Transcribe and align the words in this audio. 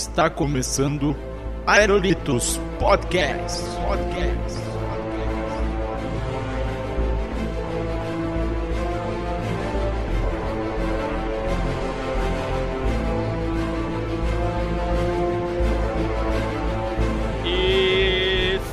Está 0.00 0.30
começando 0.30 1.14
Aerolitos 1.66 2.58
Podcast. 2.78 3.62
Podcast. 3.86 4.58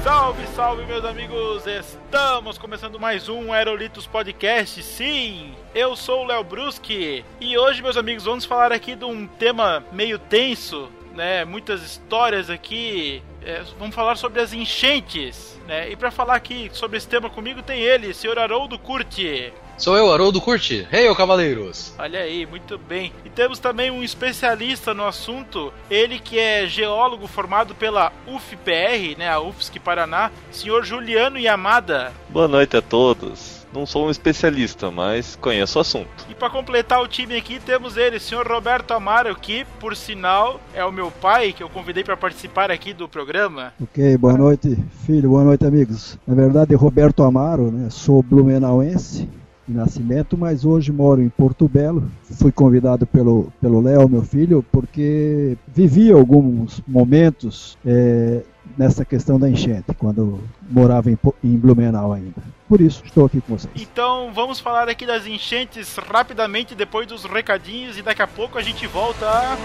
Salve, 0.04 0.48
salve, 0.56 0.86
meus 0.86 1.04
amigos! 1.04 1.68
Estamos 1.68 2.58
começando 2.58 2.98
mais 2.98 3.28
um 3.28 3.52
Aerolitos 3.52 4.08
Podcast. 4.08 4.82
Sim, 4.82 5.54
eu 5.76 5.96
sou 5.96 6.24
o 6.24 6.26
Léo 6.26 6.44
Bruschi 6.46 7.26
e 7.42 7.58
hoje, 7.58 7.82
meus 7.82 7.98
amigos, 7.98 8.24
vamos 8.24 8.46
falar 8.46 8.72
aqui 8.72 8.96
de 8.96 9.04
um 9.04 9.28
tema 9.28 9.84
meio 9.92 10.18
tenso, 10.18 10.90
né? 11.18 11.44
Muitas 11.44 11.82
histórias 11.82 12.50
aqui. 12.50 13.22
É, 13.42 13.64
vamos 13.80 13.96
falar 13.96 14.16
sobre 14.16 14.40
as 14.40 14.54
enchentes, 14.54 15.60
né? 15.68 15.90
E 15.90 15.96
para 15.96 16.12
falar 16.12 16.36
aqui 16.36 16.70
sobre 16.72 16.98
esse 16.98 17.08
tema 17.08 17.30
comigo 17.30 17.62
tem 17.64 17.82
ele, 17.82 18.14
senhor 18.14 18.38
Haroldo 18.38 18.78
Curti. 18.78 19.52
Sou 19.78 19.96
eu, 19.96 20.12
Haroldo 20.12 20.40
Curti. 20.42 20.88
Hey, 20.92 21.08
ô 21.08 21.16
cavaleiros! 21.16 21.94
Olha 22.00 22.22
aí, 22.22 22.46
muito 22.46 22.78
bem. 22.78 23.14
E 23.24 23.30
temos 23.30 23.60
também 23.60 23.92
um 23.92 24.04
especialista 24.04 24.94
no 24.94 25.06
assunto, 25.06 25.74
ele 25.90 26.20
que 26.20 26.38
é 26.40 26.68
geólogo 26.68 27.28
formado 27.28 27.76
pela 27.76 28.12
UFPR, 28.26 29.18
né, 29.18 29.30
a 29.30 29.40
UFSC 29.40 29.80
Paraná, 29.80 30.32
senhor 30.52 30.84
Juliano 30.84 31.38
Yamada. 31.38 32.12
Boa 32.30 32.48
noite 32.48 32.76
a 32.76 32.82
todos. 32.82 33.57
Não 33.74 33.86
sou 33.86 34.08
um 34.08 34.12
especialista, 34.12 34.90
mas 34.90 35.36
conheço 35.36 35.78
o 35.78 35.82
assunto. 35.82 36.08
E 36.30 36.36
para 36.36 36.50
completar 36.50 37.02
o 37.02 37.08
time 37.08 37.36
aqui 37.36 37.60
temos 37.60 37.98
ele, 37.98 38.20
senhor 38.20 38.48
Roberto 38.48 38.92
Amaro, 38.92 39.36
que 39.36 39.66
por 39.80 39.96
sinal 39.96 40.60
é 40.74 40.84
o 40.84 40.92
meu 40.92 41.12
pai, 41.12 41.54
que 41.54 41.64
eu 41.64 41.70
convidei 41.70 42.04
para 42.04 42.18
participar 42.18 42.72
aqui 42.72 42.94
do 42.94 43.08
programa. 43.08 43.74
Ok, 43.82 44.18
boa 44.18 44.38
noite, 44.38 44.78
filho, 45.06 45.30
boa 45.30 45.44
noite, 45.44 45.66
amigos. 45.66 46.18
Na 46.26 46.36
verdade, 46.36 46.76
Roberto 46.76 47.24
Amaro, 47.24 47.72
né? 47.72 47.90
Sou 47.90 48.24
blumenauense 48.24 49.28
de 49.68 49.74
nascimento, 49.74 50.38
mas 50.38 50.64
hoje 50.66 50.92
moro 50.92 51.22
em 51.22 51.30
Porto 51.30 51.68
Belo. 51.68 52.10
Fui 52.24 52.52
convidado 52.52 53.06
pelo 53.06 53.52
pelo 53.62 53.82
Léo, 53.82 54.08
meu 54.08 54.22
filho, 54.24 54.64
porque 54.72 55.58
vivi 55.68 56.12
alguns 56.12 56.82
momentos 56.88 57.78
é, 57.86 58.42
nessa 58.78 59.04
questão 59.04 59.40
da 59.40 59.50
enchente, 59.50 59.94
quando 59.98 60.40
morava 60.70 61.12
em, 61.12 61.18
em 61.44 61.58
Blumenau 61.58 62.14
ainda. 62.14 62.42
Por 62.68 62.82
isso, 62.82 63.02
estou 63.06 63.26
aqui 63.26 63.42
com 63.42 63.58
vocês. 63.58 63.74
Então 63.76 64.32
vamos 64.34 64.60
falar 64.60 64.88
aqui 64.90 65.06
das 65.06 65.26
enchentes 65.26 65.96
rapidamente 65.98 66.76
depois 66.76 67.08
dos 67.08 67.24
recadinhos 67.26 67.98
e 67.98 68.02
daqui 68.02 68.22
a 68.22 68.28
pouco 68.28 68.58
a 68.58 68.62
gente 68.62 68.86
volta. 68.88 69.26
a- 69.26 69.58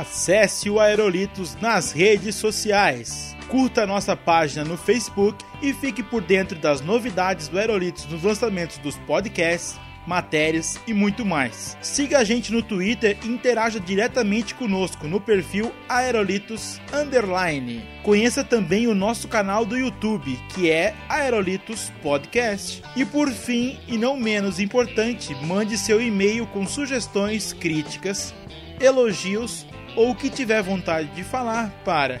Acesse 0.00 0.70
o 0.70 0.78
Aerolitos 0.78 1.56
nas 1.60 1.92
redes 1.92 2.34
sociais. 2.36 3.36
Curta 3.48 3.86
nossa 3.86 4.16
página 4.16 4.64
no 4.64 4.76
Facebook 4.76 5.44
e 5.60 5.74
fique 5.74 6.02
por 6.02 6.22
dentro 6.22 6.58
das 6.58 6.80
novidades 6.80 7.48
do 7.48 7.58
Aerolitos 7.58 8.06
nos 8.06 8.22
lançamentos 8.22 8.78
dos 8.78 8.96
podcasts, 8.98 9.78
matérias 10.10 10.80
e 10.88 10.92
muito 10.92 11.24
mais. 11.24 11.78
Siga 11.80 12.18
a 12.18 12.24
gente 12.24 12.52
no 12.52 12.62
Twitter 12.62 13.16
e 13.22 13.28
interaja 13.28 13.78
diretamente 13.78 14.56
conosco 14.56 15.06
no 15.06 15.20
perfil 15.20 15.70
Aerolitos 15.88 16.80
Underline. 16.92 17.88
Conheça 18.02 18.42
também 18.42 18.88
o 18.88 18.94
nosso 18.94 19.28
canal 19.28 19.64
do 19.64 19.78
YouTube, 19.78 20.36
que 20.52 20.68
é 20.68 20.96
Aerolitos 21.08 21.92
Podcast. 22.02 22.82
E 22.96 23.04
por 23.04 23.30
fim, 23.30 23.78
e 23.86 23.96
não 23.96 24.16
menos 24.16 24.58
importante, 24.58 25.32
mande 25.46 25.78
seu 25.78 26.02
e-mail 26.02 26.44
com 26.48 26.66
sugestões, 26.66 27.52
críticas, 27.52 28.34
elogios 28.80 29.64
ou 29.94 30.10
o 30.10 30.14
que 30.16 30.28
tiver 30.28 30.60
vontade 30.60 31.08
de 31.14 31.22
falar 31.22 31.70
para 31.84 32.20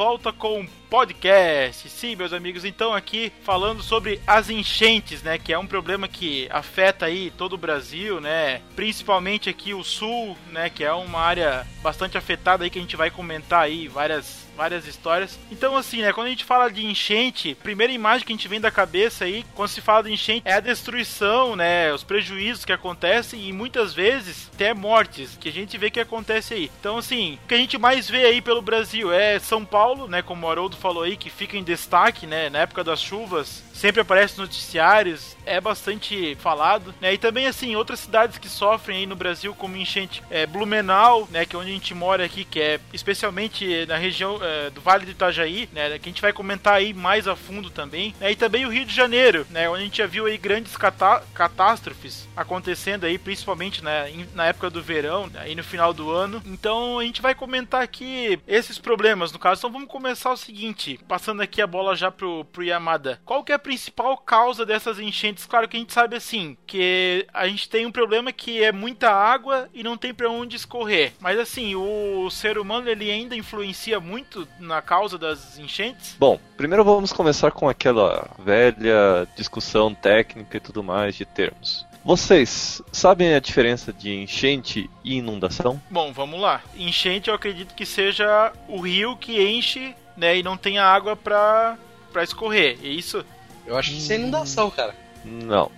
Volta 0.00 0.32
com 0.32 0.66
podcast. 0.88 1.86
Sim, 1.90 2.16
meus 2.16 2.32
amigos, 2.32 2.64
então 2.64 2.94
aqui 2.94 3.30
falando 3.42 3.82
sobre 3.82 4.18
as 4.26 4.48
enchentes, 4.48 5.22
né, 5.22 5.36
que 5.36 5.52
é 5.52 5.58
um 5.58 5.66
problema 5.66 6.08
que 6.08 6.48
afeta 6.50 7.04
aí 7.04 7.30
todo 7.36 7.52
o 7.52 7.58
Brasil, 7.58 8.18
né? 8.18 8.62
Principalmente 8.74 9.50
aqui 9.50 9.74
o 9.74 9.84
sul, 9.84 10.38
né, 10.50 10.70
que 10.70 10.82
é 10.82 10.90
uma 10.90 11.20
área 11.20 11.66
bastante 11.82 12.16
afetada 12.16 12.64
aí 12.64 12.70
que 12.70 12.78
a 12.78 12.80
gente 12.80 12.96
vai 12.96 13.10
comentar 13.10 13.60
aí 13.60 13.88
várias 13.88 14.48
várias 14.60 14.86
histórias. 14.86 15.38
Então, 15.50 15.74
assim, 15.74 16.02
né? 16.02 16.12
Quando 16.12 16.26
a 16.26 16.30
gente 16.30 16.44
fala 16.44 16.70
de 16.70 16.84
enchente, 16.84 17.56
primeira 17.62 17.90
imagem 17.90 18.26
que 18.26 18.32
a 18.34 18.36
gente 18.36 18.46
vem 18.46 18.60
da 18.60 18.70
cabeça 18.70 19.24
aí, 19.24 19.42
quando 19.54 19.70
se 19.70 19.80
fala 19.80 20.02
de 20.02 20.12
enchente, 20.12 20.42
é 20.44 20.52
a 20.52 20.60
destruição, 20.60 21.56
né? 21.56 21.90
Os 21.94 22.04
prejuízos 22.04 22.66
que 22.66 22.72
acontecem 22.72 23.48
e 23.48 23.54
muitas 23.54 23.94
vezes 23.94 24.50
até 24.54 24.74
mortes 24.74 25.38
que 25.40 25.48
a 25.48 25.52
gente 25.52 25.78
vê 25.78 25.90
que 25.90 25.98
acontece 25.98 26.52
aí. 26.52 26.70
Então, 26.78 26.98
assim, 26.98 27.38
o 27.42 27.48
que 27.48 27.54
a 27.54 27.56
gente 27.56 27.78
mais 27.78 28.10
vê 28.10 28.26
aí 28.26 28.42
pelo 28.42 28.60
Brasil 28.60 29.10
é 29.10 29.38
São 29.38 29.64
Paulo, 29.64 30.06
né? 30.06 30.20
Como 30.20 30.46
o 30.46 30.50
Haroldo 30.50 30.76
falou 30.76 31.04
aí, 31.04 31.16
que 31.16 31.30
fica 31.30 31.56
em 31.56 31.64
destaque, 31.64 32.26
né? 32.26 32.50
Na 32.50 32.58
época 32.58 32.84
das 32.84 33.00
chuvas, 33.00 33.64
sempre 33.72 34.02
aparece 34.02 34.38
nos 34.38 34.50
noticiários, 34.50 35.34
é 35.46 35.58
bastante 35.58 36.36
falado, 36.38 36.94
né? 37.00 37.14
E 37.14 37.18
também, 37.18 37.46
assim, 37.46 37.76
outras 37.76 38.00
cidades 38.00 38.36
que 38.36 38.48
sofrem 38.48 38.98
aí 38.98 39.06
no 39.06 39.16
Brasil 39.16 39.54
como 39.54 39.74
enchente, 39.74 40.22
é 40.30 40.44
Blumenau, 40.44 41.26
né? 41.30 41.46
Que 41.46 41.56
é 41.56 41.58
onde 41.58 41.70
a 41.70 41.74
gente 41.74 41.94
mora 41.94 42.22
aqui, 42.22 42.44
que 42.44 42.60
é 42.60 42.78
especialmente 42.92 43.86
na 43.86 43.96
região 43.96 44.38
é, 44.42 44.49
do 44.74 44.80
Vale 44.80 45.04
do 45.04 45.10
Itajaí, 45.12 45.68
né? 45.72 45.98
Que 45.98 46.08
a 46.08 46.12
gente 46.12 46.22
vai 46.22 46.32
comentar 46.32 46.74
aí 46.74 46.92
mais 46.94 47.26
a 47.28 47.36
fundo 47.36 47.70
também, 47.70 48.14
né? 48.20 48.30
E 48.32 48.36
também 48.36 48.66
o 48.66 48.70
Rio 48.70 48.84
de 48.84 48.94
Janeiro, 48.94 49.46
né? 49.50 49.68
Onde 49.68 49.80
a 49.82 49.84
gente 49.84 49.98
já 49.98 50.06
viu 50.06 50.26
aí 50.26 50.36
grandes 50.38 50.76
catá 50.76 51.22
catástrofes 51.34 52.28
acontecendo 52.36 53.04
aí, 53.04 53.18
principalmente 53.18 53.82
né, 53.84 54.10
em- 54.10 54.26
na 54.34 54.46
época 54.46 54.70
do 54.70 54.82
verão, 54.82 55.26
né, 55.26 55.40
aí 55.42 55.54
no 55.54 55.62
final 55.64 55.92
do 55.92 56.10
ano. 56.10 56.42
Então 56.46 56.98
a 56.98 57.04
gente 57.04 57.20
vai 57.20 57.34
comentar 57.34 57.82
aqui 57.82 58.38
esses 58.46 58.78
problemas, 58.78 59.32
no 59.32 59.38
caso. 59.38 59.60
Então 59.60 59.72
vamos 59.72 59.88
começar 59.88 60.30
o 60.32 60.36
seguinte, 60.36 60.98
passando 61.08 61.42
aqui 61.42 61.60
a 61.60 61.66
bola 61.66 61.94
já 61.96 62.10
pro, 62.10 62.44
pro 62.46 62.62
Yamada. 62.62 63.20
Qual 63.24 63.42
que 63.44 63.52
é 63.52 63.54
a 63.54 63.58
principal 63.58 64.16
causa 64.16 64.64
dessas 64.64 64.98
enchentes? 64.98 65.44
Claro 65.46 65.68
que 65.68 65.76
a 65.76 65.80
gente 65.80 65.92
sabe 65.92 66.16
assim, 66.16 66.56
que 66.66 67.26
a 67.32 67.46
gente 67.48 67.68
tem 67.68 67.84
um 67.86 67.92
problema 67.92 68.32
que 68.32 68.62
é 68.62 68.72
muita 68.72 69.10
água 69.10 69.68
e 69.74 69.82
não 69.82 69.96
tem 69.96 70.14
pra 70.14 70.30
onde 70.30 70.56
escorrer. 70.56 71.12
Mas 71.20 71.38
assim, 71.38 71.74
o 71.74 72.30
ser 72.30 72.58
humano 72.58 72.88
ele 72.88 73.10
ainda 73.10 73.36
influencia 73.36 73.98
muito 74.00 74.29
muito 74.34 74.48
na 74.60 74.80
causa 74.80 75.18
das 75.18 75.58
enchentes? 75.58 76.14
Bom, 76.18 76.38
primeiro 76.56 76.84
vamos 76.84 77.12
começar 77.12 77.50
com 77.50 77.68
aquela 77.68 78.28
velha 78.38 79.26
discussão 79.36 79.92
técnica 79.94 80.56
e 80.56 80.60
tudo 80.60 80.82
mais 80.82 81.14
de 81.16 81.24
termos. 81.24 81.84
Vocês 82.04 82.80
sabem 82.92 83.34
a 83.34 83.40
diferença 83.40 83.92
de 83.92 84.14
enchente 84.14 84.88
e 85.04 85.16
inundação? 85.18 85.80
Bom, 85.90 86.12
vamos 86.12 86.40
lá. 86.40 86.62
Enchente 86.76 87.28
eu 87.28 87.34
acredito 87.34 87.74
que 87.74 87.84
seja 87.84 88.52
o 88.68 88.80
rio 88.80 89.16
que 89.16 89.42
enche, 89.42 89.94
né, 90.16 90.38
e 90.38 90.42
não 90.42 90.56
tem 90.56 90.78
água 90.78 91.14
pra, 91.16 91.76
pra 92.12 92.22
escorrer, 92.22 92.78
é 92.82 92.86
isso? 92.88 93.24
Eu 93.66 93.76
acho 93.76 93.90
que 93.90 93.98
isso 93.98 94.12
é 94.12 94.16
inundação, 94.16 94.70
cara. 94.70 94.94
Não. 95.24 95.70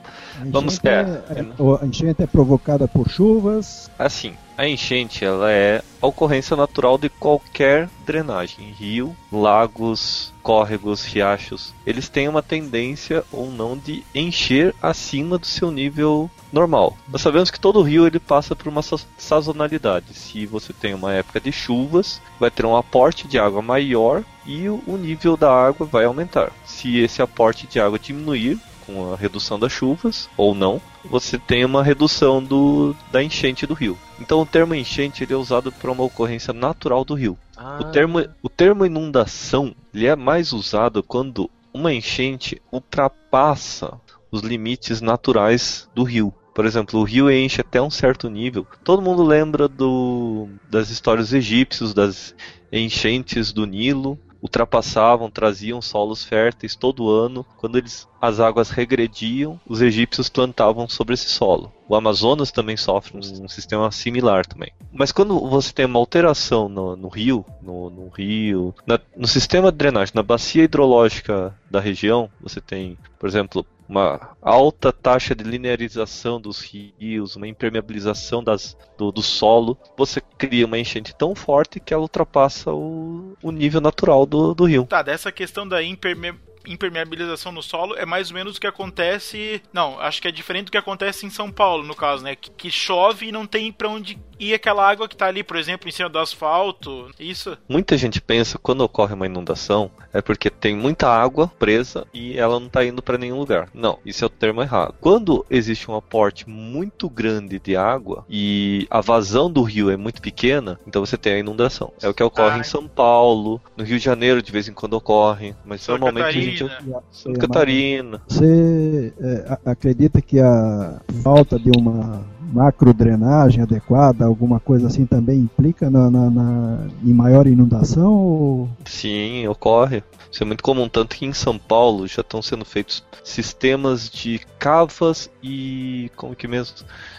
Vamos- 0.46 0.78
é, 0.84 0.88
é, 0.90 1.40
é- 1.40 1.82
a 1.82 1.86
enchente 1.86 2.22
é 2.22 2.26
provocada 2.26 2.86
por 2.86 3.10
chuvas. 3.10 3.90
Assim, 3.98 4.36
a 4.62 4.68
enchente 4.68 5.24
ela 5.24 5.50
é 5.50 5.82
a 6.00 6.06
ocorrência 6.06 6.56
natural 6.56 6.96
de 6.96 7.08
qualquer 7.08 7.88
drenagem, 8.06 8.70
rio, 8.70 9.16
lagos, 9.32 10.32
córregos, 10.40 11.04
riachos. 11.04 11.74
Eles 11.84 12.08
têm 12.08 12.28
uma 12.28 12.42
tendência 12.42 13.24
ou 13.32 13.50
não 13.50 13.76
de 13.76 14.04
encher 14.14 14.72
acima 14.80 15.36
do 15.36 15.46
seu 15.46 15.72
nível 15.72 16.30
normal. 16.52 16.96
Nós 17.08 17.22
sabemos 17.22 17.50
que 17.50 17.58
todo 17.58 17.82
rio 17.82 18.06
ele 18.06 18.20
passa 18.20 18.54
por 18.54 18.68
uma 18.68 18.82
sa- 18.82 19.00
sazonalidade. 19.18 20.14
Se 20.14 20.46
você 20.46 20.72
tem 20.72 20.94
uma 20.94 21.12
época 21.12 21.40
de 21.40 21.50
chuvas, 21.50 22.20
vai 22.38 22.50
ter 22.50 22.64
um 22.64 22.76
aporte 22.76 23.26
de 23.26 23.40
água 23.40 23.62
maior 23.62 24.22
e 24.46 24.68
o 24.68 24.96
nível 24.96 25.36
da 25.36 25.52
água 25.52 25.84
vai 25.84 26.04
aumentar. 26.04 26.52
Se 26.64 26.98
esse 26.98 27.20
aporte 27.20 27.66
de 27.66 27.80
água 27.80 27.98
diminuir 27.98 28.60
com 28.86 29.12
a 29.12 29.16
redução 29.16 29.58
das 29.58 29.72
chuvas 29.72 30.28
ou 30.36 30.54
não, 30.54 30.80
você 31.04 31.38
tem 31.38 31.64
uma 31.64 31.82
redução 31.82 32.42
do, 32.42 32.94
da 33.10 33.22
enchente 33.22 33.66
do 33.66 33.74
rio. 33.74 33.98
Então 34.20 34.40
o 34.40 34.46
termo 34.46 34.74
enchente 34.74 35.24
ele 35.24 35.32
é 35.32 35.36
usado 35.36 35.72
para 35.72 35.90
uma 35.90 36.04
ocorrência 36.04 36.52
natural 36.52 37.04
do 37.04 37.14
rio. 37.14 37.38
O 37.80 37.84
termo, 37.84 38.24
o 38.42 38.48
termo 38.48 38.84
inundação 38.84 39.74
ele 39.94 40.06
é 40.06 40.16
mais 40.16 40.52
usado 40.52 41.02
quando 41.02 41.50
uma 41.72 41.92
enchente 41.92 42.60
ultrapassa 42.70 44.00
os 44.30 44.42
limites 44.42 45.00
naturais 45.00 45.88
do 45.94 46.02
rio. 46.02 46.32
Por 46.54 46.66
exemplo, 46.66 47.00
o 47.00 47.04
rio 47.04 47.30
enche 47.30 47.60
até 47.60 47.80
um 47.80 47.90
certo 47.90 48.28
nível. 48.28 48.66
Todo 48.84 49.02
mundo 49.02 49.22
lembra 49.22 49.68
do, 49.68 50.48
das 50.70 50.90
histórias 50.90 51.32
egípcios, 51.32 51.94
das 51.94 52.34
enchentes 52.70 53.52
do 53.52 53.66
Nilo. 53.66 54.18
Ultrapassavam, 54.42 55.30
traziam 55.30 55.80
solos 55.80 56.24
férteis 56.24 56.74
todo 56.74 57.08
ano. 57.08 57.46
Quando 57.56 57.78
eles, 57.78 58.08
as 58.20 58.40
águas 58.40 58.70
regrediam, 58.70 59.60
os 59.66 59.80
egípcios 59.80 60.28
plantavam 60.28 60.88
sobre 60.88 61.14
esse 61.14 61.28
solo. 61.28 61.72
O 61.88 61.94
Amazonas 61.94 62.50
também 62.50 62.76
sofre 62.76 63.16
um, 63.16 63.44
um 63.44 63.48
sistema 63.48 63.90
similar 63.92 64.44
também. 64.44 64.72
Mas 64.92 65.12
quando 65.12 65.38
você 65.48 65.72
tem 65.72 65.86
uma 65.86 65.98
alteração 65.98 66.68
no, 66.68 66.96
no 66.96 67.08
rio, 67.08 67.44
no, 67.62 67.88
no 67.88 68.08
rio, 68.08 68.74
na- 68.86 69.00
no 69.16 69.28
sistema 69.28 69.70
de 69.70 69.78
drenagem, 69.78 70.12
na 70.14 70.22
bacia 70.22 70.64
hidrológica 70.64 71.54
da 71.70 71.80
região, 71.80 72.28
você 72.40 72.60
tem, 72.60 72.98
por 73.18 73.28
exemplo, 73.28 73.64
uma 73.92 74.34
alta 74.40 74.90
taxa 74.90 75.34
de 75.34 75.44
linearização 75.44 76.40
dos 76.40 76.60
rios, 76.62 77.36
uma 77.36 77.46
impermeabilização 77.46 78.42
das, 78.42 78.74
do, 78.96 79.12
do 79.12 79.22
solo, 79.22 79.78
você 79.96 80.20
cria 80.38 80.64
uma 80.64 80.78
enchente 80.78 81.14
tão 81.14 81.34
forte 81.34 81.78
que 81.78 81.92
ela 81.92 82.02
ultrapassa 82.02 82.72
o, 82.72 83.36
o 83.42 83.50
nível 83.52 83.82
natural 83.82 84.24
do, 84.24 84.54
do 84.54 84.64
rio. 84.64 84.86
Tá, 84.86 85.02
dessa 85.02 85.30
questão 85.30 85.68
da 85.68 85.82
imperme- 85.82 86.34
impermeabilização 86.66 87.52
no 87.52 87.62
solo 87.62 87.94
é 87.96 88.04
mais 88.06 88.30
ou 88.30 88.34
menos 88.34 88.56
o 88.56 88.60
que 88.60 88.66
acontece. 88.66 89.62
Não, 89.72 89.98
acho 90.00 90.20
que 90.20 90.28
é 90.28 90.32
diferente 90.32 90.66
do 90.66 90.72
que 90.72 90.78
acontece 90.78 91.26
em 91.26 91.30
São 91.30 91.50
Paulo, 91.50 91.84
no 91.84 91.94
caso, 91.94 92.22
né? 92.24 92.36
Que, 92.36 92.50
que 92.50 92.70
chove 92.70 93.28
e 93.28 93.32
não 93.32 93.46
tem 93.46 93.72
pra 93.72 93.88
onde 93.88 94.18
ir 94.38 94.54
aquela 94.54 94.88
água 94.88 95.08
que 95.08 95.16
tá 95.16 95.26
ali, 95.26 95.42
por 95.42 95.56
exemplo, 95.56 95.88
em 95.88 95.92
cima 95.92 96.08
do 96.08 96.18
asfalto. 96.18 97.10
Isso? 97.18 97.56
Muita 97.68 97.96
gente 97.96 98.20
pensa 98.20 98.58
quando 98.58 98.80
ocorre 98.82 99.14
uma 99.14 99.26
inundação 99.26 99.90
é 100.12 100.20
porque 100.20 100.50
tem 100.50 100.76
muita 100.76 101.08
água 101.08 101.48
presa 101.58 102.06
e 102.12 102.36
ela 102.38 102.58
não 102.58 102.66
está 102.66 102.84
indo 102.84 103.02
para 103.02 103.16
nenhum 103.16 103.38
lugar. 103.38 103.68
Não, 103.72 103.98
isso 104.04 104.24
é 104.24 104.26
o 104.26 104.30
termo 104.30 104.60
errado. 104.62 104.94
Quando 105.00 105.44
existe 105.48 105.90
um 105.90 105.96
aporte 105.96 106.48
muito 106.48 107.08
grande 107.08 107.58
de 107.58 107.76
água 107.76 108.24
e 108.28 108.86
a 108.90 109.00
vazão 109.00 109.50
do 109.50 109.62
rio 109.62 109.90
é 109.90 109.96
muito 109.96 110.20
pequena, 110.20 110.78
então 110.86 111.04
você 111.04 111.16
tem 111.16 111.34
a 111.34 111.38
inundação. 111.38 111.92
É 112.02 112.08
o 112.08 112.14
que 112.14 112.22
ocorre 112.22 112.56
Ah. 112.56 112.58
em 112.58 112.64
São 112.64 112.86
Paulo, 112.86 113.60
no 113.76 113.84
Rio 113.84 113.98
de 113.98 114.04
Janeiro 114.04 114.42
de 114.42 114.52
vez 114.52 114.68
em 114.68 114.72
quando 114.74 114.94
ocorre, 114.94 115.54
mas 115.64 115.82
Santa 115.82 115.98
normalmente 116.00 116.51
Catarina. 116.58 117.02
Santa 117.10 117.38
Catarina. 117.40 118.22
Você 118.28 119.12
é, 119.20 119.58
acredita 119.64 120.20
que 120.22 120.40
a 120.40 121.00
falta 121.22 121.58
de 121.58 121.70
uma 121.76 122.22
macrodrenagem 122.52 123.62
adequada, 123.62 124.24
alguma 124.26 124.60
coisa 124.60 124.86
assim, 124.86 125.06
também 125.06 125.38
implica 125.38 125.88
na, 125.90 126.10
na- 126.10 126.30
na- 126.30 126.86
em 127.02 127.12
maior 127.14 127.46
inundação? 127.46 128.12
Ou... 128.12 128.68
Sim, 128.84 129.46
ocorre. 129.48 130.02
Isso 130.30 130.42
é 130.42 130.46
muito 130.46 130.62
comum, 130.62 130.88
tanto 130.88 131.14
que 131.16 131.26
em 131.26 131.32
São 131.32 131.58
Paulo 131.58 132.06
já 132.06 132.20
estão 132.22 132.40
sendo 132.40 132.64
feitos 132.64 133.04
sistemas 133.22 134.08
de 134.10 134.40
cavas 134.58 135.30
e 135.42 136.10
como 136.16 136.34
que 136.34 136.48
mesmo 136.48 136.76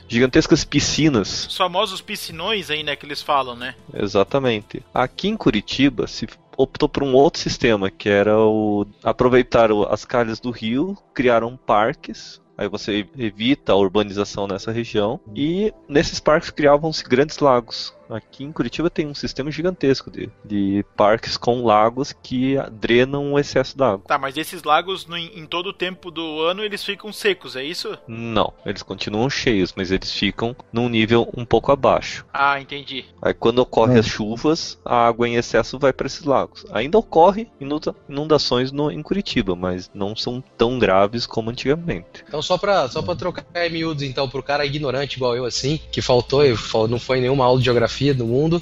gigantescas 0.08 0.66
piscinas 0.66 1.48
Os 1.48 1.56
famosos 1.56 2.02
piscinões 2.02 2.70
aí, 2.70 2.84
né, 2.84 2.96
que 2.96 3.06
eles 3.06 3.22
falam, 3.22 3.56
né? 3.56 3.76
Exatamente. 3.94 4.84
Aqui 4.94 5.28
em 5.28 5.38
Curitiba 5.38 6.08
se 6.08 6.28
optou 6.58 6.88
por 6.88 7.04
um 7.04 7.14
outro 7.14 7.42
sistema, 7.42 7.90
que 7.90 8.10
era 8.10 8.38
o 8.38 8.86
aproveitar 9.04 9.70
as 9.90 10.06
calhas 10.06 10.40
do 10.40 10.52
rio, 10.52 10.98
criaram 11.14 11.58
parques. 11.58 12.42
Aí 12.58 12.68
você 12.68 13.08
evita 13.18 13.72
a 13.72 13.76
urbanização 13.76 14.48
nessa 14.48 14.72
região. 14.72 15.20
E 15.36 15.74
nesses 15.90 16.20
parques 16.20 16.52
criavam-se 16.52 17.04
grandes 17.04 17.40
lagos. 17.40 17.94
Aqui 18.10 18.44
em 18.44 18.52
Curitiba 18.52 18.90
tem 18.90 19.08
um 19.08 19.16
sistema 19.16 19.50
gigantesco 19.52 20.12
de, 20.12 20.30
de 20.44 20.86
parques 20.96 21.38
com 21.38 21.64
lagos 21.66 22.14
que 22.24 22.56
drenam 22.72 23.34
o 23.34 23.40
excesso 23.40 23.78
d'água. 23.78 24.04
Tá, 24.08 24.18
mas 24.18 24.38
esses 24.38 24.64
lagos, 24.64 25.06
no- 25.06 25.18
em 25.18 25.46
todo 25.46 25.68
o 25.68 25.74
tempo 25.74 26.12
do 26.12 26.42
ano, 26.42 26.64
eles 26.64 26.84
ficam 26.84 27.12
secos, 27.14 27.56
é 27.56 27.64
isso? 27.64 27.98
Não, 28.08 28.54
eles 28.66 28.84
continuam 28.84 29.30
cheios, 29.30 29.74
mas 29.76 29.92
eles 29.92 30.12
ficam 30.12 30.56
num 30.72 30.90
nível 30.90 31.30
um 31.36 31.46
pouco 31.46 31.72
abaixo. 31.72 32.26
Ah, 32.34 32.60
entendi. 32.60 33.06
Aí 33.22 33.34
quando 33.34 33.60
ocorre 33.60 33.96
Hum. 33.96 34.00
as 34.00 34.06
chuvas, 34.08 34.80
a 34.86 35.08
água 35.08 35.28
em 35.28 35.36
excesso 35.36 35.80
vai 35.80 35.94
para 35.94 36.08
esses 36.08 36.24
lagos. 36.26 36.66
Ainda 36.72 36.98
ocorre 36.98 37.48
inunda- 37.60 37.96
inundações 38.10 38.72
no, 38.72 38.92
em 38.92 39.02
Curitiba, 39.02 39.56
mas 39.56 39.90
não 39.94 40.16
são 40.16 40.44
tão 40.58 40.78
graves 40.78 41.26
como 41.26 41.50
antigamente. 41.50 42.24
Então 42.28 42.42
só 42.42 42.58
pra, 42.58 42.90
só 42.90 43.02
pra 43.02 43.16
trocar 43.16 43.46
em 43.56 43.70
miúdos, 43.70 44.04
então, 44.04 44.28
pro 44.30 44.44
cara 44.44 44.66
ignorante 44.66 45.16
igual 45.18 45.36
eu, 45.36 45.46
assim, 45.46 45.80
que 45.92 46.02
faltou, 46.02 46.44
e 46.46 46.56
fal- 46.56 46.88
não 46.88 47.00
foi 47.00 47.20
nenhuma 47.22 47.46
aula 47.46 47.60
de 47.60 47.66
geografia 47.66 47.93
do 48.14 48.26
mundo, 48.26 48.62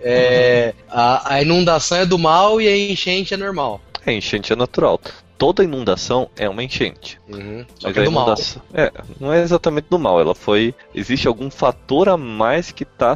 é, 0.00 0.74
a, 0.90 1.34
a 1.34 1.42
inundação 1.42 1.98
é 1.98 2.06
do 2.06 2.18
mal 2.18 2.60
e 2.60 2.68
a 2.68 2.76
enchente 2.92 3.34
é 3.34 3.36
normal. 3.36 3.80
É, 4.04 4.12
enchente 4.12 4.52
é 4.52 4.56
natural. 4.56 5.00
Toda 5.36 5.62
inundação 5.62 6.28
é 6.36 6.48
uma 6.48 6.64
enchente. 6.64 7.20
Uhum. 7.32 7.64
Mas 7.82 7.92
que 7.92 7.98
é 7.98 8.02
a 8.02 8.04
do 8.04 8.10
mal. 8.10 8.24
inundação. 8.26 8.62
É, 8.74 8.92
não 9.20 9.32
é 9.32 9.40
exatamente 9.40 9.86
do 9.88 9.98
mal. 9.98 10.20
Ela 10.20 10.34
foi. 10.34 10.74
Existe 10.92 11.28
algum 11.28 11.48
fator 11.48 12.08
a 12.08 12.16
mais 12.16 12.72
que 12.72 12.82
está 12.82 13.14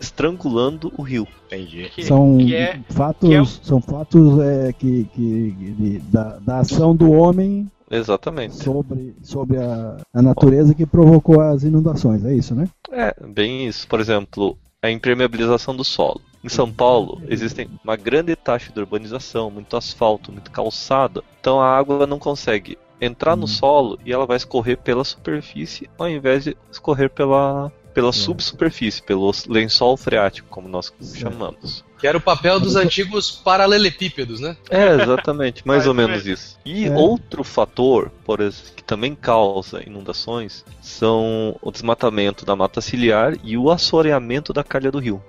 estrangulando 0.00 0.90
o 0.96 1.02
rio. 1.02 1.26
Entendi. 1.46 1.90
Que, 1.94 2.04
São 2.04 2.38
que 2.38 2.54
é, 2.54 2.80
fatos, 2.88 3.28
que 3.28 3.34
é 3.34 3.44
são 3.62 3.80
fatos 3.82 4.40
é, 4.40 4.72
que, 4.72 5.04
que 5.14 5.50
de- 5.52 5.98
da, 6.10 6.38
da 6.38 6.58
ação 6.60 6.96
do 6.96 7.10
homem 7.12 7.70
Exatamente. 7.90 8.56
sobre, 8.56 9.14
sobre 9.22 9.58
a, 9.58 9.96
a 10.14 10.22
natureza 10.22 10.74
que 10.74 10.86
provocou 10.86 11.40
as 11.40 11.64
inundações, 11.64 12.24
é 12.24 12.34
isso, 12.34 12.54
né? 12.54 12.66
É, 12.90 13.14
bem 13.26 13.66
isso. 13.66 13.86
Por 13.88 14.00
exemplo, 14.00 14.56
a 14.88 14.92
impermeabilização 14.92 15.74
do 15.74 15.84
solo. 15.84 16.20
Em 16.42 16.48
São 16.48 16.72
Paulo, 16.72 17.20
existem 17.28 17.68
uma 17.82 17.96
grande 17.96 18.34
taxa 18.36 18.72
de 18.72 18.78
urbanização, 18.78 19.50
muito 19.50 19.76
asfalto, 19.76 20.32
muito 20.32 20.50
calçada. 20.50 21.22
Então 21.40 21.60
a 21.60 21.76
água 21.76 22.06
não 22.06 22.18
consegue 22.18 22.78
entrar 23.00 23.36
no 23.36 23.44
Hum. 23.44 23.48
solo 23.48 23.98
e 24.04 24.12
ela 24.12 24.26
vai 24.26 24.36
escorrer 24.36 24.76
pela 24.78 25.04
superfície 25.04 25.88
ao 25.98 26.08
invés 26.08 26.44
de 26.44 26.56
escorrer 26.70 27.08
pela, 27.10 27.72
pela 27.98 28.12
subsuperfície, 28.12 29.02
pelo 29.02 29.32
lençol 29.48 29.96
freático, 29.96 30.48
como 30.48 30.68
nós 30.68 30.92
chamamos. 31.16 31.84
Que 31.98 32.06
era 32.06 32.16
o 32.16 32.20
papel 32.20 32.60
dos 32.60 32.76
antigos 32.76 33.28
paralelepípedos, 33.28 34.38
né? 34.38 34.56
É, 34.70 35.02
exatamente, 35.02 35.66
mais 35.66 35.84
ou 35.84 35.92
menos 35.92 36.24
isso. 36.24 36.56
E 36.64 36.86
É. 36.86 36.94
outro 36.96 37.42
fator, 37.42 38.12
por 38.24 38.40
exemplo, 38.40 38.72
que 38.76 38.84
também 38.84 39.16
causa 39.16 39.82
inundações, 39.84 40.64
são 40.80 41.56
o 41.60 41.72
desmatamento 41.72 42.46
da 42.46 42.54
mata 42.54 42.80
ciliar 42.80 43.34
e 43.42 43.58
o 43.58 43.68
assoreamento 43.68 44.52
da 44.52 44.62
calha 44.62 44.92
do 44.92 45.00
rio. 45.00 45.20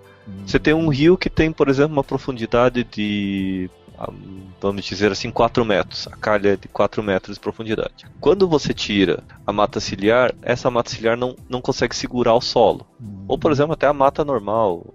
Você 0.46 0.60
tem 0.60 0.76
um 0.76 0.90
rio 0.90 1.18
que 1.18 1.28
tem, 1.28 1.52
por 1.52 1.70
exemplo, 1.70 1.94
uma 1.94 2.04
profundidade 2.04 2.84
de, 2.84 3.68
vamos 4.62 4.86
dizer 4.86 5.12
assim, 5.12 5.32
4 5.32 5.64
metros. 5.66 6.08
A 6.08 6.16
calha 6.16 6.54
é 6.54 6.56
de 6.56 6.68
4 6.68 7.02
metros 7.04 7.36
de 7.36 7.40
profundidade. 7.42 8.06
Quando 8.20 8.48
você 8.48 8.74
tira 8.74 9.24
a 9.46 9.52
mata 9.52 9.80
ciliar, 9.80 10.34
essa 10.42 10.70
mata 10.70 10.90
ciliar 10.90 11.18
não, 11.18 11.36
não 11.50 11.62
consegue 11.62 11.96
segurar 11.96 12.34
o 12.34 12.42
solo. 12.42 12.86
Ou, 13.28 13.38
por 13.38 13.52
exemplo, 13.52 13.74
até 13.74 13.88
a 13.88 13.94
mata 13.94 14.24
normal. 14.24 14.86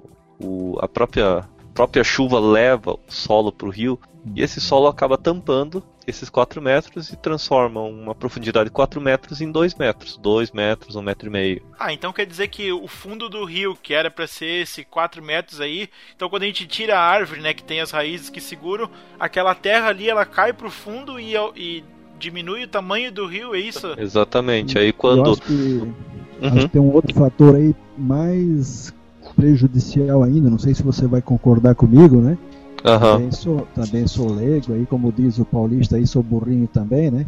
O, 0.40 0.78
a 0.80 0.88
própria, 0.88 1.44
própria 1.75 2.04
chuva 2.04 2.38
leva 2.38 2.93
o 2.93 3.00
solo 3.09 3.52
para 3.52 3.66
o 3.66 3.71
rio 3.71 3.99
e 4.35 4.43
esse 4.43 4.61
solo 4.61 4.87
acaba 4.87 5.19
tampando 5.19 5.83
esses 6.07 6.28
4 6.28 6.61
metros 6.61 7.11
e 7.11 7.16
transformam 7.16 7.90
uma 7.90 8.14
profundidade 8.14 8.66
de 8.66 8.71
4 8.71 9.00
metros 9.00 9.40
em 9.40 9.50
2 9.50 9.75
metros. 9.75 10.16
2 10.19 10.52
metros, 10.52 10.97
1 10.97 10.99
um 10.99 11.02
metro 11.02 11.28
e 11.28 11.31
meio. 11.31 11.62
Ah, 11.78 11.93
então 11.93 12.12
quer 12.12 12.26
dizer 12.26 12.49
que 12.49 12.71
o 12.71 12.87
fundo 12.87 13.28
do 13.28 13.45
rio, 13.45 13.76
que 13.83 13.93
era 13.93 14.11
para 14.11 14.26
ser 14.26 14.62
esse 14.62 14.85
4 14.85 15.23
metros 15.23 15.61
aí, 15.61 15.88
então 16.14 16.28
quando 16.28 16.43
a 16.45 16.47
gente 16.47 16.66
tira 16.66 16.99
a 16.99 17.02
árvore, 17.02 17.40
né, 17.40 17.52
que 17.52 17.64
tem 17.64 17.81
as 17.81 17.90
raízes 17.90 18.31
que 18.31 18.40
seguram, 18.40 18.88
aquela 19.19 19.54
terra 19.54 19.88
ali 19.88 20.09
ela 20.09 20.25
cai 20.25 20.52
pro 20.52 20.71
fundo 20.71 21.19
e, 21.19 21.35
e 21.57 21.85
diminui 22.19 22.64
o 22.64 22.69
tamanho 22.69 23.11
do 23.11 23.26
rio, 23.26 23.54
é 23.54 23.59
isso? 23.59 23.95
Exatamente. 23.99 24.78
Aí 24.78 24.93
quando. 24.93 25.26
Eu 25.26 25.33
acho 25.33 25.43
que, 25.43 25.52
uhum. 25.52 25.95
acho 26.43 26.59
que 26.61 26.69
tem 26.69 26.81
um 26.81 26.93
outro 26.93 27.14
fator 27.14 27.57
aí 27.57 27.75
mais 27.97 28.93
prejudicial 29.37 30.23
ainda, 30.23 30.50
não 30.50 30.59
sei 30.59 30.75
se 30.75 30.83
você 30.83 31.07
vai 31.07 31.23
concordar 31.23 31.75
comigo, 31.75 32.17
né? 32.17 32.38
Uhum. 32.85 32.99
Também, 32.99 33.33
sou, 33.33 33.67
também 33.75 34.07
sou 34.07 34.31
leigo, 34.31 34.75
aí, 34.75 34.85
como 34.87 35.12
diz 35.12 35.38
o 35.38 35.45
paulista, 35.45 35.97
aí 35.97 36.07
sou 36.07 36.23
burrinho 36.23 36.69
também, 36.69 37.11
né? 37.11 37.26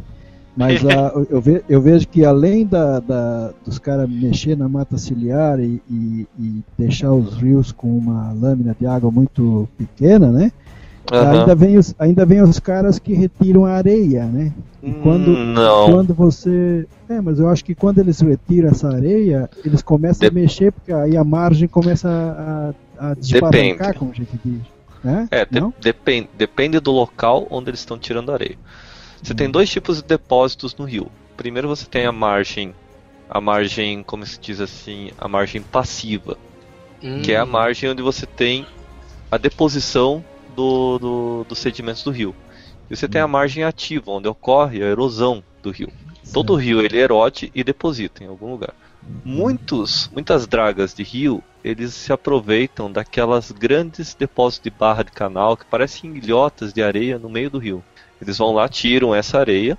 Mas 0.57 0.83
uh, 0.83 1.27
eu, 1.31 1.41
ve, 1.41 1.63
eu, 1.69 1.81
vejo 1.81 2.09
que 2.09 2.25
além 2.25 2.67
da, 2.67 3.01
da 3.01 3.53
dos 3.65 3.79
caras 3.79 4.09
mexer 4.09 4.57
na 4.57 4.69
mata 4.69 4.97
ciliar 4.97 5.61
e, 5.61 5.83
e, 5.89 6.27
e, 6.39 6.63
deixar 6.79 7.13
os 7.13 7.35
rios 7.35 7.73
com 7.73 7.97
uma 7.97 8.33
lâmina 8.33 8.77
de 8.79 8.87
água 8.87 9.11
muito 9.11 9.69
pequena, 9.77 10.31
né? 10.31 10.53
Uhum. 11.13 11.31
Ainda, 11.41 11.55
vem 11.55 11.79
os, 11.79 11.95
ainda 11.99 12.27
vem 12.27 12.43
os 12.43 12.59
caras 12.59 12.99
que 12.99 13.13
retiram 13.15 13.65
a 13.65 13.73
areia, 13.73 14.25
né? 14.27 14.53
E 14.83 14.93
quando, 14.93 15.31
Hum, 15.31 15.53
Não. 15.53 15.87
quando 15.93 16.15
você. 16.15 16.87
É, 17.09 17.21
mas 17.21 17.39
eu 17.39 17.49
acho 17.49 17.65
que 17.65 17.75
quando 17.75 17.99
eles 17.99 18.21
retiram 18.21 18.69
essa 18.71 18.89
areia, 18.89 19.49
eles 19.65 19.83
começam 19.83 20.21
Dep- 20.21 20.33
a 20.33 20.35
mexer, 20.41 20.73
porque 20.73 20.93
aí 20.93 21.17
a 21.17 21.23
margem 21.23 21.69
começa 21.69 22.09
a, 22.99 23.11
a 23.11 23.15
desbarrancar, 23.15 23.53
Depende. 23.53 23.99
como 23.99 24.11
a 24.11 24.15
gente 24.15 24.41
diz. 24.45 24.61
Né? 25.05 25.29
É, 25.31 25.45
de- 25.45 25.61
Não? 25.61 25.73
depende, 25.81 26.29
depende 26.37 26.81
do 26.81 26.91
local 26.91 27.47
onde 27.51 27.71
eles 27.71 27.81
estão 27.81 27.97
tirando 27.99 28.33
areia. 28.33 28.57
Você 29.23 29.35
tem 29.35 29.49
dois 29.49 29.71
tipos 29.71 29.99
de 29.99 30.05
depósitos 30.05 30.75
no 30.77 30.85
rio. 30.85 31.07
Primeiro 31.37 31.69
você 31.69 31.87
tem 31.87 32.05
a 32.07 32.13
margem, 32.13 32.75
a 33.31 33.41
margem, 33.41 34.03
como 34.03 34.27
se 34.27 34.39
diz 34.41 34.61
assim, 34.61 35.11
a 35.19 35.29
margem 35.29 35.63
passiva, 35.63 36.37
que 37.23 37.33
é 37.33 37.37
a 37.37 37.47
margem 37.47 37.91
onde 37.91 38.03
você 38.03 38.27
tem 38.27 38.67
a 39.31 39.37
deposição 39.37 40.25
do, 40.57 40.99
do- 40.99 41.47
dos 41.49 41.59
sedimentos 41.59 42.03
do 42.03 42.11
rio. 42.11 42.35
E 42.91 42.97
você 42.97 43.07
tem 43.07 43.21
a 43.21 43.29
margem 43.29 43.63
ativa, 43.65 44.11
onde 44.11 44.27
ocorre 44.29 44.83
a 44.83 44.87
erosão 44.87 45.43
do 45.63 45.71
rio. 45.71 45.93
Todo 46.33 46.55
rio 46.57 46.81
ele 46.81 46.99
erode 46.99 47.51
e 47.55 47.63
deposita 47.63 48.25
em 48.25 48.27
algum 48.27 48.51
lugar. 48.51 48.75
Muitos, 49.25 50.09
muitas 50.13 50.47
dragas 50.47 50.95
de 50.95 51.03
rio, 51.03 51.43
eles 51.65 51.95
se 51.95 52.13
aproveitam 52.13 52.91
daquelas 52.91 53.51
grandes 53.51 54.15
depósitos 54.15 54.65
de 54.65 54.71
barra 54.77 55.03
de 55.03 55.11
canal 55.13 55.57
que 55.57 55.65
parecem 55.65 56.17
ilhotas 56.17 56.73
de 56.73 56.83
areia 56.83 57.19
no 57.19 57.29
meio 57.29 57.51
do 57.51 57.59
rio. 57.59 57.85
Eles 58.21 58.39
vão 58.39 58.53
lá, 58.53 58.69
tiram 58.69 59.15
essa 59.15 59.39
areia 59.39 59.77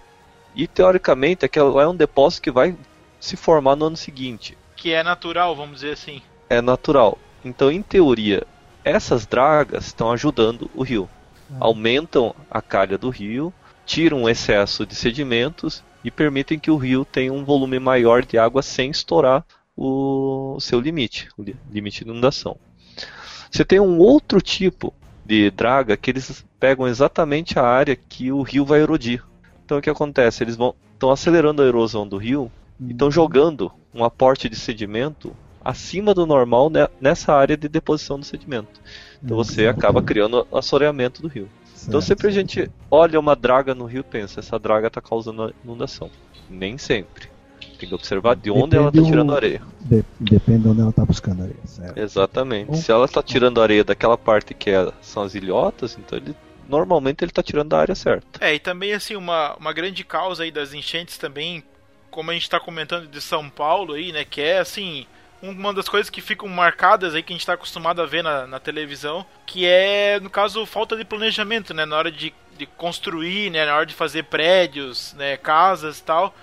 e 0.55 0.67
teoricamente 0.67 1.45
aquela 1.45 1.69
lá 1.69 1.83
é 1.83 1.87
um 1.87 1.95
depósito 1.95 2.41
que 2.43 2.51
vai 2.51 2.75
se 3.19 3.35
formar 3.37 3.75
no 3.75 3.85
ano 3.85 3.97
seguinte. 3.97 4.57
Que 4.75 4.91
é 4.91 5.01
natural, 5.01 5.55
vamos 5.55 5.75
dizer 5.75 5.93
assim. 5.93 6.21
É 6.49 6.61
natural. 6.61 7.17
Então, 7.43 7.71
em 7.71 7.81
teoria, 7.81 8.43
essas 8.87 9.25
dragas 9.25 9.87
estão 9.87 10.11
ajudando 10.11 10.69
o 10.73 10.83
rio. 10.83 11.09
Aumentam 11.59 12.35
a 12.49 12.61
calha 12.61 12.97
do 12.97 13.09
rio, 13.09 13.53
tiram 13.85 14.23
o 14.23 14.29
excesso 14.29 14.85
de 14.85 14.95
sedimentos 14.95 15.83
e 16.03 16.11
permitem 16.11 16.59
que 16.59 16.71
o 16.71 16.77
rio 16.77 17.05
tenha 17.05 17.31
um 17.31 17.43
volume 17.45 17.79
maior 17.79 18.25
de 18.25 18.37
água 18.37 18.61
sem 18.61 18.91
estourar 18.91 19.45
o 19.75 20.57
seu 20.59 20.79
limite, 20.79 21.29
o 21.37 21.43
li- 21.43 21.55
limite 21.71 22.03
de 22.03 22.09
inundação. 22.09 22.57
Você 23.49 23.63
tem 23.63 23.79
um 23.79 23.99
outro 23.99 24.41
tipo 24.41 24.93
de 25.25 25.51
draga 25.51 25.95
que 25.95 26.11
eles 26.11 26.45
pegam 26.59 26.87
exatamente 26.87 27.59
a 27.59 27.63
área 27.63 27.95
que 27.95 28.31
o 28.31 28.41
rio 28.41 28.65
vai 28.65 28.81
erodir. 28.81 29.23
Então 29.63 29.77
o 29.77 29.81
que 29.81 29.89
acontece? 29.89 30.43
Eles 30.43 30.55
vão 30.55 30.75
estão 30.93 31.11
acelerando 31.11 31.61
a 31.61 31.65
erosão 31.65 32.07
do 32.07 32.17
rio 32.17 32.51
e 32.79 32.91
estão 32.91 33.11
jogando 33.11 33.71
um 33.93 34.03
aporte 34.03 34.49
de 34.49 34.55
sedimento 34.55 35.31
acima 35.67 36.13
do 36.13 36.25
normal 36.25 36.69
ne- 36.69 36.87
nessa 37.01 37.33
área 37.33 37.57
de 37.57 37.67
deposição 37.67 38.17
do 38.19 38.25
sedimento. 38.25 38.79
Então 39.21 39.35
você 39.35 39.67
acaba 39.67 40.01
criando 40.01 40.47
assoreamento 40.53 41.21
do 41.21 41.27
rio. 41.27 41.49
Então 41.87 41.99
Certo. 42.01 42.07
sempre 42.07 42.27
a 42.27 42.31
gente 42.31 42.71
olha 42.89 43.19
uma 43.19 43.35
draga 43.35 43.75
no 43.75 43.85
rio 43.85 43.99
e 43.99 44.03
pensa, 44.03 44.39
essa 44.39 44.57
draga 44.57 44.87
está 44.87 45.01
causando 45.01 45.53
inundação. 45.63 46.09
Nem 46.49 46.77
sempre. 46.77 47.29
Tem 47.77 47.87
que 47.89 47.93
observar 47.93 48.35
de 48.35 48.49
onde 48.49 48.75
ela 48.75 48.87
está 48.87 48.91
Depende 48.99 49.11
tirando 49.11 49.35
areia. 49.35 49.61
De- 49.81 50.03
depende 50.19 50.63
de 50.63 50.69
onde 50.69 50.81
ela 50.81 50.89
está 50.89 51.05
buscando 51.05 51.43
areia. 51.43 51.57
Certo. 51.65 51.97
Exatamente. 51.97 52.67
Bom. 52.67 52.73
Se 52.75 52.91
ela 52.91 53.05
está 53.05 53.21
tirando 53.21 53.61
areia 53.61 53.83
daquela 53.83 54.17
parte 54.17 54.53
que 54.53 54.69
é- 54.69 54.91
são 55.01 55.21
as 55.23 55.35
ilhotas, 55.35 55.97
então 55.99 56.17
ele 56.17 56.35
normalmente 56.67 57.23
ele 57.23 57.31
está 57.31 57.43
tirando 57.43 57.69
da 57.69 57.79
área 57.79 57.95
certa. 57.95 58.43
É, 58.43 58.55
e 58.55 58.59
também 58.59 58.93
assim, 58.93 59.15
uma, 59.15 59.55
uma 59.55 59.71
grande 59.73 60.03
causa 60.03 60.43
aí 60.43 60.51
das 60.51 60.73
enchentes 60.73 61.17
também, 61.17 61.63
como 62.09 62.31
a 62.31 62.33
gente 62.33 62.49
tá 62.49 62.59
comentando 62.59 63.07
de 63.07 63.21
São 63.21 63.49
Paulo 63.49 63.93
aí, 63.93 64.11
né, 64.11 64.25
que 64.25 64.41
é 64.41 64.59
assim, 64.59 65.05
uma 65.41 65.73
das 65.73 65.87
coisas 65.87 66.09
que 66.09 66.21
ficam 66.21 66.47
marcadas 66.47 67.13
aí 67.13 67.21
que 67.21 67.31
a 67.31 67.35
gente 67.35 67.45
tá 67.45 67.53
acostumado 67.53 68.01
a 68.01 68.05
ver 68.05 68.23
na, 68.23 68.47
na 68.47 68.59
televisão, 68.59 69.25
que 69.45 69.65
é, 69.65 70.19
no 70.19 70.29
caso, 70.29 70.65
falta 70.65 70.95
de 70.95 71.05
planejamento, 71.05 71.73
né, 71.73 71.85
na 71.85 71.95
hora 71.95 72.11
de, 72.11 72.33
de 72.57 72.65
construir, 72.65 73.51
né, 73.51 73.65
na 73.65 73.75
hora 73.75 73.85
de 73.85 73.93
fazer 73.93 74.23
prédios, 74.23 75.13
né, 75.13 75.37
casas 75.37 75.99
e 75.99 76.03
tal, 76.03 76.35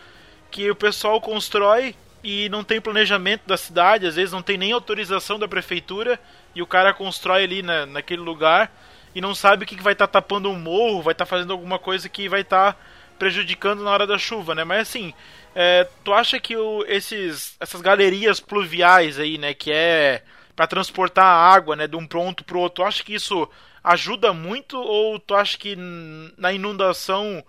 que 0.51 0.71
o 0.71 0.77
pessoal 0.77 1.21
constrói 1.21 1.95
e 2.23 2.49
não 2.49 2.63
tem 2.65 2.81
planejamento 2.81 3.43
da 3.47 3.57
cidade, 3.57 4.07
às 4.07 4.17
vezes 4.17 4.33
não 4.33 4.43
tem 4.43 4.57
nem 4.57 4.73
autorização 4.73 5.39
da 5.39 5.49
prefeitura, 5.49 6.19
e 6.55 6.63
o 6.63 6.67
cara 6.67 6.95
constrói 6.95 7.45
ali 7.45 7.63
na, 7.63 7.85
naquele 7.85 8.23
lugar 8.23 8.73
e 9.15 9.21
não 9.21 9.35
sabe 9.35 9.65
o 9.65 9.67
que, 9.67 9.81
vai 9.83 9.93
estar 9.93 10.07
tapando 10.07 10.49
um 10.49 10.59
morro, 10.59 11.03
vai 11.03 11.13
estar 11.13 11.27
fazendo 11.27 11.53
alguma 11.53 11.79
coisa 11.79 12.09
que 12.09 12.29
vai 12.29 12.41
estar 12.41 12.77
prejudicando 13.19 13.83
na 13.83 13.91
hora 13.91 14.07
da 14.07 14.19
chuva, 14.19 14.55
né? 14.55 14.65
Mas 14.65 14.89
assim, 14.89 15.15
é, 15.55 15.87
tu 16.03 16.13
acha 16.13 16.39
que 16.41 16.57
o- 16.57 16.85
esses, 16.87 17.57
essas 17.61 17.81
galerias 17.81 18.41
pluviais 18.41 19.19
aí, 19.19 19.39
né, 19.39 19.55
que 19.55 19.71
é 19.73 20.23
para 20.57 20.67
transportar 20.67 21.25
a 21.25 21.53
água, 21.55 21.75
né, 21.77 21.87
de 21.87 21.97
um 21.97 22.07
ponto 22.07 22.45
pro 22.45 22.61
outro, 22.61 22.77
tu 22.83 22.87
acha 22.87 23.03
que 23.03 23.15
isso 23.15 23.49
ajuda 23.83 24.33
muito 24.33 24.79
ou 24.79 25.19
tu 25.19 25.35
acha 25.35 25.59
que 25.59 25.77
na 26.39 26.53
inundação 26.53 27.45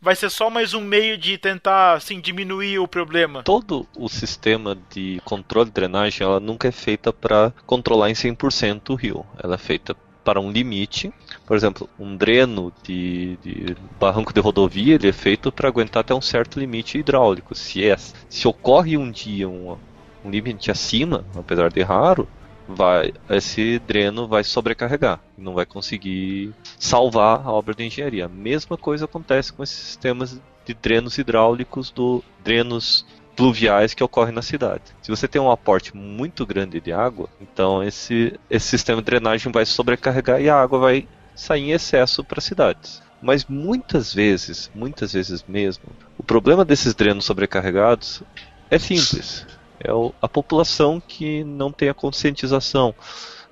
vai 0.00 0.14
ser 0.14 0.30
só 0.30 0.48
mais 0.50 0.74
um 0.74 0.80
meio 0.80 1.16
de 1.18 1.38
tentar 1.38 1.94
assim 1.94 2.20
diminuir 2.20 2.78
o 2.78 2.86
problema? 2.88 3.42
Todo 3.42 3.86
o 3.96 4.08
sistema 4.08 4.76
de 4.90 5.20
controle 5.24 5.66
de 5.66 5.72
drenagem, 5.74 6.24
ela 6.26 6.38
nunca 6.40 6.68
é 6.68 6.72
feita 6.72 7.12
para 7.12 7.52
controlar 7.66 8.10
em 8.10 8.14
100% 8.14 8.90
o 8.90 8.94
rio. 8.94 9.26
Ela 9.42 9.54
é 9.54 9.58
feita 9.58 9.96
para 10.24 10.40
um 10.40 10.50
limite. 10.52 11.12
Por 11.48 11.56
exemplo, 11.56 11.88
um 11.98 12.14
dreno 12.14 12.70
de, 12.82 13.38
de 13.38 13.74
barranco 13.98 14.34
de 14.34 14.40
rodovia, 14.40 14.96
ele 14.96 15.08
é 15.08 15.12
feito 15.14 15.50
para 15.50 15.66
aguentar 15.66 16.02
até 16.02 16.14
um 16.14 16.20
certo 16.20 16.60
limite 16.60 16.98
hidráulico. 16.98 17.54
Se, 17.54 17.88
é, 17.88 17.96
se 17.96 18.46
ocorre 18.46 18.98
um 18.98 19.10
dia 19.10 19.48
um, 19.48 19.78
um 20.22 20.30
limite 20.30 20.70
acima, 20.70 21.24
apesar 21.34 21.70
de 21.70 21.80
raro, 21.80 22.28
vai, 22.68 23.14
esse 23.30 23.78
dreno 23.78 24.28
vai 24.28 24.44
sobrecarregar 24.44 25.20
e 25.38 25.40
não 25.40 25.54
vai 25.54 25.64
conseguir 25.64 26.52
salvar 26.78 27.40
a 27.42 27.50
obra 27.50 27.74
de 27.74 27.82
engenharia. 27.82 28.26
A 28.26 28.28
mesma 28.28 28.76
coisa 28.76 29.06
acontece 29.06 29.50
com 29.50 29.62
esses 29.62 29.78
sistemas 29.78 30.38
de 30.66 30.74
drenos 30.74 31.16
hidráulicos 31.16 31.90
do 31.90 32.22
drenos 32.44 33.06
pluviais 33.34 33.94
que 33.94 34.04
ocorrem 34.04 34.34
na 34.34 34.42
cidade. 34.42 34.82
Se 35.00 35.10
você 35.10 35.26
tem 35.26 35.40
um 35.40 35.50
aporte 35.50 35.96
muito 35.96 36.44
grande 36.44 36.78
de 36.78 36.92
água, 36.92 37.26
então 37.40 37.82
esse, 37.82 38.38
esse 38.50 38.66
sistema 38.66 39.00
de 39.00 39.06
drenagem 39.06 39.50
vai 39.50 39.64
sobrecarregar 39.64 40.42
e 40.42 40.50
a 40.50 40.60
água 40.60 40.78
vai 40.78 41.08
sair 41.38 41.70
em 41.70 41.72
excesso 41.72 42.24
para 42.24 42.40
cidades. 42.40 43.02
Mas 43.20 43.44
muitas 43.46 44.12
vezes, 44.14 44.70
muitas 44.74 45.12
vezes 45.12 45.44
mesmo, 45.46 45.84
o 46.16 46.22
problema 46.22 46.64
desses 46.64 46.94
drenos 46.94 47.24
sobrecarregados 47.24 48.22
é 48.70 48.78
simples. 48.78 49.46
É 49.80 49.90
a 50.20 50.28
população 50.28 51.00
que 51.00 51.44
não 51.44 51.72
tem 51.72 51.88
a 51.88 51.94
conscientização. 51.94 52.94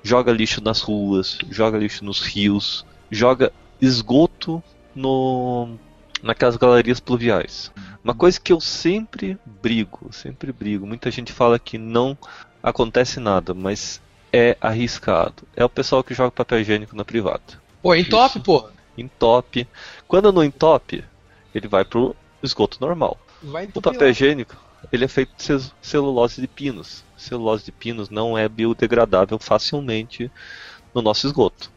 Joga 0.03 0.33
lixo 0.33 0.63
nas 0.63 0.81
ruas, 0.81 1.39
joga 1.51 1.79
lixo 1.79 2.05
nos 2.05 2.21
rios, 2.21 2.85
joga 3.11 3.53
esgoto 3.81 4.63
no, 4.95 5.77
naquelas 6.23 6.57
galerias 6.57 7.01
pluviais. 7.01 7.73
Uma 8.03 8.15
coisa 8.15 8.41
que 8.41 8.53
eu 8.53 8.61
sempre 8.61 9.39
brigo, 9.45 10.13
sempre 10.13 10.53
brigo. 10.53 10.87
Muita 10.87 11.11
gente 11.11 11.33
fala 11.33 11.59
que 11.59 11.77
não 11.77 12.17
acontece 12.63 13.19
nada, 13.19 13.53
mas 13.53 14.01
é 14.33 14.57
arriscado. 14.61 15.43
É 15.57 15.65
o 15.65 15.69
pessoal 15.69 16.05
que 16.05 16.15
joga 16.15 16.31
papel 16.31 16.61
higiênico 16.61 16.95
na 16.95 17.05
privada. 17.05 17.66
Pô, 17.87 17.95
entope, 17.95 18.41
pô. 18.41 18.69
Entope. 18.99 19.69
Quando 20.09 20.33
não 20.33 20.43
entope, 20.43 21.05
ele 21.55 21.69
vai 21.69 21.85
pro 21.85 22.17
esgoto 22.43 22.79
normal. 22.81 23.17
O 23.79 23.81
papel 23.81 24.11
higiênico, 24.11 24.57
ele 24.93 25.05
é 25.05 25.09
feito 25.09 25.31
de 25.37 25.43
cel- 25.43 25.61
celulose 25.81 26.41
de 26.41 26.49
pinos. 26.49 27.05
Celulose 27.17 27.65
de 27.65 27.73
pinos 27.73 28.11
não 28.11 28.37
é 28.37 28.49
biodegradável 28.49 29.39
facilmente 29.39 30.31
no 30.95 31.01
nosso 31.03 31.27
esgoto. 31.27 31.71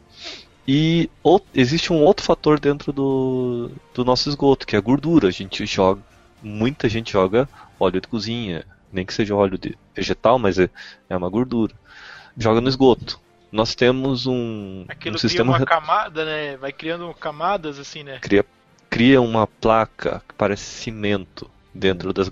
E 0.68 1.10
ou- 1.24 1.44
existe 1.54 1.92
um 1.94 2.04
outro 2.04 2.26
fator 2.26 2.60
dentro 2.60 2.92
do, 2.92 3.72
do 3.94 4.04
nosso 4.06 4.30
esgoto, 4.30 4.66
que 4.66 4.76
é 4.76 4.80
a 4.80 4.82
gordura. 4.82 5.28
A 5.28 5.32
gente 5.32 5.66
joga, 5.66 6.02
muita 6.42 6.88
gente 6.90 7.12
joga 7.12 7.48
óleo 7.80 8.02
de 8.02 8.08
cozinha, 8.08 8.66
nem 8.92 9.06
que 9.06 9.14
seja 9.14 9.36
óleo 9.36 9.58
de 9.58 9.78
vegetal, 9.96 10.40
mas 10.40 10.58
é, 10.58 10.70
é 11.10 11.16
uma 11.18 11.30
gordura. 11.30 11.74
Joga 12.38 12.62
no 12.62 12.70
esgoto. 12.70 13.20
Nós 13.52 13.74
temos 13.76 14.28
um, 14.28 14.86
Aquilo 14.88 15.16
um 15.16 15.20
cria 15.20 15.30
sistema 15.30 15.52
uma 15.52 15.58
re- 15.58 15.66
camada, 15.66 16.24
né? 16.26 16.58
Vai 16.58 16.72
criando 16.72 17.12
camadas 17.14 17.80
assim, 17.80 18.04
né? 18.04 18.20
cria, 18.22 18.46
cria 18.90 19.22
uma 19.22 19.48
placa 19.48 20.22
que 20.28 20.36
parece 20.36 20.64
cimento 20.64 21.50
dentro 21.74 22.14
das. 22.14 22.30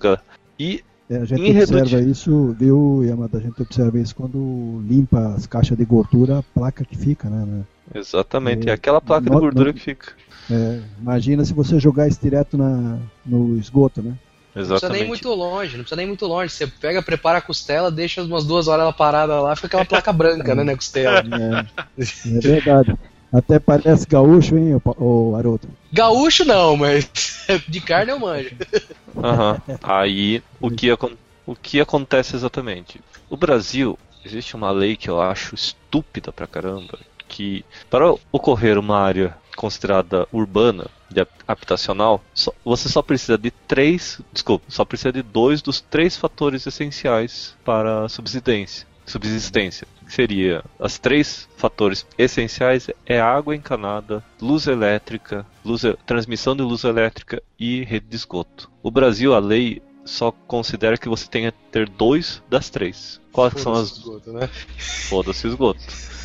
E 0.58 0.84
É, 1.10 1.16
a 1.16 1.24
gente 1.24 1.40
observa 1.50 2.00
isso, 2.02 2.52
viu, 2.58 3.02
Yamada? 3.02 3.38
A 3.38 3.40
gente 3.40 3.60
observa 3.62 3.98
isso 3.98 4.14
quando 4.14 4.82
limpa 4.86 5.34
as 5.34 5.46
caixas 5.46 5.76
de 5.76 5.84
gordura, 5.84 6.38
a 6.38 6.42
placa 6.42 6.84
que 6.84 6.96
fica, 6.96 7.28
né? 7.30 7.44
né? 7.46 7.64
Exatamente, 7.94 8.68
é, 8.68 8.72
É, 8.72 8.74
aquela 8.74 9.00
placa 9.00 9.24
de 9.24 9.30
no- 9.30 9.40
gordura 9.40 9.68
no- 9.68 9.74
que 9.74 9.80
fica. 9.80 10.12
É, 10.50 10.80
imagina 11.00 11.44
se 11.44 11.52
você 11.54 11.78
jogar 11.80 12.06
isso 12.08 12.20
direto 12.20 12.56
na, 12.58 12.98
no 13.24 13.58
esgoto, 13.58 14.02
né? 14.02 14.14
Não 14.54 14.62
precisa 14.62 14.74
Exatamente. 14.74 14.98
nem 15.00 15.08
muito 15.08 15.28
longe, 15.34 15.76
não 15.76 15.84
precisa 15.84 15.96
nem 15.96 16.06
muito 16.06 16.26
longe. 16.26 16.52
Você 16.52 16.66
pega, 16.66 17.02
prepara 17.02 17.38
a 17.38 17.42
costela, 17.42 17.90
deixa 17.90 18.22
umas 18.22 18.44
duas 18.44 18.68
horas 18.68 18.82
ela 18.82 18.92
parada 18.92 19.40
lá, 19.40 19.54
fica 19.54 19.66
aquela 19.66 19.84
placa 19.84 20.12
branca, 20.12 20.54
né, 20.54 20.64
na 20.64 20.74
costela. 20.74 21.22
É, 21.98 22.00
é 22.00 22.40
verdade. 22.40 22.94
Até 23.32 23.58
parece 23.58 24.06
gaúcho, 24.06 24.56
hein, 24.56 24.74
o, 24.74 24.82
o 25.04 25.36
Haroldo? 25.36 25.68
Gaúcho 25.92 26.44
não, 26.44 26.76
mas 26.76 27.10
de 27.68 27.80
carne 27.80 28.10
eu 28.12 28.18
manjo. 28.18 28.56
Aham. 29.16 29.60
Aí 29.82 30.42
o 30.60 30.70
que, 30.70 30.90
o 31.46 31.54
que 31.54 31.80
acontece 31.80 32.34
exatamente? 32.34 33.00
O 33.28 33.36
Brasil, 33.36 33.98
existe 34.24 34.56
uma 34.56 34.70
lei 34.70 34.96
que 34.96 35.10
eu 35.10 35.20
acho 35.20 35.54
estúpida 35.54 36.32
pra 36.32 36.46
caramba, 36.46 36.98
que 37.28 37.64
para 37.90 38.14
ocorrer 38.32 38.78
uma 38.78 38.98
área 38.98 39.36
considerada 39.58 40.26
urbana, 40.32 40.86
de 41.10 41.20
hab- 41.20 41.28
habitacional, 41.46 42.22
só- 42.32 42.52
você 42.64 42.88
só 42.88 43.02
precisa 43.02 43.36
de 43.36 43.50
três, 43.50 44.20
desculpa, 44.32 44.64
só 44.68 44.84
precisa 44.84 45.12
de 45.12 45.20
dois 45.22 45.60
dos 45.60 45.80
três 45.80 46.16
fatores 46.16 46.64
essenciais 46.66 47.56
para 47.64 48.04
a 48.04 48.08
subsistência. 48.08 48.86
Subsistência 49.04 49.86
seria 50.06 50.62
as 50.78 50.98
três 50.98 51.48
fatores 51.56 52.06
essenciais 52.16 52.88
é 53.06 53.18
água 53.20 53.56
encanada, 53.56 54.22
luz 54.40 54.66
elétrica, 54.66 55.44
luz 55.64 55.82
transmissão 56.06 56.54
de 56.54 56.62
luz 56.62 56.84
elétrica 56.84 57.42
e 57.58 57.82
rede 57.84 58.06
de 58.06 58.16
esgoto. 58.16 58.70
O 58.82 58.90
Brasil, 58.90 59.34
a 59.34 59.38
lei 59.38 59.82
só 60.04 60.30
considera 60.46 60.96
que 60.98 61.08
você 61.08 61.26
tenha 61.26 61.50
que 61.52 61.58
ter 61.72 61.88
dois 61.88 62.42
das 62.48 62.70
três. 62.70 63.18
Quais 63.32 63.54
são 63.60 63.72
as 63.72 63.92
esgoto, 63.92 64.30
né? 64.32 64.48
foda-se 65.08 65.46
esgoto? 65.48 65.80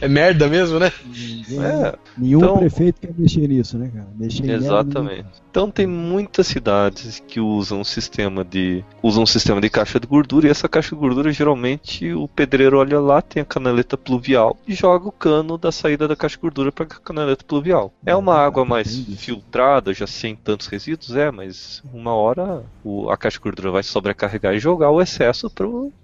É 0.00 0.08
merda 0.08 0.48
mesmo, 0.48 0.78
né? 0.78 0.92
Ninguém- 1.06 1.64
É, 1.64 1.94
Nenhum 2.16 2.38
então- 2.40 2.58
prefeito 2.58 3.00
quer 3.00 3.12
mexer 3.16 3.48
nisso, 3.48 3.76
né, 3.78 3.90
cara? 3.92 4.08
Mexer 4.18 4.48
Exatamente. 4.50 5.26
Então 5.50 5.70
tem 5.70 5.86
muitas 5.86 6.46
cidades 6.46 7.20
que 7.26 7.40
usam 7.40 7.80
um 7.80 7.84
sistema 7.84 8.44
de 8.44 8.84
usam 9.02 9.24
um 9.24 9.26
sistema 9.26 9.60
de 9.60 9.68
caixa 9.68 9.98
de 9.98 10.06
gordura 10.06 10.46
e 10.46 10.50
essa 10.50 10.68
caixa 10.68 10.94
de 10.94 11.00
gordura 11.00 11.32
geralmente 11.32 12.12
o 12.12 12.28
pedreiro 12.28 12.78
olha 12.78 13.00
lá, 13.00 13.20
tem 13.20 13.42
a 13.42 13.44
canaleta 13.44 13.96
pluvial 13.96 14.56
e 14.66 14.74
joga 14.74 15.08
o 15.08 15.12
cano 15.12 15.58
da 15.58 15.72
saída 15.72 16.06
da 16.06 16.14
caixa 16.14 16.36
de 16.36 16.42
gordura 16.42 16.70
para 16.70 16.84
a 16.84 16.88
canaleta 16.88 17.44
pluvial. 17.44 17.92
É 18.06 18.14
uma 18.14 18.36
água 18.36 18.64
mais 18.64 18.96
entendi. 18.96 19.16
filtrada, 19.16 19.92
já 19.92 20.06
sem 20.06 20.36
tantos 20.36 20.68
resíduos, 20.68 21.16
é, 21.16 21.30
mas 21.32 21.82
uma 21.92 22.14
hora 22.14 22.62
o- 22.84 23.10
a 23.10 23.16
caixa 23.16 23.38
de 23.38 23.42
gordura 23.42 23.70
vai 23.72 23.82
sobrecarregar 23.82 24.54
e 24.54 24.60
jogar 24.60 24.90
o 24.90 25.00
excesso 25.00 25.50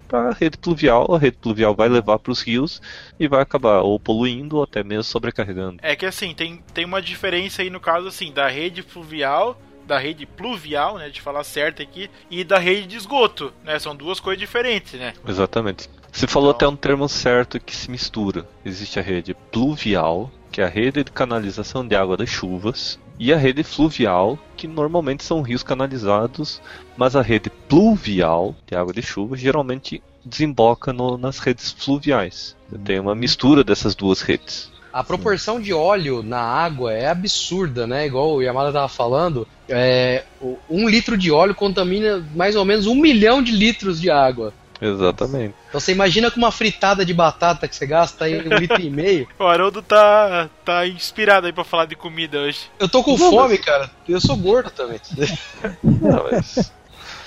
para 0.07 0.29
a 0.29 0.33
rede 0.33 0.57
pluvial, 0.57 1.13
a 1.15 1.17
rede 1.17 1.37
pluvial 1.37 1.73
vai 1.75 1.87
levar 1.87 2.19
para 2.19 2.31
os 2.31 2.41
rios 2.41 2.81
e 3.19 3.27
vai 3.27 3.41
acabar 3.41 3.81
ou 3.81 3.99
poluindo 3.99 4.57
ou 4.57 4.63
até 4.63 4.83
mesmo 4.83 5.03
sobrecarregando. 5.03 5.79
É 5.81 5.95
que 5.95 6.05
assim, 6.05 6.33
tem, 6.33 6.61
tem 6.73 6.85
uma 6.85 7.01
diferença 7.01 7.61
aí 7.61 7.69
no 7.69 7.79
caso 7.79 8.07
assim, 8.07 8.31
da 8.31 8.47
rede 8.47 8.81
fluvial, 8.81 9.59
da 9.85 9.97
rede 9.97 10.25
pluvial, 10.25 10.97
né, 10.97 11.09
de 11.09 11.21
falar 11.21 11.43
certo 11.45 11.81
aqui, 11.81 12.09
e 12.29 12.43
da 12.43 12.59
rede 12.59 12.87
de 12.87 12.97
esgoto, 12.97 13.53
né? 13.63 13.79
São 13.79 13.95
duas 13.95 14.19
coisas 14.19 14.39
diferentes, 14.39 14.99
né? 14.99 15.13
Exatamente. 15.25 15.89
Você 16.11 16.27
falou 16.27 16.49
Então- 16.49 16.67
até 16.69 16.73
um 16.73 16.75
termo 16.75 17.07
certo 17.07 17.59
que 17.59 17.75
se 17.75 17.89
mistura. 17.89 18.45
Existe 18.65 18.99
a 18.99 19.01
rede 19.01 19.33
pluvial, 19.51 20.29
que 20.51 20.59
é 20.61 20.65
a 20.65 20.67
rede 20.67 21.03
de 21.05 21.11
canalização 21.11 21.87
de 21.87 21.95
água 21.95 22.17
das 22.17 22.29
chuvas, 22.29 22.99
e 23.19 23.31
a 23.31 23.37
rede 23.37 23.63
fluvial, 23.63 24.37
que 24.57 24.67
normalmente 24.67 25.23
são 25.23 25.41
rios 25.41 25.63
canalizados, 25.63 26.61
mas 26.97 27.15
a 27.15 27.21
rede 27.21 27.49
pluvial, 27.69 28.55
de 28.65 28.75
água 28.75 28.93
de 28.93 29.01
chuva, 29.01 29.37
geralmente 29.37 30.01
desemboca 30.27 30.91
no- 30.93 31.17
nas 31.17 31.39
redes 31.39 31.71
fluviais. 31.71 32.55
Você 32.69 32.77
tem 32.79 32.99
uma 32.99 33.15
mistura 33.15 33.63
dessas 33.63 33.95
duas 33.95 34.21
redes. 34.21 34.69
A 34.91 35.03
proporção 35.03 35.59
de 35.61 35.73
óleo 35.73 36.23
na 36.23 36.39
água 36.39 36.91
é 36.93 37.07
absurda, 37.07 37.85
né? 37.85 38.07
Igual 38.07 38.33
o 38.33 38.41
Yamada 38.41 38.71
tava 38.71 38.87
falando. 38.87 39.47
É, 39.69 40.23
um 40.69 40.87
litro 40.89 41.17
de 41.17 41.31
óleo 41.31 41.53
contamina 41.53 42.25
mais 42.35 42.55
ou 42.55 42.65
menos 42.65 42.87
um 42.87 42.95
milhão 42.95 43.43
de 43.43 43.51
litros 43.51 44.01
de 44.01 44.09
água. 44.09 44.53
Exatamente. 44.81 45.55
Então 45.69 45.79
você 45.79 45.91
imagina 45.91 46.29
com 46.31 46.37
uma 46.37 46.51
fritada 46.51 47.03
de 47.05 47.13
batata 47.13 47.67
que 47.67 47.75
você 47.75 47.85
gasta 47.85 48.25
aí 48.25 48.39
um 48.47 48.53
litro 48.57 48.79
e 48.81 48.89
meio. 48.89 49.27
O 49.37 49.43
Haroldo 49.45 49.81
tá, 49.81 50.49
tá 50.63 50.87
inspirado 50.87 51.47
aí 51.47 51.53
pra 51.53 51.63
falar 51.63 51.85
de 51.85 51.95
comida 51.95 52.39
hoje. 52.39 52.61
Eu 52.79 52.87
tô 52.89 53.03
com 53.03 53.17
fome, 53.17 53.57
cara. 53.57 53.89
Eu 54.07 54.21
sou 54.21 54.37
gordo 54.37 54.69
também. 54.71 54.99
Não, 55.83 56.25
mas- 56.31 56.71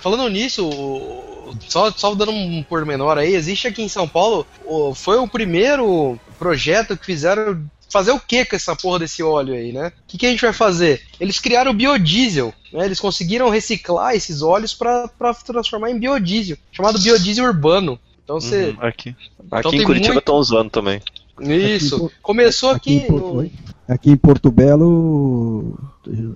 Falando 0.00 0.28
nisso, 0.28 0.66
o- 0.68 1.39
só, 1.68 1.90
só 1.90 2.14
dando 2.14 2.32
um 2.32 2.62
pormenor 2.62 3.18
aí, 3.18 3.34
existe 3.34 3.66
aqui 3.68 3.82
em 3.82 3.88
São 3.88 4.06
Paulo, 4.08 4.46
o- 4.66 4.94
foi 4.94 5.16
o 5.18 5.28
primeiro 5.28 6.18
projeto 6.38 6.96
que 6.96 7.04
fizeram 7.06 7.62
fazer 7.92 8.12
o 8.12 8.20
que 8.20 8.44
com 8.44 8.54
essa 8.54 8.76
porra 8.76 9.00
desse 9.00 9.22
óleo 9.22 9.52
aí, 9.54 9.72
né? 9.72 9.88
O 9.88 9.92
que, 10.06 10.16
que 10.18 10.26
a 10.26 10.30
gente 10.30 10.40
vai 10.42 10.52
fazer? 10.52 11.02
Eles 11.18 11.38
criaram 11.40 11.72
o 11.72 11.74
biodiesel, 11.74 12.54
né? 12.72 12.84
Eles 12.84 13.00
conseguiram 13.00 13.48
reciclar 13.50 14.14
esses 14.14 14.42
óleos 14.42 14.72
para 14.74 15.08
transformar 15.44 15.90
em 15.90 15.98
biodiesel, 15.98 16.56
chamado 16.70 16.98
biodiesel 17.00 17.44
urbano. 17.46 17.98
Então 18.22 18.40
você. 18.40 18.66
Uhum, 18.70 18.76
aqui 18.86 19.10
aqui 19.50 19.68
Então 19.68 19.74
em 19.74 19.84
Curitiba 19.84 20.14
muito- 20.14 20.18
estão 20.20 20.36
usando 20.36 20.70
também. 20.70 21.00
Isso. 21.40 22.06
Aqui 22.06 22.14
Começou 22.22 22.70
Aqui, 22.70 22.98
aqui. 22.98 23.04
em 23.06 23.08
Porto, 23.08 23.34
no- 23.34 23.50
aqui 23.88 24.10
em 24.10 24.16
Porto 24.16 24.50
Belo, 24.52 25.78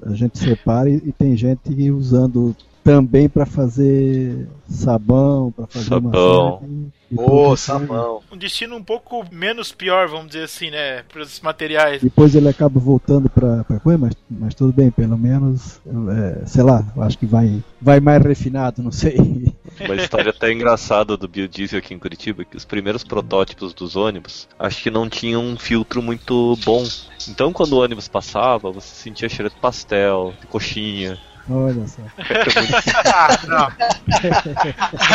a 0.07 0.15
gente 0.15 0.39
separa 0.39 0.89
e, 0.91 0.95
e 0.97 1.13
tem 1.13 1.37
gente 1.37 1.91
usando 1.91 2.57
também 2.85 3.29
para 3.31 3.47
fazer 3.47 4.47
sabão, 4.69 5.51
para 5.51 5.67
fazer 5.67 5.89
Sabão. 5.89 6.51
massagem. 6.61 6.93
depois- 7.11 7.61
sabão. 7.61 8.21
Um 8.31 8.37
destino 8.37 8.77
um 8.77 8.83
pouco 8.83 9.25
menos 9.33 9.73
pior, 9.73 10.07
vamos 10.09 10.27
dizer 10.29 10.45
assim, 10.45 10.71
né? 10.71 11.03
Para 11.05 11.23
os 11.23 11.41
materiais. 11.41 12.03
Depois 12.03 12.35
ele 12.35 12.49
acaba 12.49 12.79
voltando 12.79 13.29
para 13.31 13.65
coisa, 13.83 13.99
mas, 13.99 14.13
mas 14.29 14.55
tudo 14.55 14.73
bem, 14.73 14.91
pelo 14.91 15.17
menos, 15.17 15.81
é, 15.87 16.45
sei 16.47 16.63
lá, 16.63 16.85
eu 16.95 17.03
acho 17.03 17.17
que 17.17 17.25
vai, 17.27 17.63
vai 17.81 18.01
mais 18.01 18.23
refinado, 18.23 18.83
não 18.83 18.93
sei. 18.93 19.55
Uma 19.81 19.97
história 19.97 20.31
até 20.31 20.53
engraçada 20.53 21.17
do 21.17 21.27
biodiesel 21.27 21.79
aqui 21.79 21.95
em 21.95 21.99
Curitiba, 21.99 22.45
que 22.45 22.57
os 22.57 22.65
primeiros 22.65 23.03
protótipos 23.03 23.73
dos 23.73 23.97
ônibus, 23.97 24.47
acho 24.59 24.83
que 24.83 24.91
não 24.91 25.09
tinham 25.09 25.43
um 25.43 25.57
filtro 25.57 26.03
muito 26.03 26.57
bom. 26.65 26.85
Então 27.29 27.53
quando 27.53 27.73
o 27.73 27.81
ônibus 27.83 28.09
passava, 28.09 28.71
você 28.71 28.95
sentia 28.95 29.29
cheiro 29.29 29.51
de 29.51 29.57
pastel, 29.57 30.35
de 30.41 30.47
coxinha. 30.49 31.19
Olha 31.49 31.87
só. 31.87 32.03
Ah, 33.13 33.29
não. 33.47 33.69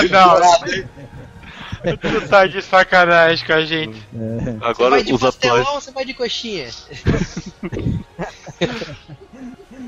não. 0.10 1.98
Tu 1.98 2.28
tá 2.28 2.46
de 2.46 2.62
sacanagem 2.62 3.46
com 3.46 3.54
a 3.54 3.65
gente. 3.65 4.06
Você 4.12 4.58
Agora 4.62 4.89
vai 4.92 5.04
de 5.04 5.13
os 5.13 5.22
pastelão 5.22 5.76
ou 5.76 5.82
você 5.82 5.92
vai 5.92 6.06
de 6.06 6.13
coxinha? 6.13 6.70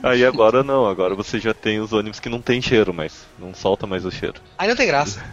Aí 0.04 0.26
agora 0.26 0.64
não, 0.64 0.88
agora 0.88 1.14
você 1.14 1.40
já 1.40 1.54
tem 1.54 1.80
os 1.80 1.94
ônibus 1.94 2.20
que 2.20 2.28
não 2.28 2.42
tem 2.42 2.60
cheiro 2.62 2.92
mais. 2.94 3.28
Não 3.38 3.54
solta 3.54 3.86
mais 3.86 4.04
o 4.04 4.12
cheiro. 4.12 4.42
Aí 4.58 4.68
não 4.68 4.76
tem 4.76 4.88
graça. 4.88 5.24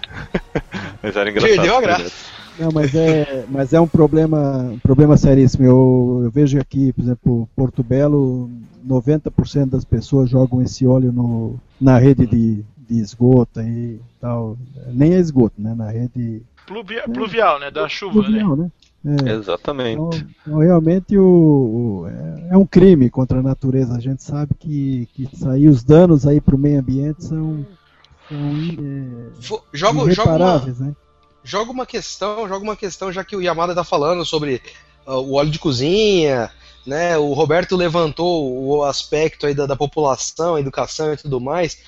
Mas 1.02 1.16
era 1.16 1.30
engraçado. 1.30 1.54
Perdeu 1.54 1.76
a 1.76 1.80
graça. 1.80 2.12
Não, 2.58 2.72
mas 2.72 2.94
é, 2.94 3.46
mas 3.48 3.72
é 3.72 3.80
um 3.80 3.86
problema, 3.86 4.72
um 4.72 4.78
problema 4.78 5.16
seríssimo. 5.16 5.64
Eu, 5.64 6.20
eu 6.24 6.30
vejo 6.30 6.58
aqui, 6.58 6.92
por 6.92 7.02
exemplo, 7.02 7.48
Porto 7.54 7.82
Belo, 7.82 8.50
90% 8.86 9.66
das 9.70 9.84
pessoas 9.84 10.28
jogam 10.28 10.60
esse 10.60 10.86
óleo 10.86 11.12
no, 11.12 11.54
na 11.80 11.98
rede 11.98 12.26
de, 12.26 12.64
de 12.88 12.98
esgoto 12.98 13.60
e 13.60 14.00
tal. 14.20 14.56
Nem 14.92 15.14
é 15.14 15.18
esgoto, 15.18 15.60
né? 15.60 15.74
Na 15.74 15.90
rede 15.90 16.42
Pluvia- 16.66 17.04
pluvial, 17.04 17.60
né? 17.60 17.70
Da 17.70 17.88
chuva, 17.88 18.22
né? 18.22 18.40
fluvial, 18.40 18.56
né? 18.56 18.70
É. 19.04 19.14
Então, 19.14 19.28
Exatamente. 19.38 20.26
então, 20.44 20.58
realmente 20.58 21.16
o, 21.16 21.24
o- 22.02 22.06
é, 22.08 22.48
é 22.50 22.56
um 22.56 22.66
crime 22.66 23.08
contra 23.08 23.38
a 23.38 23.42
natureza. 23.42 23.94
A 23.94 24.00
gente 24.00 24.22
sabe 24.22 24.52
que, 24.58 25.06
que 25.14 25.28
aí, 25.46 25.68
os 25.68 25.84
danos 25.84 26.26
aí 26.26 26.40
para 26.40 26.56
o 26.56 26.58
meio 26.58 26.80
ambiente 26.80 27.24
são, 27.24 27.64
são 28.28 28.38
é, 28.78 29.60
Joga, 29.72 30.12
joga, 30.12 30.30
uma, 30.36 30.58
né? 30.66 30.92
Joga 31.48 31.70
uma 31.70 31.86
questão, 31.86 32.46
joga 32.46 32.62
uma 32.62 32.76
questão, 32.76 33.10
já 33.12 33.24
que 33.24 33.34
o 33.34 33.40
Yamada 33.42 33.74
tá 33.74 33.82
falando 33.82 34.24
sobre 34.24 34.60
ah, 35.06 35.16
o 35.16 35.34
óleo 35.34 35.50
de 35.50 35.58
cozinha, 35.58 36.50
né? 36.86 37.16
O 37.16 37.32
Roberto 37.32 37.74
levantou 37.74 38.52
o 38.66 38.84
aspecto 38.84 39.46
aí 39.46 39.54
da, 39.54 39.64
da 39.66 39.74
população, 39.76 40.58
educação 40.58 41.12
e 41.12 41.16
tudo 41.16 41.40
mais. 41.40 41.78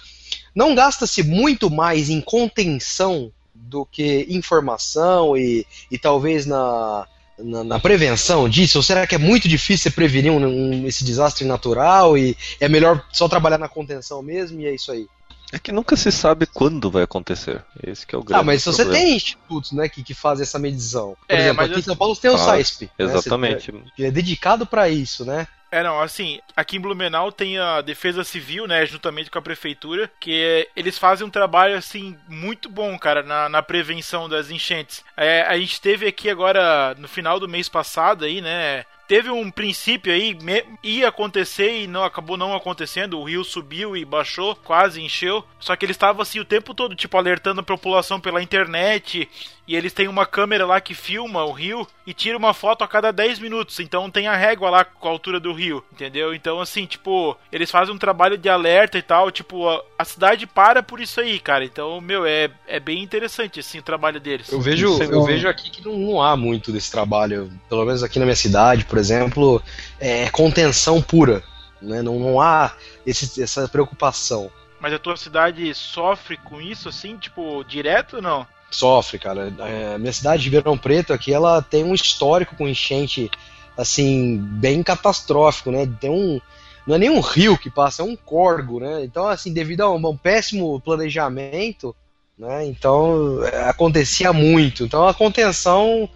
Não 0.54 0.74
gasta-se 0.74 1.22
muito 1.22 1.70
mais 1.70 2.08
em 2.08 2.20
contenção 2.20 3.30
do 3.54 3.84
que 3.84 4.26
informação 4.30 5.36
e, 5.36 5.66
e 5.90 5.98
talvez 5.98 6.46
na, 6.46 7.06
na, 7.38 7.62
na 7.62 7.78
prevenção 7.78 8.48
disso? 8.48 8.78
Ou 8.78 8.82
será 8.82 9.06
que 9.06 9.14
é 9.14 9.18
muito 9.18 9.46
difícil 9.48 9.92
prevenir 9.92 10.32
um- 10.32 10.44
um- 10.44 10.86
esse 10.86 11.04
desastre 11.04 11.44
natural 11.44 12.16
e 12.16 12.36
é 12.58 12.68
melhor 12.68 13.04
só 13.12 13.28
trabalhar 13.28 13.58
na 13.58 13.68
contenção 13.68 14.22
mesmo 14.22 14.60
e 14.60 14.66
é 14.66 14.74
isso 14.74 14.90
aí? 14.90 15.06
É 15.52 15.58
que 15.58 15.72
nunca 15.72 15.96
se 15.96 16.12
sabe 16.12 16.46
quando 16.46 16.90
vai 16.90 17.02
acontecer. 17.02 17.64
Esse 17.82 18.06
que 18.06 18.14
é 18.14 18.18
o 18.18 18.22
grande 18.22 18.40
Ah, 18.40 18.44
mas 18.44 18.62
você 18.64 18.84
problema. 18.84 19.04
tem 19.04 19.16
institutos 19.16 19.72
né, 19.72 19.88
que, 19.88 20.02
que 20.02 20.14
fazem 20.14 20.42
essa 20.44 20.58
medição. 20.58 21.16
Por 21.28 21.36
É, 21.36 21.40
exemplo, 21.40 21.56
mas 21.56 21.70
aqui 21.70 21.80
em 21.80 21.82
São 21.82 21.96
Paulo 21.96 22.16
tem 22.16 22.30
o 22.30 22.34
Ah, 22.34 22.38
SAISP. 22.38 22.82
né, 22.84 22.90
Exatamente. 22.98 23.72
que 23.96 24.04
é 24.04 24.10
dedicado 24.10 24.66
para 24.66 24.88
isso, 24.88 25.24
né? 25.24 25.46
É, 25.72 25.84
não, 25.84 26.00
assim, 26.00 26.40
aqui 26.56 26.76
em 26.76 26.80
Blumenau 26.80 27.30
tem 27.30 27.56
a 27.56 27.80
Defesa 27.80 28.24
Civil, 28.24 28.66
né, 28.66 28.84
juntamente 28.86 29.30
com 29.30 29.38
a 29.38 29.42
Prefeitura, 29.42 30.10
que 30.18 30.68
eles 30.74 30.98
fazem 30.98 31.24
um 31.24 31.30
trabalho, 31.30 31.76
assim, 31.78 32.18
muito 32.28 32.68
bom, 32.68 32.98
cara, 32.98 33.22
na, 33.22 33.48
na 33.48 33.62
prevenção 33.62 34.28
das 34.28 34.50
enchentes. 34.50 35.04
É, 35.16 35.42
a 35.42 35.56
gente 35.56 35.80
teve 35.80 36.08
aqui 36.08 36.28
agora, 36.28 36.96
no 36.98 37.06
final 37.06 37.38
do 37.38 37.48
mês 37.48 37.68
passado 37.68 38.24
aí, 38.24 38.40
né, 38.40 38.84
teve 39.10 39.28
um 39.28 39.50
princípio 39.50 40.12
aí, 40.12 40.34
me, 40.40 40.64
ia 40.84 41.08
acontecer 41.08 41.82
e 41.82 41.88
não 41.88 42.04
acabou 42.04 42.36
não 42.36 42.54
acontecendo. 42.54 43.18
O 43.18 43.24
rio 43.24 43.42
subiu 43.42 43.96
e 43.96 44.04
baixou, 44.04 44.54
quase 44.54 45.02
encheu. 45.02 45.44
Só 45.58 45.74
que 45.74 45.84
ele 45.84 45.90
estava 45.90 46.22
assim 46.22 46.38
o 46.38 46.44
tempo 46.44 46.72
todo, 46.72 46.94
tipo, 46.94 47.18
alertando 47.18 47.60
a 47.60 47.64
população 47.64 48.20
pela 48.20 48.40
internet. 48.40 49.28
E 49.70 49.76
eles 49.76 49.92
têm 49.92 50.08
uma 50.08 50.26
câmera 50.26 50.66
lá 50.66 50.80
que 50.80 50.96
filma 50.96 51.44
o 51.44 51.52
rio 51.52 51.86
e 52.04 52.12
tira 52.12 52.36
uma 52.36 52.52
foto 52.52 52.82
a 52.82 52.88
cada 52.88 53.12
10 53.12 53.38
minutos. 53.38 53.78
Então 53.78 54.10
tem 54.10 54.26
a 54.26 54.34
régua 54.34 54.68
lá 54.68 54.84
com 54.84 55.06
a 55.06 55.12
altura 55.12 55.38
do 55.38 55.52
rio, 55.52 55.84
entendeu? 55.92 56.34
Então, 56.34 56.60
assim, 56.60 56.86
tipo, 56.86 57.36
eles 57.52 57.70
fazem 57.70 57.94
um 57.94 57.98
trabalho 57.98 58.36
de 58.36 58.48
alerta 58.48 58.98
e 58.98 59.02
tal. 59.02 59.30
Tipo, 59.30 59.68
a, 59.68 59.80
a 59.96 60.04
cidade 60.04 60.44
para 60.44 60.82
por 60.82 60.98
isso 60.98 61.20
aí, 61.20 61.38
cara. 61.38 61.64
Então, 61.64 62.00
meu, 62.00 62.26
é, 62.26 62.50
é 62.66 62.80
bem 62.80 63.00
interessante, 63.00 63.60
assim, 63.60 63.78
o 63.78 63.82
trabalho 63.82 64.18
deles. 64.18 64.50
Eu 64.50 64.60
vejo, 64.60 65.00
eu 65.04 65.22
vejo 65.22 65.46
aqui 65.46 65.70
que 65.70 65.86
não, 65.86 65.96
não 65.96 66.20
há 66.20 66.36
muito 66.36 66.72
desse 66.72 66.90
trabalho. 66.90 67.48
Pelo 67.68 67.84
menos 67.84 68.02
aqui 68.02 68.18
na 68.18 68.24
minha 68.24 68.34
cidade, 68.34 68.84
por 68.84 68.98
exemplo, 68.98 69.62
é 70.00 70.28
contenção 70.30 71.00
pura. 71.00 71.44
Né? 71.80 72.02
Não, 72.02 72.18
não 72.18 72.40
há 72.40 72.72
esse, 73.06 73.40
essa 73.40 73.68
preocupação. 73.68 74.50
Mas 74.80 74.92
a 74.92 74.98
tua 74.98 75.16
cidade 75.16 75.72
sofre 75.76 76.36
com 76.38 76.60
isso, 76.60 76.88
assim, 76.88 77.16
tipo, 77.16 77.62
direto 77.62 78.16
ou 78.16 78.22
não? 78.22 78.44
Sofre, 78.70 79.18
cara. 79.18 79.52
É, 79.58 79.98
minha 79.98 80.12
cidade 80.12 80.42
de 80.42 80.48
Ribeirão 80.48 80.78
Preto 80.78 81.12
aqui, 81.12 81.32
ela 81.32 81.60
tem 81.60 81.82
um 81.82 81.94
histórico 81.94 82.54
com 82.56 82.68
enchente, 82.68 83.30
assim, 83.76 84.38
bem 84.38 84.82
catastrófico, 84.82 85.70
né? 85.70 85.90
Tem 86.00 86.10
um. 86.10 86.40
Não 86.86 86.94
é 86.94 86.98
nem 86.98 87.10
um 87.10 87.20
rio 87.20 87.58
que 87.58 87.68
passa, 87.68 88.02
é 88.02 88.04
um 88.04 88.16
corgo, 88.16 88.80
né? 88.80 89.04
Então, 89.04 89.26
assim, 89.26 89.52
devido 89.52 89.82
a 89.82 89.90
um, 89.90 89.96
um 89.96 90.16
péssimo 90.16 90.80
planejamento, 90.80 91.94
né? 92.38 92.64
Então, 92.64 93.44
é, 93.44 93.68
acontecia 93.68 94.32
muito. 94.32 94.84
Então, 94.84 95.06
a 95.06 95.12
contenção 95.12 96.08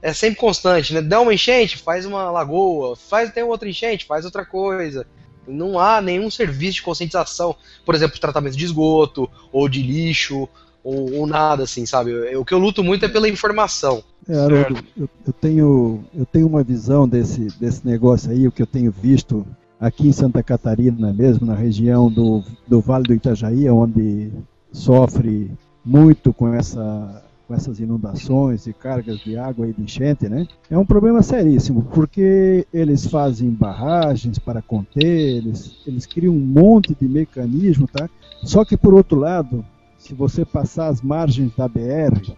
é 0.00 0.12
sempre 0.12 0.40
constante, 0.40 0.94
né? 0.94 1.02
Dá 1.02 1.20
uma 1.20 1.34
enchente, 1.34 1.76
faz 1.76 2.06
uma 2.06 2.30
lagoa, 2.30 2.96
faz 2.96 3.32
tem 3.32 3.42
outra 3.42 3.68
enchente, 3.68 4.06
faz 4.06 4.24
outra 4.24 4.44
coisa. 4.44 5.06
Não 5.46 5.78
há 5.78 6.00
nenhum 6.00 6.30
serviço 6.30 6.76
de 6.76 6.82
conscientização, 6.82 7.56
por 7.84 7.94
exemplo, 7.94 8.18
tratamento 8.18 8.56
de 8.56 8.64
esgoto 8.64 9.30
ou 9.52 9.68
de 9.68 9.82
lixo 9.82 10.48
ou, 10.88 11.20
ou 11.20 11.26
nada 11.26 11.64
assim, 11.64 11.84
sabe? 11.84 12.12
O 12.36 12.44
que 12.44 12.54
eu 12.54 12.58
luto 12.58 12.82
muito 12.82 13.04
é 13.04 13.08
pela 13.08 13.28
informação. 13.28 14.02
É, 14.26 14.34
Haroldo, 14.34 14.82
eu, 14.96 15.08
eu, 15.26 15.32
tenho, 15.32 16.04
eu 16.14 16.26
tenho 16.26 16.46
uma 16.46 16.62
visão 16.62 17.06
desse, 17.06 17.48
desse 17.58 17.86
negócio 17.86 18.30
aí, 18.30 18.46
o 18.48 18.52
que 18.52 18.62
eu 18.62 18.66
tenho 18.66 18.90
visto 18.90 19.46
aqui 19.78 20.08
em 20.08 20.12
Santa 20.12 20.42
Catarina 20.42 21.12
mesmo, 21.12 21.46
na 21.46 21.54
região 21.54 22.10
do, 22.10 22.42
do 22.66 22.80
Vale 22.80 23.04
do 23.04 23.14
Itajaí, 23.14 23.68
onde 23.68 24.30
sofre 24.72 25.50
muito 25.84 26.32
com 26.32 26.52
essa 26.52 27.24
com 27.46 27.54
essas 27.54 27.80
inundações 27.80 28.66
e 28.66 28.74
cargas 28.74 29.20
de 29.20 29.38
água 29.38 29.66
e 29.66 29.72
de 29.72 29.80
enchente, 29.80 30.28
né? 30.28 30.46
É 30.70 30.76
um 30.76 30.84
problema 30.84 31.22
seríssimo, 31.22 31.82
porque 31.94 32.66
eles 32.74 33.06
fazem 33.06 33.48
barragens 33.48 34.38
para 34.38 34.60
conter, 34.60 35.38
eles, 35.38 35.78
eles 35.86 36.04
criam 36.04 36.34
um 36.34 36.38
monte 36.38 36.94
de 36.94 37.08
mecanismo, 37.08 37.88
tá? 37.88 38.06
Só 38.42 38.66
que 38.66 38.76
por 38.76 38.92
outro 38.92 39.18
lado, 39.18 39.64
se 40.08 40.14
você 40.14 40.44
passar 40.44 40.88
as 40.88 41.00
margens 41.02 41.54
da 41.54 41.68
BR, 41.68 42.32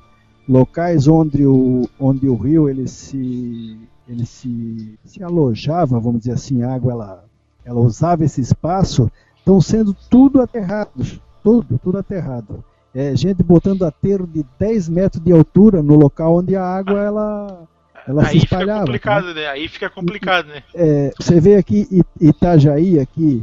locais 0.49 1.09
onde 1.09 1.47
o, 1.47 1.89
onde 1.99 2.29
o 2.29 2.35
rio 2.35 2.69
ele 2.69 2.87
se, 2.89 3.79
ele 4.09 4.27
se, 4.27 4.99
se 5.05 5.23
alojava, 5.23 5.99
vamos 5.99 6.21
dizer 6.21 6.33
assim, 6.33 6.63
a 6.63 6.75
água 6.75 6.93
ela, 6.93 7.25
ela 7.65 7.81
usava 7.81 8.25
esse 8.25 8.41
espaço, 8.41 9.11
estão 9.39 9.61
sendo 9.61 9.95
tudo 10.09 10.41
aterrados, 10.41 11.21
tudo, 11.43 11.79
tudo 11.83 11.99
aterrado 11.99 12.65
é, 12.95 13.15
gente 13.15 13.43
botando 13.43 13.85
aterro 13.85 14.27
de 14.27 14.45
10 14.59 14.89
metros 14.89 15.23
de 15.23 15.33
altura 15.33 15.83
no 15.83 15.97
local 15.97 16.39
onde 16.39 16.57
a 16.57 16.65
água 16.65 17.01
ela, 17.01 17.69
ela 18.07 18.23
Aí 18.23 18.31
se 18.31 18.39
espalhava. 18.39 18.93
Fica 18.93 19.11
complicado, 19.11 19.27
né? 19.27 19.35
né? 19.35 19.47
Aí 19.47 19.69
fica 19.69 19.91
complicado, 19.91 20.47
né? 20.49 20.63
É, 20.75 21.13
você 21.19 21.41
vê 21.41 21.57
aqui 21.57 21.87
Itajaí, 22.21 22.99
aqui, 22.99 23.43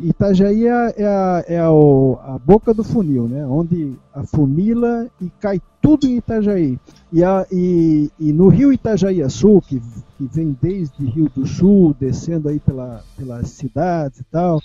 Itajaí 0.00 0.66
é, 0.66 0.94
é, 0.98 1.06
a, 1.06 1.44
é 1.48 1.58
a, 1.58 1.68
a, 1.68 2.38
boca 2.44 2.74
do 2.74 2.84
funil, 2.84 3.26
né? 3.26 3.46
Onde 3.46 3.94
afunila 4.14 5.08
e 5.20 5.30
cai 5.40 5.60
tudo 5.80 6.06
em 6.06 6.16
Itajaí. 6.16 6.78
E, 7.10 7.24
a, 7.24 7.46
e, 7.50 8.10
e 8.18 8.32
no 8.32 8.48
rio 8.48 8.72
Itajaí 8.72 9.28
Sul, 9.30 9.62
que, 9.62 9.80
que 10.18 10.24
vem 10.32 10.56
desde 10.60 11.04
Rio 11.04 11.30
do 11.34 11.46
Sul, 11.46 11.96
descendo 11.98 12.48
aí 12.48 12.60
pela, 12.60 13.02
pelas 13.16 13.48
cidades 13.48 14.20
e 14.20 14.24
tal, 14.24 14.60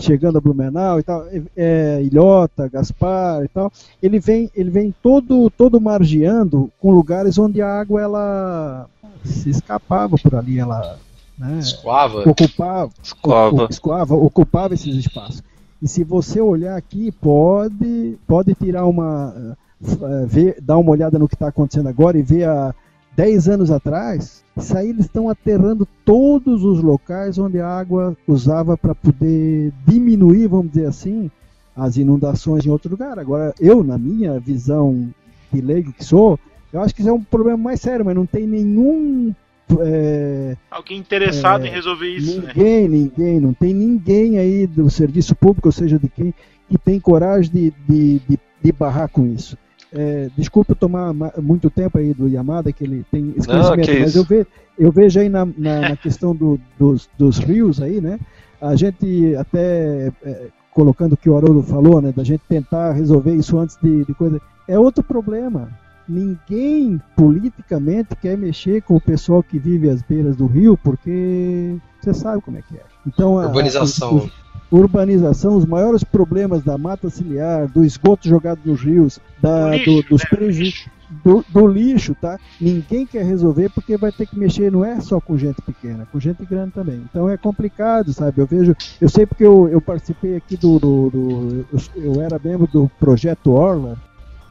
chegando 0.00 0.38
a 0.38 0.40
Blumenau 0.40 0.98
e 0.98 1.02
tal, 1.04 1.24
é, 1.26 1.42
é, 1.56 2.02
Ilhota, 2.02 2.68
Gaspar 2.68 3.44
e 3.44 3.48
tal, 3.48 3.72
ele 4.02 4.18
vem, 4.18 4.50
ele 4.54 4.70
vem 4.70 4.94
todo, 5.02 5.48
todo 5.50 5.80
margeando 5.80 6.70
com 6.80 6.90
lugares 6.90 7.38
onde 7.38 7.62
a 7.62 7.68
água 7.68 8.02
ela 8.02 8.86
se 9.24 9.48
escapava 9.48 10.16
por 10.18 10.34
ali, 10.34 10.58
ela 10.58 10.98
né, 11.38 11.58
escoava. 11.58 12.28
ocupava, 12.28 12.90
escoava. 13.02 13.68
escoava, 13.70 14.14
ocupava 14.14 14.74
esses 14.74 14.94
espaços. 14.96 15.42
E 15.82 15.88
se 15.88 16.02
você 16.04 16.40
olhar 16.40 16.76
aqui, 16.76 17.12
pode, 17.12 18.18
pode 18.26 18.54
tirar 18.54 18.86
uma, 18.86 19.56
uh, 19.80 20.26
ver, 20.26 20.56
dar 20.60 20.78
uma 20.78 20.90
olhada 20.90 21.18
no 21.18 21.28
que 21.28 21.34
está 21.34 21.48
acontecendo 21.48 21.88
agora 21.88 22.18
e 22.18 22.22
ver 22.22 22.48
a 22.48 22.74
10 23.14 23.48
anos 23.48 23.70
atrás, 23.70 24.42
isso 24.56 24.76
aí 24.76 24.88
eles 24.88 25.06
estão 25.06 25.28
aterrando 25.28 25.86
todos 26.04 26.64
os 26.64 26.82
locais 26.82 27.38
onde 27.38 27.60
a 27.60 27.68
água 27.68 28.16
usava 28.26 28.76
para 28.76 28.94
poder 28.94 29.72
diminuir, 29.86 30.46
vamos 30.48 30.72
dizer 30.72 30.86
assim, 30.86 31.30
as 31.74 31.96
inundações 31.96 32.64
em 32.64 32.70
outro 32.70 32.90
lugar. 32.90 33.18
Agora, 33.18 33.54
eu, 33.60 33.84
na 33.84 33.98
minha 33.98 34.40
visão 34.40 35.08
de 35.52 35.60
leigo 35.60 35.92
que 35.92 36.04
sou, 36.04 36.38
eu 36.72 36.80
acho 36.80 36.94
que 36.94 37.00
isso 37.00 37.10
é 37.10 37.12
um 37.12 37.22
problema 37.22 37.58
mais 37.58 37.80
sério, 37.80 38.04
mas 38.04 38.14
não 38.14 38.26
tem 38.26 38.46
nenhum. 38.46 39.34
É, 39.80 40.56
Alguém 40.70 40.98
interessado 40.98 41.64
é, 41.64 41.68
em 41.68 41.70
resolver 41.70 42.08
isso, 42.08 42.40
né? 42.40 42.52
ninguém, 42.54 42.88
né? 42.88 42.96
Ninguém, 42.96 43.40
não 43.40 43.52
tem 43.52 43.74
ninguém 43.74 44.38
aí 44.38 44.66
do 44.66 44.88
serviço 44.88 45.34
público, 45.34 45.68
ou 45.68 45.72
seja, 45.72 45.98
de 45.98 46.08
quem, 46.08 46.32
que 46.68 46.78
tem 46.78 47.00
coragem 47.00 47.50
de, 47.52 47.74
de, 47.88 48.20
de, 48.28 48.38
de 48.62 48.72
barrar 48.72 49.08
com 49.08 49.26
isso. 49.26 49.58
É, 49.92 50.28
desculpa 50.36 50.74
tomar 50.74 51.12
muito 51.40 51.70
tempo 51.70 51.98
aí 51.98 52.12
do 52.12 52.28
Yamada, 52.28 52.72
que 52.72 52.84
ele 52.84 53.04
tem 53.10 53.32
esse 53.36 53.46
conhecimento, 53.46 53.92
Não, 53.92 54.00
mas 54.00 54.16
eu, 54.16 54.24
ve, 54.24 54.46
eu 54.78 54.92
vejo 54.92 55.20
aí 55.20 55.28
na, 55.28 55.46
na, 55.46 55.80
na 55.88 55.96
questão 55.96 56.34
do, 56.34 56.60
dos, 56.78 57.08
dos, 57.16 57.38
rios 57.38 57.80
aí, 57.80 58.00
né? 58.00 58.18
A 58.60 58.74
gente 58.76 59.34
até 59.36 60.12
é, 60.24 60.46
colocando 60.70 61.14
o 61.14 61.16
que 61.16 61.30
o 61.30 61.36
Haroldo 61.36 61.62
falou, 61.62 62.02
né? 62.02 62.12
Da 62.14 62.24
gente 62.24 62.42
tentar 62.48 62.92
resolver 62.92 63.34
isso 63.34 63.58
antes 63.58 63.78
de, 63.82 64.04
de 64.04 64.14
coisa. 64.14 64.40
É 64.68 64.78
outro 64.78 65.02
problema. 65.02 65.70
Ninguém 66.08 67.00
politicamente 67.16 68.14
quer 68.16 68.36
mexer 68.36 68.82
com 68.82 68.96
o 68.96 69.00
pessoal 69.00 69.42
que 69.42 69.58
vive 69.58 69.90
às 69.90 70.02
beiras 70.02 70.36
do 70.36 70.46
rio, 70.46 70.76
porque 70.76 71.76
você 72.00 72.14
sabe 72.14 72.40
como 72.42 72.58
é 72.58 72.62
que 72.62 72.76
é. 72.76 72.82
Então, 73.06 73.34
Urbanização. 73.34 74.18
A, 74.18 74.26
a, 74.26 74.46
urbanização, 74.70 75.56
os 75.56 75.64
maiores 75.64 76.02
problemas 76.02 76.62
da 76.62 76.76
mata 76.76 77.08
ciliar, 77.10 77.68
do 77.68 77.84
esgoto 77.84 78.28
jogado 78.28 78.60
nos 78.64 78.80
rios, 78.80 79.20
da, 79.40 79.70
do, 79.70 79.76
lixo, 79.76 80.08
dos 80.08 80.22
né? 80.22 80.28
prejuízos. 80.30 80.86
Do, 81.24 81.44
do, 81.50 81.68
lixo, 81.68 82.16
tá? 82.20 82.36
Ninguém 82.60 83.06
quer 83.06 83.24
resolver 83.24 83.70
porque 83.70 83.96
vai 83.96 84.10
ter 84.10 84.26
que 84.26 84.36
mexer, 84.36 84.72
não 84.72 84.84
é 84.84 85.00
só 85.00 85.20
com 85.20 85.38
gente 85.38 85.62
pequena, 85.62 86.04
com 86.10 86.18
gente 86.18 86.44
grande 86.44 86.72
também. 86.72 87.00
Então 87.08 87.30
é 87.30 87.36
complicado, 87.36 88.12
sabe? 88.12 88.40
Eu 88.40 88.46
vejo, 88.46 88.74
eu 89.00 89.08
sei 89.08 89.24
porque 89.24 89.44
eu, 89.44 89.68
eu 89.68 89.80
participei 89.80 90.34
aqui 90.34 90.56
do, 90.56 90.80
do, 90.80 91.10
do 91.10 91.66
eu, 91.72 92.14
eu, 92.14 92.20
era 92.20 92.40
membro 92.42 92.66
do 92.66 92.90
projeto 92.98 93.52
Orla, 93.52 93.96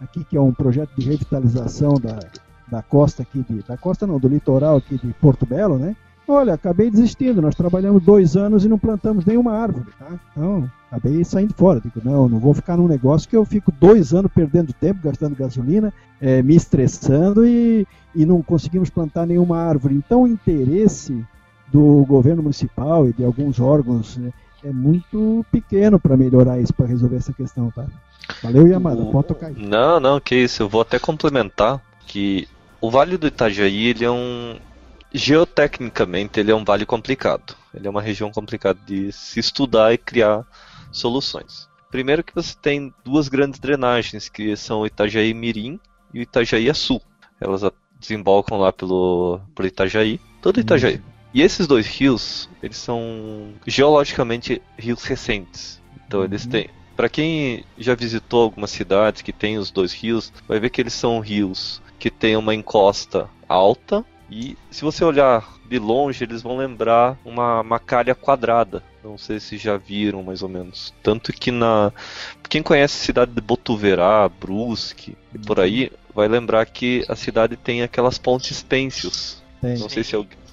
aqui 0.01 0.23
que 0.23 0.37
é 0.37 0.41
um 0.41 0.53
projeto 0.53 0.91
de 0.97 1.09
revitalização 1.09 1.93
da, 1.95 2.19
da 2.67 2.81
costa 2.81 3.23
aqui, 3.23 3.45
de, 3.49 3.63
da 3.63 3.77
costa 3.77 4.05
não, 4.05 4.19
do 4.19 4.27
litoral 4.27 4.77
aqui 4.77 4.97
de 4.97 5.13
Porto 5.13 5.45
Belo, 5.45 5.77
né? 5.77 5.95
Olha, 6.27 6.55
acabei 6.55 6.89
desistindo. 6.89 7.41
Nós 7.41 7.53
trabalhamos 7.53 8.03
dois 8.03 8.35
anos 8.35 8.65
e 8.65 8.67
não 8.67 8.79
plantamos 8.79 9.25
nenhuma 9.25 9.53
árvore, 9.53 9.87
tá? 9.99 10.07
Então, 10.31 10.69
acabei 10.89 11.23
saindo 11.23 11.53
fora. 11.53 11.79
Digo, 11.79 12.01
não, 12.03 12.27
não 12.27 12.39
vou 12.39 12.53
ficar 12.53 12.77
num 12.77 12.87
negócio 12.87 13.29
que 13.29 13.35
eu 13.35 13.45
fico 13.45 13.71
dois 13.71 14.13
anos 14.13 14.31
perdendo 14.33 14.73
tempo, 14.73 15.01
gastando 15.03 15.35
gasolina, 15.35 15.93
é, 16.19 16.41
me 16.41 16.55
estressando 16.55 17.45
e, 17.45 17.87
e 18.15 18.25
não 18.25 18.41
conseguimos 18.41 18.89
plantar 18.89 19.27
nenhuma 19.27 19.59
árvore. 19.59 19.93
Então, 19.93 20.23
o 20.23 20.27
interesse 20.27 21.23
do 21.71 22.03
governo 22.07 22.41
municipal 22.41 23.07
e 23.07 23.13
de 23.13 23.23
alguns 23.23 23.59
órgãos 23.59 24.17
né, 24.17 24.31
é 24.63 24.71
muito 24.71 25.45
pequeno 25.51 25.99
para 25.99 26.17
melhorar 26.17 26.59
isso, 26.59 26.73
para 26.73 26.85
resolver 26.85 27.17
essa 27.17 27.33
questão, 27.33 27.71
tá? 27.71 27.85
Valeu, 28.41 28.67
Yamada, 28.67 29.03
pode 29.05 29.27
tocar 29.27 29.47
aí. 29.47 29.55
Não, 29.55 29.99
não, 29.99 30.19
que 30.19 30.35
isso. 30.35 30.63
Eu 30.63 30.69
vou 30.69 30.81
até 30.81 30.97
complementar 30.97 31.81
que 32.07 32.47
o 32.81 32.89
Vale 32.89 33.17
do 33.17 33.27
Itajaí 33.27 33.87
ele 33.87 34.05
é 34.05 34.11
um 34.11 34.57
geotecnicamente 35.13 36.39
ele 36.39 36.51
é 36.51 36.55
um 36.55 36.65
vale 36.65 36.85
complicado. 36.85 37.55
Ele 37.73 37.87
é 37.87 37.89
uma 37.89 38.01
região 38.01 38.31
complicada 38.31 38.79
de 38.85 39.11
se 39.11 39.39
estudar 39.39 39.93
e 39.93 39.97
criar 39.97 40.45
soluções. 40.91 41.69
Primeiro 41.89 42.23
que 42.23 42.35
você 42.35 42.53
tem 42.61 42.93
duas 43.03 43.27
grandes 43.29 43.59
drenagens, 43.59 44.27
que 44.27 44.55
são 44.57 44.81
o 44.81 44.85
Itajaí 44.85 45.33
Mirim 45.33 45.79
e 46.13 46.19
o 46.19 46.21
Itajaí 46.21 46.73
Sul. 46.73 47.01
Elas 47.39 47.61
desembocam 47.99 48.57
lá 48.57 48.73
pelo, 48.73 49.39
pelo 49.53 49.67
Itajaí, 49.67 50.19
todo 50.41 50.59
Itajaí. 50.59 51.01
E 51.35 51.41
esses 51.41 51.67
dois 51.67 51.85
rios, 51.85 52.49
eles 52.63 52.77
são 52.77 53.55
geologicamente 53.67 54.61
rios 54.79 55.03
recentes. 55.03 55.81
Então 56.07 56.23
eles 56.23 56.45
Uhum. 56.45 56.51
têm. 56.51 56.69
Para 56.95 57.09
quem 57.09 57.65
já 57.77 57.93
visitou 57.93 58.43
algumas 58.43 58.71
cidades 58.71 59.21
que 59.21 59.33
tem 59.33 59.57
os 59.57 59.69
dois 59.69 59.91
rios, 59.91 60.31
vai 60.47 60.61
ver 60.61 60.69
que 60.69 60.79
eles 60.79 60.93
são 60.93 61.19
rios 61.19 61.81
que 61.99 62.09
têm 62.09 62.37
uma 62.37 62.55
encosta 62.55 63.29
alta 63.49 64.05
e 64.31 64.57
se 64.71 64.81
você 64.85 65.03
olhar 65.03 65.45
de 65.69 65.77
longe, 65.77 66.23
eles 66.23 66.41
vão 66.41 66.55
lembrar 66.55 67.19
uma, 67.25 67.59
uma 67.59 67.79
calha 67.79 68.15
quadrada. 68.15 68.81
Não 69.03 69.17
sei 69.17 69.37
se 69.41 69.57
já 69.57 69.75
viram 69.75 70.23
mais 70.23 70.41
ou 70.41 70.47
menos. 70.47 70.93
Tanto 71.03 71.33
que 71.33 71.51
na 71.51 71.91
quem 72.49 72.63
conhece 72.63 72.95
a 72.95 73.05
cidade 73.05 73.33
de 73.33 73.41
Botuverá, 73.41 74.29
Brusque 74.29 75.17
e 75.33 75.37
por 75.37 75.59
aí, 75.59 75.91
vai 76.13 76.29
lembrar 76.29 76.65
que 76.65 77.03
a 77.09 77.15
cidade 77.17 77.57
tem 77.57 77.81
aquelas 77.83 78.17
pontes 78.17 78.63
pênsios. 78.63 79.43
Tem, 79.61 79.77
Não 79.77 79.89
sei 79.89 80.01
se 80.01 80.15
alguém 80.15 80.37
Sim. 80.37 80.44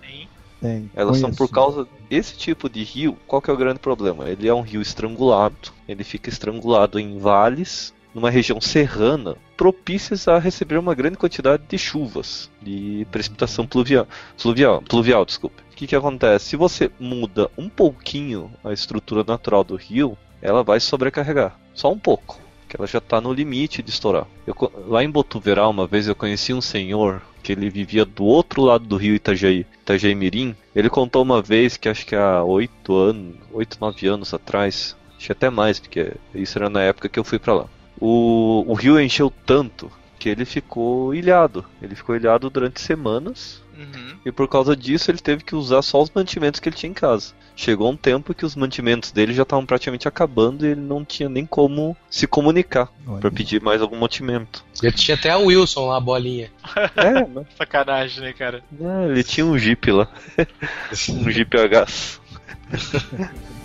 Tem. 0.62 0.90
elas 0.94 1.18
são 1.18 1.32
por 1.32 1.48
causa 1.48 1.86
desse 2.08 2.36
tipo 2.36 2.70
de 2.70 2.82
rio. 2.84 3.18
Qual 3.26 3.42
que 3.42 3.50
é 3.50 3.52
o 3.52 3.56
grande 3.56 3.80
problema? 3.80 4.28
Ele 4.28 4.48
é 4.48 4.54
um 4.54 4.60
rio 4.60 4.80
estrangulado. 4.80 5.72
Ele 5.88 6.04
fica 6.04 6.30
estrangulado 6.30 6.98
em 7.00 7.18
vales, 7.18 7.92
numa 8.14 8.30
região 8.30 8.60
serrana, 8.60 9.36
propícias 9.56 10.28
a 10.28 10.38
receber 10.38 10.78
uma 10.78 10.94
grande 10.94 11.16
quantidade 11.16 11.64
de 11.68 11.76
chuvas, 11.76 12.50
de 12.60 13.06
precipitação 13.10 13.66
pluvial, 13.66 14.06
pluvial, 14.40 14.82
pluvial 14.82 15.24
desculpa. 15.24 15.62
O 15.72 15.74
que, 15.74 15.86
que 15.86 15.96
acontece? 15.96 16.50
Se 16.50 16.56
você 16.56 16.90
muda 17.00 17.50
um 17.58 17.68
pouquinho 17.68 18.50
a 18.62 18.72
estrutura 18.72 19.24
natural 19.26 19.64
do 19.64 19.76
rio, 19.76 20.16
ela 20.40 20.62
vai 20.62 20.78
sobrecarregar, 20.78 21.58
só 21.74 21.90
um 21.90 21.98
pouco. 21.98 22.38
Que 22.68 22.76
ela 22.76 22.86
já 22.86 22.98
está 22.98 23.20
no 23.20 23.32
limite 23.32 23.82
de 23.82 23.90
estourar. 23.90 24.26
Eu 24.46 24.54
lá 24.86 25.02
em 25.02 25.10
Botuverá, 25.10 25.68
uma 25.68 25.86
vez 25.86 26.08
eu 26.08 26.14
conheci 26.14 26.54
um 26.54 26.60
senhor 26.60 27.20
que 27.42 27.52
ele 27.52 27.68
vivia 27.68 28.04
do 28.04 28.24
outro 28.24 28.62
lado 28.62 28.84
do 28.84 28.96
rio 28.96 29.14
Itajaí, 29.14 29.66
Itajaí 29.82 30.14
Mirim. 30.14 30.54
Ele 30.74 30.88
contou 30.88 31.22
uma 31.22 31.42
vez 31.42 31.76
que 31.76 31.88
acho 31.88 32.06
que 32.06 32.14
há 32.14 32.42
oito 32.42 32.96
anos, 32.96 33.34
oito, 33.52 33.78
nove 33.80 34.06
anos 34.06 34.32
atrás, 34.32 34.96
acho 35.16 35.26
que 35.26 35.32
até 35.32 35.50
mais, 35.50 35.78
porque 35.78 36.12
isso 36.34 36.58
era 36.58 36.70
na 36.70 36.82
época 36.82 37.08
que 37.08 37.18
eu 37.18 37.24
fui 37.24 37.38
pra 37.38 37.54
lá. 37.54 37.66
O, 38.00 38.64
o 38.66 38.74
rio 38.74 39.00
encheu 39.00 39.32
tanto 39.44 39.90
que 40.18 40.28
ele 40.28 40.44
ficou 40.44 41.14
ilhado. 41.14 41.64
Ele 41.80 41.94
ficou 41.94 42.16
ilhado 42.16 42.48
durante 42.48 42.80
semanas 42.80 43.61
Uhum. 43.82 44.16
e 44.24 44.32
por 44.32 44.48
causa 44.48 44.76
disso 44.76 45.10
ele 45.10 45.18
teve 45.18 45.42
que 45.42 45.54
usar 45.54 45.82
só 45.82 46.00
os 46.00 46.10
mantimentos 46.14 46.60
que 46.60 46.68
ele 46.68 46.76
tinha 46.76 46.90
em 46.90 46.94
casa. 46.94 47.34
Chegou 47.54 47.90
um 47.90 47.96
tempo 47.96 48.34
que 48.34 48.46
os 48.46 48.56
mantimentos 48.56 49.12
dele 49.12 49.34
já 49.34 49.42
estavam 49.42 49.66
praticamente 49.66 50.08
acabando 50.08 50.64
e 50.64 50.70
ele 50.70 50.80
não 50.80 51.04
tinha 51.04 51.28
nem 51.28 51.44
como 51.44 51.96
se 52.08 52.26
comunicar 52.26 52.90
para 53.20 53.30
pedir 53.30 53.60
mais 53.60 53.82
algum 53.82 53.98
mantimento. 53.98 54.64
Ele 54.82 54.92
tinha 54.92 55.16
até 55.16 55.30
a 55.30 55.38
Wilson 55.38 55.86
lá, 55.86 55.98
a 55.98 56.00
bolinha. 56.00 56.50
É, 56.96 57.26
mas 57.26 57.46
Sacanagem, 57.56 58.22
né, 58.22 58.32
cara? 58.32 58.62
É, 58.80 59.08
ele 59.10 59.22
tinha 59.22 59.44
um 59.44 59.58
Jeep 59.58 59.90
lá. 59.90 60.08
um 61.10 61.30
Jeep 61.30 61.56
a 61.58 61.66
gás. 61.66 62.20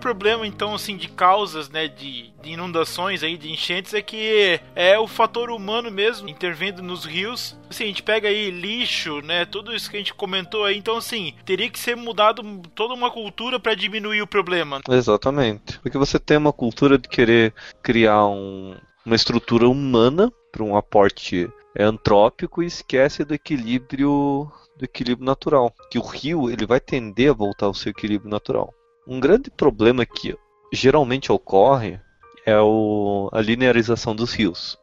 problema, 0.00 0.46
então, 0.46 0.74
assim, 0.74 0.96
de 0.96 1.08
causas, 1.08 1.68
né, 1.68 1.86
de, 1.86 2.32
de 2.42 2.50
inundações 2.50 3.22
aí, 3.22 3.36
de 3.36 3.52
enchentes, 3.52 3.94
é 3.94 4.02
que 4.02 4.60
é 4.74 4.98
o 4.98 5.06
fator 5.06 5.50
humano 5.50 5.90
mesmo 5.90 6.28
intervindo 6.28 6.82
nos 6.82 7.04
rios. 7.04 7.56
Assim, 7.68 7.84
a 7.84 7.86
gente 7.86 8.02
pega 8.02 8.28
aí 8.28 8.50
lixo, 8.50 9.20
né, 9.20 9.44
tudo 9.44 9.74
isso 9.74 9.90
que 9.90 9.96
a 9.96 10.00
gente 10.00 10.14
comentou 10.14 10.64
aí. 10.64 10.76
Então, 10.76 10.96
assim, 10.96 11.34
teria 11.44 11.70
que 11.70 11.78
ser 11.78 11.96
mudado 11.96 12.42
toda 12.74 12.94
uma 12.94 13.10
cultura 13.10 13.60
para 13.60 13.74
diminuir 13.74 14.22
o 14.22 14.26
problema. 14.26 14.80
Exatamente. 14.88 15.78
Porque 15.80 15.98
você 15.98 16.18
tem 16.18 16.36
uma 16.36 16.52
cultura 16.52 16.98
de 16.98 17.08
querer 17.08 17.54
criar 17.82 18.26
um- 18.26 18.74
uma 19.04 19.16
estrutura 19.16 19.68
humana 19.68 20.32
para 20.50 20.64
um 20.64 20.76
aporte 20.76 21.48
antrópico 21.78 22.62
e 22.62 22.66
esquece 22.66 23.24
do 23.24 23.34
equilíbrio 23.34 24.50
do 24.76 24.84
equilíbrio 24.84 25.26
natural. 25.26 25.72
Que 25.90 25.98
o 25.98 26.02
rio 26.02 26.50
ele 26.50 26.64
vai 26.64 26.80
tender 26.80 27.30
a 27.30 27.34
voltar 27.34 27.66
ao 27.66 27.74
seu 27.74 27.90
equilíbrio 27.90 28.30
natural. 28.30 28.72
Um 29.10 29.18
grande 29.18 29.50
problema 29.50 30.06
que 30.06 30.36
geralmente 30.72 31.32
ocorre 31.32 31.98
é 32.46 32.56
o- 32.60 33.28
a 33.32 33.40
linearização 33.40 34.14
dos 34.14 34.32
rios. 34.32 34.78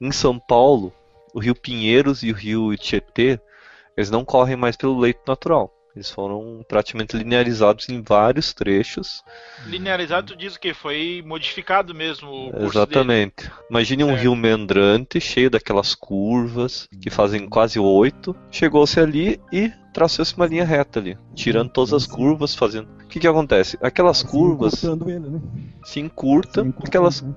Em 0.00 0.10
São 0.10 0.38
Paulo, 0.38 0.90
o 1.34 1.38
rio 1.38 1.54
Pinheiros 1.54 2.22
e 2.22 2.30
o 2.30 2.34
rio 2.34 2.74
Tietê, 2.78 3.38
eles 3.94 4.10
não 4.10 4.24
correm 4.24 4.56
mais 4.56 4.74
pelo 4.74 4.98
leito 4.98 5.20
natural. 5.26 5.70
Eles 5.94 6.10
foram 6.10 6.64
praticamente 6.68 7.16
linearizados 7.16 7.88
em 7.88 8.00
vários 8.00 8.52
trechos. 8.52 9.22
Linearizado, 9.66 10.28
tu 10.28 10.36
diz 10.36 10.54
o 10.54 10.60
que? 10.60 10.72
Foi 10.72 11.22
modificado 11.26 11.94
mesmo 11.94 12.30
o 12.48 12.50
curso 12.52 12.78
Exatamente. 12.78 13.50
Imagine 13.68 14.04
um 14.04 14.08
Certo. 14.08 14.20
rio 14.20 14.36
meandrante, 14.36 15.20
cheio 15.20 15.50
daquelas 15.50 15.94
curvas 15.94 16.88
que 17.00 17.10
fazem 17.10 17.48
quase 17.48 17.78
oito. 17.80 18.36
Chegou-se 18.50 19.00
ali 19.00 19.40
e 19.52 19.72
traçou-se 19.92 20.36
uma 20.36 20.46
linha 20.46 20.64
reta 20.64 21.00
ali, 21.00 21.18
tirando 21.34 21.70
todas 21.70 21.92
as 21.92 22.06
curvas, 22.06 22.54
fazendo. 22.54 22.88
O 23.04 23.08
que, 23.08 23.18
que 23.18 23.26
acontece? 23.26 23.76
Aquelas 23.82 24.18
Assim, 24.20 24.28
curvas 24.28 24.84
ele, 24.84 25.18
né? 25.18 25.40
se 25.82 25.98
encurtam, 25.98 26.62
Assim, 26.62 26.68
encurtando, 26.68 26.86
aquelas 26.86 27.22
né? 27.22 27.34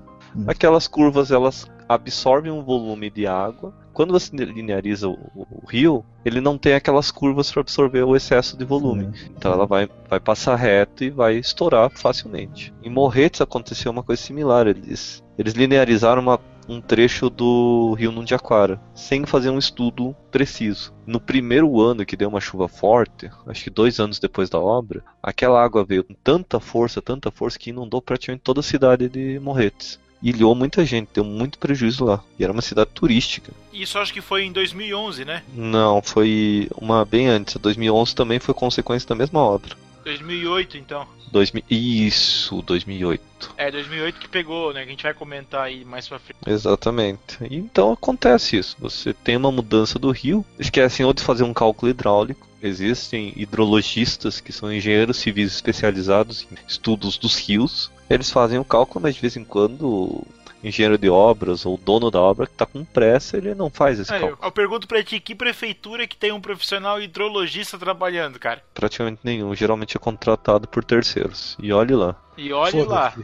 Aquelas 0.48 0.88
curvas 0.88 1.30
elas 1.30 1.70
absorvem 1.88 2.50
um 2.50 2.62
volume 2.62 3.08
de 3.10 3.26
água. 3.26 3.72
Quando 3.94 4.12
você 4.12 4.34
lineariza 4.36 5.08
o, 5.08 5.12
o- 5.34 5.46
rio, 5.66 6.04
ele 6.24 6.40
não 6.40 6.58
tem 6.58 6.74
aquelas 6.74 7.10
curvas 7.10 7.50
para 7.50 7.60
absorver 7.62 8.02
o 8.02 8.14
excesso 8.14 8.56
de 8.58 8.64
volume. 8.64 9.08
Então 9.30 9.52
ela 9.52 9.66
vai, 9.66 9.88
vai 10.10 10.20
passar 10.20 10.56
reto 10.56 11.02
e 11.04 11.10
vai 11.10 11.36
estourar 11.36 11.90
facilmente. 11.90 12.74
Em 12.82 12.90
Morretes 12.90 13.40
aconteceu 13.40 13.90
uma 13.92 14.02
coisa 14.02 14.20
similar. 14.20 14.66
Eles, 14.66 15.22
eles 15.38 15.54
linearizaram 15.54 16.20
uma- 16.20 16.40
um 16.68 16.80
trecho 16.80 17.28
do 17.30 17.92
rio 17.92 18.10
Nundiaquara, 18.10 18.80
sem 18.94 19.24
fazer 19.26 19.50
um 19.50 19.58
estudo 19.58 20.16
preciso. 20.30 20.94
No 21.06 21.20
primeiro 21.20 21.78
ano 21.80 22.06
que 22.06 22.16
deu 22.16 22.28
uma 22.28 22.40
chuva 22.40 22.66
forte, 22.68 23.30
acho 23.46 23.64
que 23.64 23.70
dois 23.70 24.00
anos 24.00 24.18
depois 24.18 24.48
da 24.48 24.58
obra, 24.58 25.04
aquela 25.22 25.62
água 25.62 25.84
veio 25.84 26.02
com 26.02 26.14
tanta 26.14 26.58
força, 26.58 27.02
tanta 27.02 27.30
força, 27.30 27.58
que 27.58 27.68
inundou 27.70 28.00
praticamente 28.00 28.42
toda 28.42 28.60
a 28.60 28.62
cidade 28.62 29.08
de 29.10 29.38
Morretes. 29.40 30.00
Ilhou 30.24 30.54
muita 30.54 30.86
gente, 30.86 31.10
deu 31.12 31.22
muito 31.22 31.58
prejuízo 31.58 32.02
lá. 32.02 32.24
E 32.38 32.44
era 32.44 32.52
uma 32.52 32.62
cidade 32.62 32.88
turística. 32.94 33.52
Isso 33.70 33.98
acho 33.98 34.10
que 34.10 34.22
foi 34.22 34.44
em 34.44 34.52
2011, 34.52 35.22
né? 35.22 35.42
Não, 35.54 36.00
foi 36.00 36.66
uma 36.76 37.04
bem 37.04 37.28
antes. 37.28 37.56
2011 37.56 38.14
também 38.14 38.38
foi 38.40 38.54
consequência 38.54 39.06
da 39.06 39.14
mesma 39.14 39.40
obra. 39.40 39.76
2008, 40.02 40.78
então. 40.78 41.06
2000, 41.30 41.64
isso, 41.68 42.62
2008. 42.62 43.54
É, 43.56 43.70
2008 43.70 44.20
que 44.20 44.28
pegou, 44.28 44.72
né? 44.72 44.82
Que 44.82 44.88
a 44.88 44.90
gente 44.92 45.02
vai 45.02 45.12
comentar 45.12 45.62
aí 45.64 45.84
mais 45.84 46.06
pra 46.08 46.18
frente. 46.18 46.38
Exatamente. 46.46 47.38
E 47.42 47.56
Então 47.56 47.92
acontece 47.92 48.56
isso. 48.56 48.76
Você 48.78 49.12
tem 49.12 49.36
uma 49.36 49.50
mudança 49.50 49.98
do 49.98 50.10
rio, 50.10 50.44
esquecem 50.58 51.04
ou 51.04 51.12
de 51.12 51.22
fazer 51.22 51.42
um 51.42 51.52
cálculo 51.52 51.90
hidráulico. 51.90 52.46
Existem 52.62 53.32
hidrologistas 53.36 54.40
que 54.40 54.52
são 54.52 54.72
engenheiros 54.72 55.18
civis 55.18 55.52
especializados 55.52 56.46
em 56.50 56.56
estudos 56.66 57.18
dos 57.18 57.36
rios. 57.36 57.90
Eles 58.08 58.30
fazem 58.30 58.58
o 58.58 58.64
cálculo, 58.64 59.02
mas 59.02 59.14
de 59.14 59.20
vez 59.20 59.36
em 59.36 59.44
quando 59.44 59.82
o 59.86 60.26
engenheiro 60.62 60.96
de 60.98 61.08
obras 61.10 61.64
ou 61.66 61.74
o 61.74 61.78
dono 61.78 62.10
da 62.10 62.20
obra 62.20 62.46
que 62.46 62.52
está 62.52 62.64
com 62.66 62.84
pressa, 62.84 63.36
ele 63.36 63.54
não 63.54 63.68
faz 63.70 63.98
esse 63.98 64.12
É, 64.12 64.16
eu, 64.16 64.20
cálculo. 64.20 64.38
eu 64.42 64.52
pergunto 64.52 64.86
pra 64.88 65.02
ti, 65.04 65.20
que 65.20 65.34
prefeitura 65.34 66.06
que 66.06 66.16
tem 66.16 66.32
um 66.32 66.40
profissional 66.40 67.00
hidrologista 67.00 67.78
trabalhando, 67.78 68.38
cara? 68.38 68.62
Praticamente 68.74 69.20
nenhum. 69.24 69.54
Geralmente 69.54 69.96
é 69.96 70.00
contratado 70.00 70.66
por 70.68 70.84
terceiros. 70.84 71.56
E 71.62 71.72
olhe 71.72 71.94
lá. 71.94 72.16
E 72.36 72.52
olhe 72.52 72.82
lá. 72.84 73.14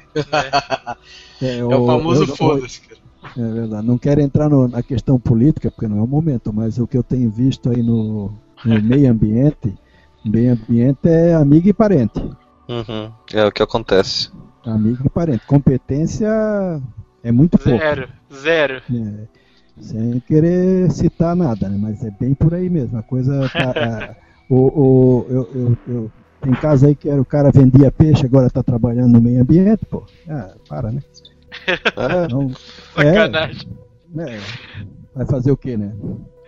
É, 1.43 1.59
É 1.59 1.65
o 1.65 1.87
famoso 1.87 2.23
eu- 2.25 2.29
eu- 2.29 2.37
foda-se, 2.37 2.81
cara. 2.83 3.01
É 3.37 3.53
verdade. 3.53 3.87
Não 3.87 3.99
quero 3.99 4.21
entrar 4.21 4.49
no- 4.49 4.69
na 4.69 4.83
questão 4.83 5.19
política, 5.19 5.71
porque 5.71 5.87
não 5.89 5.99
é 5.99 6.03
o 6.03 6.07
momento, 6.07 6.53
mas 6.53 6.79
o 6.79 6.87
que 6.87 6.97
eu 6.97 7.03
tenho 7.03 7.31
visto 7.31 7.71
aí 7.71 7.83
no, 7.83 8.33
no 8.65 8.83
meio 8.83 9.11
ambiente, 9.11 9.75
meio 10.25 10.53
ambiente 10.53 11.07
é 11.09 11.35
amigo 11.35 11.69
e 11.69 11.73
parente. 11.73 12.19
Uhum. 12.69 13.11
É 13.33 13.45
o 13.45 13.53
que 13.53 13.63
acontece. 13.63 14.31
Amigo 14.65 15.03
e 15.07 15.09
parente. 15.11 15.47
Competência 15.47 16.29
é 17.23 17.33
muito 17.33 17.59
pouco. 17.59 17.79
Zero, 17.79 18.09
zero. 18.33 18.83
É, 18.91 19.29
sem 19.81 20.21
querer 20.21 20.91
citar 20.91 21.35
nada, 21.35 21.69
né? 21.69 21.77
Mas 21.81 22.03
é 22.05 22.11
bem 22.11 22.35
por 22.35 22.55
aí 22.55 22.69
mesmo. 22.69 22.99
A 22.99 23.03
coisa 23.03 23.49
tá. 23.49 23.71
a- 23.77 24.17
o, 24.49 24.57
o, 24.57 25.27
eu, 25.31 25.49
eu, 25.55 25.77
eu- 25.87 26.13
tem 26.41 26.53
caso 26.55 26.87
aí 26.87 26.97
que 26.97 27.09
era 27.09 27.21
o 27.21 27.25
cara 27.25 27.51
vendia 27.53 27.93
peixe, 27.93 28.25
agora 28.27 28.47
está 28.49 28.63
trabalhando 28.63 29.13
no 29.13 29.21
meio 29.21 29.43
ambiente, 29.43 29.85
pô. 29.87 30.03
Ah, 30.29 30.55
para, 30.69 30.91
né? 30.91 31.01
É, 31.97 32.29
Não, 32.29 32.49
Sacanagem. 32.95 33.69
é, 34.19 34.39
vai 35.15 35.27
fazer 35.27 35.51
o 35.51 35.57
quê, 35.57 35.77
né? 35.77 35.93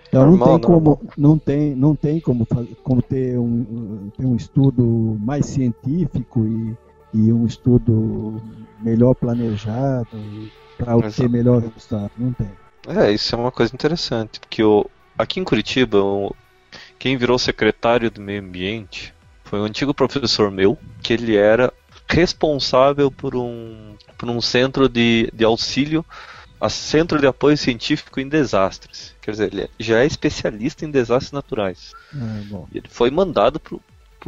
Então 0.08 0.26
Normal, 0.26 0.48
não 0.48 0.58
tem 0.58 0.60
como, 0.60 1.00
não 1.16 1.38
tem, 1.38 1.74
não 1.74 1.96
tem 1.96 2.20
como, 2.20 2.46
como 2.82 3.02
ter 3.02 3.38
um, 3.38 4.10
ter 4.16 4.26
um 4.26 4.36
estudo 4.36 5.16
mais 5.20 5.46
científico 5.46 6.46
e, 6.46 6.76
e 7.12 7.32
um 7.32 7.46
estudo 7.46 8.42
melhor 8.80 9.14
planejado 9.14 10.06
para 10.78 10.96
obter 10.96 11.28
melhor 11.28 11.60
resultado. 11.62 12.10
Não 12.16 12.32
tem. 12.32 12.50
É, 12.88 13.10
isso 13.12 13.34
é 13.34 13.38
uma 13.38 13.52
coisa 13.52 13.74
interessante, 13.74 14.40
porque 14.40 14.62
o, 14.62 14.84
aqui 15.16 15.38
em 15.38 15.44
Curitiba, 15.44 16.02
o- 16.02 16.34
quem 16.98 17.16
virou 17.16 17.38
secretário 17.38 18.10
do 18.10 18.20
meio 18.20 18.40
ambiente 18.42 19.14
foi 19.44 19.60
um 19.60 19.64
antigo 19.64 19.94
professor 19.94 20.50
meu, 20.50 20.78
que 21.02 21.12
ele 21.12 21.36
era 21.36 21.72
responsável 22.08 23.10
por 23.10 23.36
um, 23.36 23.94
por 24.18 24.28
um 24.28 24.40
centro 24.40 24.88
de, 24.88 25.30
de 25.32 25.44
auxílio, 25.44 26.04
a 26.60 26.68
centro 26.68 27.18
de 27.20 27.26
apoio 27.26 27.56
científico 27.56 28.20
em 28.20 28.28
desastres. 28.28 29.14
Quer 29.20 29.32
dizer, 29.32 29.52
ele 29.52 29.70
já 29.78 30.00
é 30.00 30.06
especialista 30.06 30.84
em 30.84 30.90
desastres 30.90 31.32
naturais. 31.32 31.92
E 32.72 32.78
ele 32.78 32.88
foi 32.88 33.10
mandado 33.10 33.60
para 33.60 33.76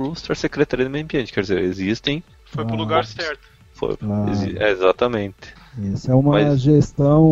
o 0.02 0.14
Secretaria 0.34 0.84
do 0.84 0.90
Meio 0.90 1.04
Ambiente. 1.04 1.32
Quer 1.32 1.42
dizer, 1.42 1.58
existem. 1.62 2.22
Foi 2.54 2.64
pro 2.64 2.74
Ah. 2.74 2.78
lugar 2.78 3.04
certo. 3.06 3.40
Foi, 3.72 3.96
Ah. 4.02 4.68
exatamente. 4.70 5.54
Isso 5.92 6.10
é 6.10 6.14
uma 6.14 6.32
Mas- 6.32 6.60
gestão, 6.60 7.26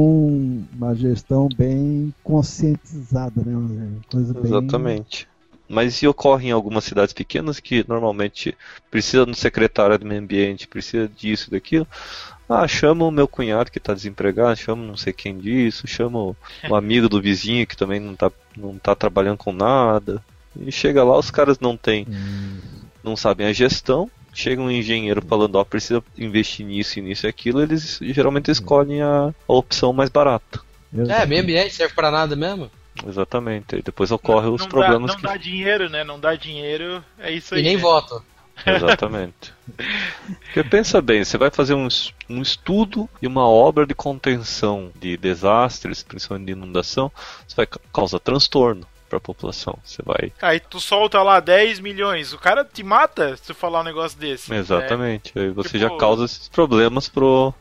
uma 0.74 0.94
gestão 0.96 1.48
bem 1.56 2.12
conscientizada, 2.24 3.40
né? 3.44 3.88
Coisa 4.10 4.34
bem, 4.34 4.42
Exatamente. 4.44 5.28
Mas 5.68 6.02
e 6.02 6.08
ocorre 6.08 6.48
em 6.48 6.50
algumas 6.50 6.84
cidades 6.84 7.14
pequenas 7.14 7.58
que 7.60 7.84
normalmente 7.88 8.54
precisa 8.90 9.24
do 9.24 9.34
secretário 9.34 9.96
do 9.98 10.04
meio 10.04 10.20
ambiente, 10.20 10.66
precisa 10.68 11.08
disso, 11.08 11.50
daquilo. 11.50 11.86
Ah, 12.48 12.66
chama 12.68 13.06
o 13.06 13.10
meu 13.10 13.26
cunhado 13.26 13.70
que 13.70 13.78
está 13.78 13.94
desempregado, 13.94 14.56
chama 14.56 14.84
não 14.84 14.96
sei 14.96 15.12
quem 15.14 15.38
disso, 15.38 15.86
chama 15.86 16.18
o, 16.18 16.36
amigo 16.74 17.08
do 17.08 17.22
vizinho 17.22 17.66
que 17.66 17.76
também 17.76 17.98
não 18.00 18.12
está 18.12 18.30
não 18.56 18.76
tá 18.76 18.94
trabalhando 18.94 19.38
com 19.38 19.52
nada. 19.52 20.22
E 20.60 20.70
chega 20.70 21.02
lá, 21.02 21.16
os 21.16 21.30
caras 21.30 21.58
não 21.60 21.74
têm, 21.76 22.06
não 23.02 23.16
sabem 23.16 23.46
a 23.46 23.52
gestão. 23.52 24.10
Chega 24.32 24.62
um 24.62 24.70
engenheiro 24.70 25.22
falando, 25.26 25.56
ó, 25.56 25.64
precisa 25.64 26.02
investir 26.16 26.64
nisso 26.64 26.98
e 26.98 27.02
nisso 27.02 27.26
e 27.26 27.28
aquilo, 27.28 27.62
eles 27.62 27.98
geralmente 28.00 28.50
escolhem 28.50 29.02
a, 29.02 29.28
a 29.48 29.52
opção 29.52 29.92
mais 29.92 30.08
barata. 30.08 30.60
É, 31.08 31.26
meio 31.26 31.42
ambiente 31.42 31.74
serve 31.74 31.94
pra 31.94 32.10
nada 32.10 32.34
mesmo. 32.34 32.70
Exatamente. 33.06 33.76
E 33.76 33.82
depois 33.82 34.10
ocorre 34.10 34.48
os 34.48 34.62
não 34.62 34.68
problemas 34.68 35.10
dá, 35.10 35.14
não 35.14 35.16
que 35.16 35.22
dá 35.22 35.36
dinheiro, 35.36 35.88
né? 35.88 36.04
Não 36.04 36.20
dá 36.20 36.34
dinheiro, 36.34 37.02
é 37.18 37.30
isso 37.32 37.54
aí. 37.54 37.60
E 37.60 37.64
nem 37.64 37.76
né? 37.76 37.82
voto. 37.82 38.22
Exatamente. 38.66 39.52
Porque 40.44 40.62
pensa 40.64 41.00
bem, 41.00 41.24
você 41.24 41.38
vai 41.38 41.50
fazer 41.50 41.74
um, 41.74 41.88
um 42.28 42.42
estudo 42.42 43.08
e 43.20 43.26
uma 43.26 43.46
obra 43.46 43.86
de 43.86 43.94
contenção 43.94 44.90
de 44.94 45.16
desastres, 45.16 46.02
principalmente 46.02 46.46
de 46.46 46.52
inundação, 46.52 47.10
você 47.46 47.56
vai 47.56 47.66
ca- 47.66 47.80
causar 47.92 48.18
transtorno 48.20 48.86
para 49.12 49.18
a 49.18 49.20
população. 49.20 49.78
Você 49.84 50.02
vai. 50.02 50.32
Aí 50.40 50.58
tu 50.58 50.80
solta 50.80 51.22
lá 51.22 51.38
10 51.38 51.80
milhões, 51.80 52.32
o 52.32 52.38
cara 52.38 52.64
te 52.64 52.82
mata 52.82 53.36
se 53.36 53.42
tu 53.42 53.54
falar 53.54 53.80
um 53.80 53.84
negócio 53.84 54.18
desse. 54.18 54.52
Exatamente. 54.54 55.38
Aí 55.38 55.50
você 55.50 55.78
Tipo- 55.78 55.80
já 55.80 55.90
causa 55.98 56.24
esses 56.24 56.48
problemas 56.48 57.08
pro. 57.10 57.52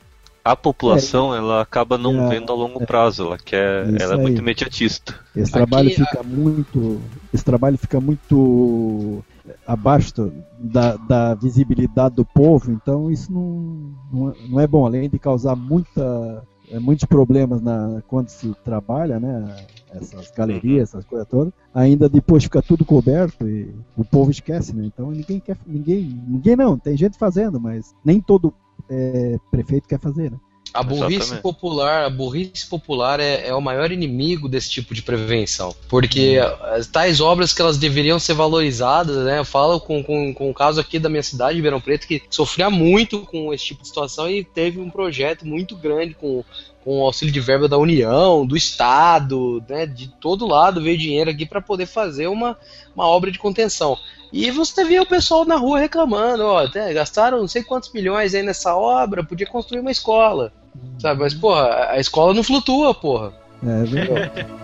A 0.44 0.56
população, 0.56 1.36
ela 1.36 1.62
acaba 1.62 2.00
não 2.00 2.26
É, 2.26 2.30
vendo 2.30 2.52
a 2.52 2.56
longo 2.56 2.84
prazo, 2.84 3.26
ela 3.26 3.38
quer, 3.38 3.86
Isso 3.90 4.02
ela 4.04 4.14
é 4.14 4.16
aí. 4.16 4.22
muito 4.24 4.40
imediatista. 4.40 5.20
Esse 5.36 5.52
trabalho 5.52 5.90
Aqui, 5.90 5.98
fica 6.04 6.24
muito, 6.24 7.00
esse 7.32 7.46
trabalho 7.46 7.78
fica 7.78 8.00
muito 8.02 9.24
abaixo 9.68 10.32
da, 10.58 10.96
da 10.96 11.36
visibilidade 11.36 12.16
do 12.16 12.26
povo, 12.26 12.72
então 12.72 13.12
isso 13.12 13.32
não, 13.32 13.94
não, 14.12 14.30
é- 14.32 14.34
não 14.50 14.60
é 14.60 14.66
bom, 14.66 14.84
além 14.86 15.08
de 15.08 15.20
causar 15.20 15.56
muita, 15.56 16.44
é, 16.72 16.80
muitos 16.80 17.06
problemas 17.06 17.62
na, 17.62 18.02
quando 18.08 18.30
se 18.30 18.54
trabalha, 18.64 19.20
né, 19.20 19.66
essas 19.92 20.32
galerias, 20.32 20.90
essas 20.90 21.06
coisas 21.06 21.28
todas, 21.28 21.54
ainda 21.74 22.08
depois 22.08 22.44
fica 22.44 22.62
tudo 22.62 22.86
coberto 22.86 23.48
e 23.48 23.74
o 23.98 24.06
povo 24.06 24.32
esquece, 24.32 24.74
né, 24.76 24.86
então 24.86 25.12
ninguém 25.12 25.40
quer, 25.40 25.58
ninguém, 25.68 26.04
ninguém 26.28 26.56
não, 26.56 26.78
tem 26.78 26.96
gente 26.96 27.18
fazendo, 27.18 27.60
mas 27.60 27.94
nem 28.04 28.22
todo 28.22 28.54
é, 28.90 29.38
prefeito 29.52 29.88
quer 29.88 30.00
fazer, 30.00 30.32
né. 30.32 30.38
A 30.74 30.82
burrice 30.84 31.16
Exatamente. 31.16 31.42
popular, 31.42 32.06
a 32.06 32.10
burrice 32.10 32.66
popular 32.66 33.20
é, 33.20 33.48
é 33.48 33.54
o 33.54 33.60
maior 33.60 33.92
inimigo 33.92 34.48
desse 34.48 34.70
tipo 34.70 34.94
de 34.94 35.02
prevenção. 35.02 35.76
Porque 35.90 36.40
as 36.74 36.88
tais 36.88 37.20
obras 37.20 37.54
que 37.54 37.62
elas 37.62 37.78
deveriam 37.78 38.18
ser 38.18 38.34
valorizadas, 38.36 39.18
né? 39.26 39.40
Eu 39.40 39.46
falo 39.46 39.82
com, 39.82 40.02
com, 40.02 40.34
com 40.34 40.50
o 40.50 40.54
caso 40.54 40.80
aqui 40.80 40.98
da 40.98 41.10
minha 41.10 41.24
cidade, 41.24 41.56
Ribeirão 41.56 41.82
Preto, 41.82 42.08
que 42.08 42.22
sofria 42.30 42.70
muito 42.70 43.22
com 43.22 43.54
esse 43.54 43.66
tipo 43.66 43.82
de 43.82 43.90
situação 43.90 44.30
e 44.30 44.46
teve 44.46 44.80
um 44.80 44.90
projeto 44.90 45.46
muito 45.46 45.76
grande 45.76 46.14
com, 46.14 46.42
com 46.86 47.00
o 47.00 47.04
auxílio 47.04 47.34
de 47.34 47.40
verba 47.42 47.68
da 47.68 47.78
União, 47.78 48.46
do 48.46 48.56
Estado, 48.56 49.62
né? 49.68 49.86
De 49.86 50.08
todo 50.08 50.48
lado 50.48 50.82
veio 50.82 50.98
dinheiro 50.98 51.30
aqui 51.30 51.46
para 51.46 51.62
poder 51.62 51.86
fazer 51.86 52.28
uma, 52.28 52.58
uma 52.96 53.06
obra 53.06 53.30
de 53.30 53.40
contenção. 53.40 53.98
E 54.32 54.50
você 54.50 54.86
via 54.86 55.02
o 55.02 55.06
pessoal 55.06 55.44
na 55.44 55.58
rua 55.58 55.80
reclamando, 55.80 56.46
ó, 56.46 56.64
até 56.64 56.94
gastaram 56.94 57.40
não 57.40 57.48
sei 57.50 57.62
quantos 57.62 57.92
milhões 57.92 58.34
aí 58.34 58.42
nessa 58.42 58.74
obra, 58.74 59.22
podia 59.22 59.46
construir 59.46 59.82
uma 59.82 59.92
escola. 59.92 60.54
Sabe, 61.00 61.22
mas 61.22 61.34
porra, 61.34 61.90
a- 61.92 62.00
escola 62.00 62.34
não 62.34 62.44
flutua, 62.44 62.94
porra. 62.94 63.34
É 63.66 63.84
verdade. 63.84 64.46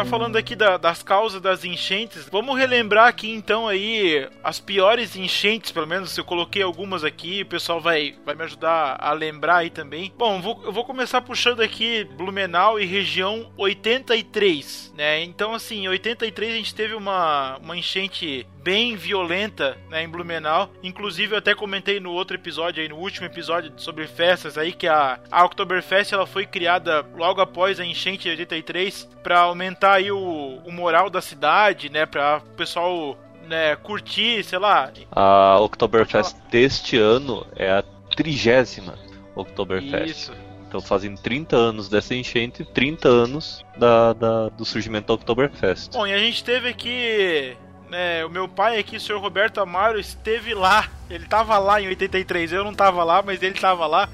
Tá 0.00 0.06
falando 0.06 0.36
aqui 0.36 0.56
da- 0.56 0.78
das 0.78 1.02
causas 1.02 1.42
das 1.42 1.62
enchentes. 1.62 2.26
Vamos 2.32 2.56
relembrar 2.58 3.06
aqui 3.06 3.30
então 3.30 3.68
aí 3.68 4.26
as 4.42 4.58
piores 4.58 5.14
enchentes, 5.14 5.70
pelo 5.72 5.86
menos 5.86 6.16
eu 6.16 6.24
coloquei 6.24 6.62
algumas 6.62 7.04
aqui, 7.04 7.42
o 7.42 7.46
pessoal 7.46 7.82
vai, 7.82 8.14
vai 8.24 8.34
me 8.34 8.42
ajudar 8.44 8.96
a 8.98 9.12
lembrar 9.12 9.56
aí 9.56 9.68
também. 9.68 10.10
Bom, 10.16 10.40
vou, 10.40 10.58
eu 10.64 10.72
vou 10.72 10.86
começar 10.86 11.20
puxando 11.20 11.60
aqui 11.60 12.04
Blumenau 12.16 12.80
e 12.80 12.86
região 12.86 13.52
83, 13.58 14.94
né? 14.96 15.22
Então 15.22 15.52
assim, 15.52 15.84
em 15.84 15.88
83 15.88 16.54
a 16.54 16.56
gente 16.56 16.74
teve 16.74 16.94
uma, 16.94 17.58
uma 17.58 17.76
enchente 17.76 18.46
bem 18.62 18.96
violenta 18.96 19.76
né, 19.88 20.02
em 20.02 20.08
Blumenau. 20.08 20.70
Inclusive 20.82 21.34
eu 21.34 21.38
até 21.38 21.54
comentei 21.54 21.98
no 22.00 22.12
outro 22.12 22.36
episódio 22.36 22.82
aí, 22.82 22.88
no 22.88 22.96
último 22.96 23.26
episódio 23.26 23.72
sobre 23.76 24.06
festas 24.06 24.56
aí, 24.58 24.72
que 24.72 24.86
a, 24.86 25.18
a 25.30 25.44
Oktoberfest 25.44 26.12
ela 26.12 26.26
foi 26.26 26.46
criada 26.46 27.04
logo 27.16 27.40
após 27.40 27.80
a 27.80 27.84
enchente 27.84 28.24
de 28.24 28.30
83 28.30 29.08
para 29.22 29.40
aumentar 29.40 29.94
aí 29.94 30.10
o, 30.12 30.60
o 30.64 30.72
moral 30.72 31.08
da 31.10 31.20
cidade, 31.20 31.90
né? 31.90 32.06
Para 32.06 32.38
o 32.38 32.56
pessoal 32.56 33.18
né, 33.46 33.74
curtir, 33.76 34.44
sei 34.44 34.58
lá. 34.58 34.92
A 35.10 35.58
Oktoberfest 35.60 36.36
deste 36.50 36.96
ano 36.96 37.46
é 37.56 37.70
a 37.70 37.82
trigésima 38.14 38.98
Oktoberfest. 39.34 40.10
Isso. 40.10 40.32
Então 40.68 40.80
fazem 40.80 41.16
30 41.16 41.56
anos 41.56 41.88
dessa 41.88 42.14
enchente, 42.14 42.64
30 42.64 43.08
anos 43.08 43.64
da, 43.76 44.12
da- 44.12 44.48
do 44.50 44.64
surgimento 44.64 45.08
da 45.08 45.14
Oktoberfest. 45.14 45.90
Bom, 45.92 46.06
e 46.06 46.12
a 46.12 46.18
gente 46.18 46.44
teve 46.44 46.68
aqui. 46.68 47.56
Né, 47.90 48.24
o 48.24 48.30
meu 48.30 48.46
pai 48.46 48.78
aqui, 48.78 48.96
o 48.96 49.00
senhor 49.00 49.20
Roberto 49.20 49.60
Amaro, 49.60 49.98
esteve 49.98 50.54
lá. 50.54 50.88
Ele 51.10 51.26
tava 51.26 51.58
lá 51.58 51.82
em 51.82 51.88
83. 51.88 52.52
Eu 52.52 52.62
não 52.62 52.72
tava 52.72 53.02
lá, 53.02 53.20
mas 53.20 53.42
ele 53.42 53.58
tava 53.58 53.84
lá. 53.86 54.08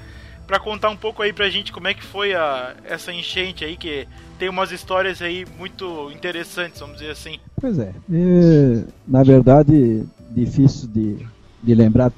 Pra 0.47 0.59
contar 0.59 0.89
um 0.89 0.97
pouco 0.97 1.21
aí 1.21 1.31
pra 1.31 1.49
gente 1.49 1.71
como 1.71 1.87
é 1.87 1.93
que 1.93 2.03
foi 2.03 2.33
a, 2.33 2.73
essa 2.85 3.13
enchente 3.13 3.63
aí, 3.63 3.77
que 3.77 4.07
tem 4.39 4.49
umas 4.49 4.71
histórias 4.71 5.21
aí 5.21 5.45
muito 5.59 6.09
interessantes, 6.11 6.79
vamos 6.79 6.97
dizer 6.97 7.11
assim. 7.11 7.37
Pois 7.59 7.77
é. 7.77 7.93
É, 8.11 8.83
na 9.07 9.21
verdade, 9.23 10.03
difícil 10.31 10.87
de, 10.87 11.27
de 11.61 11.75
lembrar 11.75 12.11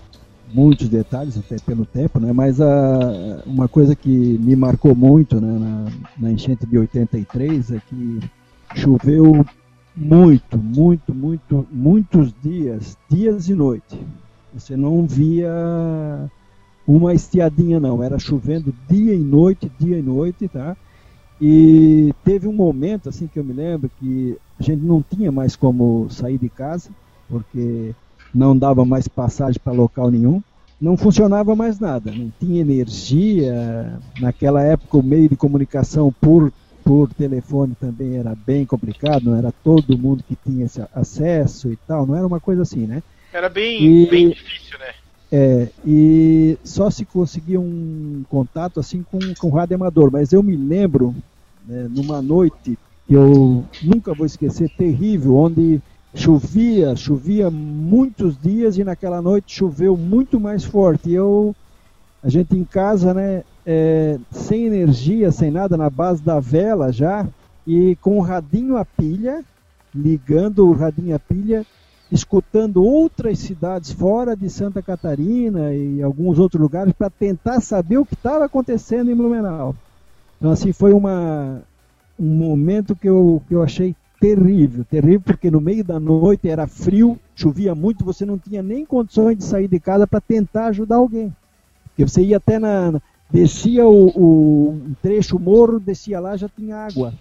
muitos 0.53 0.87
detalhes, 0.87 1.37
até 1.37 1.57
pelo 1.57 1.85
tempo, 1.85 2.19
né? 2.19 2.31
mas 2.31 2.61
a, 2.61 3.43
uma 3.45 3.67
coisa 3.67 3.95
que 3.95 4.09
me 4.09 4.55
marcou 4.55 4.95
muito 4.95 5.41
né, 5.41 5.59
na, 5.59 5.91
na 6.17 6.31
enchente 6.31 6.65
de 6.65 6.77
83 6.77 7.71
é 7.71 7.81
que 7.87 8.19
choveu 8.75 9.45
muito, 9.95 10.57
muito, 10.57 11.13
muito, 11.13 11.67
muitos 11.71 12.33
dias, 12.41 12.97
dias 13.09 13.49
e 13.49 13.53
noite. 13.53 13.99
Você 14.53 14.75
não 14.75 15.05
via 15.05 15.51
uma 16.87 17.13
estiadinha 17.13 17.79
não, 17.79 18.01
era 18.01 18.17
chovendo 18.17 18.73
dia 18.89 19.13
e 19.13 19.19
noite, 19.19 19.71
dia 19.79 19.99
e 19.99 20.01
noite, 20.01 20.47
tá? 20.47 20.75
E 21.41 22.13
teve 22.23 22.47
um 22.47 22.53
momento 22.53 23.07
assim 23.07 23.27
que 23.27 23.39
eu 23.39 23.43
me 23.43 23.53
lembro 23.53 23.89
que 23.99 24.37
a 24.59 24.63
gente 24.63 24.83
não 24.83 25.01
tinha 25.01 25.31
mais 25.31 25.55
como 25.55 26.09
sair 26.09 26.37
de 26.37 26.49
casa, 26.49 26.89
porque 27.29 27.93
não 28.33 28.57
dava 28.57 28.83
mais 28.83 29.07
passagem 29.07 29.59
para 29.63 29.71
local 29.71 30.11
nenhum. 30.11 30.41
Não 30.81 30.97
funcionava 30.97 31.55
mais 31.55 31.79
nada, 31.79 32.11
não 32.11 32.31
tinha 32.39 32.61
energia. 32.61 33.99
Naquela 34.19 34.61
época 34.63 34.97
o 34.97 35.03
meio 35.03 35.29
de 35.29 35.35
comunicação 35.35 36.13
por 36.19 36.51
por 36.89 37.13
telefone 37.13 37.75
também 37.75 38.17
era 38.17 38.35
bem 38.35 38.65
complicado, 38.65 39.25
não 39.25 39.35
era 39.35 39.51
todo 39.63 39.95
mundo 39.95 40.23
que 40.23 40.35
tinha 40.35 40.65
esse 40.65 40.81
acesso 40.91 41.71
e 41.71 41.77
tal, 41.85 42.07
não 42.07 42.15
era 42.15 42.25
uma 42.25 42.39
coisa 42.39 42.63
assim, 42.63 42.87
né? 42.87 43.03
Era 43.31 43.47
bem, 43.47 43.79
E- 43.85 44.07
bem 44.09 44.27
difícil, 44.27 44.79
né? 44.79 44.91
É, 45.31 45.71
e 45.85 46.57
só 46.63 46.89
se 46.89 47.05
conseguia 47.05 47.59
um 47.61 48.23
contato 48.27 48.79
assim 48.79 49.03
com, 49.03 49.35
com 49.35 49.49
rádio 49.51 49.75
amador, 49.75 50.09
mas 50.11 50.33
eu 50.33 50.41
me 50.41 50.57
lembro 50.57 51.15
né, 51.67 51.87
numa 51.87 52.23
noite 52.23 52.75
que 53.07 53.13
eu 53.13 53.63
nunca 53.79 54.15
vou 54.15 54.25
esquecer, 54.25 54.67
terrível, 54.71 55.35
onde 55.35 55.79
chovia, 56.15 56.95
chovia 56.95 57.51
muitos 57.51 58.35
dias 58.35 58.79
e 58.79 58.83
naquela 58.83 59.21
noite 59.21 59.53
choveu 59.55 59.95
muito 59.95 60.39
mais 60.39 60.63
forte. 60.63 61.11
E 61.11 61.13
eu, 61.13 61.55
a 62.23 62.29
gente 62.29 62.55
em 62.55 62.63
casa, 62.63 63.13
né, 63.13 63.43
é, 63.65 64.19
sem 64.31 64.65
energia, 64.65 65.31
sem 65.31 65.51
nada, 65.51 65.77
na 65.77 65.89
base 65.89 66.21
da 66.21 66.39
vela 66.39 66.91
já, 66.91 67.27
e 67.65 67.95
com 67.97 68.17
o 68.17 68.21
radinho 68.21 68.77
a 68.77 68.85
pilha, 68.85 69.43
ligando 69.93 70.67
o 70.67 70.73
radinho 70.73 71.15
a 71.15 71.19
pilha, 71.19 71.65
escutando 72.11 72.83
outras 72.83 73.39
cidades 73.39 73.91
fora 73.91 74.35
de 74.35 74.49
Santa 74.49 74.81
Catarina 74.81 75.73
e 75.73 76.01
alguns 76.01 76.39
outros 76.39 76.61
lugares 76.61 76.93
para 76.93 77.09
tentar 77.09 77.61
saber 77.61 77.97
o 77.97 78.05
que 78.05 78.15
estava 78.15 78.45
acontecendo 78.45 79.11
em 79.11 79.15
Blumenau. 79.15 79.75
Então 80.37 80.51
assim 80.51 80.73
foi 80.73 80.91
uma, 80.91 81.61
um 82.19 82.25
momento 82.25 82.95
que 82.95 83.07
eu, 83.07 83.41
que 83.47 83.53
eu 83.53 83.61
achei 83.61 83.95
terrível, 84.19 84.83
terrível 84.83 85.21
porque 85.21 85.51
no 85.51 85.61
meio 85.61 85.83
da 85.83 85.99
noite 85.99 86.49
era 86.49 86.67
frio, 86.67 87.17
chovia 87.35 87.73
muito, 87.75 88.03
você 88.03 88.25
não 88.25 88.37
tinha 88.37 88.61
nem 88.61 88.85
condições 88.85 89.37
de 89.37 89.43
sair 89.43 89.67
de 89.67 89.79
casa 89.79 90.07
para 90.07 90.19
tentar 90.19 90.67
ajudar 90.67 90.95
alguém. 90.95 91.33
Porque 91.99 92.09
você 92.09 92.21
ia 92.21 92.37
até 92.37 92.57
na, 92.57 93.01
descia 93.29 93.85
o, 93.85 94.07
o 94.15 94.69
um 94.71 94.95
trecho 95.01 95.35
o 95.35 95.39
morro, 95.39 95.81
descia 95.81 96.17
lá 96.17 96.37
já 96.37 96.47
tinha 96.47 96.77
água. 96.77 97.13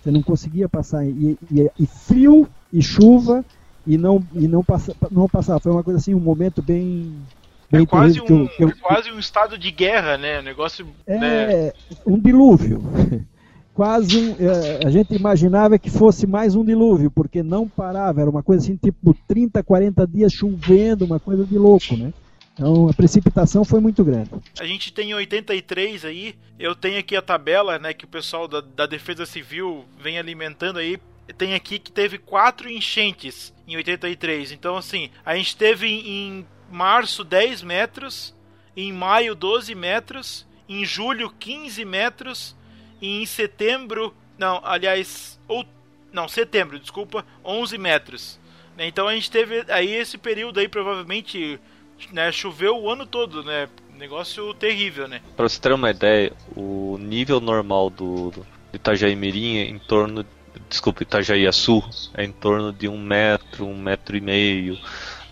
Você 0.00 0.12
não 0.12 0.22
conseguia 0.22 0.68
passar 0.68 1.04
e, 1.04 1.36
e, 1.50 1.68
e 1.76 1.86
frio 1.86 2.48
e 2.72 2.80
chuva 2.80 3.44
e 3.84 3.98
não 3.98 4.24
e 4.32 4.46
não 4.46 4.62
passa 4.62 4.94
não 5.10 5.28
passar. 5.28 5.58
Foi 5.58 5.72
uma 5.72 5.82
coisa 5.82 5.98
assim, 5.98 6.14
um 6.14 6.20
momento 6.20 6.62
bem 6.62 7.16
é 7.72 7.84
quase, 7.84 8.20
um, 8.20 8.26
eu, 8.28 8.50
eu, 8.60 8.68
é 8.68 8.72
quase 8.80 9.10
um 9.10 9.18
estado 9.18 9.58
de 9.58 9.72
guerra, 9.72 10.16
né? 10.16 10.38
Um 10.38 10.44
negócio. 10.44 10.86
É 11.04 11.18
né? 11.18 11.72
um 12.06 12.16
dilúvio. 12.16 12.80
quase 13.74 14.16
um, 14.16 14.36
é, 14.38 14.86
a 14.86 14.90
gente 14.90 15.16
imaginava 15.16 15.80
que 15.80 15.90
fosse 15.90 16.28
mais 16.28 16.54
um 16.54 16.64
dilúvio, 16.64 17.10
porque 17.10 17.42
não 17.42 17.66
parava, 17.66 18.20
era 18.20 18.30
uma 18.30 18.42
coisa 18.42 18.62
assim, 18.62 18.76
tipo 18.76 19.16
30, 19.26 19.64
40 19.64 20.06
dias 20.06 20.32
chovendo, 20.32 21.04
uma 21.06 21.18
coisa 21.18 21.44
de 21.44 21.58
louco, 21.58 21.96
né? 21.96 22.12
Então 22.54 22.88
a 22.88 22.92
precipitação 22.92 23.64
foi 23.64 23.80
muito 23.80 24.04
grande. 24.04 24.30
A 24.58 24.64
gente 24.64 24.92
tem 24.92 25.14
83 25.14 26.04
aí, 26.04 26.34
eu 26.58 26.74
tenho 26.74 26.98
aqui 26.98 27.16
a 27.16 27.22
tabela, 27.22 27.78
né, 27.78 27.94
que 27.94 28.04
o 28.04 28.08
pessoal 28.08 28.46
da, 28.46 28.60
da 28.60 28.86
Defesa 28.86 29.24
Civil 29.24 29.84
vem 29.98 30.18
alimentando 30.18 30.78
aí. 30.78 30.98
Tem 31.38 31.54
aqui 31.54 31.78
que 31.78 31.90
teve 31.90 32.18
quatro 32.18 32.68
enchentes 32.68 33.54
em 33.66 33.76
83. 33.76 34.52
Então, 34.52 34.76
assim, 34.76 35.08
a 35.24 35.34
gente 35.36 35.56
teve 35.56 35.86
em 35.86 36.46
março 36.70 37.24
10 37.24 37.62
metros, 37.62 38.34
em 38.76 38.92
maio 38.92 39.34
12 39.34 39.74
metros, 39.74 40.46
em 40.68 40.84
julho 40.84 41.30
15 41.30 41.84
metros, 41.84 42.56
e 43.00 43.22
em 43.22 43.26
setembro, 43.26 44.14
não, 44.36 44.60
aliás, 44.64 45.40
ou 45.48 45.64
não, 46.12 46.28
setembro, 46.28 46.78
desculpa, 46.78 47.24
11 47.44 47.78
metros. 47.78 48.40
Então 48.78 49.06
a 49.06 49.14
gente 49.14 49.30
teve 49.30 49.64
aí 49.68 49.92
esse 49.92 50.16
período 50.16 50.58
aí 50.58 50.68
provavelmente 50.68 51.60
né, 52.10 52.32
choveu 52.32 52.76
o 52.76 52.90
ano 52.90 53.06
todo, 53.06 53.42
né? 53.42 53.68
Negócio 53.96 54.52
terrível, 54.54 55.06
né? 55.06 55.20
Pra 55.36 55.48
você 55.48 55.60
ter 55.60 55.72
uma 55.72 55.90
ideia, 55.90 56.32
o 56.56 56.98
nível 56.98 57.40
normal 57.40 57.90
do, 57.90 58.30
do 58.30 58.46
Itajaí 58.72 59.14
Mirim 59.14 59.58
é 59.58 59.64
em 59.64 59.78
torno. 59.78 60.24
Desculpa, 60.68 61.02
Itajaí 61.02 61.50
Sul 61.52 61.84
é 62.14 62.24
em 62.24 62.32
torno 62.32 62.72
de 62.72 62.88
um 62.88 62.98
metro, 62.98 63.66
um 63.66 63.78
metro 63.78 64.16
e 64.16 64.20
meio, 64.20 64.78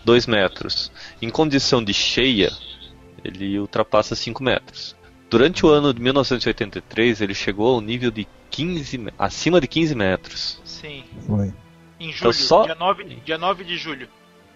dois 0.05 0.25
metros. 0.25 0.91
Em 1.21 1.29
condição 1.29 1.83
de 1.83 1.93
cheia, 1.93 2.51
ele 3.23 3.59
ultrapassa 3.59 4.15
5 4.15 4.43
metros. 4.43 4.95
Durante 5.29 5.65
o 5.65 5.69
ano 5.69 5.93
de 5.93 6.01
1983, 6.01 7.21
ele 7.21 7.33
chegou 7.33 7.75
ao 7.75 7.81
nível 7.81 8.11
de 8.11 8.27
15, 8.49 9.07
acima 9.17 9.61
de 9.61 9.67
15 9.67 9.95
metros. 9.95 10.61
Sim. 10.65 11.03
Foi. 11.25 11.53
Em 11.99 12.09
então 12.09 12.31
julho, 12.31 12.31
então, 12.31 12.33
só... 12.33 12.63
dia, 12.63 12.75
9, 12.75 13.03
dia 13.23 13.37
9 13.37 13.63
de 13.63 13.77
julho. 13.77 14.09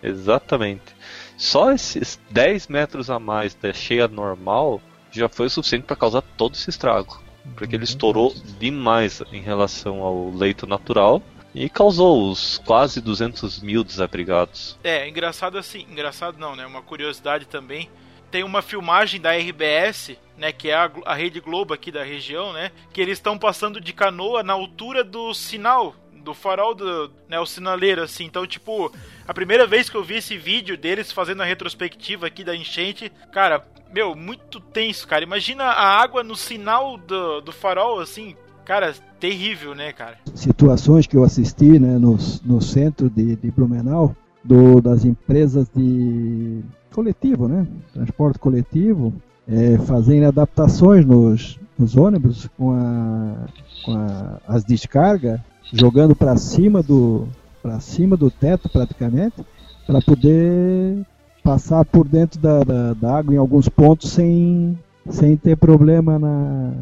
Exatamente. 0.04 0.96
Só 1.38 1.72
esses 1.72 2.20
10 2.30 2.68
metros 2.68 3.10
a 3.10 3.20
mais 3.20 3.54
da 3.56 3.74
cheia 3.74 4.08
normal 4.08 4.82
já 5.12 5.30
foi 5.30 5.48
o 5.48 5.50
suficiente 5.50 5.84
para 5.84 5.96
causar 5.96 6.22
todo 6.22 6.56
esse 6.56 6.70
estrago. 6.70 7.22
Porque 7.56 7.76
ele 7.76 7.84
estourou 7.84 8.34
demais 8.60 9.22
em 9.32 9.42
relação 9.42 10.02
ao 10.02 10.32
leito 10.32 10.66
natural 10.66 11.22
e 11.54 11.70
causou 11.70 12.30
os 12.30 12.58
quase 12.66 13.00
200 13.00 13.62
mil 13.62 13.84
desabrigados. 13.84 14.78
É, 14.84 15.08
engraçado 15.08 15.58
assim, 15.58 15.86
engraçado 15.90 16.38
não, 16.38 16.56
né? 16.56 16.66
Uma 16.66 16.82
curiosidade 16.82 17.46
também. 17.46 17.90
Tem 18.32 18.44
uma 18.44 18.62
filmagem 18.62 19.22
da 19.22 19.32
RBS, 19.38 20.18
né, 20.38 20.52
que 20.52 20.70
é 20.70 20.76
a, 20.76 20.92
a 21.06 21.14
Rede 21.14 21.40
Globo 21.40 21.74
aqui 21.74 21.92
da 21.92 22.04
região, 22.04 22.52
né, 22.52 22.72
que 22.92 23.00
eles 23.00 23.18
estão 23.18 23.38
passando 23.38 23.80
de 23.80 23.94
canoa 23.94 24.44
na 24.44 24.52
altura 24.52 25.04
do 25.04 25.34
sinal 25.34 25.96
do 26.26 26.34
farol 26.34 26.74
do, 26.74 27.12
né, 27.30 27.40
o 27.40 27.46
sinaleiro, 27.46 28.02
assim. 28.02 28.26
Então, 28.26 28.46
tipo, 28.46 28.92
a 29.28 29.34
primeira 29.34 29.66
vez 29.68 29.90
que 29.90 29.96
eu 29.96 30.04
vi 30.04 30.16
esse 30.16 30.38
vídeo 30.38 30.76
deles 30.76 31.12
fazendo 31.12 31.44
a 31.44 31.46
retrospectiva 31.46 32.26
aqui 32.28 32.44
da 32.44 32.56
enchente, 32.56 33.12
cara, 33.32 33.64
meu, 33.94 34.16
muito 34.16 34.60
tenso, 34.60 35.08
cara. 35.08 35.24
Imagina 35.24 35.64
a 35.64 36.02
água 36.02 36.24
no 36.24 36.36
sinal 36.36 36.98
do, 36.98 37.40
do 37.42 37.52
farol, 37.52 38.00
assim, 38.00 38.36
cara, 38.66 38.94
terrível, 39.20 39.76
né, 39.76 39.94
cara? 39.94 40.18
Situações 40.34 41.06
que 41.06 41.16
eu 41.16 41.24
assisti, 41.24 41.80
né, 41.80 41.98
no, 42.00 42.18
no 42.44 42.60
centro 42.60 43.10
de, 43.10 43.36
de 43.36 43.52
Blumenau, 43.52 44.16
do, 44.44 44.82
das 44.82 45.06
empresas 45.06 45.68
de 45.74 46.62
coletivo, 46.92 47.48
né, 47.48 47.68
transporte 47.94 48.40
coletivo, 48.40 49.14
é, 49.48 49.78
fazendo 49.80 50.26
adaptações 50.26 51.06
nos, 51.06 51.60
nos 51.78 51.96
ônibus 51.96 52.50
com, 52.58 52.72
a, 52.72 53.48
com 53.84 53.94
a, 53.94 54.40
as 54.48 54.64
descargas 54.64 55.40
jogando 55.72 56.16
para 56.16 56.36
cima 56.38 56.82
do 56.82 57.28
para 57.62 57.80
cima 57.80 58.16
do 58.16 58.30
teto 58.30 58.70
praticamente 58.70 59.44
para 59.88 60.02
poder 60.02 61.06
passar 61.44 61.86
por 61.86 62.08
dentro 62.08 62.40
da, 62.40 62.64
da, 62.64 62.94
da, 62.94 63.18
água 63.18 63.34
em 63.34 63.38
alguns 63.38 63.70
pontos 63.70 64.12
sem, 64.12 64.78
sem 65.10 65.38
ter 65.38 65.56
problema 65.56 66.18
na 66.18 66.74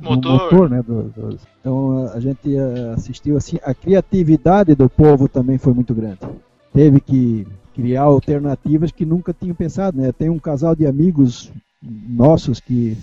motor, 0.00 0.32
motor 0.32 0.70
né, 0.70 0.82
do, 0.82 1.02
do, 1.04 1.38
então 1.60 2.10
a 2.12 2.20
gente 2.20 2.56
assistiu 2.94 3.36
assim 3.36 3.58
a 3.64 3.74
criatividade 3.74 4.74
do 4.74 4.88
povo 4.88 5.28
também 5.28 5.58
foi 5.58 5.72
muito 5.72 5.94
grande. 5.94 6.18
Teve 6.72 7.00
que 7.00 7.46
criar 7.74 8.02
alternativas 8.02 8.90
que 8.90 9.04
nunca 9.04 9.34
tinham 9.34 9.54
pensado 9.54 9.98
né. 9.98 10.12
Tem 10.12 10.28
um 10.28 10.38
casal 10.38 10.74
de 10.74 10.86
amigos 10.86 11.52
nossos 11.82 12.60
que 12.60 12.96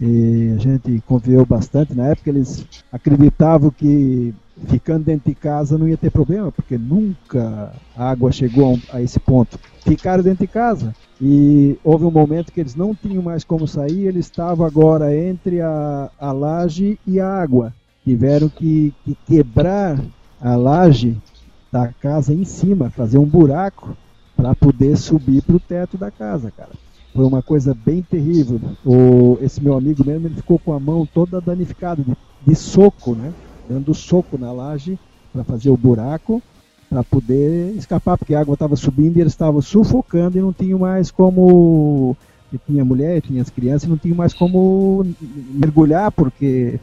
a 0.00 0.58
gente 0.58 1.02
conviveu 1.06 1.44
bastante. 1.44 1.94
Na 1.94 2.06
época 2.06 2.30
eles 2.30 2.66
acreditavam 2.90 3.70
que 3.70 4.34
ficando 4.66 5.04
dentro 5.04 5.28
de 5.28 5.34
casa 5.34 5.78
não 5.78 5.88
ia 5.88 5.96
ter 5.96 6.10
problema, 6.10 6.52
porque 6.52 6.76
nunca 6.76 7.72
a 7.96 8.10
água 8.10 8.32
chegou 8.32 8.78
a 8.92 9.00
esse 9.00 9.18
ponto. 9.18 9.58
Ficaram 9.84 10.22
dentro 10.22 10.46
de 10.46 10.52
casa 10.52 10.94
e 11.20 11.78
houve 11.82 12.04
um 12.04 12.10
momento 12.10 12.52
que 12.52 12.60
eles 12.60 12.74
não 12.74 12.94
tinham 12.94 13.22
mais 13.22 13.44
como 13.44 13.66
sair, 13.66 14.06
eles 14.06 14.26
estavam 14.26 14.66
agora 14.66 15.16
entre 15.16 15.60
a, 15.60 16.10
a 16.18 16.32
laje 16.32 16.98
e 17.06 17.18
a 17.20 17.28
água. 17.28 17.72
Tiveram 18.04 18.48
que, 18.48 18.94
que 19.04 19.16
quebrar 19.26 20.00
a 20.40 20.56
laje 20.56 21.16
da 21.70 21.88
casa 21.88 22.32
em 22.32 22.44
cima, 22.44 22.90
fazer 22.90 23.18
um 23.18 23.26
buraco 23.26 23.96
para 24.36 24.54
poder 24.54 24.96
subir 24.96 25.42
para 25.42 25.56
o 25.56 25.60
teto 25.60 25.98
da 25.98 26.10
casa, 26.10 26.50
cara. 26.50 26.70
Foi 27.14 27.24
uma 27.24 27.42
coisa 27.42 27.74
bem 27.74 28.02
terrível. 28.02 28.60
O, 28.84 29.36
esse 29.42 29.62
meu 29.62 29.76
amigo 29.76 30.04
mesmo, 30.04 30.26
ele 30.28 30.36
ficou 30.36 30.58
com 30.58 30.72
a 30.72 30.80
mão 30.80 31.04
toda 31.04 31.40
danificada 31.40 32.02
de, 32.02 32.16
de 32.46 32.54
soco, 32.54 33.14
né? 33.14 33.32
Dando 33.70 33.94
soco 33.94 34.36
na 34.36 34.50
laje 34.50 34.98
para 35.32 35.44
fazer 35.44 35.70
o 35.70 35.76
buraco 35.76 36.42
para 36.90 37.04
poder 37.04 37.72
escapar, 37.76 38.18
porque 38.18 38.34
a 38.34 38.40
água 38.40 38.54
estava 38.54 38.74
subindo 38.74 39.16
e 39.16 39.20
eles 39.20 39.32
estavam 39.32 39.62
sufocando 39.62 40.36
e 40.36 40.40
não 40.40 40.52
tinham 40.52 40.80
mais 40.80 41.12
como. 41.12 42.16
E 42.52 42.58
tinha 42.58 42.84
mulher, 42.84 43.22
tinha 43.22 43.40
as 43.40 43.48
crianças, 43.48 43.88
não 43.88 43.96
tinham 43.96 44.16
mais 44.16 44.34
como 44.34 45.06
mergulhar, 45.54 46.10
porque. 46.10 46.80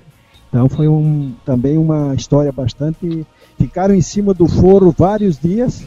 Então 0.47 0.69
foi 0.69 0.87
um, 0.87 1.33
também 1.45 1.77
uma 1.77 2.15
história 2.15 2.53
bastante. 2.53 3.27
Ficaram 3.59 3.93
em 3.93 4.01
cima 4.01 4.33
do 4.33 4.47
foro 4.47 4.95
vários 4.97 5.37
dias, 5.37 5.85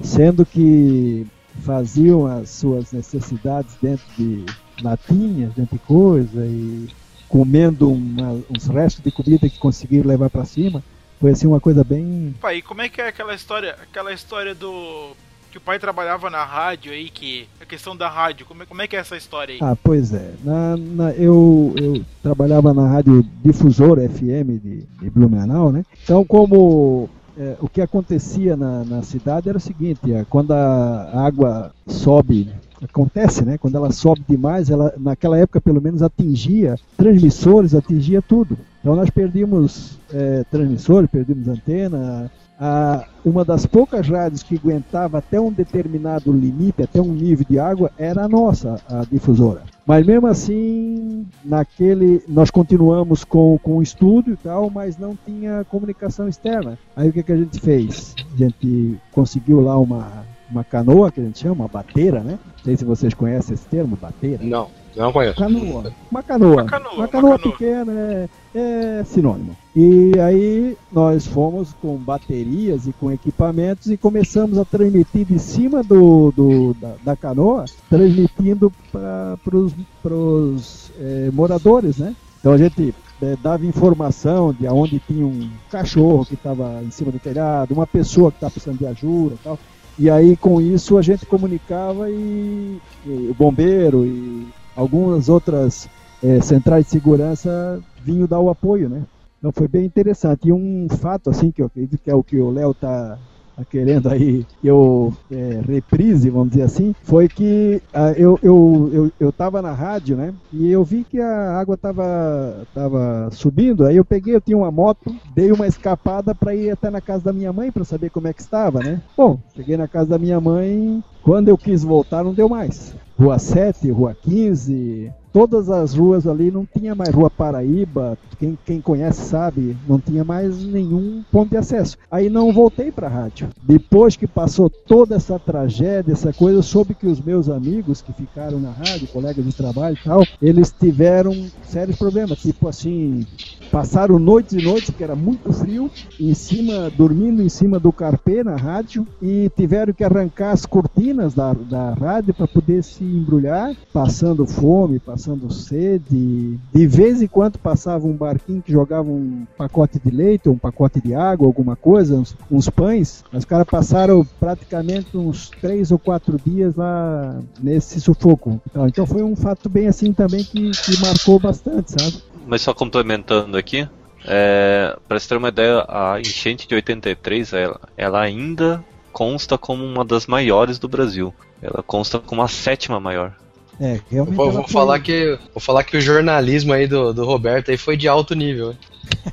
sendo 0.00 0.46
que 0.46 1.26
faziam 1.62 2.24
as 2.24 2.50
suas 2.50 2.92
necessidades 2.92 3.74
dentro 3.82 4.06
de 4.16 4.44
latinhas, 4.80 5.52
dentro 5.54 5.76
de 5.76 5.82
coisa, 5.82 6.46
e 6.46 6.86
comendo 7.28 7.90
uma, 7.90 8.40
uns 8.50 8.66
restos 8.66 9.02
de 9.04 9.10
comida 9.10 9.48
que 9.48 9.58
conseguiram 9.58 10.08
levar 10.08 10.30
para 10.30 10.44
cima. 10.44 10.82
Foi 11.20 11.30
assim 11.30 11.46
uma 11.46 11.60
coisa 11.60 11.82
bem. 11.82 12.34
Pai, 12.40 12.60
como 12.60 12.82
é 12.82 12.88
que 12.88 13.00
é 13.00 13.08
aquela 13.08 13.34
história, 13.34 13.76
aquela 13.82 14.12
história 14.12 14.54
do 14.54 15.12
que 15.50 15.58
o 15.58 15.60
pai 15.60 15.78
trabalhava 15.78 16.28
na 16.28 16.44
rádio 16.44 16.92
aí, 16.92 17.08
que 17.08 17.48
a 17.58 17.64
questão 17.64 17.96
da 17.96 18.10
rádio, 18.10 18.44
como 18.44 18.62
é, 18.62 18.66
como 18.66 18.82
é 18.82 18.86
que 18.86 18.94
é 18.94 18.98
essa 18.98 19.16
história 19.16 19.54
aí? 19.54 19.58
Ah, 19.62 19.74
pois 19.82 20.12
é. 20.12 20.34
Na, 20.44 20.76
na, 20.76 21.12
eu, 21.12 21.74
eu 21.76 22.04
trabalhava 22.22 22.74
na 22.74 22.86
rádio 22.86 23.24
difusora 23.42 24.06
FM 24.06 24.60
de, 24.62 24.82
de 24.82 25.10
Blumenau, 25.10 25.72
né? 25.72 25.82
Então, 26.04 26.26
como 26.26 27.08
é, 27.38 27.56
o 27.60 27.68
que 27.68 27.80
acontecia 27.80 28.54
na, 28.54 28.84
na, 28.84 29.02
cidade 29.02 29.48
era 29.48 29.56
o 29.56 29.60
seguinte: 29.60 30.12
é, 30.12 30.26
quando 30.28 30.52
a 30.52 31.26
água 31.26 31.72
sobe 31.86 32.50
acontece, 32.82 33.44
né? 33.44 33.58
Quando 33.58 33.76
ela 33.76 33.90
sobe 33.90 34.22
demais, 34.28 34.70
ela 34.70 34.94
naquela 34.98 35.38
época 35.38 35.60
pelo 35.60 35.80
menos 35.80 36.02
atingia 36.02 36.76
transmissores, 36.96 37.74
atingia 37.74 38.20
tudo. 38.20 38.58
Então 38.80 38.94
nós 38.94 39.10
perdemos 39.10 39.98
é, 40.12 40.44
transmissores, 40.50 41.10
perdemos 41.10 41.48
antena. 41.48 42.30
A, 42.58 43.04
uma 43.22 43.44
das 43.44 43.66
poucas 43.66 44.08
rádios 44.08 44.42
que 44.42 44.56
aguentava 44.56 45.18
até 45.18 45.38
um 45.38 45.52
determinado 45.52 46.32
limite, 46.32 46.82
até 46.82 47.00
um 47.02 47.12
nível 47.12 47.44
de 47.48 47.58
água, 47.58 47.90
era 47.98 48.24
a 48.24 48.28
nossa, 48.28 48.80
a 48.88 49.04
difusora. 49.04 49.62
Mas 49.84 50.06
mesmo 50.06 50.26
assim, 50.26 51.26
naquele 51.44 52.22
nós 52.26 52.50
continuamos 52.50 53.24
com, 53.24 53.58
com 53.62 53.76
o 53.76 53.82
estúdio 53.82 54.34
e 54.34 54.36
tal, 54.36 54.70
mas 54.70 54.96
não 54.96 55.16
tinha 55.24 55.64
comunicação 55.64 56.28
externa. 56.28 56.78
Aí 56.96 57.08
o 57.08 57.12
que, 57.12 57.22
que 57.22 57.32
a 57.32 57.36
gente 57.36 57.60
fez? 57.60 58.14
A 58.34 58.36
gente 58.36 58.98
conseguiu 59.12 59.60
lá 59.60 59.78
uma, 59.78 60.24
uma 60.50 60.64
canoa, 60.64 61.10
que 61.12 61.20
a 61.20 61.24
gente 61.24 61.38
chama, 61.38 61.64
uma 61.64 61.68
bateira, 61.68 62.20
né? 62.20 62.38
Não 62.66 62.70
sei 62.72 62.76
se 62.76 62.84
vocês 62.84 63.14
conhecem 63.14 63.54
esse 63.54 63.64
termo, 63.66 63.96
bateira. 63.96 64.42
Não, 64.42 64.68
não 64.96 65.12
conheço. 65.12 65.36
Canoa. 65.36 65.92
Uma 66.10 66.20
canoa. 66.20 66.62
Uma 66.62 66.64
canoa, 66.64 66.94
uma 66.94 67.08
canoa, 67.08 67.30
uma 67.30 67.38
canoa. 67.38 67.38
pequena 67.38 67.92
é, 67.92 68.28
é 68.52 69.04
sinônimo. 69.04 69.56
E 69.76 70.18
aí 70.18 70.76
nós 70.90 71.28
fomos 71.28 71.72
com 71.80 71.96
baterias 71.96 72.88
e 72.88 72.92
com 72.92 73.12
equipamentos 73.12 73.88
e 73.88 73.96
começamos 73.96 74.58
a 74.58 74.64
transmitir 74.64 75.24
de 75.26 75.38
cima 75.38 75.84
do, 75.84 76.32
do 76.32 76.74
da, 76.74 76.94
da, 77.04 77.16
canoa, 77.16 77.66
transmitindo 77.88 78.72
para 78.90 79.38
os 79.54 80.90
é, 80.98 81.30
moradores, 81.32 81.98
né? 81.98 82.16
Então 82.40 82.52
a 82.52 82.58
gente 82.58 82.92
é, 83.22 83.36
dava 83.40 83.64
informação 83.64 84.52
de 84.52 84.66
onde 84.66 84.98
tinha 84.98 85.24
um 85.24 85.48
cachorro 85.70 86.26
que 86.26 86.34
estava 86.34 86.82
em 86.82 86.90
cima 86.90 87.12
do 87.12 87.20
telhado, 87.20 87.72
uma 87.72 87.86
pessoa 87.86 88.32
que 88.32 88.38
estava 88.38 88.50
precisando 88.50 88.78
de 88.78 88.86
ajuda 88.86 89.36
e 89.36 89.38
tal. 89.44 89.58
E 89.98 90.10
aí 90.10 90.36
com 90.36 90.60
isso 90.60 90.98
a 90.98 91.02
gente 91.02 91.24
comunicava 91.24 92.10
e, 92.10 92.78
e 93.06 93.28
o 93.30 93.34
bombeiro 93.34 94.04
e 94.04 94.46
algumas 94.74 95.28
outras 95.28 95.88
é, 96.22 96.40
centrais 96.40 96.84
de 96.84 96.90
segurança 96.90 97.82
vinham 98.02 98.26
dar 98.26 98.40
o 98.40 98.50
apoio, 98.50 98.88
né? 98.88 99.02
Então 99.38 99.50
foi 99.52 99.68
bem 99.68 99.84
interessante. 99.84 100.48
E 100.48 100.52
um 100.52 100.86
fato 100.88 101.30
assim 101.30 101.50
que 101.50 101.62
eu 101.62 101.66
acredito 101.66 102.02
que 102.02 102.10
é 102.10 102.14
o 102.14 102.22
que 102.22 102.36
o 102.38 102.50
Léo 102.50 102.72
está 102.72 103.16
tá 103.16 103.18
querendo 103.64 104.08
aí 104.08 104.44
eu 104.62 105.12
é, 105.30 105.60
reprise, 105.66 106.30
vamos 106.30 106.50
dizer 106.50 106.62
assim, 106.62 106.92
foi 107.02 107.28
que 107.28 107.80
ah, 107.92 108.12
eu, 108.12 108.38
eu, 108.42 108.90
eu, 108.92 109.12
eu 109.18 109.32
tava 109.32 109.62
na 109.62 109.72
rádio, 109.72 110.16
né? 110.16 110.34
E 110.52 110.70
eu 110.70 110.84
vi 110.84 111.04
que 111.04 111.20
a 111.20 111.58
água 111.58 111.76
tava, 111.76 112.66
tava 112.74 113.28
subindo, 113.32 113.84
aí 113.84 113.96
eu 113.96 114.04
peguei, 114.04 114.34
eu 114.34 114.40
tinha 114.40 114.56
uma 114.56 114.70
moto, 114.70 115.14
dei 115.34 115.50
uma 115.52 115.66
escapada 115.66 116.34
para 116.34 116.54
ir 116.54 116.70
até 116.70 116.90
na 116.90 117.00
casa 117.00 117.24
da 117.24 117.32
minha 117.32 117.52
mãe 117.52 117.70
para 117.72 117.84
saber 117.84 118.10
como 118.10 118.28
é 118.28 118.34
que 118.34 118.42
estava, 118.42 118.82
né? 118.82 119.02
Bom, 119.16 119.38
cheguei 119.56 119.76
na 119.76 119.88
casa 119.88 120.10
da 120.10 120.18
minha 120.18 120.40
mãe, 120.40 121.02
quando 121.22 121.48
eu 121.48 121.56
quis 121.56 121.82
voltar 121.82 122.24
não 122.24 122.34
deu 122.34 122.48
mais. 122.48 122.94
Rua 123.18 123.38
7, 123.38 123.90
Rua 123.90 124.14
15, 124.14 125.12
todas 125.36 125.68
as 125.68 125.92
ruas 125.92 126.26
ali 126.26 126.50
não 126.50 126.64
tinha 126.64 126.94
mais 126.94 127.14
Rua 127.14 127.28
Paraíba, 127.28 128.16
quem, 128.38 128.58
quem 128.64 128.80
conhece 128.80 129.20
sabe, 129.20 129.76
não 129.86 130.00
tinha 130.00 130.24
mais 130.24 130.64
nenhum 130.64 131.22
ponto 131.30 131.50
de 131.50 131.58
acesso. 131.58 131.98
Aí 132.10 132.30
não 132.30 132.54
voltei 132.54 132.90
para 132.90 133.06
a 133.06 133.10
rádio. 133.10 133.48
Depois 133.62 134.16
que 134.16 134.26
passou 134.26 134.70
toda 134.70 135.14
essa 135.14 135.38
tragédia, 135.38 136.12
essa 136.12 136.32
coisa, 136.32 136.58
eu 136.58 136.62
soube 136.62 136.94
que 136.94 137.06
os 137.06 137.20
meus 137.20 137.50
amigos 137.50 138.00
que 138.00 138.14
ficaram 138.14 138.58
na 138.58 138.70
rádio, 138.70 139.08
colegas 139.08 139.44
de 139.44 139.52
trabalho 139.52 139.98
e 140.00 140.04
tal, 140.04 140.24
eles 140.40 140.74
tiveram 140.78 141.34
sérios 141.64 141.98
problemas, 141.98 142.38
tipo 142.38 142.66
assim, 142.66 143.26
passaram 143.70 144.18
noites 144.18 144.54
e 144.54 144.64
noites, 144.64 144.88
porque 144.88 145.04
era 145.04 145.16
muito 145.16 145.52
frio, 145.52 145.90
em 146.18 146.32
cima, 146.32 146.90
dormindo 146.96 147.42
em 147.42 147.48
cima 147.50 147.78
do 147.78 147.92
carpê 147.92 148.42
na 148.42 148.56
rádio, 148.56 149.06
e 149.20 149.50
tiveram 149.54 149.92
que 149.92 150.04
arrancar 150.04 150.52
as 150.52 150.64
cortinas 150.64 151.34
da, 151.34 151.52
da 151.52 151.92
rádio 151.92 152.32
para 152.32 152.48
poder 152.48 152.82
se 152.82 153.04
embrulhar, 153.06 153.74
passando 153.92 154.46
fome, 154.46 154.98
passando 154.98 155.52
sede. 155.52 156.58
De 156.72 156.86
vez 156.86 157.22
em 157.22 157.26
quando 157.26 157.58
passava 157.58 158.06
um 158.06 158.12
barquinho 158.12 158.62
que 158.62 158.72
jogava 158.72 159.08
um 159.08 159.46
pacote 159.56 159.98
de 159.98 160.10
leite, 160.10 160.48
um 160.48 160.58
pacote 160.58 161.00
de 161.00 161.14
água, 161.14 161.46
alguma 161.46 161.76
coisa, 161.76 162.16
uns, 162.16 162.36
uns 162.50 162.68
pães. 162.68 163.24
Os 163.32 163.44
caras 163.44 163.66
passaram 163.66 164.26
praticamente 164.38 165.16
uns 165.16 165.50
três 165.60 165.90
ou 165.90 165.98
quatro 165.98 166.38
dias 166.44 166.74
lá 166.74 167.40
nesse 167.62 168.00
sufoco. 168.00 168.60
Então, 168.68 168.86
então 168.86 169.06
foi 169.06 169.22
um 169.22 169.36
fato 169.36 169.68
bem 169.68 169.86
assim 169.86 170.12
também 170.12 170.44
que, 170.44 170.70
que 170.70 171.00
marcou 171.00 171.38
bastante, 171.38 171.92
sabe? 171.92 172.22
Mas 172.46 172.62
só 172.62 172.72
complementando 172.72 173.56
aqui, 173.56 173.88
é, 174.24 174.96
para 175.06 175.18
você 175.18 175.28
ter 175.28 175.36
uma 175.36 175.48
ideia, 175.48 175.84
a 175.88 176.20
enchente 176.20 176.66
de 176.66 176.74
83 176.74 177.52
ela, 177.52 177.80
ela 177.96 178.20
ainda 178.20 178.84
consta 179.16 179.56
como 179.56 179.82
uma 179.82 180.04
das 180.04 180.26
maiores 180.26 180.78
do 180.78 180.86
Brasil. 180.86 181.32
Ela 181.62 181.82
consta 181.82 182.18
como 182.18 182.42
a 182.42 182.48
sétima 182.48 183.00
maior. 183.00 183.34
É, 183.80 183.98
realmente. 184.10 184.36
Vou, 184.36 184.52
vou 184.52 184.68
falar 184.68 185.00
que, 185.00 185.38
vou 185.54 185.60
falar 185.60 185.84
que 185.84 185.96
o 185.96 186.00
jornalismo 186.02 186.74
aí 186.74 186.86
do, 186.86 187.14
do 187.14 187.24
Roberto 187.24 187.70
aí 187.70 187.78
foi 187.78 187.96
de 187.96 188.06
alto 188.06 188.34
nível. 188.34 188.74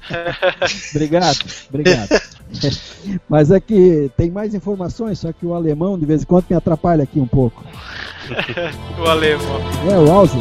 obrigado, 0.95 1.38
obrigado. 1.67 2.09
Mas 3.27 3.51
é 3.51 3.59
que 3.59 4.09
tem 4.15 4.31
mais 4.31 4.55
informações, 4.55 5.19
só 5.19 5.34
que 5.34 5.45
o 5.45 5.53
alemão 5.53 5.99
de 5.99 6.05
vez 6.05 6.21
em 6.21 6.25
quando 6.25 6.45
me 6.49 6.55
atrapalha 6.55 7.03
aqui 7.03 7.19
um 7.19 7.27
pouco. 7.27 7.61
o 8.97 9.05
alemão. 9.05 9.59
É, 9.91 9.99
o 9.99 10.09
Alzi. 10.09 10.38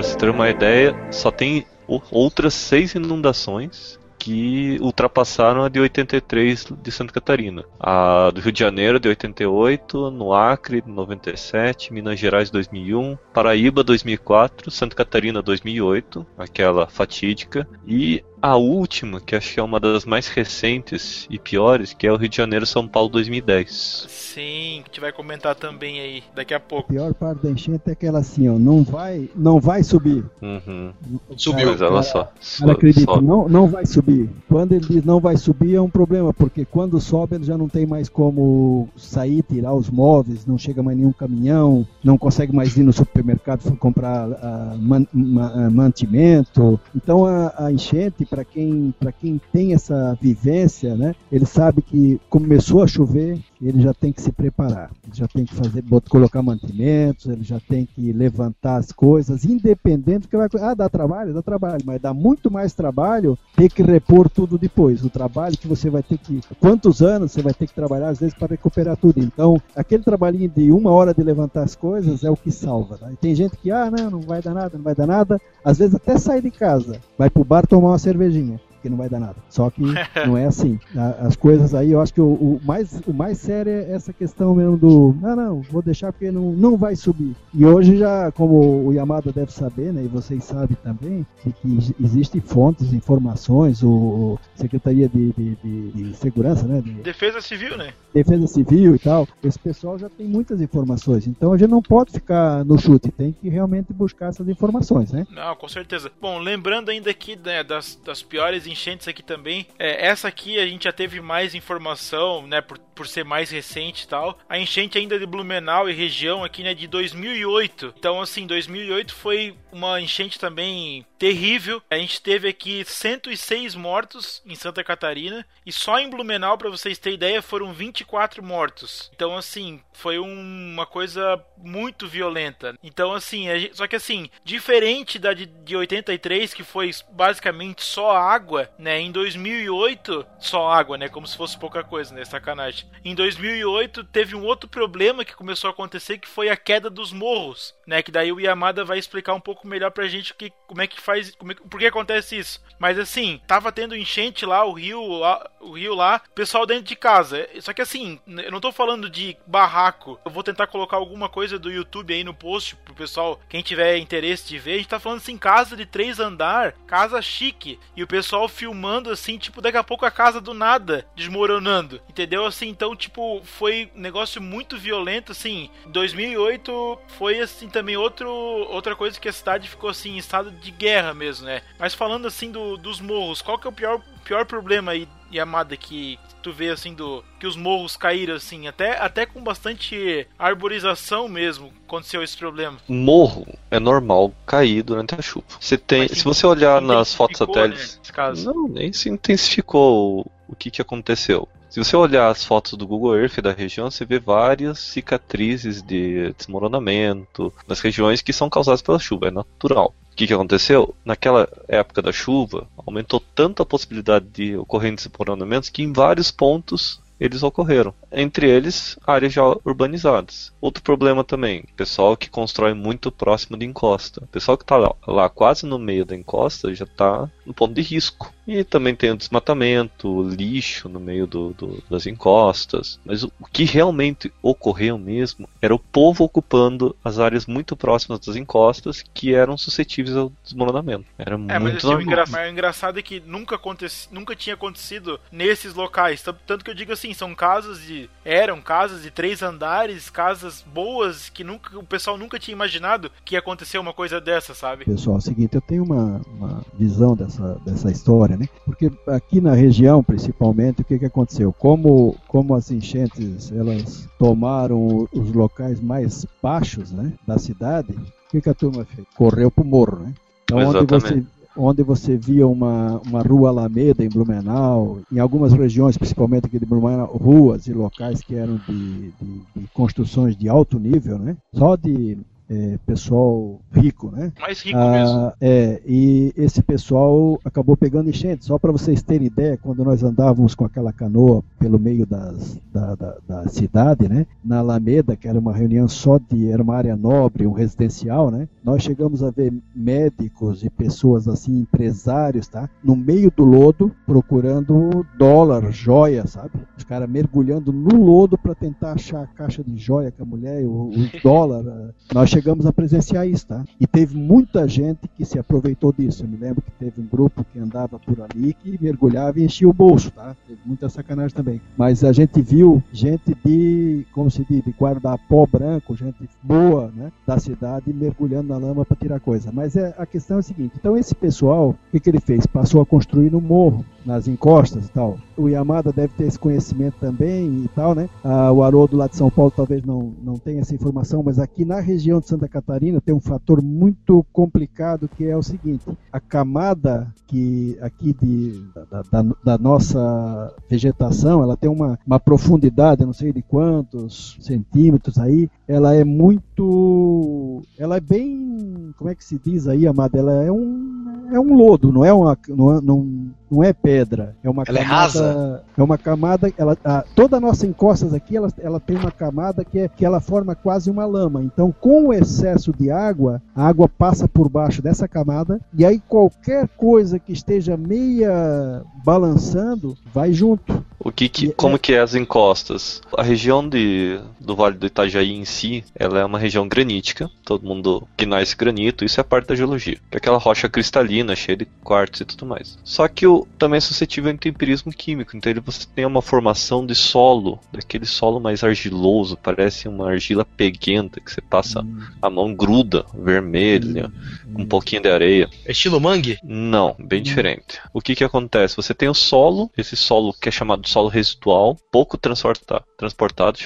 Para 0.00 0.08
você 0.08 0.16
ter 0.16 0.30
uma 0.30 0.48
ideia, 0.48 0.96
só 1.10 1.30
tem 1.30 1.66
outras 2.10 2.54
seis 2.54 2.94
inundações 2.94 4.00
que 4.18 4.78
ultrapassaram 4.80 5.62
a 5.62 5.68
de 5.68 5.78
83 5.78 6.68
de 6.82 6.90
Santa 6.90 7.12
Catarina. 7.12 7.66
A 7.78 8.30
do 8.30 8.40
Rio 8.40 8.50
de 8.50 8.60
Janeiro 8.60 8.98
de 8.98 9.08
88, 9.08 10.10
no 10.10 10.32
Acre 10.32 10.82
97, 10.86 11.92
Minas 11.92 12.18
Gerais 12.18 12.50
2001, 12.50 13.18
Paraíba 13.34 13.84
2004, 13.84 14.70
Santa 14.70 14.96
Catarina 14.96 15.42
2008, 15.42 16.26
aquela 16.38 16.86
fatídica, 16.86 17.68
e 17.86 18.24
a 18.42 18.56
última, 18.56 19.20
que 19.20 19.36
acho 19.36 19.54
que 19.54 19.60
é 19.60 19.62
uma 19.62 19.78
das 19.78 20.04
mais 20.04 20.28
recentes 20.28 21.26
e 21.30 21.38
piores, 21.38 21.92
que 21.92 22.06
é 22.06 22.12
o 22.12 22.16
Rio 22.16 22.28
de 22.28 22.36
Janeiro 22.36 22.66
São 22.66 22.86
Paulo 22.86 23.08
2010. 23.10 24.06
Sim, 24.08 24.82
que 24.82 24.82
a 24.82 24.86
gente 24.86 25.00
vai 25.00 25.12
comentar 25.12 25.54
também 25.54 26.00
aí 26.00 26.22
daqui 26.34 26.54
a 26.54 26.60
pouco. 26.60 26.92
A 26.92 26.94
pior 26.94 27.14
parte 27.14 27.42
da 27.42 27.50
enchente 27.50 27.82
é 27.86 27.92
aquela 27.92 28.20
assim, 28.20 28.48
ó, 28.48 28.58
não 28.58 28.82
vai, 28.82 29.28
não 29.34 29.60
vai 29.60 29.82
subir. 29.82 30.24
Uhum. 30.40 30.92
Subiu. 31.36 31.72
Mas 31.72 31.82
olha 31.82 32.02
só. 32.02 32.32
Ela 32.62 32.72
acredita, 32.72 33.20
não, 33.20 33.48
não 33.48 33.66
vai 33.66 33.84
subir. 33.84 34.30
Quando 34.48 34.72
ele 34.72 34.86
diz 34.86 35.04
não 35.04 35.20
vai 35.20 35.36
subir 35.36 35.74
é 35.74 35.80
um 35.80 35.90
problema, 35.90 36.32
porque 36.32 36.64
quando 36.64 37.00
sobe 37.00 37.36
ele 37.36 37.44
já 37.44 37.58
não 37.58 37.68
tem 37.68 37.86
mais 37.86 38.08
como 38.08 38.88
sair, 38.96 39.42
tirar 39.42 39.74
os 39.74 39.90
móveis, 39.90 40.46
não 40.46 40.56
chega 40.56 40.82
mais 40.82 40.96
nenhum 40.96 41.12
caminhão, 41.12 41.86
não 42.02 42.16
consegue 42.16 42.54
mais 42.54 42.76
ir 42.76 42.84
no 42.84 42.92
supermercado 42.92 43.76
comprar 43.78 44.28
uh, 44.28 44.78
man, 44.78 45.06
uh, 45.12 45.70
mantimento. 45.70 46.78
Então 46.94 47.26
a, 47.26 47.52
a 47.56 47.72
enchente 47.72 48.24
para 48.30 48.44
quem, 48.44 48.94
quem 49.20 49.40
tem 49.52 49.74
essa 49.74 50.16
vivência, 50.22 50.94
né, 50.94 51.14
ele 51.30 51.44
sabe 51.44 51.82
que 51.82 52.20
começou 52.30 52.82
a 52.82 52.86
chover, 52.86 53.40
ele 53.68 53.82
já 53.82 53.92
tem 53.92 54.12
que 54.12 54.22
se 54.22 54.32
preparar, 54.32 54.90
já 55.12 55.28
tem 55.28 55.44
que 55.44 55.54
fazer, 55.54 55.84
colocar 56.08 56.42
mantimentos, 56.42 57.26
ele 57.26 57.42
já 57.42 57.60
tem 57.60 57.84
que 57.84 58.12
levantar 58.12 58.76
as 58.76 58.90
coisas, 58.90 59.44
independente 59.44 60.20
do 60.20 60.28
que 60.28 60.36
vai. 60.36 60.48
Ah, 60.60 60.74
dá 60.74 60.88
trabalho? 60.88 61.34
Dá 61.34 61.42
trabalho, 61.42 61.82
mas 61.84 62.00
dá 62.00 62.14
muito 62.14 62.50
mais 62.50 62.72
trabalho 62.72 63.38
ter 63.54 63.70
que 63.70 63.82
repor 63.82 64.30
tudo 64.30 64.56
depois. 64.56 65.04
O 65.04 65.10
trabalho 65.10 65.58
que 65.58 65.68
você 65.68 65.90
vai 65.90 66.02
ter 66.02 66.18
que. 66.18 66.40
Quantos 66.58 67.02
anos 67.02 67.32
você 67.32 67.42
vai 67.42 67.52
ter 67.52 67.66
que 67.66 67.74
trabalhar, 67.74 68.08
às 68.08 68.20
vezes, 68.20 68.34
para 68.34 68.48
recuperar 68.48 68.96
tudo. 68.96 69.20
Então, 69.20 69.60
aquele 69.76 70.02
trabalhinho 70.02 70.48
de 70.48 70.72
uma 70.72 70.90
hora 70.90 71.12
de 71.12 71.22
levantar 71.22 71.62
as 71.62 71.76
coisas 71.76 72.24
é 72.24 72.30
o 72.30 72.36
que 72.36 72.50
salva. 72.50 72.98
Né? 73.02 73.14
Tem 73.20 73.34
gente 73.34 73.56
que, 73.56 73.70
ah, 73.70 73.90
não, 73.90 74.10
não 74.10 74.20
vai 74.20 74.40
dar 74.40 74.54
nada, 74.54 74.76
não 74.76 74.84
vai 74.84 74.94
dar 74.94 75.06
nada. 75.06 75.40
Às 75.64 75.78
vezes 75.78 75.94
até 75.94 76.16
sai 76.16 76.40
de 76.40 76.50
casa, 76.50 76.98
vai 77.18 77.28
pro 77.28 77.44
bar 77.44 77.66
tomar 77.66 77.88
uma 77.88 77.98
cervejinha 77.98 78.58
que 78.80 78.88
não 78.88 78.96
vai 78.96 79.08
dar 79.08 79.20
nada. 79.20 79.36
Só 79.48 79.70
que 79.70 79.82
não 80.26 80.36
é 80.36 80.46
assim. 80.46 80.78
As 81.20 81.36
coisas 81.36 81.74
aí, 81.74 81.92
eu 81.92 82.00
acho 82.00 82.12
que 82.14 82.20
o, 82.20 82.32
o, 82.32 82.60
mais, 82.64 83.00
o 83.06 83.12
mais 83.12 83.38
sério 83.38 83.72
é 83.72 83.92
essa 83.92 84.12
questão 84.12 84.54
mesmo 84.54 84.76
do. 84.76 85.16
Não, 85.20 85.36
não, 85.36 85.60
vou 85.62 85.82
deixar 85.82 86.12
porque 86.12 86.30
não, 86.30 86.52
não 86.52 86.76
vai 86.76 86.96
subir. 86.96 87.34
E 87.54 87.64
hoje 87.64 87.96
já, 87.96 88.30
como 88.32 88.86
o 88.86 88.92
Yamada 88.92 89.32
deve 89.32 89.52
saber, 89.52 89.92
né, 89.92 90.04
e 90.04 90.08
vocês 90.08 90.44
sabem 90.44 90.76
também, 90.82 91.26
que, 91.42 91.52
que 91.52 91.94
existem 92.00 92.40
fontes, 92.40 92.92
informações, 92.92 93.82
o, 93.82 93.88
o 93.90 94.38
Secretaria 94.54 95.08
de, 95.08 95.32
de, 95.32 95.56
de, 95.56 95.90
de, 95.90 96.16
Segurança, 96.16 96.66
né? 96.66 96.80
De, 96.80 96.92
Defesa 96.94 97.40
Civil, 97.40 97.76
né? 97.76 97.92
Defesa 98.12 98.46
Civil 98.46 98.94
e 98.94 98.98
tal. 98.98 99.26
Esse 99.42 99.58
pessoal 99.58 99.98
já 99.98 100.08
tem 100.08 100.26
muitas 100.26 100.60
informações. 100.60 101.26
Então 101.26 101.52
a 101.52 101.58
gente 101.58 101.70
não 101.70 101.82
pode 101.82 102.12
ficar 102.12 102.64
no 102.64 102.78
chute, 102.78 103.10
tem 103.10 103.32
que 103.32 103.48
realmente 103.48 103.92
buscar 103.92 104.28
essas 104.28 104.48
informações, 104.48 105.12
né? 105.12 105.26
Não, 105.30 105.54
com 105.56 105.68
certeza. 105.68 106.10
Bom, 106.20 106.38
lembrando 106.38 106.90
ainda 106.90 107.10
aqui 107.10 107.36
né, 107.36 107.62
das, 107.62 107.98
das 108.04 108.22
piores 108.22 108.66
enchentes 108.70 109.08
aqui 109.08 109.22
também. 109.22 109.66
É, 109.78 110.06
essa 110.06 110.28
aqui 110.28 110.58
a 110.58 110.66
gente 110.66 110.84
já 110.84 110.92
teve 110.92 111.20
mais 111.20 111.54
informação, 111.54 112.46
né, 112.46 112.60
por, 112.60 112.78
por 112.78 113.06
ser 113.06 113.24
mais 113.24 113.50
recente 113.50 114.04
e 114.04 114.08
tal. 114.08 114.38
A 114.48 114.58
enchente 114.58 114.98
ainda 114.98 115.18
de 115.18 115.26
Blumenau 115.26 115.88
e 115.88 115.92
região 115.92 116.44
aqui, 116.44 116.62
né, 116.62 116.74
de 116.74 116.86
2008. 116.86 117.94
Então, 117.98 118.20
assim, 118.20 118.46
2008 118.46 119.14
foi 119.14 119.56
uma 119.72 120.00
enchente 120.00 120.38
também 120.38 121.04
terrível. 121.18 121.82
A 121.90 121.96
gente 121.96 122.20
teve 122.20 122.48
aqui 122.48 122.84
106 122.84 123.74
mortos 123.74 124.42
em 124.46 124.54
Santa 124.54 124.82
Catarina 124.82 125.46
e 125.64 125.72
só 125.72 125.98
em 125.98 126.08
Blumenau, 126.08 126.56
para 126.56 126.70
vocês 126.70 126.98
terem 126.98 127.16
ideia, 127.16 127.42
foram 127.42 127.72
24 127.72 128.42
mortos. 128.42 129.10
Então, 129.14 129.36
assim, 129.36 129.80
foi 129.92 130.18
um, 130.18 130.72
uma 130.72 130.86
coisa 130.86 131.42
muito 131.58 132.08
violenta. 132.08 132.74
Então, 132.82 133.12
assim, 133.12 133.46
gente, 133.58 133.76
só 133.76 133.86
que 133.86 133.96
assim, 133.96 134.30
diferente 134.44 135.18
da 135.18 135.32
de, 135.32 135.46
de 135.46 135.76
83, 135.76 136.54
que 136.54 136.64
foi 136.64 136.90
basicamente 137.12 137.82
só 137.82 138.16
água, 138.16 138.59
né? 138.78 139.00
Em 139.00 139.12
2008, 139.12 140.26
só 140.38 140.68
água, 140.68 140.98
né? 140.98 141.08
Como 141.08 141.26
se 141.26 141.36
fosse 141.36 141.58
pouca 141.58 141.84
coisa, 141.84 142.14
né? 142.14 142.24
Sacanagem. 142.24 142.88
Em 143.04 143.14
2008, 143.14 144.04
teve 144.04 144.34
um 144.34 144.44
outro 144.44 144.68
problema 144.68 145.24
que 145.24 145.34
começou 145.34 145.68
a 145.68 145.72
acontecer, 145.72 146.18
que 146.18 146.28
foi 146.28 146.48
a 146.48 146.56
queda 146.56 146.90
dos 146.90 147.12
morros, 147.12 147.74
né? 147.86 148.02
Que 148.02 148.10
daí 148.10 148.32
o 148.32 148.40
Yamada 148.40 148.84
vai 148.84 148.98
explicar 148.98 149.34
um 149.34 149.40
pouco 149.40 149.66
melhor 149.66 149.90
pra 149.90 150.08
gente 150.08 150.34
que, 150.34 150.52
como 150.70 150.82
é 150.82 150.86
que 150.86 151.00
faz, 151.00 151.34
como 151.34 151.50
é, 151.50 151.54
por 151.56 151.80
que 151.80 151.86
acontece 151.86 152.38
isso. 152.38 152.62
Mas 152.78 152.96
assim, 152.96 153.40
tava 153.44 153.72
tendo 153.72 153.96
enchente 153.96 154.46
lá, 154.46 154.64
o 154.64 154.72
rio, 154.72 155.04
lá, 155.18 155.50
o 155.60 155.72
rio 155.72 155.96
lá, 155.96 156.22
pessoal 156.32 156.64
dentro 156.64 156.84
de 156.84 156.94
casa. 156.94 157.48
Só 157.60 157.72
que 157.72 157.82
assim, 157.82 158.20
eu 158.24 158.52
não 158.52 158.60
tô 158.60 158.70
falando 158.70 159.10
de 159.10 159.36
barraco. 159.44 160.18
Eu 160.24 160.30
vou 160.30 160.44
tentar 160.44 160.68
colocar 160.68 160.96
alguma 160.96 161.28
coisa 161.28 161.58
do 161.58 161.72
YouTube 161.72 162.14
aí 162.14 162.22
no 162.22 162.32
post 162.32 162.76
pro 162.76 162.94
pessoal, 162.94 163.40
quem 163.48 163.62
tiver 163.62 163.98
interesse 163.98 164.46
de 164.46 164.60
ver. 164.60 164.74
A 164.74 164.76
gente 164.76 164.88
tá 164.88 165.00
falando 165.00 165.18
assim, 165.18 165.36
casa 165.36 165.76
de 165.76 165.84
três 165.84 166.20
andar, 166.20 166.72
casa 166.86 167.20
chique. 167.20 167.80
E 167.96 168.04
o 168.04 168.06
pessoal 168.06 168.48
filmando 168.48 169.10
assim, 169.10 169.38
tipo, 169.38 169.60
daqui 169.60 169.76
a 169.76 169.82
pouco 169.82 170.06
a 170.06 170.10
casa 170.10 170.40
do 170.40 170.54
nada 170.54 171.04
desmoronando. 171.16 172.00
Entendeu? 172.08 172.46
Assim, 172.46 172.68
então, 172.68 172.94
tipo, 172.94 173.42
foi 173.44 173.90
um 173.96 174.00
negócio 174.00 174.40
muito 174.40 174.78
violento, 174.78 175.32
assim. 175.32 175.68
2008 175.86 176.98
foi 177.18 177.40
assim 177.40 177.68
também 177.68 177.96
outro, 177.96 178.30
outra 178.30 178.94
coisa 178.94 179.18
que 179.18 179.28
a 179.28 179.32
cidade 179.32 179.68
ficou 179.68 179.90
assim 179.90 180.12
em 180.12 180.18
estado 180.18 180.59
de 180.60 180.70
guerra 180.70 181.14
mesmo, 181.14 181.46
né? 181.46 181.62
Mas 181.78 181.94
falando 181.94 182.26
assim 182.26 182.50
do, 182.50 182.76
dos 182.76 183.00
morros, 183.00 183.42
qual 183.42 183.58
que 183.58 183.66
é 183.66 183.70
o 183.70 183.72
pior, 183.72 184.00
pior 184.24 184.44
problema 184.44 184.92
aí, 184.92 185.08
Yamada, 185.32 185.76
que 185.76 186.18
tu 186.42 186.52
vê 186.52 186.70
assim 186.70 186.94
do 186.94 187.24
que 187.38 187.46
os 187.46 187.56
morros 187.56 187.96
caíram 187.96 188.34
assim, 188.34 188.66
até, 188.66 188.98
até 188.98 189.26
com 189.26 189.42
bastante 189.42 190.26
arborização 190.38 191.28
mesmo, 191.28 191.72
aconteceu 191.86 192.22
esse 192.22 192.36
problema. 192.36 192.78
Morro 192.88 193.46
é 193.70 193.78
normal 193.78 194.32
cair 194.46 194.82
durante 194.82 195.14
a 195.14 195.22
chuva. 195.22 195.46
Você 195.58 195.76
tem, 195.76 196.08
se 196.08 196.24
você 196.24 196.46
olhar 196.46 196.80
nas 196.80 197.14
fotos 197.14 197.38
satélites, 197.38 198.00
né, 198.16 198.32
não, 198.44 198.68
nem 198.68 198.92
se 198.92 199.08
intensificou 199.08 200.20
o, 200.20 200.30
o 200.48 200.56
que 200.56 200.70
que 200.70 200.82
aconteceu. 200.82 201.48
Se 201.70 201.78
você 201.78 201.96
olhar 201.96 202.28
as 202.28 202.44
fotos 202.44 202.72
do 202.72 202.84
Google 202.84 203.16
Earth 203.16 203.38
da 203.40 203.52
região, 203.52 203.88
você 203.88 204.04
vê 204.04 204.18
várias 204.18 204.80
cicatrizes 204.80 205.80
de 205.80 206.34
desmoronamento 206.36 207.52
nas 207.68 207.78
regiões 207.78 208.20
que 208.20 208.32
são 208.32 208.50
causadas 208.50 208.82
pela 208.82 208.98
chuva, 208.98 209.28
é 209.28 209.30
natural. 209.30 209.94
O 210.12 210.16
que, 210.16 210.26
que 210.26 210.34
aconteceu? 210.34 210.94
Naquela 211.04 211.48
época 211.68 212.02
da 212.02 212.12
chuva, 212.12 212.66
aumentou 212.76 213.20
tanto 213.34 213.62
a 213.62 213.66
possibilidade 213.66 214.26
de 214.26 214.56
ocorrer 214.56 214.94
desmoronamentos 214.94 215.68
que 215.68 215.82
em 215.82 215.92
vários 215.92 216.30
pontos 216.30 217.00
eles 217.20 217.42
ocorreram. 217.42 217.92
Entre 218.10 218.48
eles, 218.48 218.98
áreas 219.06 219.34
já 219.34 219.44
urbanizadas. 219.44 220.52
Outro 220.58 220.82
problema 220.82 221.22
também, 221.22 221.64
pessoal 221.76 222.16
que 222.16 222.30
constrói 222.30 222.72
muito 222.72 223.12
próximo 223.12 223.58
de 223.58 223.66
encosta. 223.66 224.26
Pessoal 224.32 224.56
que 224.56 224.64
está 224.64 224.78
lá, 224.78 224.94
lá, 225.06 225.28
quase 225.28 225.66
no 225.66 225.78
meio 225.78 226.06
da 226.06 226.16
encosta 226.16 226.74
já 226.74 226.84
está 226.84 227.30
no 227.44 227.52
ponto 227.52 227.74
de 227.74 227.82
risco. 227.82 228.32
E 228.46 228.64
também 228.64 228.94
tem 228.94 229.10
o 229.10 229.16
desmatamento, 229.16 230.22
lixo 230.22 230.88
no 230.88 230.98
meio 230.98 231.26
do, 231.26 231.50
do, 231.50 231.82
das 231.88 232.06
encostas. 232.06 232.98
Mas 233.04 233.22
o, 233.22 233.32
o, 233.40 233.46
que 233.46 233.64
realmente 233.64 234.32
ocorreu 234.42 234.98
mesmo 234.98 235.48
era 235.60 235.74
o 235.74 235.78
povo 235.78 236.24
ocupando 236.24 236.96
as 237.04 237.18
áreas 237.18 237.46
muito 237.46 237.76
próximas 237.76 238.20
das 238.20 238.36
encostas 238.36 239.04
que 239.14 239.34
eram 239.34 239.56
suscetíveis 239.56 240.16
ao 240.16 240.32
desmoronamento. 240.42 241.04
Era 241.18 241.34
é, 241.34 241.36
muito 241.36 241.60
mas, 241.60 241.76
assim, 241.76 241.94
o, 241.94 242.00
engra 242.00 242.24
o 242.24 242.50
engraçado 242.50 242.98
é 242.98 243.02
que 243.02 243.20
nunca, 243.20 243.56
aconteci, 243.56 244.08
nunca 244.10 244.34
tinha 244.34 244.54
acontecido 244.54 245.20
nesses 245.30 245.74
locais. 245.74 246.22
Tanto 246.46 246.64
que 246.64 246.70
eu 246.70 246.74
digo 246.74 246.92
assim, 246.92 247.14
são 247.14 247.34
casas 247.34 247.80
de. 247.82 248.08
eram 248.24 248.60
casas 248.60 249.02
de 249.02 249.10
três 249.10 249.42
andares, 249.42 250.10
casas 250.10 250.64
boas 250.72 251.28
que 251.28 251.44
nunca, 251.44 251.78
o 251.78 251.84
pessoal 251.84 252.16
nunca 252.16 252.38
tinha 252.38 252.54
imaginado 252.54 253.10
que 253.24 253.34
ia 253.34 253.38
acontecer 253.38 253.78
uma 253.78 253.92
coisa 253.92 254.20
dessa, 254.20 254.54
sabe? 254.54 254.84
Pessoal, 254.84 255.16
é 255.16 255.18
o 255.18 255.22
seguinte, 255.22 255.54
eu 255.54 255.60
tenho 255.60 255.84
uma, 255.84 256.20
uma 256.26 256.64
visão 256.74 257.14
dessa, 257.14 257.60
dessa 257.64 257.90
história, 257.90 258.36
né? 258.40 258.48
Porque 258.64 258.90
aqui 259.06 259.40
na 259.40 259.52
região, 259.52 260.02
principalmente, 260.02 260.80
o 260.80 260.84
que, 260.84 260.98
que 260.98 261.04
aconteceu? 261.04 261.52
Como, 261.52 262.16
como 262.26 262.54
as 262.54 262.70
enchentes 262.70 263.52
elas 263.52 264.08
tomaram 264.18 265.06
os 265.12 265.32
locais 265.32 265.80
mais 265.80 266.24
baixos 266.42 266.90
né, 266.90 267.12
da 267.26 267.38
cidade, 267.38 267.92
o 267.92 268.30
que, 268.30 268.40
que 268.40 268.48
a 268.48 268.54
turma 268.54 268.84
fez? 268.84 269.06
Correu 269.16 269.50
pro 269.50 269.64
morro, 269.64 269.98
né? 269.98 270.14
Então, 270.44 270.58
onde 270.58 270.86
você, 270.86 271.24
onde 271.56 271.82
você 271.82 272.16
via 272.16 272.46
uma, 272.46 273.00
uma 273.06 273.22
rua 273.22 273.50
Alameda 273.50 274.04
em 274.04 274.08
Blumenau, 274.08 274.98
em 275.12 275.18
algumas 275.18 275.52
regiões, 275.52 275.98
principalmente 275.98 276.46
aqui 276.46 276.58
de 276.58 276.66
Blumenau, 276.66 277.06
ruas 277.06 277.66
e 277.66 277.72
locais 277.72 278.20
que 278.22 278.34
eram 278.34 278.56
de, 278.66 279.12
de, 279.20 279.42
de 279.56 279.68
construções 279.74 280.36
de 280.36 280.48
alto 280.48 280.78
nível, 280.78 281.18
né? 281.18 281.36
Só 281.52 281.76
de 281.76 282.18
é, 282.50 282.76
pessoal 282.84 283.60
rico, 283.72 284.10
né? 284.10 284.32
Mais 284.40 284.60
rico 284.60 284.76
ah, 284.76 284.90
mesmo. 284.90 285.32
É, 285.40 285.80
e 285.86 286.32
esse 286.36 286.60
pessoal 286.60 287.40
acabou 287.44 287.76
pegando 287.76 288.10
enchente. 288.10 288.44
Só 288.44 288.58
para 288.58 288.72
vocês 288.72 289.02
terem 289.02 289.28
ideia, 289.28 289.56
quando 289.56 289.84
nós 289.84 290.02
andávamos 290.02 290.56
com 290.56 290.64
aquela 290.64 290.92
canoa 290.92 291.44
pelo 291.60 291.78
meio 291.78 292.04
das, 292.04 292.60
da, 292.72 292.96
da, 292.96 293.16
da, 293.28 293.48
cidade, 293.48 294.08
né? 294.08 294.26
Na 294.44 294.58
Alameda, 294.58 295.14
que 295.14 295.28
era 295.28 295.38
uma 295.38 295.52
reunião 295.52 295.86
só 295.86 296.18
de. 296.18 296.50
era 296.50 296.60
uma 296.60 296.74
área 296.74 296.96
nobre, 296.96 297.46
um 297.46 297.52
residencial, 297.52 298.32
né? 298.32 298.48
Nós 298.64 298.82
chegamos 298.82 299.22
a 299.22 299.30
ver 299.30 299.54
médicos 299.74 300.64
e 300.64 300.70
pessoas 300.70 301.28
assim, 301.28 301.60
empresários, 301.60 302.48
tá? 302.48 302.68
No 302.82 302.96
meio 302.96 303.30
do 303.30 303.44
lodo, 303.44 303.94
procurando 304.04 305.06
dólar, 305.16 305.70
joia, 305.70 306.26
sabe? 306.26 306.50
Os 306.76 306.82
caras 306.82 307.08
mergulhando 307.08 307.72
no 307.72 308.02
lodo 308.04 308.36
para 308.36 308.56
tentar 308.56 308.94
achar 308.94 309.22
a 309.22 309.26
caixa 309.28 309.62
de 309.62 309.76
joia 309.76 310.10
que 310.10 310.20
a 310.20 310.24
mulher, 310.24 310.64
o, 310.64 310.90
o 310.90 310.92
dólar. 311.22 311.94
Nós 312.12 312.28
chegamos 312.28 312.39
a 312.66 312.72
presenciar 312.72 313.26
isso, 313.26 313.46
tá? 313.46 313.64
E 313.80 313.86
teve 313.86 314.16
muita 314.16 314.66
gente 314.68 315.08
que 315.16 315.24
se 315.24 315.38
aproveitou 315.38 315.92
disso. 315.92 316.24
Eu 316.24 316.28
me 316.28 316.36
lembro 316.36 316.62
que 316.62 316.70
teve 316.72 317.00
um 317.00 317.06
grupo 317.06 317.44
que 317.44 317.58
andava 317.58 317.98
por 317.98 318.20
ali 318.22 318.54
que 318.54 318.78
mergulhava 318.80 319.38
e 319.40 319.44
enchia 319.44 319.68
o 319.68 319.72
bolso, 319.72 320.10
tá? 320.10 320.36
Teve 320.46 320.60
muita 320.64 320.88
sacanagem 320.88 321.34
também. 321.34 321.60
Mas 321.76 322.04
a 322.04 322.12
gente 322.12 322.40
viu 322.40 322.82
gente 322.92 323.36
de, 323.44 324.06
como 324.12 324.30
se 324.30 324.44
diz, 324.48 324.64
de 324.64 324.70
guarda-pó 324.70 325.46
branco, 325.46 325.96
gente 325.96 326.28
boa, 326.42 326.92
né? 326.94 327.12
Da 327.26 327.38
cidade 327.38 327.92
mergulhando 327.92 328.48
na 328.48 328.58
lama 328.58 328.84
para 328.84 328.96
tirar 328.96 329.20
coisa. 329.20 329.50
Mas 329.52 329.76
é, 329.76 329.94
a 329.98 330.06
questão 330.06 330.38
é 330.38 330.40
a 330.40 330.42
seguinte: 330.42 330.74
então 330.76 330.96
esse 330.96 331.14
pessoal, 331.14 331.70
o 331.70 331.90
que, 331.90 332.00
que 332.00 332.10
ele 332.10 332.20
fez? 332.20 332.46
Passou 332.46 332.80
a 332.80 332.86
construir 332.86 333.30
no 333.30 333.40
morro 333.40 333.84
nas 334.04 334.26
encostas 334.26 334.86
e 334.86 334.90
tal. 334.90 335.18
O 335.36 335.48
Yamada 335.48 335.92
deve 335.92 336.12
ter 336.14 336.24
esse 336.24 336.38
conhecimento 336.38 336.96
também 337.00 337.64
e 337.64 337.68
tal, 337.74 337.94
né? 337.94 338.08
Ah, 338.24 338.52
o 338.52 338.62
Haroldo 338.62 338.96
lá 338.96 339.06
de 339.06 339.16
São 339.16 339.30
Paulo 339.30 339.52
talvez 339.54 339.84
não, 339.84 340.12
não 340.22 340.36
tenha 340.36 340.60
essa 340.60 340.74
informação, 340.74 341.22
mas 341.22 341.38
aqui 341.38 341.64
na 341.64 341.80
região 341.80 342.20
de 342.20 342.28
Santa 342.30 342.48
Catarina 342.48 343.00
tem 343.00 343.12
um 343.12 343.20
fator 343.20 343.60
muito 343.60 344.24
complicado 344.32 345.08
que 345.08 345.24
é 345.24 345.36
o 345.36 345.42
seguinte: 345.42 345.84
a 346.12 346.20
camada 346.20 347.12
que 347.26 347.76
aqui 347.80 348.12
de, 348.12 348.64
da, 348.72 349.02
da, 349.02 349.34
da 349.44 349.58
nossa 349.58 350.54
vegetação, 350.68 351.42
ela 351.42 351.56
tem 351.56 351.68
uma, 351.68 351.98
uma 352.06 352.20
profundidade, 352.20 353.04
não 353.04 353.12
sei 353.12 353.32
de 353.32 353.42
quantos 353.42 354.36
centímetros 354.40 355.18
aí, 355.18 355.50
ela 355.70 355.94
é 355.94 356.02
muito, 356.02 357.62
ela 357.78 357.96
é 357.96 358.00
bem, 358.00 358.92
como 358.98 359.08
é 359.08 359.14
que 359.14 359.24
se 359.24 359.38
diz 359.38 359.68
aí, 359.68 359.86
Amada? 359.86 360.18
Ela 360.18 360.42
é 360.42 360.50
um, 360.50 361.28
é 361.32 361.38
um 361.38 361.54
lodo, 361.54 361.92
não 361.92 362.04
é 362.04 362.12
uma, 362.12 362.36
não, 362.48 362.76
é, 362.76 362.80
não, 362.80 363.30
não 363.48 363.62
é 363.62 363.72
pedra, 363.72 364.34
é 364.42 364.50
uma 364.50 364.64
ela 364.66 364.78
camada, 364.78 364.82
é 364.82 364.96
rasa. 364.96 365.64
é 365.78 365.82
uma 365.82 365.96
camada, 365.96 366.52
ela, 366.58 366.76
a, 366.84 367.04
toda 367.14 367.36
a 367.36 367.40
nossa 367.40 367.68
encostas 367.68 368.12
aqui, 368.12 368.36
ela, 368.36 368.48
ela 368.58 368.80
tem 368.80 368.96
uma 368.96 369.12
camada 369.12 369.64
que 369.64 369.78
é 369.78 369.86
que 369.86 370.04
ela 370.04 370.20
forma 370.20 370.56
quase 370.56 370.90
uma 370.90 371.06
lama. 371.06 371.40
Então, 371.40 371.72
com 371.80 372.08
o 372.08 372.12
excesso 372.12 372.72
de 372.72 372.90
água, 372.90 373.40
a 373.54 373.68
água 373.68 373.88
passa 373.88 374.26
por 374.26 374.48
baixo 374.48 374.82
dessa 374.82 375.06
camada 375.06 375.60
e 375.72 375.84
aí 375.84 376.00
qualquer 376.00 376.66
coisa 376.76 377.20
que 377.20 377.32
esteja 377.32 377.76
meia 377.76 378.82
balançando 379.04 379.96
vai 380.12 380.32
junto. 380.32 380.84
O 381.02 381.10
que, 381.10 381.30
que 381.30 381.50
como 381.52 381.78
que 381.78 381.94
é 381.94 382.00
as 382.00 382.14
encostas? 382.14 383.00
A 383.16 383.22
região 383.22 383.66
de, 383.66 384.20
do 384.38 384.54
Vale 384.54 384.76
do 384.76 384.86
Itajaí 384.86 385.32
em 385.32 385.46
si, 385.46 385.82
ela 385.94 386.20
é 386.20 386.24
uma 386.24 386.38
região 386.38 386.68
granítica. 386.68 387.30
Todo 387.42 387.66
mundo 387.66 388.06
que 388.18 388.26
nasce 388.26 388.54
granito, 388.54 389.02
isso 389.02 389.18
é 389.18 389.24
parte 389.24 389.48
da 389.48 389.54
geologia. 389.54 389.96
Que 390.10 390.16
é 390.16 390.18
aquela 390.18 390.36
rocha 390.36 390.68
cristalina, 390.68 391.34
cheia 391.34 391.56
de 391.56 391.64
quartzo 391.82 392.22
e 392.22 392.26
tudo 392.26 392.44
mais. 392.44 392.78
Só 392.84 393.08
que 393.08 393.26
o, 393.26 393.48
também 393.58 393.78
é 393.78 393.80
suscetível 393.80 394.30
a 394.30 394.36
temperismo 394.36 394.92
químico. 394.92 395.34
Então 395.34 395.50
ele, 395.50 395.60
você 395.60 395.86
tem 395.94 396.04
uma 396.04 396.20
formação 396.20 396.84
de 396.84 396.94
solo, 396.94 397.58
daquele 397.72 398.04
solo 398.04 398.38
mais 398.38 398.62
argiloso, 398.62 399.38
parece 399.38 399.88
uma 399.88 400.10
argila 400.10 400.44
peguenta 400.44 401.18
que 401.18 401.32
você 401.32 401.40
passa 401.40 401.80
hum. 401.80 402.02
a 402.20 402.28
mão 402.28 402.54
gruda, 402.54 403.06
vermelha, 403.14 404.12
hum. 404.46 404.52
com 404.52 404.62
um 404.62 404.66
pouquinho 404.66 405.00
de 405.00 405.10
areia. 405.10 405.48
É 405.64 405.72
estilo 405.72 405.98
mangue? 405.98 406.38
Não, 406.44 406.94
bem 406.98 407.20
hum. 407.20 407.22
diferente. 407.22 407.80
O 407.94 408.02
que 408.02 408.14
que 408.14 408.24
acontece? 408.24 408.76
Você 408.76 408.92
tem 408.92 409.08
o 409.08 409.14
solo, 409.14 409.70
esse 409.78 409.96
solo 409.96 410.34
que 410.38 410.50
é 410.50 410.52
chamado 410.52 410.89
solo 410.90 411.08
residual, 411.08 411.76
pouco 411.90 412.18
transportado, 412.18 412.84
transportado 412.96 413.58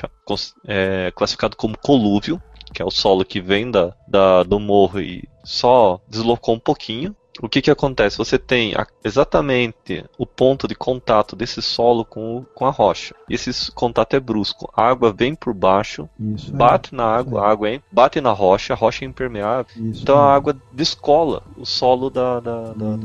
é, 0.67 1.13
classificado 1.15 1.57
como 1.57 1.79
colúvio, 1.79 2.41
que 2.73 2.83
é 2.83 2.85
o 2.85 2.91
solo 2.91 3.25
que 3.25 3.41
vem 3.41 3.71
da, 3.71 3.95
da, 4.07 4.43
do 4.43 4.59
morro 4.59 5.01
e 5.01 5.29
só 5.45 6.01
deslocou 6.09 6.55
um 6.55 6.61
pouquinho. 6.61 7.15
O 7.43 7.49
que, 7.49 7.61
que 7.61 7.71
acontece? 7.71 8.17
Você 8.17 8.39
tem 8.39 8.75
a, 8.77 8.87
exatamente 9.05 10.05
o 10.17 10.25
ponto 10.25 10.69
de 10.69 10.75
contato 10.75 11.35
desse 11.35 11.61
solo 11.61 12.05
com, 12.05 12.45
com 12.55 12.65
a 12.65 12.71
rocha. 12.71 13.13
E 13.29 13.35
esse 13.35 13.73
contato 13.73 14.15
é 14.15 14.21
brusco. 14.21 14.71
A 14.75 14.89
água 14.89 15.13
vem 15.13 15.35
por 15.35 15.53
baixo, 15.53 16.09
isso 16.37 16.53
bate 16.53 16.95
é, 16.95 16.97
na 16.97 17.05
água, 17.05 17.41
é. 17.41 17.45
a 17.45 17.49
água 17.49 17.83
bate 17.91 18.21
na 18.21 18.31
rocha, 18.31 18.73
a 18.73 18.77
rocha 18.77 19.05
é 19.05 19.09
impermeável. 19.09 19.67
Isso 19.91 20.03
então 20.03 20.17
é. 20.17 20.21
a 20.21 20.33
água 20.33 20.57
descola 20.73 21.43
o 21.57 21.67
solo 21.67 22.09
da, 22.09 22.39
da, 22.39 22.73
da, 22.73 22.99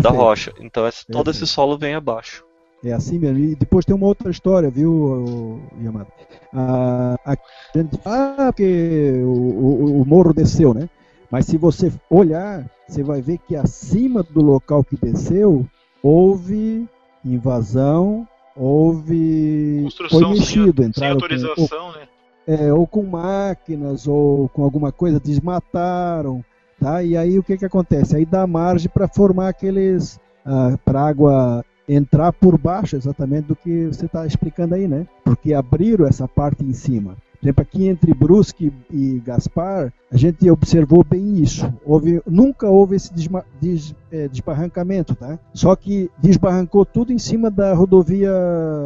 da 0.00 0.10
rocha. 0.10 0.54
Então 0.58 0.86
esse, 0.86 1.06
todo 1.06 1.30
esse 1.30 1.46
solo 1.46 1.76
vem 1.76 1.94
abaixo. 1.94 2.45
É 2.84 2.92
assim 2.92 3.18
mesmo. 3.18 3.38
E 3.38 3.54
depois 3.54 3.84
tem 3.84 3.94
uma 3.94 4.06
outra 4.06 4.30
história, 4.30 4.70
viu, 4.70 5.60
Yamada? 5.82 6.08
Ah, 6.52 7.16
a 7.24 7.36
gente 7.76 7.96
fala 7.98 8.52
que 8.52 9.22
o, 9.24 9.28
o, 9.28 10.02
o, 10.02 10.04
morro 10.06 10.32
desceu, 10.32 10.72
né? 10.72 10.88
Mas 11.30 11.46
se 11.46 11.56
você 11.56 11.92
olhar, 12.08 12.64
você 12.86 13.02
vai 13.02 13.20
ver 13.20 13.38
que 13.38 13.56
acima 13.56 14.22
do 14.22 14.40
local 14.40 14.84
que 14.84 14.96
desceu, 14.96 15.66
houve 16.02 16.88
invasão, 17.24 18.26
houve. 18.54 19.80
Construção 19.84 20.20
foi 20.20 20.38
mexido, 20.38 20.82
sem, 20.82 20.92
sem 20.92 21.08
autorização, 21.08 21.66
com, 21.68 21.74
ou, 21.74 21.92
né? 21.92 22.08
É, 22.46 22.72
ou 22.72 22.86
com 22.86 23.02
máquinas, 23.02 24.06
ou 24.06 24.48
com 24.50 24.62
alguma 24.62 24.92
coisa, 24.92 25.18
desmataram. 25.18 26.44
Tá? 26.80 27.02
E 27.02 27.16
aí 27.16 27.38
o 27.38 27.42
que, 27.42 27.56
que 27.56 27.64
acontece? 27.64 28.14
Aí 28.16 28.24
dá 28.24 28.46
margem 28.46 28.88
para 28.88 29.08
formar 29.08 29.48
aqueles. 29.48 30.20
Ah, 30.44 30.78
para 30.84 31.00
água 31.00 31.64
entrar 31.88 32.32
por 32.32 32.58
baixo 32.58 32.96
exatamente 32.96 33.46
do 33.46 33.56
que 33.56 33.86
você 33.86 34.06
está 34.06 34.26
explicando 34.26 34.74
aí, 34.74 34.88
né? 34.88 35.06
Porque 35.24 35.54
abriram 35.54 36.06
essa 36.06 36.26
parte 36.26 36.64
em 36.64 36.72
cima. 36.72 37.16
Exemplo, 37.46 37.62
aqui 37.62 37.86
entre 37.86 38.12
Brusque 38.12 38.72
e 38.90 39.20
Gaspar, 39.24 39.92
a 40.10 40.16
gente 40.16 40.50
observou 40.50 41.04
bem 41.04 41.40
isso. 41.40 41.72
Houve, 41.84 42.20
nunca 42.26 42.68
houve 42.68 42.96
esse 42.96 43.14
desma, 43.14 43.44
des, 43.60 43.94
é, 44.10 44.26
desbarrancamento, 44.26 45.14
tá? 45.14 45.38
Só 45.54 45.76
que 45.76 46.10
desbarrancou 46.18 46.84
tudo 46.84 47.12
em 47.12 47.18
cima 47.18 47.48
da 47.48 47.72
rodovia, 47.72 48.32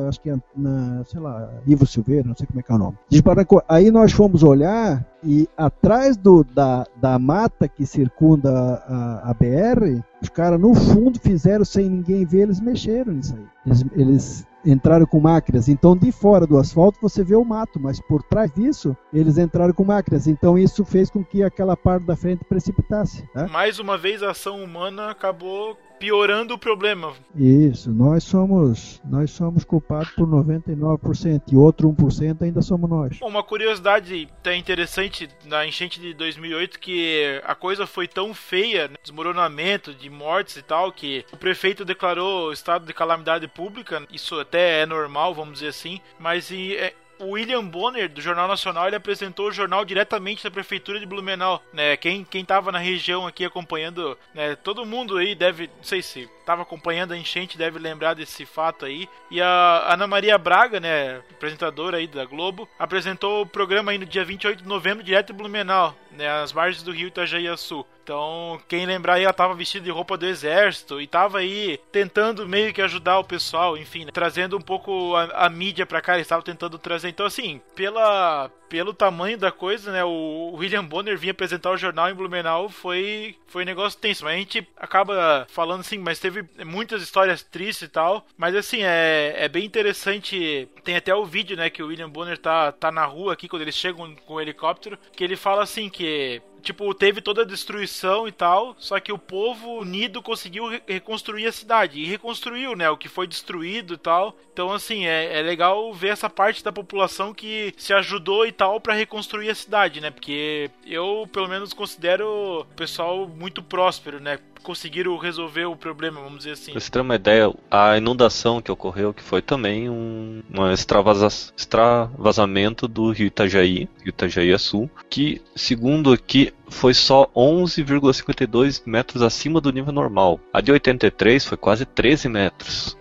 acho 0.06 0.20
que 0.20 0.28
é 0.28 0.36
na, 0.54 1.02
sei 1.06 1.20
lá, 1.20 1.50
Ivo 1.66 1.86
Silveira, 1.86 2.28
não 2.28 2.36
sei 2.36 2.46
como 2.46 2.60
é 2.60 2.62
que 2.62 2.70
é 2.70 2.74
o 2.74 2.78
nome. 2.78 2.98
Desbarrancou. 3.08 3.62
Aí 3.66 3.90
nós 3.90 4.12
fomos 4.12 4.42
olhar 4.42 5.06
e 5.24 5.48
atrás 5.56 6.18
do, 6.18 6.44
da, 6.44 6.86
da 7.00 7.18
mata 7.18 7.66
que 7.66 7.86
circunda 7.86 8.50
a, 8.86 9.30
a 9.30 9.34
BR, 9.34 10.02
os 10.20 10.28
caras 10.28 10.60
no 10.60 10.74
fundo 10.74 11.18
fizeram 11.18 11.64
sem 11.64 11.88
ninguém 11.88 12.26
ver, 12.26 12.42
eles 12.42 12.60
mexeram 12.60 13.14
nisso 13.14 13.34
aí. 13.34 13.44
Eles, 13.66 13.84
eles 13.96 14.46
entraram 14.64 15.06
com 15.06 15.20
máquinas. 15.20 15.68
Então, 15.68 15.96
de 15.96 16.12
fora 16.12 16.46
do 16.46 16.58
asfalto 16.58 16.98
você 17.00 17.24
vê 17.24 17.34
o 17.34 17.44
mato, 17.44 17.78
mas 17.80 18.00
por 18.00 18.22
trás 18.22 18.50
disso 18.52 18.96
eles 19.12 19.38
entraram 19.38 19.72
com 19.72 19.84
máquinas. 19.84 20.26
Então, 20.26 20.58
isso 20.58 20.84
fez 20.84 21.10
com 21.10 21.24
que 21.24 21.42
aquela 21.42 21.76
parte 21.76 22.04
da 22.04 22.16
frente 22.16 22.44
precipitasse. 22.44 23.28
Né? 23.34 23.46
Mais 23.50 23.78
uma 23.78 23.96
vez, 23.96 24.22
a 24.22 24.30
ação 24.30 24.62
humana 24.62 25.10
acabou 25.10 25.76
piorando 26.00 26.54
o 26.54 26.58
problema. 26.58 27.12
Isso, 27.36 27.92
nós 27.92 28.24
somos 28.24 29.00
nós 29.04 29.30
somos 29.30 29.62
culpados 29.62 30.10
por 30.10 30.26
99% 30.26 31.42
e 31.52 31.56
outro 31.56 31.92
1% 31.92 32.42
ainda 32.42 32.62
somos 32.62 32.88
nós. 32.88 33.18
Uma 33.20 33.42
curiosidade 33.42 34.26
até 34.40 34.56
interessante 34.56 35.28
na 35.44 35.66
enchente 35.66 36.00
de 36.00 36.14
2008 36.14 36.80
que 36.80 37.40
a 37.44 37.54
coisa 37.54 37.86
foi 37.86 38.08
tão 38.08 38.32
feia, 38.32 38.88
né, 38.88 38.94
desmoronamento 39.02 39.92
de 39.94 40.08
mortes 40.08 40.56
e 40.56 40.62
tal, 40.62 40.90
que 40.90 41.24
o 41.32 41.36
prefeito 41.36 41.84
declarou 41.84 42.50
estado 42.52 42.86
de 42.86 42.94
calamidade 42.94 43.46
pública. 43.46 44.02
Isso 44.10 44.40
até 44.40 44.80
é 44.80 44.86
normal, 44.86 45.34
vamos 45.34 45.54
dizer 45.54 45.68
assim, 45.68 46.00
mas 46.18 46.50
e, 46.50 46.74
é, 46.74 46.94
o 47.20 47.30
William 47.32 47.64
Bonner, 47.64 48.08
do 48.08 48.20
Jornal 48.20 48.48
Nacional, 48.48 48.86
ele 48.86 48.96
apresentou 48.96 49.48
o 49.48 49.52
jornal 49.52 49.84
diretamente 49.84 50.42
da 50.42 50.50
prefeitura 50.50 50.98
de 50.98 51.06
Blumenau, 51.06 51.62
né? 51.72 51.96
Quem, 51.96 52.24
quem 52.24 52.44
tava 52.44 52.72
na 52.72 52.78
região 52.78 53.26
aqui 53.26 53.44
acompanhando, 53.44 54.16
né? 54.34 54.56
Todo 54.56 54.86
mundo 54.86 55.18
aí 55.18 55.34
deve, 55.34 55.68
não 55.76 55.84
sei 55.84 56.02
se 56.02 56.28
tava 56.50 56.62
acompanhando 56.62 57.12
a 57.12 57.16
enchente 57.16 57.56
deve 57.56 57.78
lembrar 57.78 58.14
desse 58.14 58.44
fato 58.44 58.84
aí. 58.84 59.08
E 59.30 59.40
a 59.40 59.92
Ana 59.92 60.08
Maria 60.08 60.36
Braga, 60.36 60.80
né, 60.80 61.18
apresentadora 61.30 61.98
aí 61.98 62.08
da 62.08 62.24
Globo, 62.24 62.68
apresentou 62.76 63.42
o 63.42 63.46
programa 63.46 63.92
aí 63.92 63.98
no 63.98 64.04
dia 64.04 64.24
28 64.24 64.64
de 64.64 64.68
novembro, 64.68 65.04
direto 65.04 65.32
em 65.32 65.36
Blumenau, 65.36 65.94
né, 66.10 66.28
às 66.28 66.52
margens 66.52 66.82
do 66.82 66.90
rio 66.90 67.06
Itajaí-Açu. 67.06 67.86
Então, 68.02 68.60
quem 68.66 68.84
lembrar 68.84 69.14
aí, 69.14 69.22
ela 69.22 69.32
tava 69.32 69.54
vestida 69.54 69.84
de 69.84 69.90
roupa 69.92 70.16
do 70.16 70.26
exército 70.26 71.00
e 71.00 71.06
tava 71.06 71.38
aí 71.38 71.78
tentando 71.92 72.48
meio 72.48 72.72
que 72.72 72.82
ajudar 72.82 73.20
o 73.20 73.24
pessoal, 73.24 73.76
enfim, 73.78 74.04
né, 74.04 74.10
trazendo 74.12 74.56
um 74.56 74.60
pouco 74.60 75.14
a, 75.14 75.46
a 75.46 75.48
mídia 75.48 75.86
pra 75.86 76.00
cá, 76.00 76.14
eles 76.14 76.26
estavam 76.26 76.42
tentando 76.42 76.80
trazer. 76.80 77.10
Então, 77.10 77.26
assim, 77.26 77.60
pela, 77.76 78.50
pelo 78.70 78.94
tamanho 78.94 79.36
da 79.36 79.50
coisa, 79.50 79.90
né, 79.90 80.04
o 80.04 80.54
William 80.54 80.84
Bonner 80.84 81.18
vinha 81.18 81.32
apresentar 81.32 81.72
o 81.72 81.76
jornal 81.76 82.08
em 82.08 82.14
Blumenau, 82.14 82.68
foi, 82.68 83.34
foi 83.48 83.64
um 83.64 83.66
negócio 83.66 83.98
tenso. 83.98 84.24
Mas 84.24 84.34
a 84.34 84.38
gente 84.38 84.66
acaba 84.76 85.44
falando 85.50 85.80
assim, 85.80 85.98
mas 85.98 86.20
teve 86.20 86.44
muitas 86.64 87.02
histórias 87.02 87.42
tristes 87.42 87.88
e 87.88 87.90
tal. 87.90 88.24
Mas 88.38 88.54
assim, 88.54 88.82
é, 88.82 89.34
é 89.36 89.48
bem 89.48 89.64
interessante. 89.64 90.68
Tem 90.84 90.94
até 90.94 91.12
o 91.12 91.26
vídeo, 91.26 91.56
né, 91.56 91.68
que 91.68 91.82
o 91.82 91.88
William 91.88 92.08
Bonner 92.08 92.38
tá, 92.38 92.70
tá 92.70 92.92
na 92.92 93.04
rua 93.04 93.32
aqui, 93.32 93.48
quando 93.48 93.62
eles 93.62 93.74
chegam 93.74 94.14
com 94.24 94.34
o 94.34 94.40
helicóptero, 94.40 94.96
que 95.12 95.24
ele 95.24 95.34
fala 95.34 95.64
assim 95.64 95.90
que 95.90 96.40
tipo, 96.60 96.92
teve 96.94 97.20
toda 97.20 97.42
a 97.42 97.46
destruição 97.46 98.28
e 98.28 98.32
tal, 98.32 98.76
só 98.78 99.00
que 99.00 99.12
o 99.12 99.18
povo 99.18 99.78
unido 99.80 100.22
conseguiu 100.22 100.68
re 100.68 100.82
reconstruir 100.86 101.46
a 101.46 101.52
cidade. 101.52 102.00
E 102.00 102.06
reconstruiu, 102.06 102.76
né? 102.76 102.88
O 102.90 102.96
que 102.96 103.08
foi 103.08 103.26
destruído 103.26 103.94
e 103.94 103.98
tal. 103.98 104.36
Então, 104.52 104.72
assim, 104.72 105.06
é, 105.06 105.38
é 105.38 105.42
legal 105.42 105.92
ver 105.92 106.08
essa 106.08 106.28
parte 106.28 106.62
da 106.62 106.72
população 106.72 107.32
que 107.32 107.74
se 107.76 107.92
ajudou 107.92 108.46
e 108.46 108.52
tal 108.52 108.80
para 108.80 108.94
reconstruir 108.94 109.50
a 109.50 109.54
cidade, 109.54 110.00
né? 110.00 110.10
Porque 110.10 110.70
eu, 110.86 111.28
pelo 111.32 111.48
menos, 111.48 111.72
considero 111.72 112.60
o 112.60 112.64
pessoal 112.76 113.26
muito 113.26 113.62
próspero, 113.62 114.20
né? 114.20 114.38
Conseguiram 114.60 115.16
resolver 115.16 115.64
o 115.64 115.76
problema, 115.76 116.20
vamos 116.20 116.38
dizer 116.38 116.52
assim. 116.52 116.72
Pra 116.72 116.80
você 116.80 116.90
ter 116.90 117.00
uma 117.00 117.14
ideia, 117.14 117.52
a 117.70 117.96
inundação 117.96 118.60
que 118.60 118.70
ocorreu, 118.70 119.12
que 119.12 119.22
foi 119.22 119.42
também 119.42 119.88
um 119.88 120.42
uma 120.50 120.72
extravasa, 120.72 121.28
extravasamento 121.56 122.86
do 122.86 123.10
rio 123.10 123.26
Itajaí, 123.26 123.88
rio 124.02 124.08
Itajaí 124.08 124.56
Sul, 124.58 124.90
que, 125.08 125.40
segundo 125.54 126.12
aqui, 126.12 126.52
foi 126.68 126.94
só 126.94 127.26
11,52 127.34 128.82
metros 128.86 129.22
acima 129.22 129.60
do 129.60 129.72
nível 129.72 129.92
normal. 129.92 130.40
A 130.52 130.60
de 130.60 130.72
83 130.72 131.44
foi 131.44 131.56
quase 131.56 131.84
13 131.84 132.28
metros. 132.28 132.96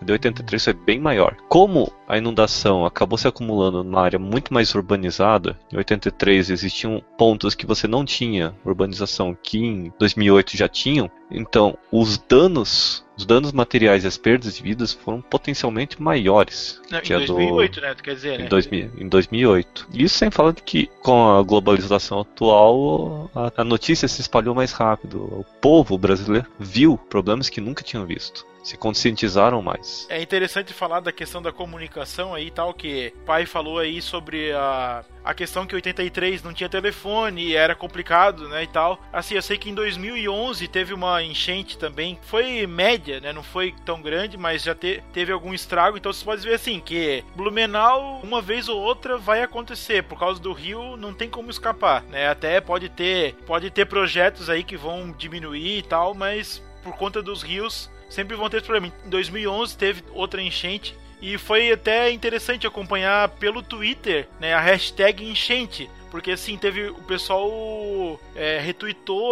De 0.00 0.12
83 0.12 0.64
foi 0.64 0.72
bem 0.72 0.98
maior. 0.98 1.36
Como 1.48 1.92
a 2.08 2.18
inundação 2.18 2.84
acabou 2.84 3.18
se 3.18 3.28
acumulando 3.28 3.84
numa 3.84 4.02
área 4.02 4.18
muito 4.18 4.52
mais 4.52 4.74
urbanizada, 4.74 5.58
em 5.72 5.76
83 5.76 6.50
existiam 6.50 7.02
pontos 7.18 7.54
que 7.54 7.66
você 7.66 7.86
não 7.86 8.04
tinha 8.04 8.54
urbanização 8.64 9.36
que 9.40 9.58
em 9.58 9.92
2008 9.98 10.56
já 10.56 10.68
tinham, 10.68 11.10
então 11.32 11.76
os 11.90 12.18
danos 12.18 13.04
os 13.16 13.26
danos 13.26 13.52
materiais 13.52 14.04
e 14.04 14.06
as 14.06 14.16
perdas 14.16 14.56
de 14.56 14.62
vidas 14.62 14.92
foram 14.92 15.20
potencialmente 15.20 16.00
maiores. 16.00 16.80
Não, 16.90 16.98
em 16.98 17.08
2008, 17.08 17.74
do... 17.74 17.80
né? 17.80 17.94
Quer 18.02 18.14
dizer, 18.14 18.40
em, 18.40 18.42
né? 18.44 18.48
Dois, 18.48 18.66
em 18.72 19.08
2008. 19.08 19.88
Isso 19.92 20.18
sem 20.18 20.30
falar 20.30 20.52
de 20.52 20.62
que 20.62 20.88
com 21.02 21.30
a 21.30 21.42
globalização 21.42 22.20
atual, 22.20 23.30
a, 23.34 23.52
a 23.58 23.64
notícia 23.64 24.08
se 24.08 24.20
espalhou 24.20 24.54
mais 24.54 24.72
rápido. 24.72 25.18
O 25.18 25.44
povo 25.60 25.98
brasileiro 25.98 26.46
viu 26.58 26.96
problemas 26.96 27.48
que 27.48 27.60
nunca 27.60 27.84
tinham 27.84 28.06
visto 28.06 28.46
se 28.62 28.76
conscientizaram 28.76 29.60
mais. 29.60 30.06
É 30.08 30.22
interessante 30.22 30.72
falar 30.72 31.00
da 31.00 31.12
questão 31.12 31.42
da 31.42 31.52
comunicação 31.52 32.34
aí 32.34 32.50
tal, 32.50 32.72
que 32.72 33.12
o 33.22 33.24
pai 33.24 33.44
falou 33.44 33.78
aí 33.78 34.00
sobre 34.00 34.52
a, 34.52 35.04
a 35.24 35.34
questão 35.34 35.66
que 35.66 35.74
83 35.74 36.42
não 36.42 36.52
tinha 36.52 36.68
telefone 36.68 37.48
e 37.48 37.56
era 37.56 37.74
complicado, 37.74 38.48
né, 38.48 38.62
e 38.62 38.66
tal. 38.66 39.00
Assim, 39.12 39.34
eu 39.34 39.42
sei 39.42 39.58
que 39.58 39.68
em 39.68 39.74
2011 39.74 40.68
teve 40.68 40.94
uma 40.94 41.21
enchente 41.22 41.78
também, 41.78 42.18
foi 42.22 42.66
média, 42.66 43.20
né, 43.20 43.32
não 43.32 43.42
foi 43.42 43.74
tão 43.84 44.00
grande, 44.00 44.36
mas 44.36 44.62
já 44.62 44.74
te, 44.74 45.02
teve 45.12 45.32
algum 45.32 45.54
estrago, 45.54 45.96
então 45.96 46.12
você 46.12 46.24
pode 46.24 46.42
ver 46.42 46.54
assim, 46.54 46.80
que 46.80 47.24
Blumenau, 47.34 48.20
uma 48.22 48.40
vez 48.40 48.68
ou 48.68 48.80
outra 48.80 49.18
vai 49.18 49.42
acontecer, 49.42 50.02
por 50.02 50.18
causa 50.18 50.40
do 50.40 50.52
rio 50.52 50.96
não 50.96 51.12
tem 51.12 51.28
como 51.28 51.50
escapar, 51.50 52.02
né, 52.04 52.28
até 52.28 52.60
pode 52.60 52.88
ter, 52.88 53.34
pode 53.46 53.70
ter 53.70 53.86
projetos 53.86 54.48
aí 54.50 54.62
que 54.62 54.76
vão 54.76 55.12
diminuir 55.12 55.78
e 55.78 55.82
tal, 55.82 56.14
mas 56.14 56.62
por 56.82 56.96
conta 56.96 57.22
dos 57.22 57.42
rios 57.42 57.90
sempre 58.12 58.36
vão 58.36 58.48
ter 58.50 58.58
esse 58.58 58.66
problema. 58.66 58.92
Em 59.06 59.10
2011 59.10 59.76
teve 59.76 60.04
outra 60.12 60.42
enchente. 60.42 60.96
E 61.20 61.38
foi 61.38 61.70
até 61.70 62.10
interessante 62.10 62.66
acompanhar 62.66 63.28
pelo 63.28 63.62
Twitter, 63.62 64.28
né, 64.40 64.52
a 64.54 64.60
hashtag 64.60 65.24
enchente, 65.24 65.88
porque 66.12 66.32
assim, 66.32 66.58
teve 66.58 66.90
o 66.90 67.02
pessoal 67.04 68.20
é, 68.36 68.62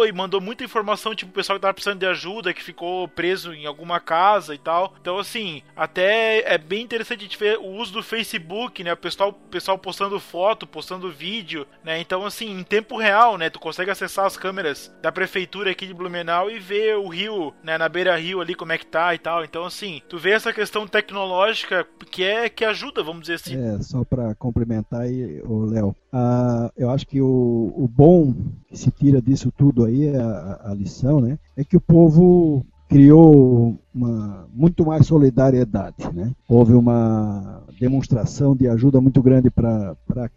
e 0.07 0.11
mandou 0.11 0.41
muita 0.41 0.63
informação, 0.63 1.13
tipo, 1.13 1.29
o 1.29 1.33
pessoal 1.33 1.59
que 1.59 1.61
tava 1.61 1.75
precisando 1.75 1.99
de 1.99 2.07
ajuda, 2.07 2.55
que 2.55 2.63
ficou 2.63 3.07
preso 3.07 3.53
em 3.53 3.67
alguma 3.67 3.99
casa 3.99 4.55
e 4.55 4.57
tal. 4.57 4.95
Então, 4.99 5.19
assim, 5.19 5.61
até 5.75 6.39
é 6.51 6.57
bem 6.57 6.81
interessante 6.81 7.19
a 7.19 7.23
gente 7.23 7.37
ver 7.37 7.59
o 7.59 7.67
uso 7.67 7.93
do 7.93 8.01
Facebook, 8.01 8.83
né? 8.83 8.93
O 8.93 8.97
pessoal, 8.97 9.31
pessoal 9.31 9.77
postando 9.77 10.19
foto, 10.19 10.65
postando 10.65 11.11
vídeo, 11.11 11.67
né? 11.83 11.99
Então, 11.99 12.25
assim, 12.25 12.49
em 12.49 12.63
tempo 12.63 12.97
real, 12.97 13.37
né? 13.37 13.51
Tu 13.51 13.59
consegue 13.59 13.91
acessar 13.91 14.25
as 14.25 14.35
câmeras 14.35 14.91
da 15.03 15.11
prefeitura 15.11 15.69
aqui 15.69 15.85
de 15.85 15.93
Blumenau 15.93 16.49
e 16.49 16.57
ver 16.57 16.95
o 16.97 17.07
rio, 17.07 17.53
né? 17.63 17.77
Na 17.77 17.87
beira 17.87 18.15
rio 18.15 18.41
ali, 18.41 18.55
como 18.55 18.71
é 18.71 18.79
que 18.79 18.87
tá 18.87 19.13
e 19.13 19.19
tal. 19.19 19.43
Então, 19.43 19.65
assim, 19.65 20.01
tu 20.09 20.17
vê 20.17 20.31
essa 20.31 20.51
questão 20.51 20.87
tecnológica 20.87 21.87
que 22.09 22.23
é 22.23 22.49
que 22.49 22.65
ajuda, 22.65 23.03
vamos 23.03 23.21
dizer 23.21 23.35
assim. 23.35 23.55
É, 23.55 23.79
só 23.83 24.03
para 24.03 24.33
complementar 24.33 25.01
aí, 25.01 25.41
o 25.43 25.63
Léo. 25.65 25.95
Uh, 26.11 26.70
eu 26.77 26.89
acho 26.89 27.05
que 27.07 27.21
o, 27.21 27.73
o 27.75 27.87
bom 27.87 28.33
que 28.67 28.77
se 28.77 28.91
tira 28.91 29.21
disso 29.21 29.51
tudo 29.51 29.85
aí, 29.85 30.15
a, 30.15 30.71
a 30.71 30.73
lição, 30.73 31.21
né, 31.21 31.37
é 31.55 31.63
que 31.63 31.77
o 31.77 31.81
povo 31.81 32.65
criou 32.91 33.79
uma 33.95 34.45
muito 34.53 34.85
mais 34.85 35.07
solidariedade, 35.07 35.95
né? 36.13 36.31
Houve 36.47 36.73
uma 36.73 37.61
demonstração 37.79 38.53
de 38.53 38.67
ajuda 38.67 38.99
muito 38.99 39.23
grande 39.23 39.49
para 39.49 39.95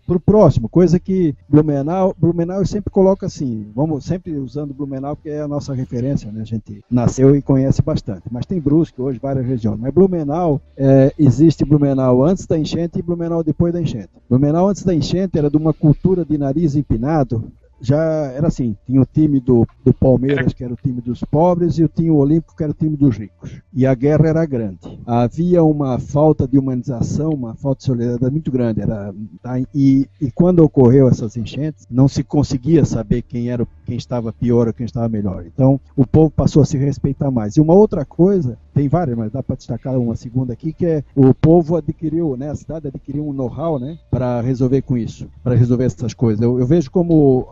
o 0.09 0.21
próximo, 0.21 0.69
coisa 0.69 0.99
que 1.01 1.35
Blumenau, 1.49 2.15
Blumenau 2.17 2.65
sempre 2.65 2.91
coloca 2.91 3.27
assim, 3.27 3.67
vamos 3.75 4.05
sempre 4.05 4.37
usando 4.37 4.73
Blumenau 4.73 5.17
porque 5.17 5.31
é 5.31 5.43
a 5.43 5.49
nossa 5.49 5.75
referência, 5.75 6.31
né? 6.31 6.43
A 6.43 6.45
gente 6.45 6.83
nasceu 6.89 7.35
e 7.35 7.43
conhece 7.43 7.83
bastante, 7.83 8.23
mas 8.31 8.47
tem 8.47 8.61
Brusque 8.61 9.03
hoje 9.03 9.19
várias 9.21 9.45
regiões, 9.45 9.79
mas 9.79 9.93
Blumenau 9.93 10.61
é, 10.77 11.13
existe 11.19 11.65
Blumenau 11.65 12.25
antes 12.25 12.47
da 12.47 12.57
enchente 12.57 13.01
e 13.01 13.03
Blumenau 13.03 13.43
depois 13.43 13.73
da 13.73 13.81
enchente. 13.81 14.11
Blumenau 14.31 14.69
antes 14.69 14.85
da 14.85 14.95
enchente 14.95 15.37
era 15.37 15.51
de 15.51 15.57
uma 15.57 15.75
cultura 15.75 16.25
de 16.25 16.39
nariz 16.39 16.77
empinado, 16.77 17.45
já 17.85 18.03
era 18.33 18.49
assim, 18.49 18.75
tinha 18.87 19.01
o 19.01 19.07
time 19.07 19.39
do, 19.39 19.67
do 19.85 19.93
Palmeiras, 19.93 20.55
que 20.55 20.65
era 20.65 20.73
o 20.73 20.77
time 20.77 21.03
dos 21.03 21.21
pobres, 21.21 21.79
e 21.79 21.85
o 21.85 21.89
time 21.89 22.11
Olímpico, 22.11 22.57
que 22.57 22.63
era 22.63 22.73
o 22.73 22.75
time 22.75 22.97
dos 22.97 23.17
ricos. 23.17 23.61
E 23.75 23.85
a 23.85 23.95
guerra 23.95 24.29
era 24.29 24.47
grande. 24.47 24.79
Havia 25.07 25.63
uma 25.63 25.99
falta 25.99 26.49
de 26.49 26.59
humanização, 26.59 27.31
uma 27.31 27.55
falta 27.55 27.81
de 27.81 27.85
solidariedade 27.85 28.33
muito 28.33 28.51
grande. 28.51 28.81
Era, 28.81 29.15
tá, 29.43 29.61
e, 29.75 30.09
e 30.19 30.31
quando 30.31 30.61
ocorreu 30.61 31.09
essas 31.09 31.37
enchentes, 31.37 31.87
não 31.91 32.09
se 32.09 32.25
conseguia 32.25 32.85
saber 32.87 33.21
quem 33.21 33.51
era 33.51 33.67
quem 33.85 33.97
estava 33.97 34.33
pior 34.33 34.67
ou 34.67 34.75
quem 34.75 34.87
estava 34.87 35.09
melhor. 35.09 35.45
Então, 35.47 35.81
o 35.97 36.07
povo 36.07 36.31
passou 36.31 36.63
a 36.63 36.67
se 36.67 36.77
respeitar 36.77 37.31
mais. 37.31 37.57
E 37.57 37.61
uma 37.61 37.75
outra 37.75 38.05
coisa, 38.05 38.59
tem 38.73 38.89
várias, 38.89 39.17
mas 39.17 39.31
dá 39.31 39.43
para 39.43 39.57
destacar 39.57 39.97
uma 39.99 40.17
segunda 40.17 40.53
aqui, 40.53 40.73
que 40.73 40.87
é 40.87 41.05
o 41.15 41.33
povo 41.35 41.77
adquiriu, 41.77 42.37
né, 42.37 42.51
a 42.51 42.55
cidade 42.57 42.89
adquiriu 42.89 43.29
um 43.29 43.33
know-how, 43.33 43.79
né, 43.79 43.99
para 44.11 44.41
resolver 44.41 44.83
com 44.83 44.97
isso, 44.97 45.29
para 45.43 45.55
resolver 45.55 45.85
essas 45.85 46.15
coisas. 46.15 46.43
Eu, 46.43 46.59
eu 46.59 46.67
vejo 46.67 46.91
como 46.91 47.47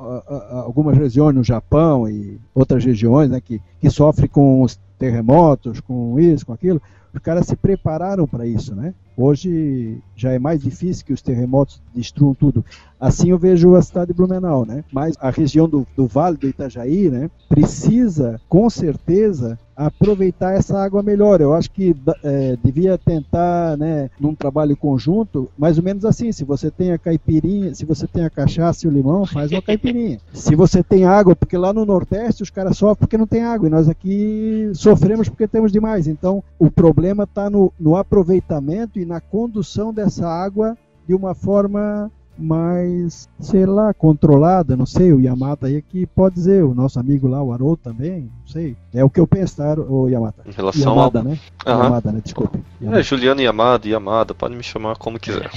algumas 0.50 0.96
regiões 0.96 1.34
no 1.34 1.44
Japão 1.44 2.08
e 2.08 2.38
outras 2.54 2.84
regiões 2.84 3.30
né, 3.30 3.40
que, 3.40 3.60
que 3.80 3.90
sofrem 3.90 4.28
com 4.28 4.62
os 4.62 4.78
terremotos, 5.02 5.80
com 5.80 6.20
isso, 6.20 6.46
com 6.46 6.52
aquilo, 6.52 6.80
os 7.12 7.20
caras 7.20 7.46
se 7.46 7.56
prepararam 7.56 8.24
para 8.24 8.46
isso, 8.46 8.72
né? 8.72 8.94
Hoje 9.16 9.98
já 10.14 10.32
é 10.32 10.38
mais 10.38 10.62
difícil 10.62 11.04
que 11.04 11.12
os 11.12 11.20
terremotos 11.20 11.82
destruam 11.92 12.32
tudo. 12.34 12.64
Assim 13.00 13.30
eu 13.30 13.38
vejo 13.38 13.74
a 13.74 13.82
cidade 13.82 14.12
de 14.12 14.16
Blumenau, 14.16 14.64
né? 14.64 14.84
Mas 14.92 15.16
a 15.20 15.28
região 15.28 15.68
do, 15.68 15.86
do 15.96 16.06
Vale 16.06 16.36
do 16.36 16.48
Itajaí, 16.48 17.10
né? 17.10 17.28
Precisa, 17.48 18.40
com 18.48 18.70
certeza, 18.70 19.58
aproveitar 19.76 20.54
essa 20.54 20.78
água 20.78 21.02
melhor. 21.02 21.40
Eu 21.40 21.54
acho 21.54 21.70
que 21.70 21.94
é, 22.22 22.56
devia 22.62 22.98
tentar, 22.98 23.76
né, 23.76 24.10
num 24.18 24.34
trabalho 24.34 24.76
conjunto, 24.76 25.48
mais 25.58 25.78
ou 25.78 25.84
menos 25.84 26.04
assim. 26.04 26.32
Se 26.32 26.44
você 26.44 26.70
tem 26.70 26.92
a 26.92 26.98
caipirinha, 26.98 27.74
se 27.74 27.84
você 27.84 28.06
tem 28.06 28.24
a 28.24 28.30
cachaça 28.30 28.86
e 28.86 28.88
o 28.88 28.92
limão, 28.92 29.26
faz 29.26 29.50
uma 29.50 29.62
caipirinha. 29.62 30.18
se 30.32 30.54
você 30.54 30.82
tem 30.82 31.04
água, 31.04 31.34
porque 31.36 31.56
lá 31.56 31.72
no 31.72 31.84
Nordeste 31.84 32.42
os 32.42 32.50
caras 32.50 32.76
sofrem 32.76 33.02
porque 33.02 33.18
não 33.18 33.26
tem 33.26 33.42
água 33.42 33.66
e 33.66 33.70
nós 33.70 33.88
aqui 33.88 34.70
sofremos 34.74 35.28
porque 35.28 35.48
temos 35.48 35.72
demais. 35.72 36.06
Então 36.06 36.42
o 36.58 36.70
problema 36.70 37.24
está 37.24 37.48
no, 37.48 37.72
no 37.78 37.96
aproveitamento 37.96 38.98
e 38.98 39.04
na 39.04 39.20
condução 39.20 39.92
dessa 39.92 40.28
água 40.28 40.76
de 41.06 41.14
uma 41.14 41.34
forma 41.34 42.10
mais, 42.38 43.28
sei 43.38 43.66
lá, 43.66 43.92
controlada, 43.92 44.76
não 44.76 44.86
sei, 44.86 45.12
o 45.12 45.20
Yamata 45.20 45.66
aí 45.66 45.82
que 45.82 46.06
pode 46.06 46.34
dizer, 46.34 46.64
o 46.64 46.74
nosso 46.74 46.98
amigo 46.98 47.28
lá, 47.28 47.42
o 47.42 47.52
Haroldo 47.52 47.78
também, 47.82 48.22
não 48.22 48.46
sei. 48.46 48.76
É 48.92 49.04
o 49.04 49.10
que 49.10 49.20
eu 49.20 49.26
penso, 49.26 49.56
tá, 49.56 49.74
o 49.74 50.08
Yamata? 50.08 50.42
Em 50.46 50.52
relação 50.52 50.92
Yamada, 50.92 51.18
ao... 51.18 51.24
né? 51.24 51.38
Uhum. 51.66 51.72
Yamada, 51.72 52.12
né? 52.12 52.20
Desculpe. 52.22 52.58
É, 52.58 52.84
Yamada. 52.84 53.00
É, 53.00 53.02
Juliano 53.02 53.40
Yamada, 53.40 53.88
Yamada, 53.88 54.34
pode 54.34 54.56
me 54.56 54.62
chamar 54.62 54.96
como 54.96 55.18
quiser. 55.18 55.50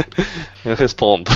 eu 0.64 0.74
respondo. 0.74 1.30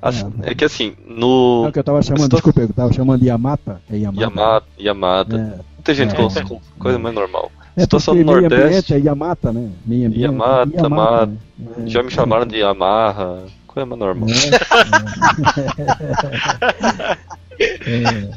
Assim, 0.00 0.32
é, 0.42 0.52
é, 0.52 0.54
que 0.54 0.64
assim, 0.64 0.94
no. 1.06 1.64
Não, 1.64 1.72
que 1.72 1.78
eu 1.78 1.84
tava 1.84 2.02
chamando, 2.02 2.24
Estou... 2.24 2.38
desculpa, 2.38 2.60
eu 2.60 2.72
tava 2.72 2.92
chamando 2.92 3.20
de 3.20 3.26
Yamata. 3.26 3.80
É 3.90 3.96
Yamada. 3.96 4.20
Yamada, 4.20 4.66
Yamada. 4.78 5.36
É. 5.36 5.76
Muita 5.76 5.94
gente 5.94 6.14
é, 6.14 6.42
com 6.44 6.60
coisa 6.78 6.98
mais 6.98 7.14
normal. 7.14 7.50
É 7.76 7.82
Situação 7.82 8.14
no 8.14 8.24
Nordeste. 8.24 8.94
É 8.94 8.98
Yamata, 8.98 9.52
né? 9.52 9.70
Meio 9.84 10.06
ambiente, 10.06 10.22
Yamata, 10.22 10.70
Yamata, 10.74 10.82
Yamata 10.82 11.26
né? 11.26 11.86
Já 11.86 12.02
me 12.02 12.10
chamaram 12.10 12.46
de 12.46 12.56
Yamaha 12.56 13.44
coisa 13.84 13.96
normal. 13.96 14.28
É, 17.58 18.30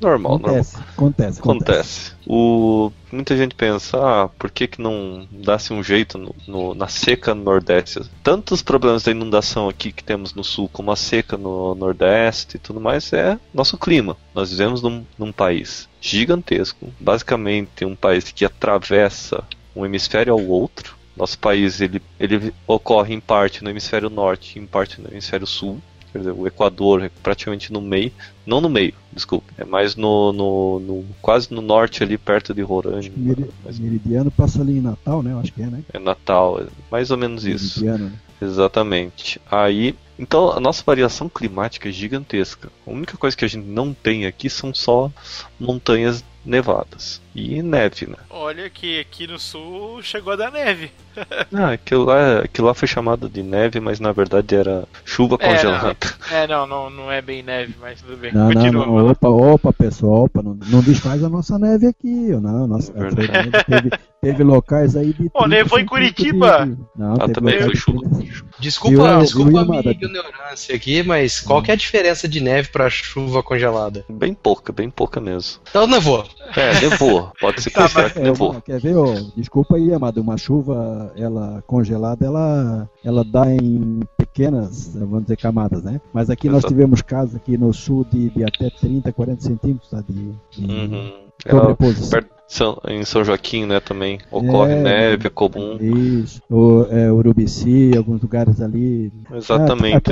Normal, 0.00 0.34
acontece, 0.34 0.74
normal. 0.74 0.92
Acontece, 0.96 0.96
acontece. 0.96 1.40
acontece. 1.40 2.12
O, 2.26 2.90
muita 3.12 3.36
gente 3.36 3.54
pensa, 3.54 3.98
ah, 3.98 4.28
por 4.28 4.50
que, 4.50 4.66
que 4.66 4.82
não 4.82 5.28
dá-se 5.30 5.72
um 5.72 5.82
jeito 5.82 6.18
no, 6.18 6.34
no, 6.48 6.74
na 6.74 6.88
seca 6.88 7.34
no 7.34 7.44
Nordeste? 7.44 8.00
Tantos 8.22 8.62
problemas 8.62 9.04
da 9.04 9.12
inundação 9.12 9.68
aqui 9.68 9.92
que 9.92 10.02
temos 10.02 10.34
no 10.34 10.42
Sul, 10.42 10.68
como 10.72 10.90
a 10.90 10.96
seca 10.96 11.36
no 11.36 11.74
Nordeste 11.76 12.56
e 12.56 12.58
tudo 12.58 12.80
mais, 12.80 13.12
é 13.12 13.38
nosso 13.54 13.78
clima. 13.78 14.16
Nós 14.34 14.50
vivemos 14.50 14.82
num, 14.82 15.04
num 15.16 15.30
país 15.30 15.88
gigantesco, 16.00 16.92
basicamente 16.98 17.84
um 17.84 17.94
país 17.94 18.32
que 18.32 18.44
atravessa 18.44 19.44
um 19.76 19.86
hemisfério 19.86 20.32
ao 20.32 20.44
outro, 20.44 20.96
nosso 21.16 21.38
país 21.38 21.80
ele, 21.80 22.02
ele 22.18 22.52
ocorre 22.66 23.14
em 23.14 23.20
parte 23.20 23.62
no 23.62 23.70
hemisfério 23.70 24.08
norte, 24.08 24.58
em 24.58 24.66
parte 24.66 25.00
no 25.00 25.08
hemisfério 25.10 25.46
sul. 25.46 25.80
Quer 26.12 26.18
dizer, 26.18 26.32
o 26.32 26.46
Equador 26.46 27.02
é 27.02 27.10
praticamente 27.22 27.72
no 27.72 27.80
meio, 27.80 28.12
não 28.44 28.60
no 28.60 28.68
meio, 28.68 28.92
desculpe, 29.10 29.50
é 29.56 29.64
mais 29.64 29.96
no, 29.96 30.30
no, 30.30 30.78
no 30.78 31.04
quase 31.22 31.52
no 31.54 31.62
norte 31.62 32.02
ali 32.02 32.18
perto 32.18 32.52
de 32.52 32.60
Roraima. 32.60 33.08
Meri, 33.16 33.48
Meridiano 33.78 34.30
passa 34.30 34.60
ali 34.60 34.76
em 34.76 34.82
Natal, 34.82 35.22
né? 35.22 35.32
Eu 35.32 35.38
acho 35.38 35.50
que 35.54 35.62
é, 35.62 35.66
né? 35.66 35.82
É 35.90 35.98
Natal, 35.98 36.60
é 36.60 36.66
mais 36.90 37.10
ou 37.10 37.16
menos 37.16 37.46
isso. 37.46 37.82
Meridiano, 37.82 38.10
né? 38.10 38.18
Exatamente. 38.42 39.40
Aí, 39.50 39.94
então 40.18 40.50
a 40.50 40.60
nossa 40.60 40.82
variação 40.84 41.30
climática 41.30 41.88
é 41.88 41.92
gigantesca. 41.92 42.68
A 42.86 42.90
única 42.90 43.16
coisa 43.16 43.34
que 43.34 43.46
a 43.46 43.48
gente 43.48 43.66
não 43.66 43.94
tem 43.94 44.26
aqui 44.26 44.50
são 44.50 44.74
só 44.74 45.10
montanhas 45.58 46.22
nevadas. 46.44 47.21
E 47.34 47.62
neve, 47.62 48.06
né? 48.06 48.16
Olha 48.28 48.68
que 48.68 49.00
aqui 49.00 49.26
no 49.26 49.38
sul 49.38 50.02
chegou 50.02 50.34
a 50.34 50.36
dar 50.36 50.52
neve. 50.52 50.90
ah, 51.52 51.72
aquilo 51.72 52.04
lá, 52.04 52.40
aquilo 52.40 52.66
lá 52.66 52.74
foi 52.74 52.86
chamado 52.86 53.28
de 53.28 53.42
neve, 53.42 53.80
mas 53.80 54.00
na 54.00 54.12
verdade 54.12 54.54
era 54.54 54.84
chuva 55.04 55.36
é, 55.40 55.48
congelada. 55.48 55.96
Não, 56.30 56.36
é, 56.36 56.46
não, 56.46 56.66
não, 56.66 56.90
não 56.90 57.12
é 57.12 57.22
bem 57.22 57.42
neve, 57.42 57.74
mas 57.80 58.00
tudo 58.02 58.16
bem. 58.16 58.32
Não, 58.32 58.52
Continua, 58.52 58.86
não, 58.86 58.96
não. 58.96 59.10
Opa, 59.10 59.28
opa, 59.28 59.72
pessoal, 59.72 60.24
opa, 60.24 60.42
não, 60.42 60.58
não 60.68 60.80
desfaz 60.80 61.24
a 61.24 61.28
nossa 61.28 61.58
neve 61.58 61.86
aqui. 61.86 62.06
Não, 62.08 62.66
nossa, 62.66 62.92
é 62.94 63.64
teve, 63.64 63.90
teve 64.20 64.44
locais 64.44 64.94
aí 64.94 65.12
de. 65.12 65.30
Pô, 65.30 65.46
nevou 65.46 65.78
em 65.78 65.86
Curitiba! 65.86 66.66
De... 66.66 66.76
Não, 66.96 67.14
ah, 67.14 67.28
também 67.28 67.62
foi 67.62 67.76
chuva. 67.76 68.02
Desculpa, 68.58 68.96
eu, 68.96 69.18
desculpa 69.20 69.60
a 69.60 69.64
minha 69.64 69.90
ignorância 69.90 70.74
aqui, 70.74 71.02
mas 71.02 71.40
qual 71.40 71.62
que 71.62 71.70
é 71.70 71.74
a 71.74 71.76
diferença 71.76 72.28
de 72.28 72.40
neve 72.40 72.68
pra 72.68 72.88
chuva 72.88 73.42
congelada? 73.42 74.04
Bem 74.08 74.34
pouca, 74.34 74.72
bem 74.72 74.88
pouca 74.88 75.20
mesmo. 75.20 75.60
Então 75.68 75.86
nevou. 75.86 76.24
É, 76.56 76.80
nevou. 76.80 77.32
Pode 77.40 77.62
ser 77.62 77.70
tá, 77.70 77.88
que 78.10 78.20
nevou. 78.20 78.60
Quer 78.62 78.80
ver, 78.80 78.96
ó, 78.96 79.14
desculpa 79.36 79.76
aí, 79.76 79.92
amado, 79.92 80.20
uma 80.20 80.36
chuva 80.36 81.12
ela 81.16 81.62
congelada, 81.66 82.24
ela, 82.24 82.88
ela 83.04 83.24
dá 83.24 83.52
em 83.52 84.00
pequenas, 84.16 84.94
vamos 84.94 85.22
dizer, 85.22 85.36
camadas, 85.36 85.82
né? 85.82 86.00
Mas 86.12 86.30
aqui 86.30 86.48
Exato. 86.48 86.62
nós 86.62 86.70
tivemos 86.70 87.02
casos 87.02 87.36
aqui 87.36 87.56
no 87.56 87.72
sul 87.72 88.06
de, 88.10 88.30
de 88.30 88.44
até 88.44 88.70
30, 88.70 89.12
40 89.12 89.42
centímetros 89.42 89.90
tá, 89.90 90.02
de, 90.06 90.32
de 90.50 90.64
uhum. 90.64 91.12
sobreposição. 91.48 92.18
Ela, 92.18 92.28
são, 92.52 92.78
em 92.86 93.02
São 93.02 93.24
Joaquim, 93.24 93.64
né, 93.64 93.80
também 93.80 94.18
ocorre 94.30 94.74
é, 94.74 94.82
neve, 94.82 95.26
é 95.28 95.30
comum. 95.30 95.78
Isso, 95.80 96.42
o, 96.50 96.86
é, 96.90 97.10
Urubici, 97.10 97.92
alguns 97.96 98.20
lugares 98.20 98.60
ali. 98.60 99.10
Exatamente. 99.32 100.10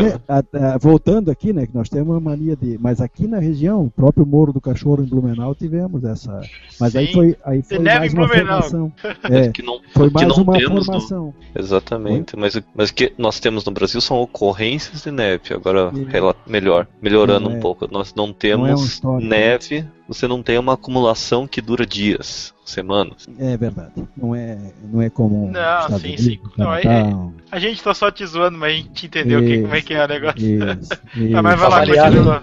voltando 0.81 1.31
aqui, 1.31 1.53
né, 1.53 1.67
que 1.67 1.75
nós 1.75 1.91
temos 1.91 2.09
uma 2.09 2.21
mania 2.21 2.57
de... 2.57 2.79
Mas 2.79 3.01
aqui 3.01 3.27
na 3.27 3.39
região, 3.39 3.85
o 3.85 3.91
próprio 3.91 4.25
Morro 4.25 4.55
do 4.55 4.61
Cachorro 4.61 5.03
em 5.03 5.07
Blumenau, 5.07 5.55
tivemos 5.55 6.03
essa... 6.03 6.41
Mas 6.81 6.93
Sim. 6.93 6.99
aí 6.99 7.13
foi, 7.13 7.37
aí 7.45 7.63
foi 7.63 7.79
mais 7.79 8.15
uma 8.15 8.29
formação. 8.29 8.93
É, 9.31 9.49
que 9.49 9.63
não, 9.63 9.81
foi 9.95 10.11
mais 10.11 10.37
uma 10.37 10.59
formação. 10.59 11.35
No... 11.55 11.61
Exatamente, 11.61 12.37
mas, 12.37 12.61
mas 12.75 12.91
o 12.91 12.95
que 12.95 13.13
nós 13.19 13.39
temos 13.39 13.65
no 13.65 13.73
Brasil 13.73 14.01
são 14.01 14.17
ocorrências 14.17 15.03
de 15.03 15.11
neve. 15.11 15.55
Agora, 15.55 15.93
e... 15.95 16.51
melhor, 16.51 16.87
melhorando 17.03 17.49
um 17.49 17.57
é. 17.57 17.61
pouco. 17.61 17.87
Nós 17.91 18.15
não 18.15 18.33
temos 18.33 19.01
não 19.03 19.15
é 19.15 19.17
um 19.17 19.21
neve 19.21 19.87
você 20.11 20.27
não 20.27 20.43
tem 20.43 20.59
uma 20.59 20.73
acumulação 20.73 21.47
que 21.47 21.61
dura 21.61 21.87
dias. 21.87 22.53
Semanas. 22.71 23.29
É 23.39 23.57
verdade. 23.57 23.93
Não 24.17 24.35
é, 24.35 24.59
não 24.93 25.03
é 25.03 25.11
como. 25.11 25.51
Não, 25.51 25.99
sim, 25.99 26.07
Unidos, 26.07 26.25
sim. 26.25 26.41
Não, 26.57 26.75
é- 26.75 26.83
A 27.51 27.59
gente 27.59 27.83
tá 27.83 27.93
só 27.95 28.11
te 28.11 28.25
zoando, 28.27 28.57
mas 28.59 28.73
a 28.73 28.77
gente 28.77 29.07
entendeu 29.07 29.41
que, 29.41 29.55
Isso. 29.55 29.63
como 29.63 29.75
é 29.75 29.83
que 29.83 29.95
é 29.95 30.05
o 30.05 30.09
negócio. 30.09 30.39
Isso, 30.41 30.91
Ah, 31.37 31.43
mas 31.43 31.55
isso. 31.61 31.71
vai 31.71 31.87
lá, 31.87 32.05
continua. 32.05 32.43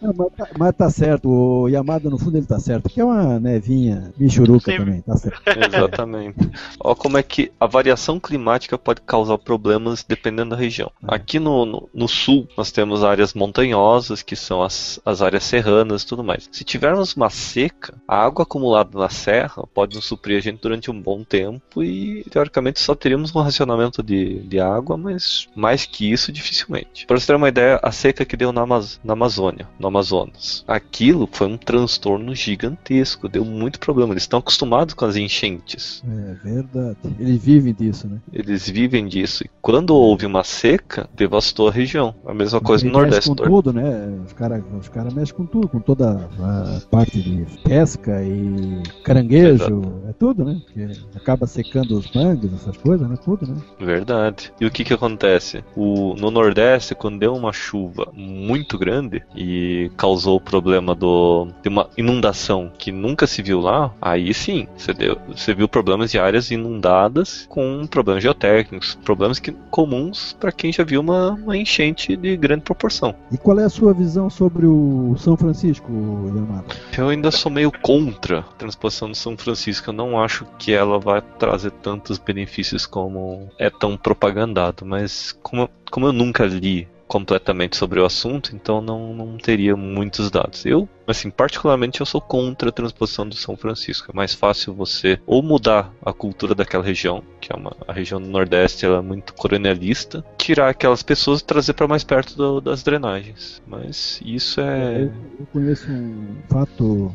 Não, 0.00 0.12
mas, 0.16 0.28
tá, 0.36 0.48
mas 0.58 0.74
tá 0.76 0.90
certo, 0.90 1.28
o 1.28 1.68
Yamada 1.68 2.10
no 2.10 2.18
fundo 2.18 2.36
ele 2.36 2.46
tá 2.46 2.58
certo, 2.58 2.88
que 2.88 3.00
é 3.00 3.04
uma 3.04 3.38
nevinha 3.38 4.12
bichuruca 4.16 4.70
Sim. 4.72 4.78
também, 4.78 5.00
tá 5.02 5.16
certo. 5.16 5.42
Exatamente. 5.46 6.38
Olha 6.80 6.96
como 6.96 7.18
é 7.18 7.22
que 7.22 7.52
a 7.60 7.66
variação 7.66 8.18
climática 8.18 8.76
pode 8.76 9.00
causar 9.02 9.38
problemas 9.38 10.04
dependendo 10.06 10.50
da 10.50 10.56
região. 10.56 10.90
É. 11.08 11.14
Aqui 11.14 11.38
no, 11.38 11.64
no, 11.64 11.88
no 11.94 12.08
sul, 12.08 12.48
nós 12.56 12.72
temos 12.72 13.04
áreas 13.04 13.32
montanhosas, 13.34 14.22
que 14.22 14.34
são 14.34 14.62
as, 14.62 14.98
as 15.04 15.22
áreas 15.22 15.44
serranas 15.44 16.02
e 16.02 16.06
tudo 16.06 16.24
mais. 16.24 16.48
Se 16.50 16.64
tivermos 16.64 17.14
uma 17.14 17.30
seca, 17.30 17.94
a 18.08 18.16
água 18.24 18.42
acumulada 18.42 18.98
na 18.98 19.08
serra 19.08 19.41
pode 19.74 19.96
nos 19.96 20.04
suprir 20.04 20.36
a 20.38 20.40
gente 20.40 20.60
durante 20.60 20.90
um 20.90 21.00
bom 21.00 21.22
tempo 21.24 21.82
e, 21.82 22.24
teoricamente, 22.30 22.80
só 22.80 22.94
teríamos 22.94 23.34
um 23.34 23.40
racionamento 23.40 24.02
de, 24.02 24.40
de 24.40 24.60
água, 24.60 24.96
mas 24.96 25.48
mais 25.54 25.86
que 25.86 26.10
isso, 26.10 26.32
dificilmente. 26.32 27.06
Para 27.06 27.18
você 27.18 27.26
ter 27.26 27.36
uma 27.36 27.48
ideia, 27.48 27.78
a 27.82 27.92
seca 27.92 28.24
que 28.24 28.36
deu 28.36 28.52
na, 28.52 28.62
Amaz- 28.62 29.00
na 29.04 29.12
Amazônia, 29.12 29.68
no 29.78 29.88
Amazonas, 29.88 30.64
aquilo 30.66 31.28
foi 31.30 31.46
um 31.46 31.56
transtorno 31.56 32.34
gigantesco, 32.34 33.28
deu 33.28 33.44
muito 33.44 33.78
problema. 33.78 34.12
Eles 34.12 34.22
estão 34.24 34.38
acostumados 34.38 34.94
com 34.94 35.04
as 35.04 35.16
enchentes. 35.16 36.02
É 36.08 36.34
verdade. 36.44 36.96
Eles 37.18 37.42
vivem 37.42 37.74
disso, 37.74 38.08
né? 38.08 38.18
Eles 38.32 38.68
vivem 38.68 39.06
disso. 39.06 39.44
E 39.44 39.50
quando 39.60 39.94
houve 39.94 40.26
uma 40.26 40.44
seca, 40.44 41.08
devastou 41.14 41.68
a 41.68 41.72
região. 41.72 42.14
A 42.26 42.34
mesma 42.34 42.60
coisa 42.60 42.84
no 42.86 42.92
Nordeste. 42.92 43.28
com 43.28 43.34
tudo, 43.36 43.72
né? 43.72 44.20
Os 44.26 44.32
caras 44.32 44.62
os 44.78 44.88
cara 44.88 45.10
mexem 45.10 45.34
com 45.34 45.46
tudo, 45.46 45.68
com 45.68 45.80
toda 45.80 46.28
a 46.40 46.80
parte 46.90 47.20
de 47.20 47.44
pesca 47.62 48.22
e 48.22 48.82
caranguejo, 49.04 49.31
é 49.36 50.12
tudo, 50.18 50.44
né? 50.44 50.60
Porque 50.64 51.00
acaba 51.16 51.46
secando 51.46 51.96
os 51.96 52.10
mangues, 52.12 52.52
essas 52.52 52.76
coisas, 52.76 53.08
né? 53.08 53.16
Tudo, 53.24 53.46
né? 53.46 53.56
Verdade. 53.78 54.52
E 54.60 54.66
o 54.66 54.70
que 54.70 54.84
que 54.84 54.94
acontece? 54.94 55.64
O, 55.76 56.14
no 56.14 56.30
Nordeste, 56.30 56.94
quando 56.94 57.18
deu 57.18 57.34
uma 57.34 57.52
chuva 57.52 58.08
muito 58.12 58.78
grande 58.78 59.22
e 59.34 59.90
causou 59.96 60.36
o 60.36 60.40
problema 60.40 60.94
do, 60.94 61.48
de 61.62 61.68
uma 61.68 61.88
inundação 61.96 62.70
que 62.78 62.92
nunca 62.92 63.26
se 63.26 63.42
viu 63.42 63.60
lá, 63.60 63.92
aí 64.00 64.32
sim, 64.34 64.66
você, 64.76 64.92
deu, 64.92 65.18
você 65.28 65.54
viu 65.54 65.68
problemas 65.68 66.10
de 66.10 66.18
áreas 66.18 66.50
inundadas 66.50 67.46
com 67.48 67.86
problemas 67.86 68.22
geotécnicos, 68.22 68.98
problemas 69.04 69.38
que, 69.38 69.52
comuns 69.70 70.36
para 70.38 70.52
quem 70.52 70.72
já 70.72 70.84
viu 70.84 71.00
uma, 71.00 71.32
uma 71.32 71.56
enchente 71.56 72.16
de 72.16 72.36
grande 72.36 72.62
proporção. 72.62 73.14
E 73.30 73.38
qual 73.38 73.58
é 73.58 73.64
a 73.64 73.70
sua 73.70 73.92
visão 73.92 74.28
sobre 74.28 74.66
o 74.66 75.14
São 75.18 75.36
Francisco, 75.36 75.90
Yamada? 76.26 76.64
Eu 76.96 77.08
ainda 77.08 77.30
sou 77.30 77.50
meio 77.50 77.72
contra 77.82 78.40
a 78.40 78.42
transposição 78.42 79.11
do 79.12 79.16
São 79.16 79.36
Francisco. 79.36 79.90
Eu 79.90 79.94
não 79.94 80.20
acho 80.22 80.44
que 80.58 80.72
ela 80.72 80.98
vai 80.98 81.20
trazer 81.38 81.70
tantos 81.70 82.18
benefícios 82.18 82.84
como 82.86 83.48
é 83.58 83.70
tão 83.70 83.96
propagandado. 83.96 84.84
Mas 84.84 85.32
como, 85.42 85.68
como 85.90 86.06
eu 86.06 86.12
nunca 86.12 86.44
li 86.44 86.88
completamente 87.06 87.76
sobre 87.76 88.00
o 88.00 88.06
assunto, 88.06 88.56
então 88.56 88.80
não, 88.80 89.12
não 89.14 89.36
teria 89.36 89.76
muitos 89.76 90.30
dados. 90.30 90.64
Eu, 90.64 90.88
assim, 91.06 91.30
particularmente 91.30 92.00
eu 92.00 92.06
sou 92.06 92.22
contra 92.22 92.70
a 92.70 92.72
transposição 92.72 93.28
do 93.28 93.34
São 93.34 93.54
Francisco. 93.54 94.10
É 94.10 94.16
mais 94.16 94.32
fácil 94.32 94.72
você 94.72 95.20
ou 95.26 95.42
mudar 95.42 95.92
a 96.02 96.10
cultura 96.10 96.54
daquela 96.54 96.82
região, 96.82 97.22
que 97.38 97.52
é 97.52 97.56
uma 97.56 97.76
a 97.86 97.92
região 97.92 98.18
do 98.18 98.26
Nordeste, 98.28 98.86
ela 98.86 98.96
é 98.96 99.02
muito 99.02 99.34
colonialista, 99.34 100.24
tirar 100.38 100.70
aquelas 100.70 101.02
pessoas 101.02 101.40
e 101.40 101.44
trazer 101.44 101.74
para 101.74 101.86
mais 101.86 102.02
perto 102.02 102.34
do- 102.34 102.60
das 102.62 102.82
drenagens. 102.82 103.60
Mas 103.66 104.18
isso 104.24 104.58
é 104.62 105.02
Eu, 105.02 105.12
eu 105.40 105.46
conheço 105.52 105.90
um 105.92 106.36
fato, 106.48 107.14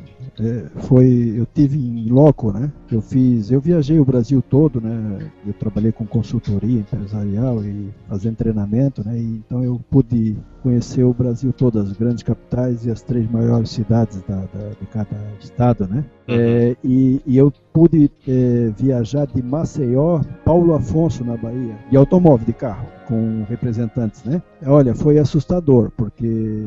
foi, 0.75 1.33
eu 1.35 1.47
tive 1.53 1.77
em 1.77 2.09
loco, 2.09 2.51
né? 2.51 2.71
Eu 2.91 3.01
fiz, 3.01 3.51
eu 3.51 3.59
viajei 3.59 3.99
o 3.99 4.05
Brasil 4.05 4.41
todo, 4.41 4.79
né? 4.79 5.19
Eu 5.45 5.53
trabalhei 5.53 5.91
com 5.91 6.05
consultoria 6.05 6.79
empresarial 6.79 7.63
e 7.63 7.89
fazendo 8.07 8.35
treinamento, 8.35 9.03
né? 9.05 9.17
E, 9.17 9.23
então 9.45 9.63
eu 9.63 9.79
pude 9.89 10.35
conhecer 10.63 11.03
o 11.03 11.13
Brasil 11.13 11.53
todo, 11.53 11.79
as 11.79 11.91
grandes 11.93 12.23
capitais 12.23 12.85
e 12.85 12.91
as 12.91 13.01
três 13.01 13.29
maiores 13.29 13.69
cidades 13.69 14.21
da, 14.27 14.35
da- 14.35 14.69
de 14.79 14.85
cada 14.91 15.15
estado, 15.39 15.87
né? 15.87 16.03
Uhum. 16.27 16.35
É, 16.35 16.75
e, 16.83 17.21
e 17.25 17.37
eu 17.37 17.51
pude 17.71 18.11
é, 18.27 18.71
viajar 18.77 19.27
de 19.27 19.41
Maceió, 19.41 20.21
Paulo 20.43 20.73
Afonso 20.73 21.23
na 21.23 21.37
Bahia, 21.37 21.75
de 21.89 21.95
automóvel, 21.97 22.45
de 22.45 22.53
carro, 22.53 22.87
com 23.07 23.43
representantes, 23.49 24.23
né? 24.23 24.41
Olha, 24.65 24.93
foi 24.93 25.17
assustador, 25.19 25.91
porque 25.95 26.65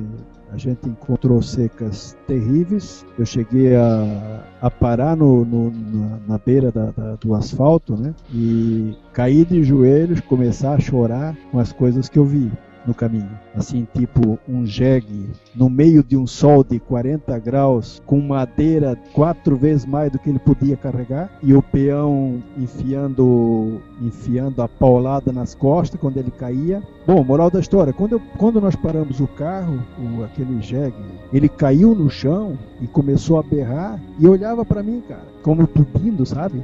a 0.52 0.56
gente 0.56 0.88
encontrou 0.88 1.40
secas 1.42 2.16
terríveis. 2.26 3.04
Eu 3.18 3.24
cheguei 3.24 3.74
a, 3.76 4.42
a 4.60 4.70
parar 4.70 5.16
no, 5.16 5.44
no- 5.44 5.70
na, 5.70 6.18
na 6.28 6.38
beira 6.38 6.70
da- 6.72 6.90
da- 6.90 7.14
do 7.16 7.34
asfalto, 7.34 7.96
né? 7.96 8.14
E 8.34 8.94
cair 9.12 9.44
de 9.44 9.62
joelhos, 9.62 10.20
começar 10.20 10.74
a 10.74 10.80
chorar 10.80 11.36
com 11.50 11.58
as 11.58 11.72
coisas 11.72 12.08
que 12.08 12.18
eu 12.18 12.24
vi 12.24 12.50
no 12.90 12.94
caminho. 12.94 13.30
Assim, 13.54 13.86
tipo 13.94 14.38
um 14.48 14.66
jegue 14.66 15.30
no 15.54 15.70
meio 15.70 16.02
de 16.02 16.16
um 16.16 16.26
sol 16.26 16.62
de 16.64 16.78
40 16.78 17.38
graus, 17.38 18.02
com 18.04 18.20
madeira 18.20 18.96
quatro 19.12 19.56
vezes 19.56 19.86
mais 19.86 20.10
do 20.12 20.18
que 20.18 20.28
ele 20.28 20.38
podia 20.38 20.76
carregar, 20.76 21.30
e 21.42 21.54
o 21.54 21.62
peão 21.62 22.42
enfiando, 22.58 23.80
enfiando 24.00 24.62
a 24.62 24.68
paulada 24.68 25.32
nas 25.32 25.54
costas 25.54 26.00
quando 26.00 26.16
ele 26.18 26.30
caía. 26.30 26.82
Bom, 27.06 27.24
moral 27.24 27.50
da 27.50 27.58
história, 27.60 27.92
quando, 27.92 28.12
eu- 28.12 28.22
quando 28.36 28.60
nós 28.60 28.76
paramos 28.76 29.20
o 29.20 29.26
carro, 29.26 29.80
o, 29.98 30.22
aquele 30.22 30.60
jegue, 30.60 30.94
ele 31.32 31.48
caiu 31.48 31.94
no 31.94 32.10
chão 32.10 32.58
e 32.80 32.86
começou 32.86 33.38
a 33.38 33.42
berrar 33.42 33.98
e 34.18 34.26
olhava 34.28 34.64
para 34.64 34.82
mim, 34.82 35.02
cara, 35.08 35.24
como 35.42 35.66
pedindo, 35.66 36.24
sabe? 36.26 36.62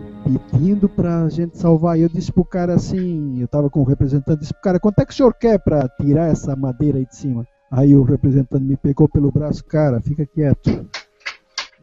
Pedindo 0.51 0.89
pra 0.89 1.29
gente 1.29 1.57
salvar. 1.57 1.99
E 1.99 2.03
eu 2.03 2.09
disse 2.09 2.31
pro 2.33 2.45
cara 2.45 2.75
assim, 2.75 3.41
eu 3.41 3.49
tava 3.49 3.71
com 3.71 3.81
o 3.81 3.85
representante, 3.85 4.41
disse 4.41 4.53
pro 4.53 4.63
cara, 4.63 4.79
quanto 4.79 4.99
é 5.01 5.07
que 5.07 5.13
o 5.13 5.17
senhor 5.17 5.35
quer 5.35 5.59
pra 5.59 5.89
tirar 6.01 6.16
essa 6.25 6.57
madeira 6.57 6.99
aí 6.99 7.07
de 7.07 7.17
cima? 7.17 7.47
Aí 7.71 7.95
o 7.97 8.03
representante 8.03 8.65
me 8.65 8.77
pegou 8.77 9.09
pelo 9.09 9.31
braço, 9.31 9.65
cara, 9.65 10.01
fica 10.01 10.25
quieto. 10.27 10.89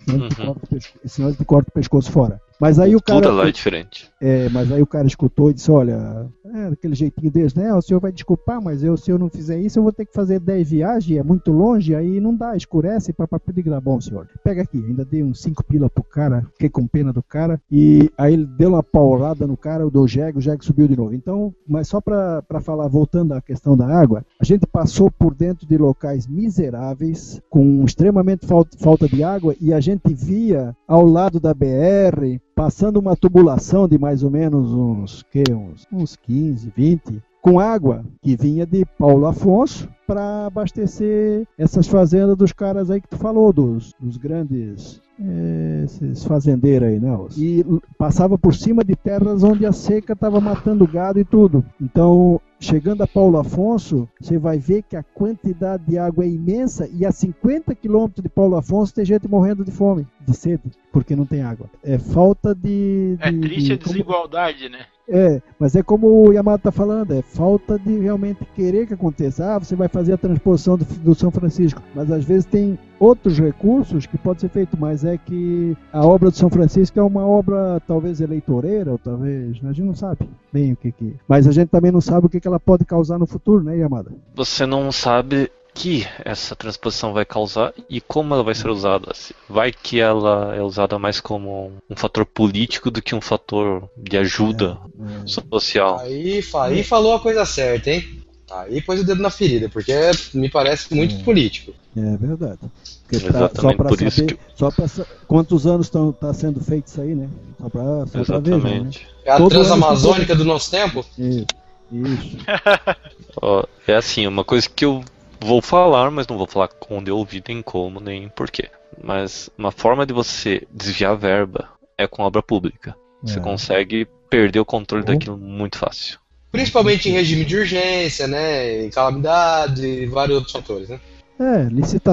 Senão, 0.05 0.25
Uhum. 0.25 0.79
senão 1.05 1.29
ele 1.29 1.38
te 1.38 1.45
corta 1.45 1.69
o 1.69 1.73
pescoço 1.73 2.11
fora. 2.11 2.41
Mas 2.64 2.80
aí 2.80 2.95
o 2.95 3.01
cara. 3.01 3.22
Tudo 3.22 3.36
lá 3.36 3.49
é 3.49 3.51
diferente. 3.51 4.09
É, 4.22 4.47
mas 4.47 4.72
aí 4.72 4.82
o 4.82 4.88
cara 4.88 5.05
escutou 5.05 5.51
e 5.51 5.53
disse, 5.53 5.70
olha, 5.70 6.30
é 6.45 6.70
daquele 6.70 6.95
jeitinho 6.95 7.30
deles, 7.30 7.53
né? 7.53 7.74
O 7.74 7.82
senhor 7.82 7.99
vai 7.99 8.09
desculpar, 8.09 8.61
mas 8.61 8.82
eu, 8.82 8.95
se 8.95 9.11
eu 9.11 9.20
não 9.20 9.30
fizer 9.30 9.59
isso, 9.59 9.80
eu 9.80 9.84
vou 9.84 9.91
ter 9.91 10.05
que 10.05 10.14
fazer 10.14 10.39
10 10.39 10.70
viagens, 10.70 11.20
é 11.20 11.24
muito 11.24 11.51
longe, 11.51 11.93
aí 11.93 12.22
não 12.22 12.34
dá, 12.34 12.55
escurece, 12.55 13.11
papapá, 13.11 13.51
digo, 13.51 13.74
"Ah, 13.74 13.82
bom, 13.82 13.99
senhor, 13.99 14.30
pega 14.45 14.61
aqui, 14.61 14.78
ainda 14.78 15.03
dei 15.03 15.22
uns 15.22 15.41
5 15.41 15.61
pila 15.66 15.89
pro 15.89 16.05
cara, 16.05 16.45
fiquei 16.53 16.70
com 16.70 16.88
pena 16.88 17.11
do 17.11 17.22
cara, 17.22 17.59
e 17.70 18.09
aí 18.18 18.34
ele 18.34 18.45
deu 18.45 18.70
uma 18.70 18.82
paulada 18.82 19.45
no 19.45 19.57
cara, 19.57 19.89
do 19.89 20.07
jegue, 20.07 20.38
o 20.38 20.41
jegue 20.41 20.64
subiu 20.64 20.88
de 20.88 20.95
novo. 20.95 21.14
Então, 21.14 21.53
mas 21.68 21.89
só 21.89 21.99
pra, 21.99 22.41
pra 22.43 22.61
falar, 22.61 22.88
voltando 22.88 23.34
à 23.34 23.41
questão 23.41 23.76
da 23.76 23.88
água, 23.88 24.26
a 24.39 24.45
gente 24.45 24.66
passou 24.66 25.11
por 25.11 25.36
dentro 25.36 25.68
de 25.68 25.78
locais 25.78 26.28
miseráveis, 26.28 27.41
com 27.49 27.84
extremamente 27.84 28.45
falta, 28.45 28.78
falta 28.78 29.05
de 29.05 29.22
água, 29.22 29.53
e 29.59 29.74
a 29.74 29.82
gente 29.82 30.14
via 30.14 30.74
ao 30.88 31.05
lado 31.05 31.41
da 31.41 31.53
BR, 31.53 32.39
passando 32.55 32.97
uma 32.97 33.15
tubulação 33.15 33.87
de 33.87 33.97
mais 33.97 34.23
ou 34.23 34.29
menos 34.29 34.71
uns, 34.71 35.23
que, 35.23 35.43
uns, 35.51 35.87
uns 35.91 36.15
15, 36.15 36.71
20, 36.75 37.23
com 37.43 37.59
água 37.59 38.05
que 38.21 38.37
vinha 38.37 38.65
de 38.65 38.85
Paulo 38.97 39.25
Afonso 39.27 39.89
para 40.07 40.45
abastecer 40.47 41.45
essas 41.57 41.87
fazendas 41.87 42.37
dos 42.37 42.53
caras 42.53 42.89
aí 42.89 43.01
que 43.01 43.07
tu 43.09 43.17
falou, 43.17 43.51
dos, 43.51 43.93
dos 43.99 44.15
grandes 44.17 45.01
eh, 45.19 45.81
esses 45.85 46.23
fazendeiros 46.23 46.87
aí, 46.87 46.99
né? 46.99 47.15
os- 47.17 47.37
E 47.37 47.63
passava 47.97 48.37
por 48.37 48.55
cima 48.55 48.83
de 48.83 48.95
terras 48.95 49.43
onde 49.43 49.65
a 49.65 49.71
seca 49.73 50.13
estava 50.13 50.39
matando 50.41 50.87
gado 50.87 51.19
e 51.19 51.23
tudo. 51.25 51.63
Então, 51.81 52.39
chegando 52.59 53.03
a 53.03 53.07
Paulo 53.07 53.37
Afonso, 53.37 54.07
você 54.19 54.37
vai 54.37 54.57
ver 54.57 54.81
que 54.83 54.95
a 54.95 55.03
quantidade 55.03 55.83
de 55.85 55.97
água 55.97 56.23
é 56.23 56.29
imensa 56.29 56.89
e 56.93 57.05
a 57.05 57.11
50 57.11 57.75
quilômetros 57.75 58.23
de 58.23 58.29
Paulo 58.29 58.55
Afonso 58.55 58.93
tem 58.95 59.05
gente 59.05 59.27
morrendo 59.27 59.63
de 59.65 59.71
fome, 59.71 60.07
de 60.25 60.35
sede, 60.35 60.63
porque 60.91 61.15
não 61.15 61.25
tem 61.25 61.41
água. 61.41 61.67
É 61.83 61.97
falta 61.99 62.55
de. 62.55 63.17
É 63.19 63.31
de- 63.31 63.39
triste 63.39 63.73
a 63.73 63.75
de- 63.75 63.83
como- 63.83 63.93
desigualdade, 63.93 64.67
né? 64.69 64.79
É, 65.07 65.41
mas 65.59 65.75
é 65.75 65.83
como 65.83 66.07
o 66.07 66.31
Yamato 66.31 66.59
está 66.59 66.71
falando, 66.71 67.11
é 67.13 67.21
falta 67.21 67.77
de 67.77 67.97
realmente 67.99 68.45
querer 68.55 68.87
que 68.87 68.93
aconteça. 68.93 69.53
Ah, 69.55 69.59
você 69.59 69.75
vai 69.75 69.87
fazer 69.87 70.13
a 70.13 70.17
transposição 70.17 70.77
do, 70.77 70.85
do 70.85 71.15
São 71.15 71.29
Francisco, 71.29 71.81
mas 71.93 72.11
às 72.11 72.23
vezes 72.23 72.45
tem 72.45 72.77
outros 72.99 73.37
recursos 73.37 74.05
que 74.05 74.17
pode 74.17 74.41
ser 74.41 74.49
feito, 74.49 74.77
mas 74.79 75.03
é 75.03 75.17
que 75.17 75.75
a 75.91 76.05
obra 76.05 76.31
do 76.31 76.37
São 76.37 76.49
Francisco 76.49 76.97
é 76.97 77.03
uma 77.03 77.25
obra 77.25 77.81
talvez 77.85 78.21
eleitoreira, 78.21 78.91
ou 78.91 78.97
talvez, 78.97 79.59
a 79.63 79.73
gente 79.73 79.85
não 79.85 79.95
sabe 79.95 80.29
bem 80.51 80.73
o 80.73 80.77
que 80.77 80.91
que... 80.91 81.15
Mas 81.27 81.47
a 81.47 81.51
gente 81.51 81.67
também 81.67 81.91
não 81.91 82.01
sabe 82.01 82.27
o 82.27 82.29
que 82.29 82.39
que 82.39 82.47
ela 82.47 82.59
pode 82.59 82.85
causar 82.85 83.19
no 83.19 83.27
futuro, 83.27 83.63
né, 83.63 83.77
Yamada? 83.77 84.11
Você 84.35 84.65
não 84.65 84.91
sabe 84.91 85.51
que 85.74 86.07
essa 86.24 86.55
transposição 86.55 87.13
vai 87.13 87.26
causar 87.26 87.74
e 87.89 87.99
como 87.99 88.34
ela 88.34 88.43
vai 88.43 88.53
ser 88.55 88.69
usada. 88.69 89.11
Vai 89.49 89.71
que 89.71 89.99
ela 89.99 90.55
é 90.55 90.61
usada 90.61 90.99
mais 90.99 91.19
como 91.19 91.74
um 91.89 91.95
fator 91.95 92.26
político 92.26 92.91
do 92.91 93.01
que 93.01 93.15
um 93.15 93.21
fator 93.21 93.89
de 93.97 94.17
ajuda 94.17 94.78
É, 95.24 95.28
social. 95.28 95.99
Aí, 95.99 96.41
aí 96.61 96.84
falou 96.84 97.13
a 97.15 97.19
coisa 97.19 97.45
certa, 97.45 97.89
hein? 97.91 98.21
Aí 98.51 98.82
pôs 98.82 98.99
o 99.01 99.03
dedo 99.03 99.21
na 99.21 99.32
ferida, 99.32 99.67
porque 99.67 99.91
me 100.34 100.47
parece 100.49 100.93
muito 100.93 101.15
É. 101.15 101.24
político. 101.24 101.74
É 101.97 102.17
verdade. 102.17 102.59
Porque 103.01 103.15
Exatamente, 103.26 103.61
só 103.61 103.74
para 103.74 103.89
por 103.89 103.97
saber, 103.97 104.07
isso 104.09 104.26
que- 104.26 104.38
só 104.55 104.71
pra 104.71 104.86
quantos 105.28 105.65
anos 105.65 105.88
estão 105.88 106.11
tá 106.11 106.34
sendo 106.34 106.59
feito 106.59 106.88
isso 106.88 107.01
aí, 107.01 107.15
né? 107.15 107.30
Só 107.59 107.69
para 107.69 107.82
só 107.82 108.05
pra 108.05 108.39
ver, 108.39 108.49
né? 108.51 108.57
Exatamente. 108.57 109.07
É 109.26 109.32
a 109.32 109.38
Todo 109.38 109.49
transamazônica 109.49 110.36
do 110.36 110.45
nosso 110.45 110.69
tempo? 110.69 111.03
Isso. 111.17 111.45
Isso. 111.91 112.38
Ó, 113.41 113.63
é 113.88 113.95
assim, 113.95 114.26
uma 114.28 114.43
coisa 114.43 114.67
que 114.69 114.86
eu 114.86 115.03
vou 115.43 115.61
falar, 115.61 116.09
mas 116.11 116.27
não 116.27 116.37
vou 116.37 116.47
falar 116.47 116.69
onde 116.89 117.11
eu 117.11 117.17
ouvi, 117.17 117.43
nem 117.47 117.61
como, 117.61 117.99
nem 117.99 118.29
porquê. 118.29 118.69
Mas 119.03 119.49
uma 119.57 119.71
forma 119.71 120.05
de 120.05 120.13
você 120.13 120.65
desviar 120.71 121.15
verba 121.17 121.69
é 121.97 122.07
com 122.07 122.23
obra 122.23 122.41
pública. 122.41 122.95
Você 123.23 123.39
É. 123.39 123.41
consegue 123.41 124.07
perder 124.29 124.59
o 124.59 124.65
controle 124.65 125.03
Uhum. 125.05 125.13
daquilo 125.13 125.37
muito 125.37 125.77
fácil. 125.77 126.19
Principalmente 126.51 127.09
em 127.09 127.13
regime 127.13 127.45
de 127.45 127.57
urgência, 127.57 128.27
né? 128.27 128.85
Em 128.85 128.89
calamidade 128.89 129.85
e 129.85 130.05
vários 130.05 130.35
outros 130.37 130.51
fatores, 130.53 130.89
né? 130.89 130.99
É, 131.39 131.63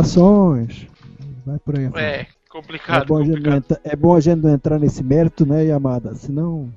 licitações. 0.05 0.87
Vai 1.45 1.59
por 1.59 1.77
aí. 1.79 1.91
É, 1.95 2.21
É 2.23 2.27
complicado, 2.49 3.07
bom, 3.07 3.17
a 3.19 3.21
gente 3.25 3.29
não 3.31 3.37
complicado. 3.53 3.57
entra- 3.59 3.81
é 3.85 3.97
bom 3.97 4.17
a 4.17 4.21
gente 4.21 4.41
não 4.43 4.51
entrar 4.55 4.79
nesse 4.79 5.03
mérito, 5.05 5.45
né, 5.47 5.65
Yamada? 5.67 6.15
Senão 6.15 6.69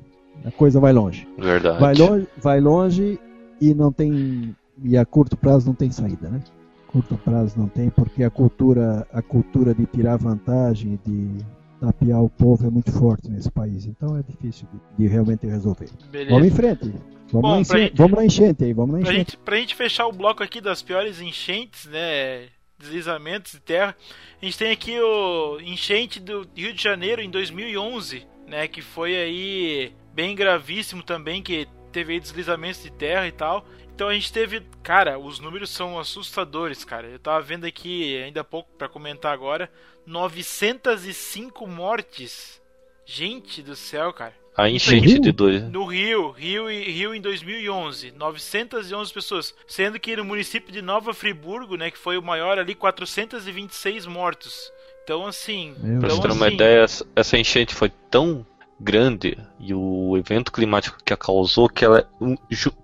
a 0.45 0.51
coisa 0.51 0.79
vai 0.79 0.91
longe. 0.93 1.27
Verdade. 1.37 1.79
Vai 1.79 1.93
longe, 1.95 2.27
vai 2.37 2.59
longe 2.59 3.19
e 3.61 3.73
não 3.73 3.91
tem 3.91 4.55
e 4.81 4.97
a 4.97 5.05
curto 5.05 5.35
prazo 5.37 5.67
não 5.67 5.75
tem 5.75 5.91
saída, 5.91 6.29
né? 6.29 6.41
Curto 6.87 7.17
prazo 7.17 7.57
não 7.57 7.67
tem 7.67 7.89
porque 7.89 8.23
a 8.23 8.29
cultura 8.29 9.07
a 9.11 9.21
cultura 9.21 9.73
de 9.73 9.85
tirar 9.87 10.17
vantagem 10.17 10.99
de 11.05 11.43
tapear 11.81 12.21
o 12.23 12.29
povo 12.29 12.65
é 12.65 12.69
muito 12.69 12.91
forte 12.91 13.29
nesse 13.29 13.51
país, 13.51 13.85
então 13.85 14.15
é 14.17 14.23
difícil 14.23 14.67
de, 14.97 15.03
de 15.03 15.11
realmente 15.11 15.45
resolver. 15.45 15.89
Beleza. 16.11 16.31
Vamos 16.31 16.47
em 16.47 16.51
frente. 16.51 16.85
Vamos, 16.85 17.49
Bom, 17.49 17.55
pra 17.55 17.63
cima- 17.65 17.79
gente- 17.79 17.97
vamos 17.97 18.17
lá 18.17 18.25
enchente 18.25 18.63
aí, 18.63 18.73
vamos 18.73 18.93
lá 18.95 19.01
Pra 19.01 19.11
enchente. 19.11 19.31
gente, 19.31 19.37
pra 19.43 19.57
gente 19.57 19.75
fechar 19.75 20.05
o 20.07 20.11
bloco 20.13 20.43
aqui 20.43 20.61
das 20.61 20.81
piores 20.81 21.19
enchentes, 21.19 21.85
né? 21.87 22.45
Deslizamentos 22.79 23.53
de 23.53 23.59
terra, 23.61 23.95
a 24.41 24.45
gente 24.45 24.57
tem 24.57 24.71
aqui 24.71 24.99
o 24.99 25.57
enchente 25.61 26.19
do 26.19 26.45
Rio 26.55 26.73
de 26.73 26.83
Janeiro 26.83 27.21
em 27.21 27.29
2011, 27.29 28.23
né? 28.47 28.67
Que 28.67 28.81
foi 28.81 29.15
aí 29.15 29.93
bem 30.13 30.35
gravíssimo 30.35 31.01
também, 31.01 31.41
que 31.41 31.65
teve 31.91 32.19
deslizamentos 32.19 32.83
de 32.83 32.91
terra 32.91 33.25
e 33.27 33.31
tal. 33.31 33.65
Então 33.95 34.07
a 34.09 34.13
gente 34.13 34.33
teve, 34.33 34.61
cara, 34.81 35.19
os 35.19 35.39
números 35.39 35.69
são 35.69 35.99
assustadores, 35.99 36.83
cara. 36.83 37.07
Eu 37.07 37.19
tava 37.19 37.41
vendo 37.41 37.65
aqui 37.65 38.17
ainda 38.23 38.41
há 38.41 38.43
pouco 38.43 38.69
pra 38.77 38.89
comentar 38.89 39.31
agora, 39.31 39.69
905 40.05 41.67
mortes. 41.67 42.61
Gente 43.05 43.61
do 43.61 43.75
céu, 43.75 44.11
cara. 44.13 44.33
A 44.55 44.69
enchente 44.69 45.07
Rio? 45.07 45.19
de 45.21 45.31
dois. 45.31 45.63
No 45.63 45.83
Rio, 45.85 46.29
Rio, 46.31 46.69
e- 46.69 46.91
Rio 46.91 47.13
em 47.15 47.19
2011, 47.21 48.11
911 48.11 49.11
pessoas, 49.11 49.53
sendo 49.67 49.99
que 49.99 50.15
no 50.15 50.23
município 50.23 50.71
de 50.71 50.81
Nova 50.81 51.13
Friburgo, 51.13 51.75
né, 51.75 51.89
que 51.89 51.97
foi 51.97 52.17
o 52.17 52.21
maior 52.23 52.59
ali, 52.59 52.75
426 52.75 54.05
mortos. 54.05 54.71
Então 55.03 55.25
assim, 55.25 55.75
Meu 55.79 55.99
Pra 55.99 56.07
então, 56.09 56.17
você 56.21 56.27
ter 56.27 56.33
uma 56.33 56.45
assim, 56.45 56.55
ideia, 56.55 56.87
essa- 57.15 57.37
enchente 57.37 57.73
foi 57.73 57.89
tão 58.11 58.45
grande 58.79 59.37
e 59.59 59.73
o 59.73 60.15
evento 60.17 60.51
climático 60.51 60.97
que 61.03 61.13
a 61.13 61.17
causou 61.17 61.67
que 61.67 61.83
ela 61.83 61.99
é 61.99 62.05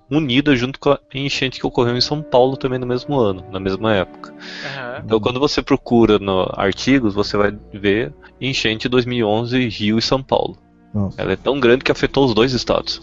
unida 0.10 0.56
junto 0.56 0.80
com 0.80 0.92
a 0.92 1.00
enchente 1.14 1.60
que 1.60 1.66
ocorreu 1.68 1.96
em 1.96 2.02
São 2.02 2.22
Paulo 2.22 2.58
também 2.58 2.80
no 2.80 2.86
mesmo 2.88 3.18
ano, 3.20 3.46
na 3.52 3.60
mesma 3.60 3.94
época. 3.94 4.34
aham. 4.66 5.02
Então, 5.06 5.20
quando 5.20 5.40
você 5.40 5.62
procura 5.62 6.18
no 6.20 6.50
artigos, 6.56 7.14
você 7.14 7.38
vai 7.38 7.52
ver 7.74 8.14
enchente 8.42 8.90
2011 8.90 9.68
Rio 9.70 9.98
e 9.98 10.02
São 10.02 10.22
Paulo. 10.22 10.58
Nossa. 10.94 11.22
Ela 11.22 11.34
é 11.34 11.36
tão 11.36 11.60
grande 11.60 11.84
que 11.84 11.92
afetou 11.92 12.26
os 12.26 12.34
dois 12.34 12.54
estados. 12.54 13.02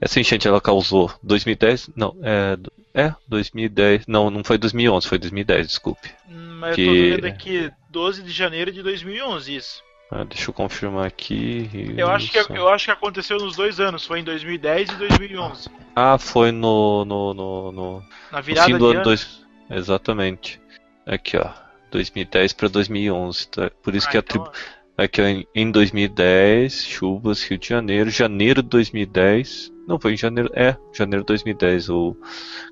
Essa 0.00 0.20
enchente 0.20 0.46
ela 0.46 0.60
causou 0.60 1.10
2010, 1.22 1.90
não, 1.96 2.14
é, 2.22 2.56
é 2.94 3.14
2010, 3.28 4.04
não, 4.06 4.30
não 4.30 4.44
foi 4.44 4.58
2011, 4.58 5.06
foi 5.08 5.18
2010, 5.18 5.66
desculpe. 5.68 6.10
Hum, 6.28 6.58
Mas 6.60 6.74
que- 6.74 6.82
eu 6.82 6.86
tô 6.86 7.16
vendo 7.16 7.24
aqui 7.26 7.70
12 7.90 8.22
de 8.22 8.30
janeiro 8.32 8.70
de 8.72 8.82
2011 8.82 9.54
isso. 9.56 9.82
Ah, 10.10 10.22
deixa 10.24 10.50
eu 10.50 10.54
confirmar 10.54 11.04
aqui. 11.06 11.68
Eu 11.96 12.08
acho 12.08 12.30
que 12.30 12.38
eu 12.52 12.68
acho 12.68 12.84
que 12.84 12.90
aconteceu 12.92 13.38
nos 13.38 13.56
dois 13.56 13.80
anos, 13.80 14.06
foi 14.06 14.20
em 14.20 14.24
2010 14.24 14.90
e 14.90 14.94
2011. 14.96 15.68
Ah, 15.96 16.16
foi 16.16 16.52
no 16.52 17.04
no, 17.04 17.34
no, 17.34 17.72
no, 17.72 18.02
Na 18.30 18.38
no 18.38 18.42
virada 18.44 18.66
fim 18.66 18.72
de 18.74 18.78
do 18.78 18.86
ano 18.86 18.94
ano. 18.96 19.02
dois, 19.04 19.44
exatamente. 19.68 20.60
Aqui, 21.04 21.36
ó, 21.36 21.50
2010 21.90 22.52
para 22.52 22.68
2011. 22.68 23.48
Tá? 23.48 23.70
Por 23.82 23.94
isso 23.96 24.06
Ah, 24.06 24.10
que 24.12 24.16
a 24.16 24.20
então, 24.20 24.44
tribo 24.44 24.56
Aqui 24.98 25.20
ó, 25.20 25.24
em- 25.26 25.46
em 25.54 25.70
2010, 25.70 26.84
chuvas, 26.86 27.42
Rio 27.42 27.58
de 27.58 27.68
Janeiro, 27.68 28.08
janeiro 28.08 28.62
de 28.62 28.68
2010. 28.70 29.70
Não, 29.86 29.98
foi 30.00 30.14
em 30.14 30.16
janeiro. 30.16 30.50
É, 30.54 30.74
janeiro 30.94 31.22
de 31.22 31.26
2010. 31.26 31.90
O 31.90 32.16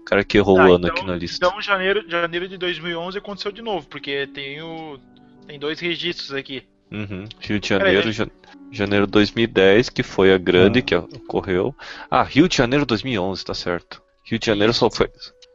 cara 0.07 0.25
que 0.25 0.39
errou 0.39 0.59
Ah, 0.59 0.69
o 0.69 0.73
ano 0.75 0.87
então- 0.87 0.97
aqui 0.97 1.05
na 1.07 1.17
lista. 1.17 1.45
Então 1.47 1.61
janeiro, 1.61 2.03
janeiro 2.09 2.49
de 2.49 2.57
2011 2.57 3.19
aconteceu 3.19 3.53
de 3.53 3.61
novo, 3.61 3.87
porque 3.89 4.27
tem 4.29 4.63
o 4.63 4.99
tem 5.47 5.59
dois 5.59 5.79
registros 5.81 6.33
aqui. 6.33 6.63
Uhum. 6.91 7.25
Rio 7.41 7.59
de 7.61 7.69
Janeiro, 7.69 8.13
ja- 8.13 8.27
janeiro 8.71 9.07
de 9.07 9.13
2010, 9.13 9.89
que 9.89 10.03
foi 10.03 10.33
a 10.33 10.39
grande 10.39 10.79
Ah. 10.81 10.83
que 10.83 10.95
ocorreu. 10.95 11.75
Ah, 12.11 12.23
Rio 12.23 12.49
de 12.49 12.57
Janeiro 12.57 12.85
2011, 12.87 13.45
tá 13.45 13.55
certo. 13.55 14.03
Rio 14.25 14.39
de 14.39 14.47
Janeiro 14.47 14.73
só 14.73 14.91
foi. 14.91 15.11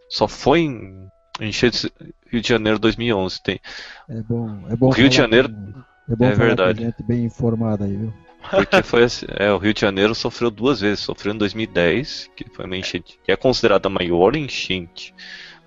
Só 0.10 0.28
foi 0.28 0.60
em. 0.62 1.08
Enchentes 1.42 1.90
Rio 2.30 2.42
de 2.42 2.50
Janeiro 2.50 2.78
2011. 2.78 3.42
Tem, 3.42 3.62
É 4.10 4.22
bom, 4.22 4.66
é 4.70 4.76
bom 4.76 4.88
O 4.88 4.92
Rio 4.92 5.08
de 5.08 5.16
Janeiro- 5.16 5.48
com- 5.48 5.74
é 6.12 6.16
bom 6.16 6.26
é 6.26 6.36
falar 6.36 6.46
verdade. 6.48 6.84
gente 6.84 7.04
bem 7.04 7.24
informada 7.24 7.86
aí, 7.86 7.96
viu? 7.96 8.14
Porque 8.52 8.84
foi 8.84 9.04
assim, 9.06 9.26
é, 9.30 9.50
o 9.52 9.58
Rio 9.58 9.74
de 9.74 9.80
Janeiro 9.80 10.14
sofreu 10.14 10.52
duas 10.52 10.82
vezes. 10.82 11.00
Sofreu 11.00 11.34
em 11.34 11.38
2010, 11.38 12.30
que 12.36 12.46
foi 12.54 12.66
uma 12.66 12.76
enchente, 12.76 13.18
que 13.24 13.32
é 13.32 13.38
considerada 13.38 13.88
a 13.88 13.90
maior 13.92 14.36
enchente, 14.36 15.14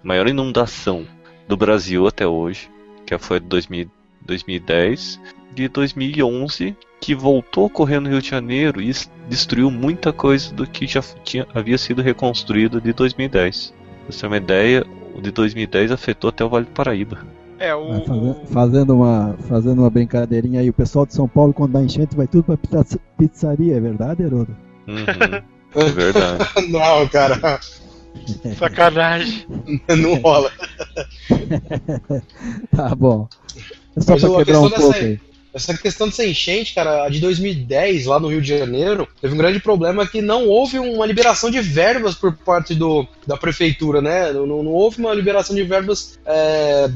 maior 0.03 0.29
inundação 0.29 1.07
do 1.49 1.57
Brasil 1.57 2.07
até 2.07 2.27
hoje, 2.27 2.71
que 3.07 3.17
foi 3.17 3.41
de 3.41 3.47
2000, 3.47 3.91
2010, 4.21 5.19
de 5.55 5.69
2011, 5.69 6.77
que 7.01 7.15
voltou 7.15 7.65
a 7.65 7.67
ocorrer 7.67 8.01
no 8.01 8.09
Rio 8.09 8.23
de 8.23 8.29
Janeiro 8.29 8.81
e 8.81 8.89
es- 8.89 9.11
destruiu 9.29 9.71
muita 9.71 10.13
coisa 10.13 10.53
do 10.55 10.67
que 10.67 10.87
já 10.87 11.03
tinha, 11.25 11.47
havia 11.55 11.77
sido 11.79 12.01
reconstruído 12.03 12.81
de 12.81 12.93
2010. 12.93 13.73
Pra 14.05 14.13
você 14.13 14.21
ter 14.21 14.27
uma 14.27 14.37
ideia, 14.37 14.87
o 15.15 15.21
de 15.21 15.31
2010 15.31 15.91
afetou 15.93 16.31
até 16.31 16.45
o 16.45 16.49
Vale 16.49 16.65
do 16.67 16.71
Paraíba. 16.73 17.19
É, 17.59 17.75
o, 17.75 18.45
fazendo, 18.47 18.95
uma, 18.97 19.37
fazendo 19.49 19.81
uma 19.83 19.91
brincadeirinha 19.91 20.61
aí, 20.61 20.69
o 20.69 20.73
pessoal 20.73 21.07
de 21.07 21.15
São 21.15 21.29
Paulo, 21.29 21.53
quando 21.53 21.73
dá 21.73 21.83
enchente, 21.83 22.17
vai 22.17 22.27
tudo 22.27 22.43
pra 22.45 22.57
pizza- 22.57 22.99
pizzaria, 23.17 23.77
é 23.77 23.81
verdade, 23.81 24.23
Herodo? 24.23 24.57
Uhum, 24.89 25.43
é 25.77 25.85
verdade. 25.91 26.45
Não, 26.71 27.07
cara, 27.09 27.61
sacanagem. 28.59 29.47
não 29.97 30.15
rola. 30.17 30.51
Tá 32.75 32.95
bom. 32.95 33.29
É 33.97 34.01
só 34.01 34.13
Mas 34.13 34.23
pra 34.23 34.37
quebrar 34.39 34.61
um 34.61 34.71
pouco 34.71 34.93
dessa- 34.93 35.05
aí. 35.05 35.21
Essa 35.55 35.77
questão 35.77 36.09
dessa 36.09 36.25
enchente, 36.25 36.75
cara, 36.75 37.05
a 37.05 37.09
de 37.09 37.21
2010, 37.21 38.07
lá 38.07 38.19
no 38.19 38.29
Rio 38.29 38.41
de 38.41 38.57
Janeiro, 38.59 39.07
teve 39.21 39.35
um 39.35 39.37
grande 39.37 39.61
problema 39.61 40.07
que 40.07 40.23
não 40.23 40.47
houve 40.47 40.79
uma 40.79 41.05
liberação 41.05 41.51
de 41.51 41.61
verbas 41.61 42.15
por 42.15 42.33
parte 42.33 42.75
do, 42.75 43.07
da 43.27 43.37
prefeitura, 43.37 44.01
né? 44.01 44.33
Não, 44.33 44.47
não 44.47 44.73
houve 44.73 44.99
uma 44.99 45.13
liberação 45.13 45.55
de 45.55 45.63
verbas 45.63 46.19
é, 46.25 46.91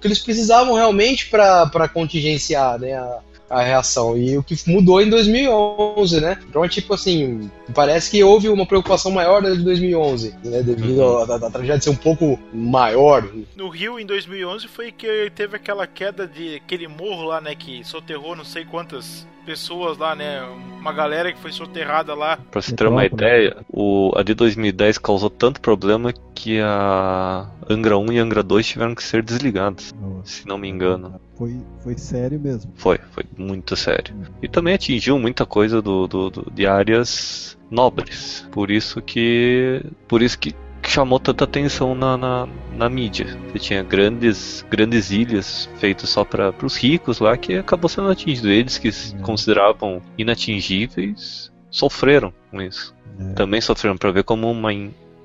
que 0.00 0.06
eles 0.06 0.18
precisavam 0.18 0.74
realmente 0.74 1.26
para 1.26 1.88
contingenciar 1.88 2.78
né, 2.78 2.92
a, 2.92 3.20
a 3.48 3.62
reação. 3.62 4.16
E 4.16 4.36
o 4.36 4.42
que 4.42 4.56
mudou 4.66 5.00
em 5.00 5.08
2011, 5.10 6.20
né? 6.20 6.38
Então 6.48 6.64
é 6.64 6.68
tipo 6.68 6.94
assim, 6.94 7.50
parece 7.74 8.10
que 8.10 8.22
houve 8.22 8.48
uma 8.48 8.66
preocupação 8.66 9.10
maior 9.10 9.42
da 9.42 9.50
de 9.50 9.62
2011, 9.62 10.34
né? 10.44 10.62
Devido 10.62 11.02
à 11.02 11.34
à 11.34 11.50
tragédia 11.50 11.80
ser 11.80 11.90
um 11.90 11.96
pouco 11.96 12.38
maior. 12.52 13.28
No 13.56 13.68
Rio, 13.68 13.98
em 13.98 14.06
2011, 14.06 14.68
foi 14.68 14.92
que 14.92 15.30
teve 15.34 15.56
aquela 15.56 15.86
queda 15.86 16.26
de 16.26 16.56
aquele 16.56 16.88
morro 16.88 17.24
lá, 17.24 17.40
né? 17.40 17.54
Que 17.54 17.84
soterrou 17.84 18.36
não 18.36 18.44
sei 18.44 18.64
quantas 18.64 19.26
pessoas 19.44 19.98
lá, 19.98 20.14
né? 20.14 20.42
Uma 20.80 20.92
galera 20.92 21.32
que 21.32 21.38
foi 21.38 21.52
soterrada 21.52 22.14
lá. 22.14 22.38
Pra 22.50 22.60
você 22.60 22.72
ter 22.72 22.86
uma 22.86 23.02
Metrópole. 23.02 23.30
ideia, 23.30 23.56
o, 23.68 24.12
a 24.16 24.22
de 24.22 24.34
2010 24.34 24.98
causou 24.98 25.30
tanto 25.30 25.60
problema 25.60 26.12
que 26.34 26.60
a 26.60 27.46
Angra 27.68 27.96
1 27.98 28.12
e 28.12 28.18
Angra 28.18 28.42
2 28.42 28.66
tiveram 28.66 28.94
que 28.94 29.02
ser 29.02 29.22
desligadas, 29.22 29.94
se 30.24 30.46
não 30.46 30.58
me 30.58 30.68
engano. 30.68 31.20
Foi, 31.36 31.56
foi 31.82 31.98
sério 31.98 32.38
mesmo. 32.38 32.70
Foi, 32.76 32.98
foi 33.12 33.24
muito 33.36 33.74
sério. 33.76 34.14
E 34.42 34.48
também 34.48 34.74
atingiu 34.74 35.18
muita 35.18 35.44
coisa 35.44 35.82
do, 35.82 36.06
do- 36.06 36.30
do- 36.30 36.50
de 36.52 36.66
áreas 36.66 37.58
nobres. 37.70 38.46
Por 38.52 38.70
isso 38.70 39.02
que. 39.02 39.82
Por 40.06 40.22
isso 40.22 40.38
que 40.38 40.54
chamou 40.86 41.18
tanta 41.18 41.44
atenção 41.44 41.94
na, 41.94 42.16
na, 42.16 42.48
na 42.76 42.88
mídia. 42.90 43.26
Você 43.50 43.58
tinha 43.58 43.82
grandes, 43.82 44.64
grandes 44.70 45.10
ilhas 45.10 45.68
feitas 45.78 46.08
só 46.10 46.24
para 46.24 46.54
os 46.62 46.76
ricos 46.76 47.18
lá 47.20 47.36
que 47.36 47.54
acabou 47.56 47.88
sendo 47.88 48.10
atingido. 48.10 48.50
Eles 48.50 48.78
que 48.78 48.92
se 48.92 49.14
É. 49.16 49.18
consideravam 49.18 50.00
inatingíveis 50.18 51.52
sofreram 51.70 52.32
com 52.50 52.60
isso. 52.62 52.94
É. 53.18 53.32
Também 53.34 53.60
sofreram 53.60 53.96
para 53.96 54.10
ver 54.12 54.24
como 54.24 54.50
uma, 54.50 54.70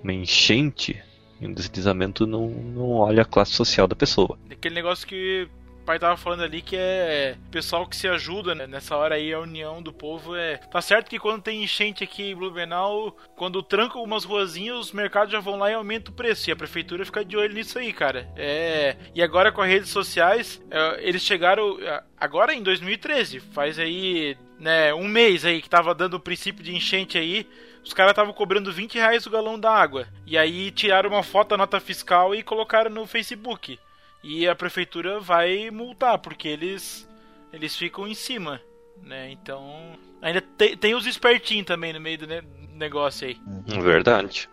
uma 0.03 0.13
enchente 0.13 0.97
e 1.41 1.47
um 1.47 1.53
deslizamento 1.53 2.25
não, 2.27 2.49
não 2.49 2.91
olha 2.91 3.21
a 3.21 3.25
classe 3.25 3.51
social 3.53 3.87
da 3.87 3.95
pessoa. 3.95 4.37
Aquele 4.49 4.75
negócio 4.75 5.07
que 5.07 5.47
pai 5.89 5.97
tava 5.97 6.17
falando 6.17 6.43
ali 6.43 6.61
que 6.61 6.75
é 6.77 7.35
pessoal 7.49 7.87
que 7.87 7.95
se 7.95 8.07
ajuda 8.07 8.53
né? 8.53 8.67
nessa 8.67 8.95
hora 8.95 9.15
aí, 9.15 9.33
a 9.33 9.39
união 9.39 9.81
do 9.81 9.91
povo 9.91 10.35
é. 10.35 10.57
Tá 10.57 10.79
certo 10.83 11.09
que 11.09 11.17
quando 11.17 11.41
tem 11.41 11.63
enchente 11.63 12.03
aqui 12.03 12.29
em 12.29 12.35
Blumenau, 12.35 13.17
quando 13.35 13.63
trancam 13.63 14.03
umas 14.03 14.23
ruazinhas, 14.23 14.77
os 14.77 14.91
mercados 14.91 15.31
já 15.31 15.39
vão 15.39 15.57
lá 15.57 15.71
e 15.71 15.73
aumentam 15.73 16.13
o 16.13 16.15
preço. 16.15 16.47
E 16.47 16.53
a 16.53 16.55
prefeitura 16.55 17.03
fica 17.03 17.25
de 17.25 17.35
olho 17.35 17.55
nisso 17.55 17.79
aí, 17.79 17.91
cara. 17.91 18.29
É. 18.35 18.97
E 19.15 19.23
agora 19.23 19.51
com 19.51 19.63
as 19.63 19.67
redes 19.67 19.89
sociais, 19.89 20.61
é, 20.69 20.99
eles 20.99 21.23
chegaram. 21.23 21.79
Agora 22.19 22.53
em 22.53 22.61
2013, 22.61 23.39
faz 23.39 23.79
aí 23.79 24.37
né, 24.59 24.93
um 24.93 25.07
mês 25.07 25.43
aí 25.43 25.59
que 25.59 25.69
tava 25.69 25.95
dando 25.95 26.17
o 26.17 26.19
princípio 26.19 26.63
de 26.63 26.75
enchente 26.75 27.17
aí, 27.17 27.49
os 27.83 27.93
caras 27.93 28.11
estavam 28.11 28.31
cobrando 28.31 28.71
20 28.71 28.93
reais 28.93 29.25
o 29.25 29.31
galão 29.31 29.59
da 29.59 29.71
água. 29.71 30.07
E 30.27 30.37
aí 30.37 30.69
tiraram 30.69 31.09
uma 31.09 31.23
foto 31.23 31.49
da 31.49 31.57
nota 31.57 31.79
fiscal 31.79 32.35
e 32.35 32.43
colocaram 32.43 32.91
no 32.91 33.07
Facebook. 33.07 33.79
E 34.23 34.47
a 34.47 34.55
prefeitura 34.55 35.19
vai 35.19 35.69
multar, 35.71 36.19
porque 36.19 36.47
eles 36.47 37.07
eles 37.51 37.75
ficam 37.75 38.07
em 38.07 38.13
cima, 38.13 38.61
né? 39.01 39.31
Então, 39.31 39.97
ainda 40.21 40.41
tem, 40.41 40.77
tem 40.77 40.93
os 40.93 41.05
espertinhos 41.05 41.65
também 41.65 41.93
no 41.93 41.99
meio 41.99 42.17
do 42.17 42.27
ne 42.27 42.41
negócio 42.73 43.27
aí. 43.27 43.37
É 43.73 43.81
verdade. 43.81 44.49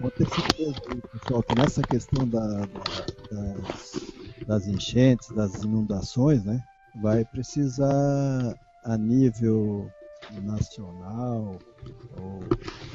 Pode 0.00 0.14
ter 0.14 0.28
certeza, 0.28 0.80
pessoal, 1.12 1.42
que 1.42 1.54
nessa 1.54 1.82
questão 1.82 2.26
da, 2.26 2.40
da, 2.40 2.66
das, 3.30 4.12
das 4.46 4.66
enchentes, 4.66 5.28
das 5.30 5.62
inundações, 5.62 6.44
né? 6.44 6.62
Vai 7.02 7.24
precisar 7.24 8.54
a 8.84 8.96
nível 8.96 9.90
nacional 10.42 11.58
ou 12.18 12.40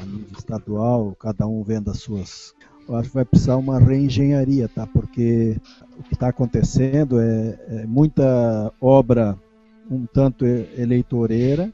a 0.01 0.05
nível 0.05 0.37
estadual, 0.37 1.15
cada 1.19 1.47
um 1.47 1.63
vendo 1.63 1.91
as 1.91 1.99
suas. 1.99 2.53
Eu 2.87 2.95
acho 2.95 3.09
que 3.09 3.15
vai 3.15 3.25
precisar 3.25 3.57
uma 3.57 3.79
reengenharia, 3.79 4.67
tá? 4.67 4.85
Porque 4.85 5.57
o 5.97 6.03
que 6.03 6.13
está 6.13 6.27
acontecendo 6.29 7.19
é, 7.19 7.59
é, 7.67 7.85
muita 7.85 8.71
obra 8.79 9.37
um 9.89 10.05
tanto 10.05 10.45
eleitoreira, 10.45 11.71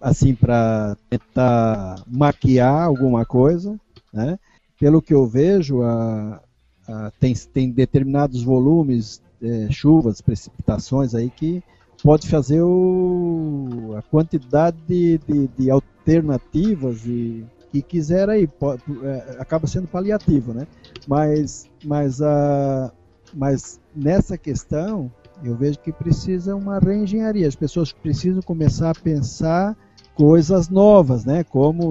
assim 0.00 0.34
para 0.34 0.96
tentar 1.08 2.02
maquiar 2.06 2.84
alguma 2.84 3.24
coisa, 3.24 3.78
né? 4.12 4.38
Pelo 4.78 5.02
que 5.02 5.12
eu 5.12 5.26
vejo, 5.26 5.82
a, 5.82 6.40
a, 6.86 7.10
tem, 7.18 7.34
tem 7.34 7.70
determinados 7.70 8.42
volumes, 8.42 9.20
é, 9.42 9.68
chuvas, 9.70 10.20
precipitações 10.20 11.14
aí 11.14 11.30
que 11.30 11.62
pode 12.02 12.28
fazer 12.28 12.62
o, 12.62 13.94
a 13.96 14.02
quantidade 14.02 14.76
de, 14.86 15.18
de, 15.18 15.48
de 15.58 15.70
alternativas 15.70 17.04
e 17.06 17.44
que 17.70 17.82
quiser 17.82 18.28
aí 18.30 18.46
pode, 18.46 18.82
é, 19.02 19.36
acaba 19.38 19.66
sendo 19.66 19.86
paliativo, 19.86 20.54
né? 20.54 20.66
Mas, 21.06 21.68
mas, 21.84 22.22
a, 22.22 22.90
mas 23.34 23.80
nessa 23.94 24.38
questão 24.38 25.10
eu 25.42 25.54
vejo 25.54 25.78
que 25.78 25.92
precisa 25.92 26.56
uma 26.56 26.78
reengenharia. 26.78 27.46
As 27.46 27.54
pessoas 27.54 27.92
precisam 27.92 28.42
começar 28.42 28.90
a 28.90 28.94
pensar 28.94 29.76
coisas 30.14 30.68
novas, 30.68 31.24
né? 31.24 31.44
Como 31.44 31.90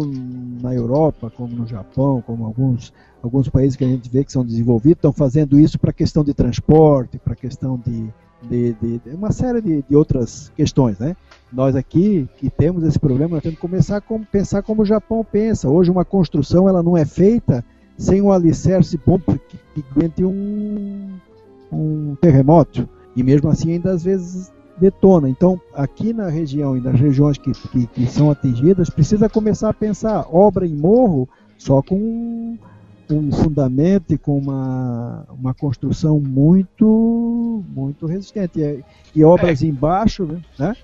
na 0.61 0.73
Europa, 0.73 1.29
como 1.29 1.55
no 1.55 1.65
Japão, 1.65 2.21
como 2.21 2.45
alguns 2.45 2.91
alguns 3.21 3.49
países 3.49 3.75
que 3.75 3.83
a 3.83 3.87
gente 3.87 4.09
vê 4.09 4.23
que 4.23 4.31
são 4.31 4.45
desenvolvidos 4.45 4.99
estão 4.99 5.11
fazendo 5.11 5.59
isso 5.59 5.79
para 5.79 5.91
questão 5.91 6.23
de 6.23 6.33
transporte, 6.33 7.17
para 7.17 7.35
questão 7.35 7.77
de 7.77 8.13
de, 8.41 8.73
de, 8.73 8.99
de 8.99 9.09
uma 9.15 9.31
série 9.31 9.61
de, 9.61 9.83
de, 9.87 9.95
outras 9.95 10.51
questões, 10.55 10.99
né? 10.99 11.15
Nós 11.51 11.75
aqui 11.75 12.27
que 12.37 12.49
temos 12.49 12.83
esse 12.83 12.99
problema, 12.99 13.35
nós 13.35 13.43
temos 13.43 13.55
que 13.55 13.61
começar 13.61 13.97
a 13.97 14.01
pensar 14.01 14.61
como 14.61 14.81
o 14.81 14.85
Japão 14.85 15.25
pensa. 15.29 15.69
Hoje 15.69 15.89
uma 15.89 16.05
construção 16.05 16.67
ela 16.67 16.83
não 16.83 16.97
é 16.97 17.05
feita 17.05 17.63
sem 17.97 18.21
um 18.21 18.31
alicerce 18.31 18.99
bom 19.03 19.19
que, 19.19 19.57
que 19.73 19.85
aguente 19.91 20.23
um, 20.23 21.09
um 21.71 22.15
terremoto 22.21 22.87
e 23.15 23.23
mesmo 23.23 23.49
assim 23.49 23.71
ainda 23.71 23.91
às 23.91 24.03
vezes 24.03 24.51
detona. 24.79 25.27
Então, 25.27 25.59
aqui 25.73 26.13
na 26.13 26.29
região 26.29 26.77
e 26.77 26.81
nas 26.81 26.99
regiões 26.99 27.37
que, 27.37 27.51
que, 27.51 27.87
que, 27.87 28.07
são 28.07 28.29
atingidas, 28.29 28.89
precisa 28.89 29.27
começar 29.27 29.69
a 29.69 29.73
pensar 29.73 30.27
obra 30.31 30.65
em 30.65 30.75
morro 30.75 31.27
só 31.57 31.81
com 31.81 32.57
um 33.13 33.31
fundamento 33.31 34.13
e 34.13 34.17
com 34.17 34.37
uma, 34.37 35.25
uma 35.29 35.53
construção 35.53 36.19
muito 36.19 37.63
muito 37.69 38.05
resistente. 38.05 38.59
E, 38.59 38.83
e 39.15 39.23
obras 39.23 39.61
é. 39.61 39.65
embaixo, 39.65 40.41
né? 40.57 40.75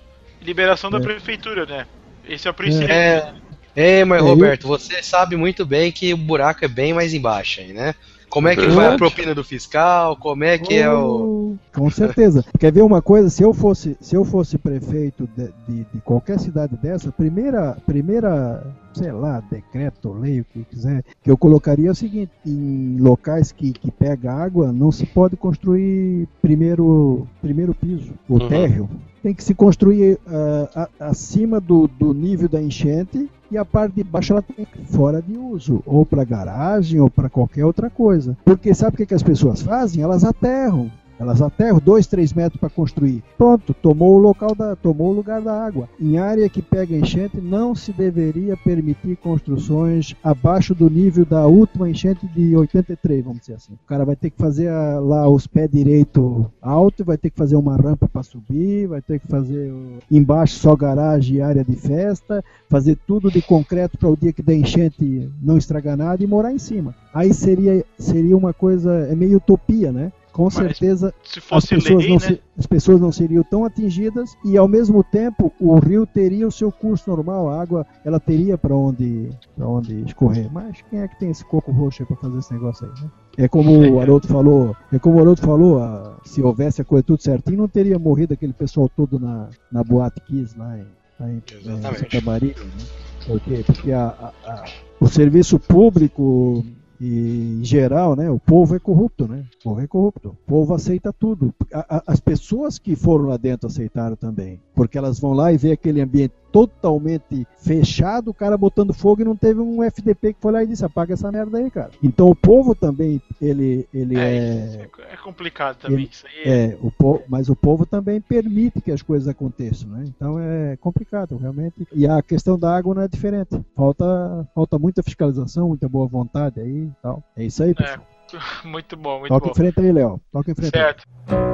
Liberação 0.42 0.90
da 0.90 0.98
é. 0.98 1.00
prefeitura, 1.00 1.66
né? 1.66 1.86
Esse 2.28 2.48
é 2.48 2.50
o 2.50 2.54
princípio. 2.54 2.90
É, 2.90 3.34
é 3.74 4.04
mas 4.04 4.22
Roberto, 4.22 4.66
você 4.66 5.02
sabe 5.02 5.36
muito 5.36 5.66
bem 5.66 5.92
que 5.92 6.12
o 6.12 6.16
buraco 6.16 6.64
é 6.64 6.68
bem 6.68 6.92
mais 6.92 7.12
embaixo 7.12 7.60
aí, 7.60 7.72
né? 7.72 7.94
Como 8.28 8.48
é 8.48 8.56
que 8.56 8.66
vai 8.68 8.94
a 8.94 8.96
propina 8.96 9.34
do 9.34 9.44
fiscal? 9.44 10.16
Como 10.16 10.44
é 10.44 10.58
que 10.58 10.74
oh, 10.74 10.82
é 10.82 10.94
o. 10.94 11.56
Com 11.72 11.90
certeza. 11.90 12.44
Quer 12.58 12.72
ver 12.72 12.82
uma 12.82 13.00
coisa? 13.00 13.28
Se 13.30 13.42
eu 13.42 13.52
fosse, 13.54 13.96
se 14.00 14.14
eu 14.14 14.24
fosse 14.24 14.58
prefeito 14.58 15.28
de, 15.36 15.50
de, 15.68 15.86
de 15.92 16.00
qualquer 16.00 16.38
cidade 16.38 16.76
dessa, 16.76 17.12
primeira, 17.12 17.76
primeira, 17.86 18.66
sei 18.92 19.12
lá, 19.12 19.42
decreto, 19.50 20.12
lei, 20.12 20.40
o 20.40 20.44
que 20.44 20.64
quiser, 20.64 21.04
que 21.22 21.30
eu 21.30 21.36
colocaria 21.36 21.88
é 21.88 21.92
o 21.92 21.94
seguinte: 21.94 22.32
em 22.44 22.98
locais 22.98 23.52
que, 23.52 23.72
que 23.72 23.90
pega 23.90 24.32
água, 24.32 24.72
não 24.72 24.90
se 24.90 25.06
pode 25.06 25.36
construir 25.36 26.28
primeiro, 26.42 27.26
primeiro 27.40 27.74
piso, 27.74 28.12
o 28.28 28.34
uhum. 28.34 28.48
térreo 28.48 28.88
tem 29.24 29.32
que 29.32 29.42
se 29.42 29.54
construir 29.54 30.18
uh, 30.26 30.68
a, 30.74 30.88
acima 31.08 31.58
do, 31.58 31.88
do 31.88 32.12
nível 32.12 32.46
da 32.46 32.60
enchente 32.60 33.26
e 33.54 33.58
a 33.58 33.64
parte 33.64 33.94
de 33.94 34.02
baixo 34.02 34.32
ela 34.32 34.42
tem 34.42 34.66
fora 34.86 35.22
de 35.22 35.36
uso, 35.36 35.80
ou 35.86 36.04
para 36.04 36.24
garagem 36.24 37.00
ou 37.00 37.08
para 37.08 37.30
qualquer 37.30 37.64
outra 37.64 37.88
coisa. 37.88 38.36
Porque 38.44 38.74
sabe 38.74 38.94
o 38.94 38.96
que, 38.96 39.06
que 39.06 39.14
as 39.14 39.22
pessoas 39.22 39.62
fazem? 39.62 40.02
Elas 40.02 40.24
aterram. 40.24 40.90
Elas 41.18 41.40
aterram 41.40 41.78
2, 41.78 42.06
3 42.06 42.32
metros 42.32 42.60
para 42.60 42.70
construir. 42.70 43.22
Pronto, 43.36 43.74
tomou 43.74 44.16
o 44.16 44.18
local 44.18 44.54
da, 44.54 44.74
tomou 44.76 45.10
o 45.10 45.14
lugar 45.14 45.40
da 45.40 45.64
água. 45.64 45.88
Em 46.00 46.18
área 46.18 46.48
que 46.48 46.62
pega 46.62 46.96
enchente, 46.96 47.40
não 47.40 47.74
se 47.74 47.92
deveria 47.92 48.56
permitir 48.56 49.16
construções 49.16 50.14
abaixo 50.22 50.74
do 50.74 50.90
nível 50.90 51.24
da 51.24 51.46
última 51.46 51.88
enchente 51.88 52.26
de 52.28 52.56
83, 52.56 53.24
vamos 53.24 53.40
dizer 53.40 53.54
assim. 53.54 53.74
O 53.74 53.86
cara 53.86 54.04
vai 54.04 54.16
ter 54.16 54.30
que 54.30 54.38
fazer 54.38 54.68
a, 54.68 54.98
lá 54.98 55.28
os 55.28 55.46
pés 55.46 55.70
direito 55.70 56.50
alto, 56.60 57.04
vai 57.04 57.16
ter 57.16 57.30
que 57.30 57.36
fazer 57.36 57.56
uma 57.56 57.76
rampa 57.76 58.08
para 58.08 58.22
subir, 58.22 58.86
vai 58.86 59.00
ter 59.00 59.20
que 59.20 59.28
fazer 59.28 59.70
o, 59.70 59.98
embaixo 60.10 60.56
só 60.56 60.74
garagem 60.74 61.36
e 61.36 61.40
área 61.40 61.64
de 61.64 61.76
festa, 61.76 62.44
fazer 62.68 62.98
tudo 63.06 63.30
de 63.30 63.40
concreto 63.42 63.96
para 63.98 64.08
o 64.08 64.16
dia 64.16 64.32
que 64.32 64.42
der 64.42 64.56
enchente 64.56 65.30
não 65.40 65.56
estragar 65.56 65.96
nada 65.96 66.22
e 66.22 66.26
morar 66.26 66.52
em 66.52 66.58
cima. 66.58 66.94
Aí 67.12 67.32
seria 67.32 67.84
seria 67.98 68.36
uma 68.36 68.52
coisa 68.52 68.92
é 69.10 69.14
meio 69.14 69.36
utopia, 69.36 69.92
né? 69.92 70.12
Com 70.34 70.44
Mas 70.44 70.54
certeza 70.54 71.14
as 71.48 71.64
pessoas, 71.64 72.02
lei, 72.02 72.08
não 72.08 72.16
né? 72.16 72.20
se, 72.20 72.40
as 72.58 72.66
pessoas 72.66 73.00
não 73.00 73.12
seriam 73.12 73.44
tão 73.44 73.64
atingidas 73.64 74.36
e 74.44 74.58
ao 74.58 74.66
mesmo 74.66 75.02
tempo 75.04 75.52
o 75.60 75.78
rio 75.78 76.04
teria 76.04 76.46
o 76.46 76.50
seu 76.50 76.72
curso 76.72 77.08
normal, 77.08 77.48
a 77.48 77.62
água 77.62 77.86
ela 78.04 78.18
teria 78.18 78.58
para 78.58 78.74
onde, 78.74 79.30
onde 79.56 80.02
escorrer. 80.02 80.50
Mas 80.52 80.82
quem 80.90 80.98
é 80.98 81.06
que 81.06 81.20
tem 81.20 81.30
esse 81.30 81.44
coco 81.44 81.70
roxo 81.70 82.04
para 82.04 82.16
fazer 82.16 82.38
esse 82.38 82.52
negócio 82.52 82.84
aí, 82.84 83.04
né? 83.04 83.10
É 83.38 83.48
como 83.48 83.94
o 83.94 84.00
Haroldo 84.02 84.26
falou, 84.26 84.76
é 84.92 84.98
como 84.98 85.18
o 85.18 85.20
Haroldo 85.20 85.40
falou, 85.40 85.80
a, 85.80 86.18
se 86.24 86.42
houvesse 86.42 86.82
a 86.82 86.84
coisa 86.84 87.04
tudo 87.04 87.22
certinho, 87.22 87.58
não 87.58 87.68
teria 87.68 87.98
morrido 87.98 88.34
aquele 88.34 88.52
pessoal 88.52 88.88
todo 88.88 89.20
na, 89.20 89.48
na 89.70 89.84
Boate 89.84 90.20
Kiss 90.22 90.58
lá 90.58 90.76
em, 90.76 90.86
lá 91.20 91.30
em, 91.30 91.36
em 91.36 91.96
Santa 91.96 92.20
Maria, 92.22 92.54
né? 92.58 92.84
Porque, 93.24 93.62
porque 93.64 93.92
a, 93.92 94.06
a, 94.08 94.50
a, 94.50 94.64
o 94.98 95.06
serviço 95.06 95.60
público 95.60 96.64
e, 97.06 97.58
em 97.60 97.64
geral, 97.64 98.16
né, 98.16 98.30
o 98.30 98.38
povo 98.38 98.74
é 98.74 98.78
corrupto, 98.78 99.28
né? 99.28 99.44
O 99.60 99.64
povo 99.64 99.80
é 99.82 99.86
corrupto. 99.86 100.28
O 100.30 100.46
povo 100.46 100.72
aceita 100.72 101.12
tudo. 101.12 101.54
A, 101.70 101.96
a, 101.96 102.02
as 102.06 102.18
pessoas 102.18 102.78
que 102.78 102.96
foram 102.96 103.26
lá 103.26 103.36
dentro 103.36 103.66
aceitaram 103.66 104.16
também. 104.16 104.58
Porque 104.74 104.96
elas 104.96 105.20
vão 105.20 105.34
lá 105.34 105.52
e 105.52 105.58
vê 105.58 105.72
aquele 105.72 106.00
ambiente 106.00 106.32
totalmente 106.54 107.44
fechado, 107.58 108.30
o 108.30 108.34
cara 108.34 108.56
botando 108.56 108.94
fogo 108.94 109.22
e 109.22 109.24
não 109.24 109.34
teve 109.34 109.58
um 109.58 109.82
FDP 109.82 110.34
que 110.34 110.40
foi 110.40 110.52
lá 110.52 110.62
e 110.62 110.68
disse, 110.68 110.84
apaga 110.84 111.14
essa 111.14 111.32
merda 111.32 111.58
aí, 111.58 111.68
cara. 111.68 111.90
Então 112.00 112.28
o 112.28 112.34
povo 112.36 112.76
também, 112.76 113.20
ele, 113.42 113.88
ele 113.92 114.16
é... 114.16 114.88
É, 115.00 115.14
é 115.14 115.16
complicado 115.16 115.78
também 115.78 116.04
ele, 116.04 116.08
isso 116.12 116.24
aí. 116.28 116.42
É, 116.44 116.78
o 116.80 116.92
povo, 116.92 117.24
mas 117.28 117.48
o 117.48 117.56
povo 117.56 117.84
também 117.84 118.20
permite 118.20 118.80
que 118.80 118.92
as 118.92 119.02
coisas 119.02 119.26
aconteçam, 119.26 119.88
né? 119.88 120.04
Então 120.06 120.38
é 120.38 120.76
complicado, 120.76 121.36
realmente. 121.36 121.88
E 121.92 122.06
a 122.06 122.22
questão 122.22 122.56
da 122.56 122.76
água 122.76 122.94
não 122.94 123.02
é 123.02 123.08
diferente. 123.08 123.60
Falta, 123.74 124.48
falta 124.54 124.78
muita 124.78 125.02
fiscalização, 125.02 125.66
muita 125.66 125.88
boa 125.88 126.06
vontade 126.06 126.60
aí 126.60 126.84
e 126.84 126.92
tal. 127.02 127.20
É 127.36 127.42
isso 127.42 127.64
aí, 127.64 127.72
é, 127.72 127.74
pessoal. 127.74 128.06
É, 128.32 128.68
muito 128.68 128.96
bom, 128.96 129.18
muito 129.18 129.28
Toca 129.28 129.46
bom. 129.46 129.50
em 129.50 129.54
frente 129.56 129.80
aí, 129.80 129.90
Léo. 129.90 130.20
Toca 130.30 130.52
em 130.52 130.54
frente 130.54 130.70
certo. 130.70 131.04
Aí. 131.26 131.53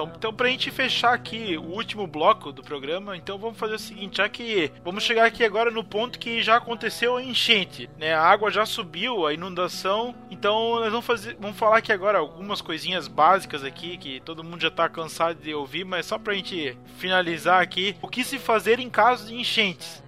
Então, 0.00 0.30
Então, 0.30 0.32
pra 0.32 0.48
gente 0.48 0.70
fechar 0.70 1.12
aqui 1.12 1.56
o 1.56 1.62
último 1.62 2.06
bloco 2.06 2.52
do 2.52 2.62
programa, 2.62 3.16
então 3.16 3.38
vamos 3.38 3.58
fazer 3.58 3.74
o 3.74 3.78
seguinte, 3.78 4.18
já 4.18 4.28
que 4.28 4.70
vamos 4.84 5.02
chegar 5.02 5.24
aqui 5.24 5.44
agora 5.44 5.70
no 5.70 5.82
ponto 5.82 6.18
que 6.18 6.42
já 6.42 6.56
aconteceu 6.56 7.16
a 7.16 7.22
enchente, 7.22 7.90
né? 7.98 8.14
A 8.14 8.22
água 8.22 8.50
já 8.50 8.64
subiu, 8.64 9.26
a 9.26 9.34
inundação. 9.34 10.14
Então, 10.30 10.78
nós 10.80 10.90
vamos 10.90 11.06
fazer, 11.06 11.36
vamos 11.40 11.58
falar 11.58 11.78
aqui 11.78 11.92
agora 11.92 12.18
algumas 12.18 12.60
coisinhas 12.60 13.08
básicas 13.08 13.64
aqui 13.64 13.96
que 13.98 14.20
todo 14.20 14.44
mundo 14.44 14.60
já 14.60 14.70
tá 14.70 14.88
cansado 14.88 15.40
de 15.40 15.52
ouvir, 15.54 15.84
mas 15.84 16.06
só 16.06 16.18
pra 16.18 16.34
gente 16.34 16.76
finalizar 16.98 17.60
aqui, 17.60 17.96
o 18.00 18.08
que 18.08 18.22
se 18.22 18.38
fazer 18.38 18.78
em 18.78 18.88
caso 18.88 19.26
de 19.26 19.34
enchentes? 19.34 20.02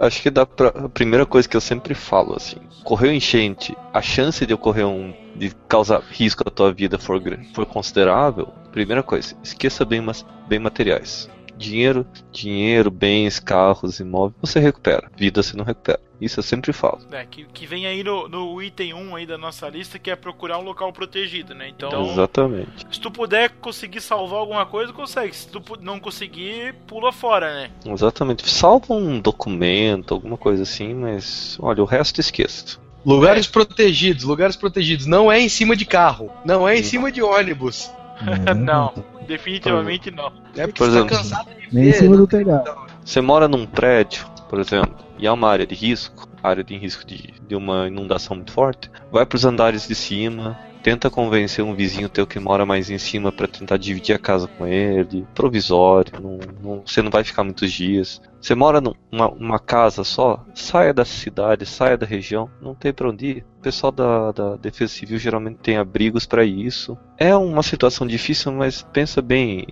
Acho 0.00 0.22
que 0.22 0.30
dá 0.30 0.46
pra, 0.46 0.68
a 0.68 0.88
primeira 0.88 1.26
coisa 1.26 1.46
que 1.46 1.54
eu 1.54 1.60
sempre 1.60 1.94
falo 1.94 2.34
assim, 2.34 2.56
ocorreu 2.80 3.12
enchente, 3.12 3.76
a 3.92 4.00
chance 4.00 4.46
de 4.46 4.54
ocorrer 4.54 4.86
um 4.86 5.12
de 5.36 5.54
causar 5.68 6.00
risco 6.00 6.42
à 6.46 6.50
tua 6.50 6.72
vida 6.72 6.98
for, 6.98 7.20
for 7.54 7.66
considerável, 7.66 8.48
primeira 8.72 9.02
coisa, 9.02 9.36
esqueça 9.44 9.84
bem, 9.84 10.02
bem 10.48 10.58
materiais. 10.58 11.28
Dinheiro, 11.60 12.06
dinheiro, 12.32 12.90
bens, 12.90 13.38
carros, 13.38 14.00
imóveis, 14.00 14.34
você 14.40 14.58
recupera. 14.58 15.10
Vida 15.14 15.42
você 15.42 15.54
não 15.54 15.64
recupera. 15.64 16.00
Isso 16.20 16.38
eu 16.38 16.42
sempre 16.42 16.72
falo. 16.72 17.00
É, 17.12 17.24
que, 17.24 17.44
que 17.44 17.66
vem 17.66 17.86
aí 17.86 18.02
no, 18.02 18.28
no 18.28 18.62
item 18.62 18.92
1 18.92 19.16
aí 19.16 19.26
da 19.26 19.38
nossa 19.38 19.68
lista, 19.68 19.98
que 19.98 20.10
é 20.10 20.16
procurar 20.16 20.58
um 20.58 20.62
local 20.62 20.92
protegido, 20.92 21.54
né? 21.54 21.68
Então. 21.68 22.10
Exatamente. 22.10 22.86
Se 22.90 23.00
tu 23.00 23.10
puder 23.10 23.50
conseguir 23.60 24.00
salvar 24.00 24.40
alguma 24.40 24.66
coisa, 24.66 24.92
consegue. 24.92 25.34
Se 25.34 25.48
tu 25.48 25.62
não 25.80 26.00
conseguir, 26.00 26.74
pula 26.86 27.12
fora, 27.12 27.54
né? 27.54 27.70
Exatamente. 27.86 28.48
Salva 28.48 28.94
um 28.94 29.18
documento, 29.18 30.14
alguma 30.14 30.36
coisa 30.36 30.62
assim, 30.62 30.94
mas 30.94 31.58
olha, 31.60 31.82
o 31.82 31.86
resto 31.86 32.20
esqueça. 32.20 32.78
Lugares 33.04 33.46
é. 33.46 33.50
protegidos, 33.50 34.24
lugares 34.24 34.56
protegidos. 34.56 35.06
Não 35.06 35.32
é 35.32 35.40
em 35.40 35.48
cima 35.48 35.74
de 35.74 35.86
carro, 35.86 36.30
não 36.44 36.68
é 36.68 36.78
em 36.78 36.82
cima 36.82 37.10
de 37.10 37.22
ônibus. 37.22 37.90
não, 38.56 38.92
definitivamente 39.30 40.10
não. 40.10 40.32
É 40.56 40.66
porque 40.66 40.78
por 40.78 40.90
você 40.90 40.92
tá 40.92 41.06
exemplo, 41.06 41.10
tá 41.10 41.16
cansado 41.16 41.50
de 41.50 41.60
ver. 41.60 41.68
Nem 41.72 41.88
em 41.88 41.92
cima 41.92 42.16
do 42.16 42.26
telhado. 42.26 42.70
Você 43.04 43.20
mora 43.20 43.48
num 43.48 43.66
prédio, 43.66 44.26
por 44.48 44.60
exemplo, 44.60 44.96
e 45.18 45.26
é 45.26 45.32
uma 45.32 45.48
área 45.48 45.66
de 45.66 45.74
risco, 45.74 46.28
área 46.42 46.64
de 46.64 46.76
risco 46.76 47.06
de, 47.06 47.34
de 47.46 47.54
uma 47.54 47.86
inundação 47.86 48.36
muito 48.36 48.52
forte, 48.52 48.90
vai 49.10 49.24
para 49.24 49.36
os 49.36 49.44
andares 49.44 49.86
de 49.86 49.94
cima, 49.94 50.58
tenta 50.82 51.10
convencer 51.10 51.64
um 51.64 51.74
vizinho 51.74 52.08
teu 52.08 52.26
que 52.26 52.38
mora 52.38 52.64
mais 52.66 52.90
em 52.90 52.98
cima 52.98 53.30
para 53.30 53.46
tentar 53.46 53.76
dividir 53.76 54.14
a 54.14 54.18
casa 54.18 54.48
com 54.48 54.66
ele, 54.66 55.26
provisório, 55.34 56.12
não, 56.20 56.38
não, 56.62 56.82
você 56.84 57.02
não 57.02 57.10
vai 57.10 57.22
ficar 57.22 57.44
muitos 57.44 57.70
dias. 57.72 58.20
Você 58.40 58.54
mora 58.54 58.80
numa 58.80 59.58
casa 59.58 60.02
só, 60.02 60.44
saia 60.54 60.94
da 60.94 61.04
cidade, 61.04 61.66
saia 61.66 61.96
da 61.96 62.06
região, 62.06 62.50
não 62.60 62.74
tem 62.74 62.92
para 62.92 63.08
onde 63.08 63.26
ir. 63.26 63.44
O 63.58 63.62
pessoal 63.62 63.92
da, 63.92 64.32
da 64.32 64.56
Defesa 64.56 64.94
Civil 64.94 65.18
geralmente 65.18 65.58
tem 65.58 65.76
abrigos 65.76 66.24
para 66.24 66.44
isso. 66.44 66.96
É 67.18 67.36
uma 67.36 67.62
situação 67.62 68.06
difícil, 68.06 68.50
mas 68.52 68.82
pensa 68.82 69.20
bem, 69.20 69.66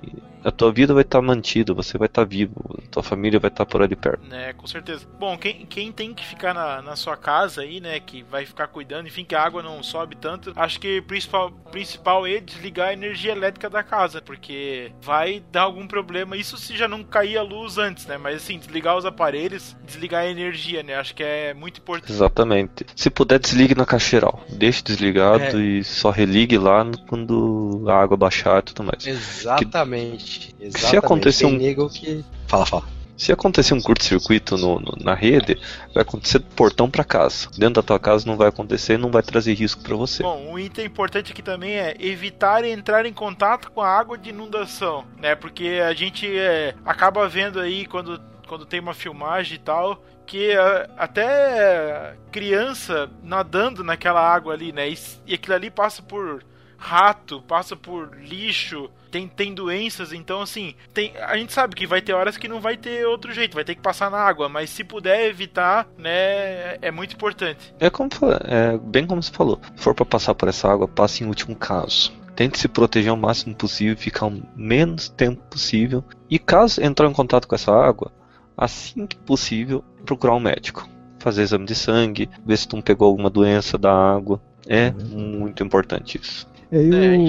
a 0.45 0.51
tua 0.51 0.73
vida 0.73 0.95
vai 0.95 1.03
estar 1.03 1.19
tá 1.19 1.27
mantida, 1.27 1.75
você 1.75 1.99
vai 1.99 2.07
estar 2.07 2.23
tá 2.23 2.29
vivo, 2.29 2.55
a 2.85 2.91
tua 2.91 3.03
família 3.03 3.41
vai 3.41 3.49
estar 3.49 3.65
tá 3.65 3.71
por 3.71 3.83
ali 3.83 3.97
perto. 3.97 4.33
É, 4.33 4.53
com 4.53 4.67
certeza. 4.67 5.07
Bom, 5.19 5.37
quem, 5.37 5.67
quem 5.67 5.93
tem 5.93 6.15
que 6.15 6.25
ficar 6.25 6.55
na, 6.55 6.83
na 6.83 6.97
sua 6.97 7.17
casa 7.17 7.63
aí, 7.63 7.81
né, 7.81 7.99
que 8.01 8.23
vai 8.23 8.47
ficar 8.47 8.69
cuidando, 8.69 9.07
enfim, 9.07 9.25
que 9.25 9.35
a 9.35 9.43
água 9.43 9.63
não 9.63 9.83
sobe 9.83 10.17
tanto, 10.17 10.53
acho 10.57 10.79
que 10.79 10.99
o 10.99 11.03
principal, 11.03 11.51
principal 11.71 12.27
é 12.27 12.41
desligar 12.41 12.89
a 12.89 12.93
energia 12.93 13.33
elétrica 13.33 13.69
da 13.69 13.83
casa, 13.83 14.21
porque 14.21 14.93
vai 15.01 15.43
dar 15.51 15.63
algum 15.63 15.87
problema. 15.87 16.37
Isso 16.37 16.57
se 16.57 16.77
já 16.77 16.87
não 16.87 17.03
cair 17.03 17.39
a 17.39 17.43
luz 17.43 17.79
antes, 17.79 18.07
né, 18.07 18.17
mas 18.17 18.37
assim, 18.37 18.58
desligar 18.59 18.97
os 18.97 19.05
aparelhos, 19.05 19.77
desligar 19.85 20.23
a 20.23 20.29
energia, 20.29 20.83
né? 20.83 20.95
Acho 20.95 21.15
que 21.15 21.23
é 21.23 21.55
muito 21.55 21.81
importante. 21.81 22.13
Exatamente. 22.13 22.87
Se 22.95 23.09
puder, 23.11 23.39
desligue 23.39 23.75
na 23.75 23.87
caixeiral. 23.87 24.45
Deixe 24.49 24.83
desligado 24.83 25.59
é. 25.59 25.61
e 25.61 25.85
só 25.85 26.11
religue 26.11 26.59
lá 26.59 26.85
quando 27.07 27.85
a 27.89 27.95
água 27.95 28.17
baixar 28.17 28.59
e 28.61 28.63
tudo 28.63 28.85
mais. 28.85 29.07
Exatamente. 29.07 30.55
Que, 30.55 30.67
Exatamente. 30.67 30.79
Se 30.79 30.97
acontecer 30.97 31.47
um. 31.47 31.59
Que... 31.89 32.25
Fala, 32.47 32.67
fala. 32.67 32.99
Se 33.19 33.33
acontecer 33.33 33.75
um 33.75 33.81
curto-circuito 33.81 34.57
no, 34.57 34.79
no, 34.79 34.97
na 35.01 35.13
rede, 35.13 35.61
vai 35.93 36.03
acontecer 36.03 36.39
do 36.39 36.47
portão 36.55 36.89
para 36.89 37.03
casa. 37.03 37.49
Dentro 37.59 37.75
da 37.75 37.83
tua 37.83 37.99
casa 37.99 38.25
não 38.25 38.37
vai 38.37 38.47
acontecer, 38.47 38.97
não 38.97 39.11
vai 39.11 39.25
trazer 39.25 39.55
risco 39.55 39.83
para 39.83 39.97
você. 39.97 40.23
Bom, 40.23 40.53
um 40.53 40.57
item 40.57 40.87
importante 40.87 41.33
aqui 41.33 41.43
também 41.43 41.73
é 41.73 41.97
evitar 41.99 42.65
entrar 42.65 43.05
em 43.07 43.13
contato 43.13 43.73
com 43.73 43.83
a 43.83 43.89
água 43.89 44.17
de 44.17 44.31
inundação, 44.31 45.05
né? 45.21 45.35
Porque 45.35 45.81
a 45.85 45.93
gente 45.93 46.29
é, 46.29 46.77
acaba 46.85 47.29
vendo 47.29 47.59
aí 47.59 47.87
quando 47.87 48.21
quando 48.49 48.67
tem 48.67 48.81
uma 48.81 48.95
filmagem 48.95 49.57
e 49.57 49.61
tal, 49.61 50.03
que 50.27 50.57
uh, 50.57 50.91
até 50.97 52.17
criança 52.33 53.09
nadando 53.23 53.85
naquela 53.85 54.21
água 54.21 54.55
ali, 54.55 54.73
né? 54.73 54.89
E, 54.89 54.99
e 55.27 55.35
aquilo 55.35 55.55
ali 55.55 55.71
passa 55.71 56.03
por 56.03 56.45
rato, 56.77 57.43
passa 57.43 57.77
por 57.77 58.17
lixo, 58.17 58.89
tem, 59.11 59.27
tem 59.27 59.53
doenças, 59.53 60.13
então 60.13 60.41
assim, 60.41 60.75
tem, 60.95 61.13
a 61.17 61.37
gente 61.37 61.53
sabe 61.53 61.75
que 61.75 61.87
vai 61.87 62.01
ter 62.01 62.13
horas 62.13 62.37
que 62.37 62.47
não 62.47 62.61
vai 62.61 62.77
ter 62.77 63.07
outro 63.07 63.33
jeito, 63.33 63.55
vai 63.55 63.65
ter 63.65 63.75
que 63.75 63.81
passar 63.81 64.11
na 64.11 64.19
água, 64.19 64.49
mas 64.49 64.71
se 64.71 64.85
puder 64.85 65.27
evitar, 65.27 65.89
né, 65.97 66.77
é 66.81 66.91
muito 66.91 67.15
importante. 67.15 67.75
É 67.81 67.91
como 67.91 68.09
é 68.45 68.79
bem 68.79 69.07
como 69.07 69.23
você 69.23 69.33
falou, 69.33 69.61
se 69.77 69.83
for 69.83 69.95
para 69.95 70.07
passar 70.07 70.35
por 70.35 70.49
essa 70.49 70.71
água, 70.71 70.87
passe 70.87 71.25
em 71.25 71.27
último 71.27 71.57
caso. 71.57 72.17
Tente 72.37 72.57
se 72.57 72.69
proteger 72.69 73.13
o 73.13 73.17
máximo 73.17 73.53
possível, 73.53 73.97
ficar 73.97 74.27
o 74.27 74.43
menos 74.55 75.09
tempo 75.09 75.43
possível. 75.51 76.05
E 76.31 76.39
caso 76.39 76.81
entrar 76.81 77.09
em 77.09 77.13
contato 77.13 77.49
com 77.49 77.55
essa 77.57 77.73
água, 77.73 78.13
assim 78.59 79.07
que 79.07 79.17
possível, 79.17 79.85
procurar 80.05 80.35
um 80.35 80.41
médico. 80.41 80.89
Fazer 81.21 81.43
exame 81.43 81.65
de 81.65 81.75
sangue, 81.75 82.29
ver 82.45 82.59
se 82.59 82.67
tu 82.67 82.77
não 82.77 82.83
pegou 82.83 83.09
alguma 83.09 83.31
doença 83.31 83.79
da 83.79 83.93
água. 83.93 84.41
É 84.67 84.93
uhum. 85.13 85.39
muito 85.39 85.63
importante 85.63 86.19
isso. 86.21 86.47
É, 86.71 86.83
eu, 86.83 87.21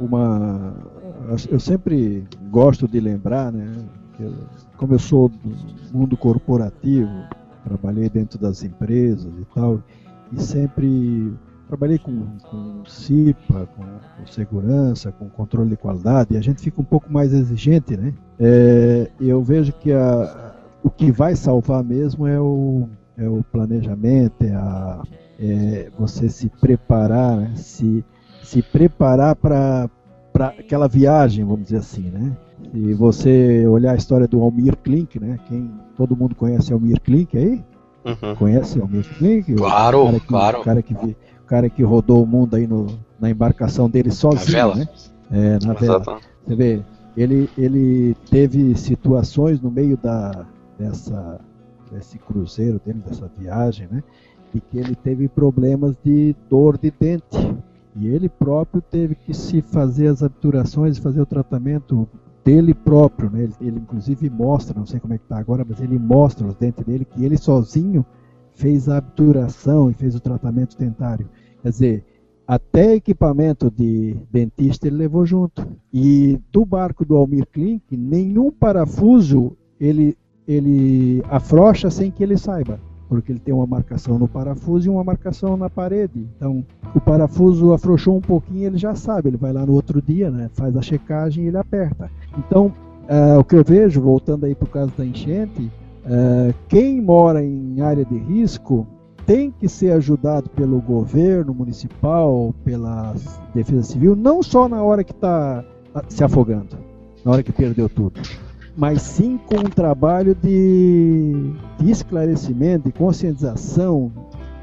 uma, 0.00 0.74
eu 1.48 1.60
sempre 1.60 2.26
gosto 2.50 2.88
de 2.88 2.98
lembrar, 2.98 3.52
né, 3.52 3.72
eu, 4.18 4.34
como 4.76 4.94
eu 4.94 4.98
sou 4.98 5.28
do 5.28 5.56
mundo 5.92 6.16
corporativo, 6.16 7.28
trabalhei 7.64 8.08
dentro 8.08 8.36
das 8.38 8.64
empresas 8.64 9.32
e 9.40 9.44
tal, 9.54 9.80
e 10.32 10.42
sempre 10.42 11.32
trabalhei 11.66 11.98
com, 11.98 12.38
com 12.50 12.84
CIPA, 12.86 13.68
com, 13.76 13.82
com, 13.84 14.26
segurança, 14.26 15.12
com 15.12 15.28
controle 15.28 15.70
de 15.70 15.76
qualidade, 15.76 16.34
e 16.34 16.36
a 16.36 16.40
gente 16.40 16.62
fica 16.62 16.80
um 16.80 16.84
pouco 16.84 17.12
mais 17.12 17.32
exigente, 17.32 17.96
né? 17.96 18.12
É, 18.38 19.10
eu 19.20 19.42
vejo 19.42 19.72
que 19.72 19.92
a, 19.92 20.54
o 20.82 20.90
que 20.90 21.10
vai 21.10 21.34
salvar 21.34 21.82
mesmo 21.82 22.26
é 22.26 22.40
o, 22.40 22.88
é 23.16 23.28
o 23.28 23.44
planejamento, 23.50 24.42
é, 24.42 24.52
a, 24.52 25.02
é 25.40 25.90
você 25.98 26.28
se 26.28 26.48
preparar, 26.48 27.36
né? 27.36 27.52
se, 27.56 28.04
se 28.42 28.62
preparar 28.62 29.34
para 29.36 29.88
aquela 30.58 30.88
viagem, 30.88 31.44
vamos 31.44 31.64
dizer 31.64 31.78
assim, 31.78 32.10
né? 32.10 32.36
Se 32.72 32.94
você 32.94 33.66
olhar 33.66 33.92
a 33.92 33.96
história 33.96 34.26
do 34.26 34.40
Almir 34.40 34.76
Klink, 34.78 35.20
né? 35.20 35.38
Quem 35.48 35.70
todo 35.96 36.16
mundo 36.16 36.34
conhece 36.34 36.72
Almir 36.72 37.00
Klink 37.00 37.36
aí? 37.36 37.64
Uhum. 38.04 38.34
Conhece 38.34 38.80
Almir 38.80 39.04
Klink? 39.16 39.54
Claro, 39.54 40.08
o 40.08 40.20
que, 40.20 40.26
claro. 40.26 40.60
O 40.60 40.64
cara 40.64 40.82
que, 40.82 40.94
cara 41.46 41.68
que 41.68 41.82
rodou 41.82 42.22
o 42.22 42.26
mundo 42.26 42.56
aí 42.56 42.66
no, 42.66 42.86
na 43.20 43.30
embarcação 43.30 43.88
dele 43.88 44.10
sozinho, 44.10 44.44
na 44.46 44.52
vela. 44.52 44.74
né? 44.74 44.88
É, 45.30 45.66
na 45.66 45.72
vela. 45.74 46.20
Você 46.46 46.54
vê, 46.54 46.82
ele, 47.16 47.48
ele 47.56 48.16
teve 48.30 48.74
situações 48.76 49.60
no 49.60 49.70
meio 49.70 49.96
da, 49.96 50.44
dessa, 50.78 51.40
desse 51.90 52.18
cruzeiro 52.18 52.80
dele, 52.84 53.02
dessa 53.06 53.30
viagem, 53.38 53.88
né? 53.90 54.02
E 54.54 54.60
que 54.60 54.78
ele 54.78 54.94
teve 54.94 55.28
problemas 55.28 55.96
de 56.04 56.34
dor 56.48 56.78
de 56.78 56.90
dente. 56.90 57.56
E 57.96 58.08
ele 58.08 58.28
próprio 58.28 58.82
teve 58.82 59.14
que 59.14 59.32
se 59.32 59.62
fazer 59.62 60.08
as 60.08 60.22
obturações, 60.22 60.98
fazer 60.98 61.20
o 61.20 61.26
tratamento 61.26 62.08
dele 62.44 62.74
próprio, 62.74 63.30
né? 63.30 63.44
Ele, 63.44 63.54
ele 63.60 63.78
inclusive 63.78 64.28
mostra, 64.28 64.78
não 64.78 64.86
sei 64.86 65.00
como 65.00 65.14
é 65.14 65.18
que 65.18 65.24
está 65.24 65.38
agora, 65.38 65.64
mas 65.68 65.80
ele 65.80 65.98
mostra 65.98 66.46
os 66.46 66.54
dentes 66.54 66.84
dele 66.84 67.04
que 67.04 67.24
ele 67.24 67.36
sozinho 67.36 68.04
fez 68.54 68.88
a 68.88 68.98
obturação 68.98 69.90
e 69.90 69.94
fez 69.94 70.14
o 70.14 70.20
tratamento 70.20 70.76
dentário. 70.78 71.28
Quer 71.64 71.70
dizer, 71.70 72.04
até 72.46 72.94
equipamento 72.94 73.70
de 73.70 74.14
dentista 74.30 74.86
ele 74.86 74.96
levou 74.96 75.24
junto. 75.24 75.66
E 75.90 76.38
do 76.52 76.62
barco 76.62 77.06
do 77.06 77.16
Almir 77.16 77.46
Klink, 77.50 77.96
nenhum 77.96 78.50
parafuso 78.50 79.56
ele 79.80 80.14
ele 80.46 81.22
afrouxa 81.30 81.88
sem 81.90 82.10
que 82.10 82.22
ele 82.22 82.36
saiba, 82.36 82.78
porque 83.08 83.32
ele 83.32 83.38
tem 83.38 83.54
uma 83.54 83.66
marcação 83.66 84.18
no 84.18 84.28
parafuso 84.28 84.86
e 84.86 84.90
uma 84.90 85.02
marcação 85.02 85.56
na 85.56 85.70
parede. 85.70 86.28
Então, 86.36 86.62
o 86.94 87.00
parafuso 87.00 87.72
afrouxou 87.72 88.18
um 88.18 88.20
pouquinho, 88.20 88.66
ele 88.66 88.76
já 88.76 88.94
sabe, 88.94 89.30
ele 89.30 89.38
vai 89.38 89.54
lá 89.54 89.64
no 89.64 89.72
outro 89.72 90.02
dia, 90.02 90.30
né, 90.30 90.50
faz 90.52 90.76
a 90.76 90.82
checagem 90.82 91.44
e 91.44 91.46
ele 91.46 91.56
aperta. 91.56 92.10
Então, 92.36 92.66
uh, 93.08 93.38
o 93.38 93.44
que 93.44 93.56
eu 93.56 93.64
vejo, 93.64 94.02
voltando 94.02 94.44
aí 94.44 94.54
para 94.54 94.66
o 94.66 94.70
caso 94.70 94.92
da 94.98 95.06
enchente, 95.06 95.62
uh, 96.04 96.54
quem 96.68 97.00
mora 97.00 97.42
em 97.42 97.80
área 97.80 98.04
de 98.04 98.18
risco 98.18 98.86
tem 99.26 99.50
que 99.50 99.68
ser 99.68 99.92
ajudado 99.92 100.50
pelo 100.50 100.80
governo 100.80 101.54
municipal, 101.54 102.54
pela 102.64 103.14
defesa 103.54 103.82
civil, 103.82 104.14
não 104.14 104.42
só 104.42 104.68
na 104.68 104.82
hora 104.82 105.02
que 105.04 105.12
está 105.12 105.64
se 106.08 106.22
afogando, 106.22 106.76
na 107.24 107.32
hora 107.32 107.42
que 107.42 107.52
perdeu 107.52 107.88
tudo 107.88 108.20
mas 108.76 109.02
sim 109.02 109.38
com 109.38 109.56
um 109.56 109.70
trabalho 109.70 110.34
de, 110.34 111.52
de 111.78 111.90
esclarecimento, 111.90 112.86
de 112.86 112.92
conscientização, 112.92 114.10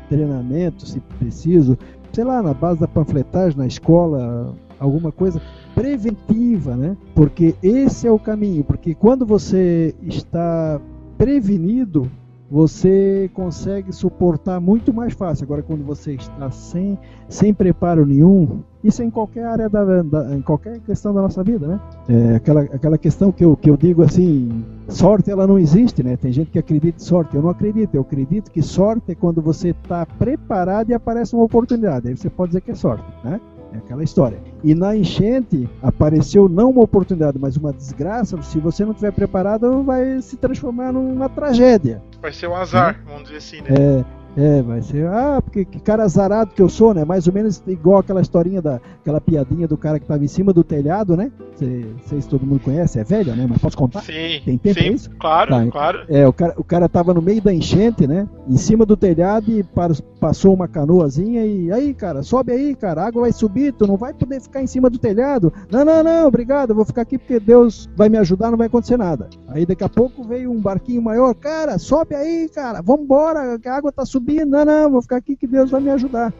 treinamento, 0.10 0.86
se 0.86 1.00
preciso, 1.18 1.78
sei 2.12 2.24
lá, 2.24 2.42
na 2.42 2.54
base 2.54 2.80
da 2.80 2.88
panfletagem, 2.88 3.58
na 3.58 3.68
escola, 3.68 4.54
alguma 4.80 5.12
coisa. 5.12 5.42
preventiva, 5.74 6.76
né? 6.76 6.98
Porque 7.16 7.56
esse 7.64 8.06
é 8.06 8.12
o 8.12 8.20
caminho, 8.20 8.64
porque 8.64 8.94
quando 8.94 9.26
você 9.26 9.96
está 10.02 10.82
prevenido, 11.18 12.12
você 12.52 13.32
consegue 13.34 13.94
suportar 13.94 14.60
muito 14.60 14.94
mais 14.94 15.14
fácil. 15.14 15.46
Agora, 15.46 15.64
quando 15.64 15.86
você 15.86 16.16
está 16.16 16.52
sem, 16.52 17.00
sem 17.30 17.54
preparo 17.54 18.06
nenhum, 18.06 18.60
isso 18.84 19.02
é 19.02 19.06
em 19.06 19.10
qualquer 19.10 19.46
área 19.46 19.70
da, 19.70 20.04
da 20.04 20.36
em 20.36 20.42
qualquer 20.42 20.80
questão 20.82 21.14
da 21.14 21.22
nossa 21.22 21.42
vida, 21.46 21.66
né? 21.66 21.80
É 22.10 22.36
aquela, 22.36 22.62
aquela 22.64 22.98
questão 22.98 23.32
que 23.32 23.46
eu, 23.46 23.56
que 23.56 23.70
eu 23.70 23.78
digo 23.78 24.04
assim, 24.04 24.66
sorte 24.90 25.32
ela 25.32 25.48
não 25.48 25.58
existe, 25.58 26.04
né? 26.04 26.18
Tem 26.18 26.34
gente 26.34 26.52
que 26.52 26.60
acredita 26.60 26.98
em 27.02 27.06
sorte, 27.06 27.38
eu 27.38 27.42
não 27.42 27.50
acredito. 27.50 27.96
Eu 27.96 28.02
acredito 28.02 28.52
que 28.52 28.62
sorte 28.62 29.14
é 29.14 29.16
quando 29.16 29.42
você 29.42 29.70
está 29.70 30.06
preparado 30.06 30.90
e 30.90 30.94
aparece 30.94 31.34
uma 31.34 31.46
oportunidade. 31.46 32.10
Aí 32.10 32.18
você 32.18 32.30
pode 32.30 32.50
dizer 32.50 32.62
que 32.62 32.72
é 32.72 32.76
sorte, 32.76 33.06
né? 33.24 33.40
É 33.74 33.78
aquela 33.78 34.04
história. 34.04 34.40
E 34.64 34.76
na 34.76 34.96
enchente 34.96 35.70
apareceu 35.82 36.50
não 36.50 36.70
uma 36.70 36.82
oportunidade, 36.82 37.38
mas 37.40 37.56
uma 37.56 37.72
desgraça. 37.72 38.42
Se 38.42 38.60
você 38.60 38.84
não 38.84 38.92
estiver 38.92 39.12
preparado, 39.12 39.84
vai 39.84 40.22
se 40.22 40.36
transformar 40.38 40.92
numa 40.92 41.30
tragédia. 41.30 42.02
Vai 42.22 42.34
ser 42.34 42.48
um 42.48 42.56
azar, 42.56 43.00
é. 43.02 43.10
vamos 43.10 43.24
dizer 43.24 43.38
assim, 43.38 43.62
né? 43.62 43.70
É, 44.38 44.58
é, 44.58 44.62
vai 44.62 44.82
ser. 44.82 45.08
Ah, 45.08 45.42
porque 45.42 45.66
que 45.66 45.80
cara 45.80 46.04
azarado 46.04 46.54
que 46.54 46.62
eu 46.62 46.70
sou, 46.70 46.94
né? 46.94 47.04
Mais 47.04 47.28
ou 47.28 47.34
menos 47.34 47.62
igual 47.68 48.00
aquela 48.00 48.22
historinha 48.22 48.62
da 48.62 48.80
aquela 49.02 49.20
piadinha 49.20 49.68
do 49.68 49.78
cara 49.78 50.00
que 50.00 50.06
tava 50.06 50.24
em 50.24 50.28
cima 50.28 50.54
do 50.54 50.64
telhado, 50.64 51.18
né? 51.18 51.32
Sei 52.06 52.22
se 52.22 52.28
todo 52.28 52.46
mundo 52.46 52.60
conhece, 52.60 53.00
é 53.00 53.04
velha, 53.04 53.36
né? 53.36 53.46
Mas 53.48 53.60
posso 53.60 53.78
contar? 53.78 54.02
Sim. 54.02 54.42
Tem 54.44 54.58
tempo 54.58 54.80
sim, 54.80 54.94
isso? 54.94 55.10
Claro, 55.12 55.52
tá, 55.52 55.68
claro. 55.68 56.06
É, 56.10 56.28
o 56.28 56.34
cara, 56.34 56.54
o 56.58 56.64
cara 56.64 56.90
tava 56.90 57.14
no 57.14 57.22
meio 57.22 57.42
da 57.42 57.54
enchente, 57.54 58.08
né? 58.08 58.28
Em 58.48 58.58
cima 58.58 58.86
do 58.86 58.98
telhado 58.98 59.52
e 59.52 59.64
passou 60.20 60.54
uma 60.54 60.68
canoazinha 60.68 61.46
e 61.46 61.72
aí, 61.72 61.94
cara, 61.94 62.24
sobe 62.24 62.52
aí, 62.52 62.76
cara, 62.76 63.04
a 63.04 63.08
água 63.08 63.24
vai 63.24 63.32
subir, 63.32 63.74
tu 63.74 63.86
não 63.86 63.96
vai 63.98 64.14
poder 64.14 64.42
ficar 64.42 64.62
em 64.62 64.68
cima 64.68 64.90
do 64.90 64.98
telhado. 64.98 65.54
Não, 65.70 65.86
não, 65.86 66.04
não, 66.04 66.28
obrigado, 66.28 66.72
eu 66.72 66.76
vou 66.76 66.86
ficar 66.86 67.04
aqui 67.04 67.18
porque 67.18 67.40
Deus 67.40 67.88
vai 67.96 68.10
me 68.10 68.18
ajudar, 68.18 68.50
não 68.50 68.58
vai 68.58 68.68
acontecer 68.68 68.98
nada. 68.98 69.30
Aí 69.48 69.66
daqui 69.66 69.84
a 69.84 69.90
pouco 69.90 70.24
veio 70.24 70.52
um 70.52 70.60
barquinho 70.60 71.02
maior, 71.02 71.34
cara, 71.36 71.78
sobe 71.78 72.16
aí, 72.16 72.50
cara, 72.50 72.82
vambora, 72.82 73.60
a 73.64 73.76
água 73.76 73.92
tá 73.92 74.06
subindo. 74.06 74.50
Não, 74.50 74.66
não, 74.66 74.92
vou 74.92 75.02
ficar 75.02 75.18
aqui 75.18 75.36
que 75.36 75.48
Deus 75.48 75.70
vai 75.70 75.82
me 75.82 75.92
ajudar. 75.92 76.34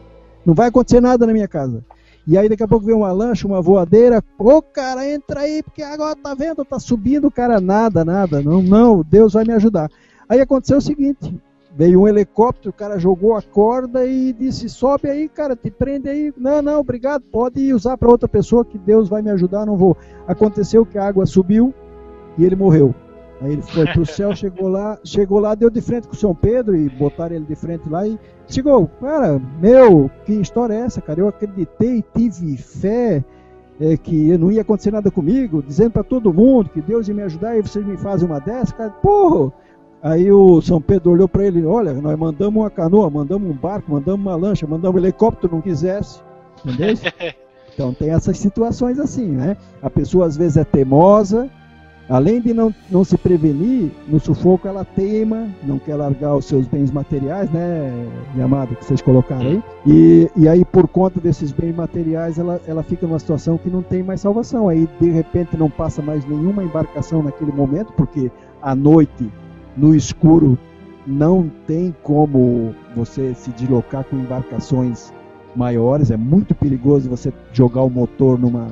Não 0.44 0.54
vai 0.54 0.68
acontecer 0.68 1.00
nada 1.00 1.26
na 1.26 1.32
minha 1.32 1.48
casa. 1.48 1.84
E 2.26 2.38
aí 2.38 2.48
daqui 2.48 2.62
a 2.62 2.68
pouco 2.68 2.86
vem 2.86 2.94
uma 2.94 3.10
lancha, 3.10 3.46
uma 3.46 3.60
voadeira. 3.60 4.22
Ô 4.38 4.62
cara, 4.62 5.08
entra 5.08 5.40
aí, 5.40 5.62
porque 5.62 5.82
agora 5.82 6.14
tá 6.14 6.34
vendo, 6.34 6.64
tá 6.64 6.78
subindo, 6.78 7.30
cara, 7.30 7.60
nada, 7.60 8.04
nada. 8.04 8.40
Não, 8.40 8.62
não, 8.62 9.02
Deus 9.02 9.32
vai 9.32 9.44
me 9.44 9.52
ajudar. 9.52 9.90
Aí 10.28 10.40
aconteceu 10.40 10.78
o 10.78 10.82
seguinte: 10.82 11.34
veio 11.74 12.02
um 12.02 12.08
helicóptero, 12.08 12.70
o 12.70 12.72
cara 12.72 12.98
jogou 12.98 13.34
a 13.34 13.42
corda 13.42 14.06
e 14.06 14.32
disse: 14.32 14.68
sobe 14.68 15.08
aí, 15.08 15.28
cara, 15.28 15.56
te 15.56 15.70
prende 15.70 16.08
aí. 16.08 16.32
Não, 16.36 16.62
não, 16.62 16.80
obrigado, 16.80 17.22
pode 17.22 17.72
usar 17.72 17.96
para 17.96 18.08
outra 18.08 18.28
pessoa 18.28 18.64
que 18.64 18.78
Deus 18.78 19.08
vai 19.08 19.20
me 19.20 19.30
ajudar, 19.30 19.66
não 19.66 19.76
vou. 19.76 19.96
Aconteceu 20.26 20.86
que 20.86 20.98
a 20.98 21.06
água 21.06 21.26
subiu 21.26 21.74
e 22.38 22.44
ele 22.44 22.56
morreu. 22.56 22.94
Aí 23.42 23.54
ele 23.54 23.62
foi 23.62 23.84
pro 23.86 24.06
céu, 24.06 24.34
chegou 24.36 24.68
lá, 24.68 24.96
chegou 25.04 25.40
lá, 25.40 25.56
deu 25.56 25.68
de 25.68 25.80
frente 25.80 26.06
com 26.06 26.14
o 26.14 26.16
São 26.16 26.32
Pedro 26.32 26.76
e 26.76 26.88
botaram 26.88 27.34
ele 27.34 27.44
de 27.44 27.56
frente 27.56 27.88
lá 27.88 28.06
e 28.06 28.16
chegou, 28.46 28.86
cara, 29.00 29.40
meu, 29.60 30.08
que 30.24 30.32
história 30.34 30.74
é 30.74 30.80
essa, 30.82 31.00
cara? 31.00 31.18
Eu 31.18 31.28
acreditei, 31.28 32.04
tive 32.14 32.56
fé 32.56 33.24
é, 33.80 33.96
que 33.96 34.38
não 34.38 34.52
ia 34.52 34.62
acontecer 34.62 34.92
nada 34.92 35.10
comigo, 35.10 35.60
dizendo 35.60 35.90
para 35.90 36.04
todo 36.04 36.32
mundo 36.32 36.70
que 36.70 36.80
Deus 36.80 37.08
ia 37.08 37.14
me 37.14 37.22
ajudar 37.22 37.58
e 37.58 37.62
vocês 37.62 37.84
me 37.84 37.96
fazem 37.96 38.28
uma 38.28 38.38
dessa, 38.38 38.72
cara, 38.74 38.90
porra! 38.90 39.52
Aí 40.00 40.30
o 40.30 40.60
São 40.60 40.80
Pedro 40.80 41.10
olhou 41.10 41.28
para 41.28 41.44
ele, 41.44 41.64
olha, 41.66 41.92
nós 41.94 42.16
mandamos 42.16 42.62
uma 42.62 42.70
canoa, 42.70 43.10
mandamos 43.10 43.50
um 43.50 43.54
barco, 43.54 43.90
mandamos 43.90 44.24
uma 44.24 44.36
lancha, 44.36 44.66
mandamos 44.68 45.00
um 45.00 45.04
helicóptero, 45.04 45.54
não 45.54 45.60
quisesse, 45.60 46.20
entendeu? 46.64 46.96
Então 47.74 47.94
tem 47.94 48.10
essas 48.10 48.36
situações 48.38 48.98
assim, 48.98 49.28
né? 49.28 49.56
A 49.80 49.88
pessoa 49.88 50.26
às 50.26 50.36
vezes 50.36 50.58
é 50.58 50.64
teimosa, 50.64 51.50
Além 52.12 52.42
de 52.42 52.52
não, 52.52 52.74
não 52.90 53.04
se 53.04 53.16
prevenir, 53.16 53.90
no 54.06 54.20
sufoco 54.20 54.68
ela 54.68 54.84
teima, 54.84 55.48
não 55.62 55.78
quer 55.78 55.94
largar 55.94 56.36
os 56.36 56.44
seus 56.44 56.66
bens 56.66 56.90
materiais, 56.90 57.50
né, 57.50 57.90
Yamada, 58.36 58.74
que 58.74 58.84
vocês 58.84 59.00
colocaram 59.00 59.40
aí. 59.40 59.62
E, 59.86 60.30
e 60.36 60.46
aí, 60.46 60.62
por 60.62 60.86
conta 60.86 61.18
desses 61.18 61.52
bens 61.52 61.74
materiais, 61.74 62.38
ela, 62.38 62.60
ela 62.66 62.82
fica 62.82 63.06
numa 63.06 63.18
situação 63.18 63.56
que 63.56 63.70
não 63.70 63.80
tem 63.80 64.02
mais 64.02 64.20
salvação. 64.20 64.68
Aí, 64.68 64.86
de 65.00 65.08
repente, 65.08 65.56
não 65.56 65.70
passa 65.70 66.02
mais 66.02 66.22
nenhuma 66.26 66.62
embarcação 66.62 67.22
naquele 67.22 67.50
momento, 67.50 67.94
porque 67.94 68.30
à 68.60 68.74
noite, 68.74 69.32
no 69.74 69.94
escuro, 69.94 70.58
não 71.06 71.50
tem 71.66 71.96
como 72.02 72.74
você 72.94 73.32
se 73.32 73.50
deslocar 73.52 74.04
com 74.04 74.16
embarcações 74.16 75.10
maiores. 75.56 76.10
É 76.10 76.16
muito 76.18 76.54
perigoso 76.54 77.08
você 77.08 77.32
jogar 77.54 77.80
o 77.80 77.88
motor 77.88 78.38
numa 78.38 78.68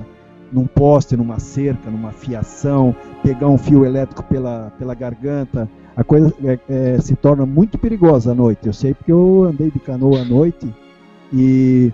num 0.52 0.66
poste, 0.66 1.16
numa 1.16 1.38
cerca, 1.38 1.90
numa 1.90 2.12
fiação, 2.12 2.94
pegar 3.22 3.48
um 3.48 3.58
fio 3.58 3.84
elétrico 3.84 4.22
pela, 4.24 4.72
pela 4.78 4.94
garganta, 4.94 5.68
a 5.96 6.04
coisa 6.04 6.32
é, 6.44 6.58
é, 6.68 7.00
se 7.00 7.14
torna 7.14 7.44
muito 7.44 7.78
perigosa 7.78 8.32
à 8.32 8.34
noite. 8.34 8.66
Eu 8.66 8.72
sei 8.72 8.94
porque 8.94 9.12
eu 9.12 9.44
andei 9.44 9.70
de 9.70 9.78
canoa 9.78 10.20
à 10.20 10.24
noite 10.24 10.72
e 11.32 11.92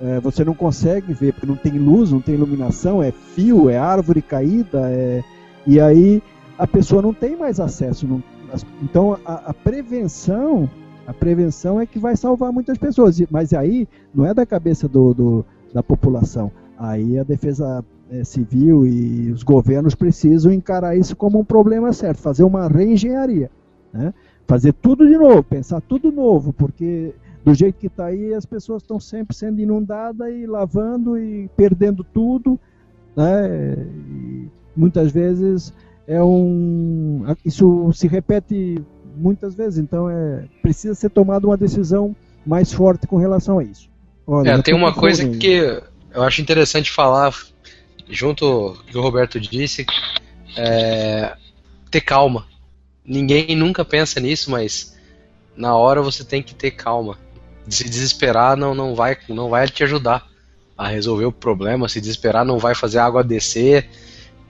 é, 0.00 0.20
você 0.20 0.44
não 0.44 0.54
consegue 0.54 1.12
ver, 1.12 1.32
porque 1.32 1.46
não 1.46 1.56
tem 1.56 1.72
luz, 1.72 2.10
não 2.10 2.20
tem 2.20 2.34
iluminação, 2.34 3.02
é 3.02 3.10
fio, 3.10 3.68
é 3.68 3.76
árvore 3.76 4.22
caída, 4.22 4.90
é, 4.90 5.22
e 5.66 5.80
aí 5.80 6.22
a 6.58 6.66
pessoa 6.66 7.02
não 7.02 7.12
tem 7.12 7.36
mais 7.36 7.60
acesso. 7.60 8.06
Não, 8.06 8.22
então 8.82 9.18
a, 9.24 9.50
a 9.50 9.54
prevenção, 9.54 10.68
a 11.06 11.12
prevenção 11.12 11.80
é 11.80 11.86
que 11.86 11.98
vai 11.98 12.16
salvar 12.16 12.52
muitas 12.52 12.78
pessoas, 12.78 13.20
mas 13.30 13.52
aí 13.52 13.88
não 14.14 14.26
é 14.26 14.32
da 14.32 14.46
cabeça 14.46 14.88
do, 14.88 15.14
do 15.14 15.44
da 15.72 15.82
população 15.82 16.52
Aí 16.82 17.16
a 17.16 17.22
defesa 17.22 17.84
é, 18.10 18.24
civil 18.24 18.84
e 18.84 19.30
os 19.30 19.44
governos 19.44 19.94
precisam 19.94 20.52
encarar 20.52 20.96
isso 20.96 21.14
como 21.14 21.38
um 21.38 21.44
problema 21.44 21.92
certo, 21.92 22.18
fazer 22.18 22.42
uma 22.42 22.66
reengenharia, 22.66 23.48
né? 23.92 24.12
fazer 24.48 24.72
tudo 24.72 25.06
de 25.06 25.16
novo, 25.16 25.44
pensar 25.44 25.80
tudo 25.80 26.10
novo, 26.10 26.52
porque 26.52 27.14
do 27.44 27.54
jeito 27.54 27.78
que 27.78 27.86
está 27.86 28.06
aí 28.06 28.34
as 28.34 28.44
pessoas 28.44 28.82
estão 28.82 28.98
sempre 28.98 29.36
sendo 29.36 29.60
inundadas 29.60 30.28
e 30.34 30.44
lavando 30.44 31.16
e 31.16 31.48
perdendo 31.56 32.02
tudo, 32.02 32.58
né? 33.14 33.76
E 33.76 34.48
muitas 34.76 35.12
vezes 35.12 35.72
é 36.04 36.20
um 36.20 37.22
isso 37.44 37.92
se 37.92 38.08
repete 38.08 38.82
muitas 39.16 39.54
vezes, 39.54 39.78
então 39.78 40.10
é 40.10 40.46
precisa 40.60 40.96
ser 40.96 41.10
tomada 41.10 41.46
uma 41.46 41.56
decisão 41.56 42.16
mais 42.44 42.72
forte 42.72 43.06
com 43.06 43.18
relação 43.18 43.60
a 43.60 43.62
isso. 43.62 43.88
Olha, 44.26 44.50
é, 44.50 44.62
tem 44.62 44.74
uma 44.74 44.92
coisa 44.92 45.28
que 45.28 45.80
eu 46.14 46.22
acho 46.22 46.40
interessante 46.40 46.90
falar, 46.90 47.34
junto 48.08 48.82
que 48.86 48.96
o 48.96 49.02
Roberto 49.02 49.40
disse, 49.40 49.86
é, 50.56 51.34
ter 51.90 52.00
calma. 52.00 52.46
Ninguém 53.04 53.56
nunca 53.56 53.84
pensa 53.84 54.20
nisso, 54.20 54.50
mas 54.50 54.96
na 55.56 55.76
hora 55.76 56.02
você 56.02 56.24
tem 56.24 56.42
que 56.42 56.54
ter 56.54 56.72
calma. 56.72 57.18
Se 57.68 57.84
desesperar 57.84 58.56
não, 58.56 58.74
não, 58.74 58.94
vai, 58.94 59.16
não 59.28 59.48
vai 59.48 59.68
te 59.68 59.84
ajudar 59.84 60.26
a 60.76 60.88
resolver 60.88 61.24
o 61.24 61.32
problema. 61.32 61.88
Se 61.88 62.00
desesperar 62.00 62.44
não 62.44 62.58
vai 62.58 62.74
fazer 62.74 62.98
a 62.98 63.04
água 63.04 63.24
descer. 63.24 63.88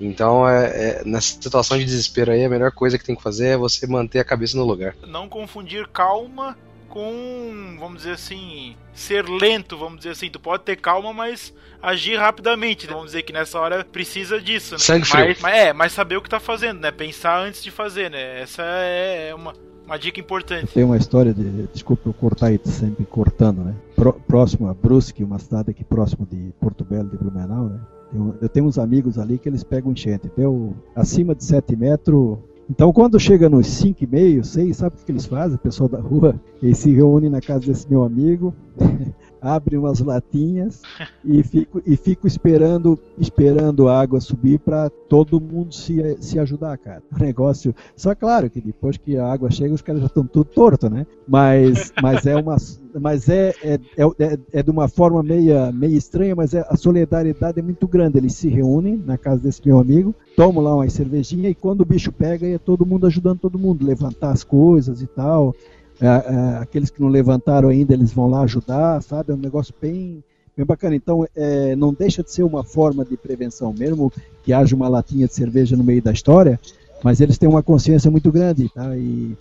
Então, 0.01 0.49
é, 0.49 0.67
é, 0.67 1.03
nessa 1.05 1.35
situação 1.35 1.79
de 1.79 1.85
desespero 1.85 2.33
aí, 2.33 2.45
a 2.45 2.49
melhor 2.49 2.73
coisa 2.73 2.99
que 2.99 3.05
tem 3.05 3.15
que 3.15 3.23
fazer 3.23 3.49
é 3.49 3.57
você 3.57 3.87
manter 3.87 4.19
a 4.19 4.25
cabeça 4.25 4.57
no 4.57 4.65
lugar. 4.65 4.97
Não 5.07 5.29
confundir 5.29 5.87
calma 5.89 6.57
com, 6.93 7.79
vamos 7.81 8.03
dizer 8.03 8.13
assim, 8.13 8.77
ser 8.93 9.27
lento, 9.27 9.79
vamos 9.79 9.97
dizer 9.97 10.11
assim. 10.11 10.29
Tu 10.29 10.39
pode 10.39 10.63
ter 10.63 10.77
calma, 10.77 11.11
mas 11.11 11.53
agir 11.81 12.17
rapidamente. 12.17 12.87
Né? 12.87 12.93
Vamos 12.93 13.07
dizer 13.07 13.23
que 13.23 13.33
nessa 13.33 13.59
hora 13.59 13.83
precisa 13.83 14.39
disso, 14.39 14.75
né? 14.75 14.79
Sangue 14.79 15.09
mas, 15.11 15.41
mas, 15.41 15.55
é, 15.55 15.73
mas 15.73 15.93
saber 15.93 16.19
o 16.19 16.23
que 16.23 16.29
tá 16.29 16.39
fazendo, 16.39 16.81
né? 16.81 16.91
Pensar 16.91 17.41
antes 17.41 17.63
de 17.63 17.71
fazer, 17.71 18.11
né? 18.11 18.43
Essa 18.43 18.63
é, 18.63 19.31
é 19.31 19.35
uma, 19.35 19.55
uma 19.87 19.99
dica 19.99 20.21
importante. 20.21 20.75
Tem 20.75 20.85
uma 20.85 20.99
história 20.99 21.33
de. 21.33 21.67
Desculpa 21.73 22.11
eu 22.11 22.13
cortar 22.13 22.49
aí, 22.49 22.61
sempre 22.67 23.07
cortando, 23.07 23.65
né? 23.65 23.75
Pro, 23.97 24.13
próximo 24.13 24.69
a 24.69 24.75
Brusque, 24.75 25.25
uma 25.25 25.39
cidade 25.39 25.71
aqui 25.71 25.83
próximo 25.83 26.29
de 26.31 26.53
Porto 26.61 26.85
Belo 26.85 27.09
de 27.09 27.17
Blumenau, 27.17 27.71
né? 27.71 27.81
Eu, 28.15 28.37
eu 28.43 28.49
tenho 28.51 28.67
uns 28.67 28.79
amigos 28.79 29.19
ali 29.19 29.39
que 29.39 29.49
eles 29.49 29.65
pegam 29.65 29.93
enchente. 29.93 30.31
Deu 30.37 30.77
acima 30.95 31.35
de 31.35 31.43
7 31.43 31.75
metros, 31.75 32.37
então, 32.71 32.93
quando 32.93 33.19
chega 33.19 33.49
nos 33.49 33.67
5 33.67 34.05
e 34.05 34.07
meio, 34.07 34.45
6, 34.45 34.77
sabe 34.77 34.97
o 34.97 35.05
que 35.05 35.13
eles 35.13 35.27
fazem? 35.27 35.57
O 35.57 35.59
pessoal 35.59 35.89
da 35.89 36.01
rua, 36.01 36.41
eles 36.63 36.79
se 36.79 36.91
reúnem 36.91 37.29
na 37.29 37.41
casa 37.41 37.67
desse 37.67 37.89
meu 37.91 38.03
amigo, 38.03 38.55
abre 39.43 39.77
umas 39.77 39.99
latinhas 39.99 40.81
e 41.25 41.43
fico, 41.43 41.83
e 41.85 41.97
fico 41.97 42.29
esperando 42.29 42.99
esperando 43.19 43.89
a 43.89 44.01
água 44.01 44.21
subir 44.21 44.61
para 44.61 44.89
todo 44.89 45.41
mundo 45.41 45.75
se, 45.75 46.17
se 46.21 46.39
ajudar, 46.39 46.79
cara. 46.79 47.03
O 47.15 47.19
negócio. 47.19 47.75
Só 47.97 48.15
claro 48.15 48.49
que 48.49 48.61
depois 48.61 48.97
que 48.97 49.17
a 49.17 49.27
água 49.27 49.51
chega, 49.51 49.75
os 49.75 49.83
caras 49.83 50.01
já 50.01 50.07
estão 50.07 50.25
tudo 50.25 50.45
torto, 50.45 50.89
né? 50.89 51.07
Mas, 51.27 51.93
mas 52.01 52.25
é 52.27 52.37
uma. 52.37 52.57
Mas 53.01 53.29
é, 53.29 53.55
é, 53.63 53.79
é, 53.97 54.39
é 54.53 54.63
de 54.63 54.71
uma 54.71 54.87
forma 54.87 55.23
meia, 55.23 55.73
meio 55.73 55.97
estranha, 55.97 56.37
mas 56.37 56.55
é, 56.55 56.65
a 56.69 56.77
solidariedade 56.77 57.59
é 57.59 57.63
muito 57.63 57.89
grande. 57.89 58.19
Eles 58.19 58.35
se 58.35 58.49
reúnem 58.49 58.97
na 58.97 59.19
casa 59.19 59.43
desse 59.43 59.67
meu 59.67 59.79
amigo, 59.79 60.15
tomam 60.37 60.63
lá 60.63 60.75
uma 60.75 60.89
cervejinha 60.89 61.49
e 61.49 61.55
quando 61.55 61.81
o 61.81 61.87
bicho 61.87 62.13
pega, 62.13 62.47
é 62.47 62.59
todo 62.59 62.87
mundo 62.87 63.07
ajudando 63.07 63.41
todo 63.41 63.59
mundo, 63.59 63.85
levantar 63.85 64.31
as 64.31 64.45
coisas 64.45 65.03
e 65.03 65.07
tal. 65.07 65.55
É, 66.03 66.07
é, 66.07 66.57
aqueles 66.59 66.91
que 66.91 67.01
não 67.01 67.07
levantaram 67.07 67.69
ainda, 67.69 67.95
eles 67.95 68.13
vão 68.13 68.29
lá 68.29 68.43
ajudar, 68.43 69.01
sabe? 69.03 69.31
É 69.31 69.35
um 69.35 69.39
negócio 69.39 69.73
bem, 69.81 70.23
bem 70.57 70.67
bacana. 70.67 70.97
Então, 70.97 71.25
é, 71.37 71.77
não 71.77 71.95
deixa 71.95 72.25
de 72.25 72.33
ser 72.33 72.43
uma 72.43 72.65
forma 72.65 73.05
de 73.05 73.17
prevenção, 73.17 73.73
mesmo 73.73 74.13
que 74.43 74.53
haja 74.53 74.75
uma 74.75 74.89
latinha 74.89 75.29
de 75.29 75.35
cerveja 75.35 75.77
no 75.77 75.85
meio 75.85 76.03
da 76.03 76.11
história, 76.11 76.59
mas 77.05 77.21
eles 77.21 77.39
têm 77.39 77.49
uma 77.49 77.63
consciência 77.63 78.11
muito 78.11 78.33
grande, 78.33 78.69
tá? 78.69 78.97
E 78.97 79.37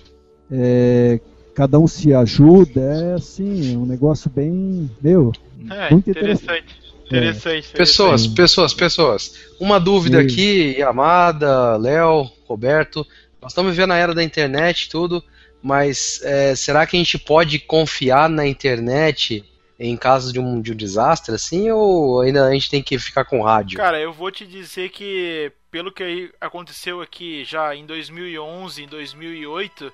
é, 0.51 1.19
cada 1.55 1.79
um 1.79 1.88
se 1.88 2.13
ajuda, 2.13 2.79
é 2.79 3.13
assim, 3.15 3.75
um 3.75 3.85
negócio 3.88 4.29
bem, 4.29 4.88
meu, 5.01 5.31
é, 5.67 5.89
muito 5.89 6.11
interessante. 6.11 6.79
Interessante. 7.05 7.73
Pessoas, 7.73 8.27
pessoas, 8.27 8.73
pessoas. 8.73 9.33
Uma 9.59 9.79
dúvida 9.79 10.21
aqui, 10.21 10.77
Yamada, 10.77 11.75
Léo, 11.75 12.29
Roberto. 12.47 13.05
Nós 13.41 13.51
estamos 13.51 13.71
vivendo 13.71 13.91
a 13.91 13.97
era 13.97 14.13
da 14.13 14.23
internet 14.23 14.89
tudo, 14.89 15.21
mas 15.61 16.21
é, 16.23 16.55
será 16.55 16.85
que 16.85 16.95
a 16.95 16.99
gente 16.99 17.17
pode 17.19 17.59
confiar 17.59 18.29
na 18.29 18.45
internet 18.45 19.45
em 19.79 19.97
caso 19.97 20.31
de 20.31 20.39
um, 20.39 20.61
de 20.61 20.73
um 20.73 20.75
desastre 20.75 21.33
assim, 21.33 21.71
ou 21.71 22.21
ainda 22.21 22.45
a 22.45 22.53
gente 22.53 22.69
tem 22.69 22.83
que 22.83 22.99
ficar 22.99 23.25
com 23.25 23.41
rádio? 23.41 23.77
Cara, 23.77 23.99
eu 23.99 24.13
vou 24.13 24.31
te 24.31 24.45
dizer 24.45 24.89
que 24.89 25.51
pelo 25.71 25.91
que 25.91 26.31
aconteceu 26.39 27.01
aqui 27.01 27.43
já 27.43 27.75
em 27.75 27.85
2011, 27.85 28.83
em 28.83 28.88
2008, 28.88 29.91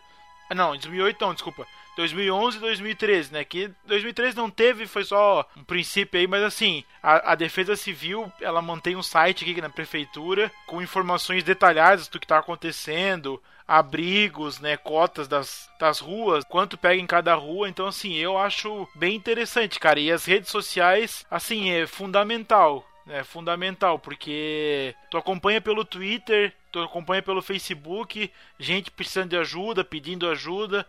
não, 0.55 0.75
em 0.75 0.79
2008 0.79 1.17
não, 1.21 1.33
desculpa. 1.33 1.65
2011 1.97 2.57
e 2.57 2.59
2013, 2.59 3.33
né? 3.33 3.43
Que 3.43 3.71
2013 3.85 4.37
não 4.37 4.51
teve, 4.51 4.85
foi 4.85 5.03
só 5.03 5.47
um 5.57 5.63
princípio 5.63 6.19
aí, 6.19 6.27
mas 6.27 6.43
assim, 6.43 6.83
a, 7.01 7.31
a, 7.31 7.35
Defesa 7.35 7.75
Civil, 7.75 8.31
ela 8.39 8.61
mantém 8.61 8.95
um 8.95 9.01
site 9.01 9.43
aqui 9.43 9.59
na 9.59 9.69
prefeitura 9.69 10.51
com 10.67 10.81
informações 10.81 11.43
detalhadas 11.43 12.07
do 12.07 12.19
que 12.19 12.25
está 12.25 12.37
acontecendo, 12.37 13.41
abrigos, 13.67 14.59
né, 14.59 14.77
cotas 14.77 15.27
das, 15.27 15.69
das 15.79 15.99
ruas, 15.99 16.43
quanto 16.45 16.77
pega 16.77 17.01
em 17.01 17.05
cada 17.05 17.35
rua. 17.35 17.67
Então, 17.67 17.87
assim, 17.87 18.13
eu 18.15 18.37
acho 18.37 18.87
bem 18.95 19.15
interessante, 19.15 19.79
cara. 19.79 19.99
E 19.99 20.11
as 20.11 20.25
redes 20.25 20.49
sociais, 20.49 21.25
assim, 21.29 21.69
é 21.69 21.85
fundamental. 21.85 22.87
É 23.09 23.23
fundamental, 23.23 23.97
porque 23.97 24.93
tu 25.09 25.17
acompanha 25.17 25.61
pelo 25.61 25.85
Twitter, 25.85 26.53
tu 26.71 26.79
acompanha 26.81 27.21
pelo 27.21 27.41
Facebook, 27.41 28.29
gente 28.59 28.91
precisando 28.91 29.29
de 29.29 29.37
ajuda, 29.37 29.81
pedindo 29.81 30.29
ajuda. 30.29 30.85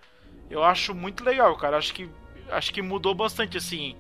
Eu 0.51 0.65
acho 0.65 0.95
muito 0.95 1.23
legal, 1.23 1.57
cara. 1.57 1.77
Acho 1.77 1.95
que 1.95 2.11
acho 2.51 2.73
que 2.73 2.83
mudou 2.83 3.15
bastante 3.15 3.57
assim. 3.57 3.97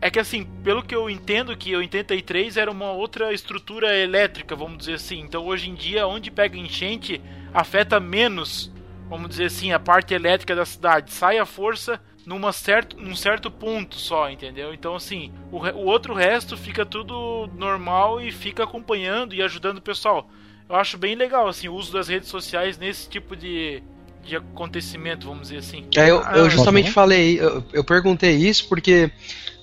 É, 0.00 0.10
que 0.10 0.18
assim, 0.18 0.44
pelo 0.62 0.82
que 0.82 0.94
eu 0.94 1.08
entendo 1.08 1.56
que 1.56 1.74
o 1.74 1.78
83 1.78 2.56
era 2.56 2.70
uma 2.70 2.92
outra 2.92 3.32
estrutura 3.32 3.96
elétrica, 3.96 4.54
vamos 4.54 4.78
dizer 4.78 4.94
assim. 4.94 5.20
Então 5.20 5.46
hoje 5.46 5.70
em 5.70 5.74
dia, 5.74 6.06
onde 6.06 6.30
pega 6.30 6.58
enchente, 6.58 7.20
afeta 7.54 7.98
menos, 7.98 8.70
vamos 9.08 9.30
dizer 9.30 9.46
assim, 9.46 9.72
a 9.72 9.80
parte 9.80 10.14
elétrica 10.14 10.54
da 10.54 10.64
cidade. 10.64 11.12
Sai 11.12 11.38
a 11.38 11.46
força 11.46 12.00
numa 12.24 12.52
certo, 12.52 12.96
num 12.96 13.16
certo 13.16 13.50
ponto 13.50 13.96
só, 13.96 14.30
entendeu? 14.30 14.72
Então, 14.72 14.94
assim, 14.94 15.32
o, 15.50 15.58
o 15.58 15.84
outro 15.86 16.14
resto 16.14 16.56
fica 16.56 16.86
tudo 16.86 17.48
normal 17.54 18.20
e 18.20 18.30
fica 18.30 18.64
acompanhando 18.64 19.34
e 19.34 19.42
ajudando 19.42 19.78
o 19.78 19.82
pessoal. 19.82 20.28
Eu 20.68 20.76
acho 20.76 20.96
bem 20.96 21.14
legal, 21.14 21.48
assim, 21.48 21.68
o 21.68 21.74
uso 21.74 21.92
das 21.92 22.08
redes 22.08 22.28
sociais 22.28 22.78
nesse 22.78 23.08
tipo 23.08 23.36
de, 23.36 23.82
de 24.24 24.36
acontecimento, 24.36 25.26
vamos 25.26 25.48
dizer 25.48 25.58
assim. 25.58 25.84
É, 25.96 26.10
eu, 26.10 26.16
eu 26.16 26.44
ah, 26.44 26.48
justamente 26.48 26.88
ah, 26.90 26.92
falei, 26.92 27.38
eu, 27.40 27.62
eu, 27.72 27.84
perguntei 27.84 28.36
isso 28.36 28.68
porque, 28.68 29.10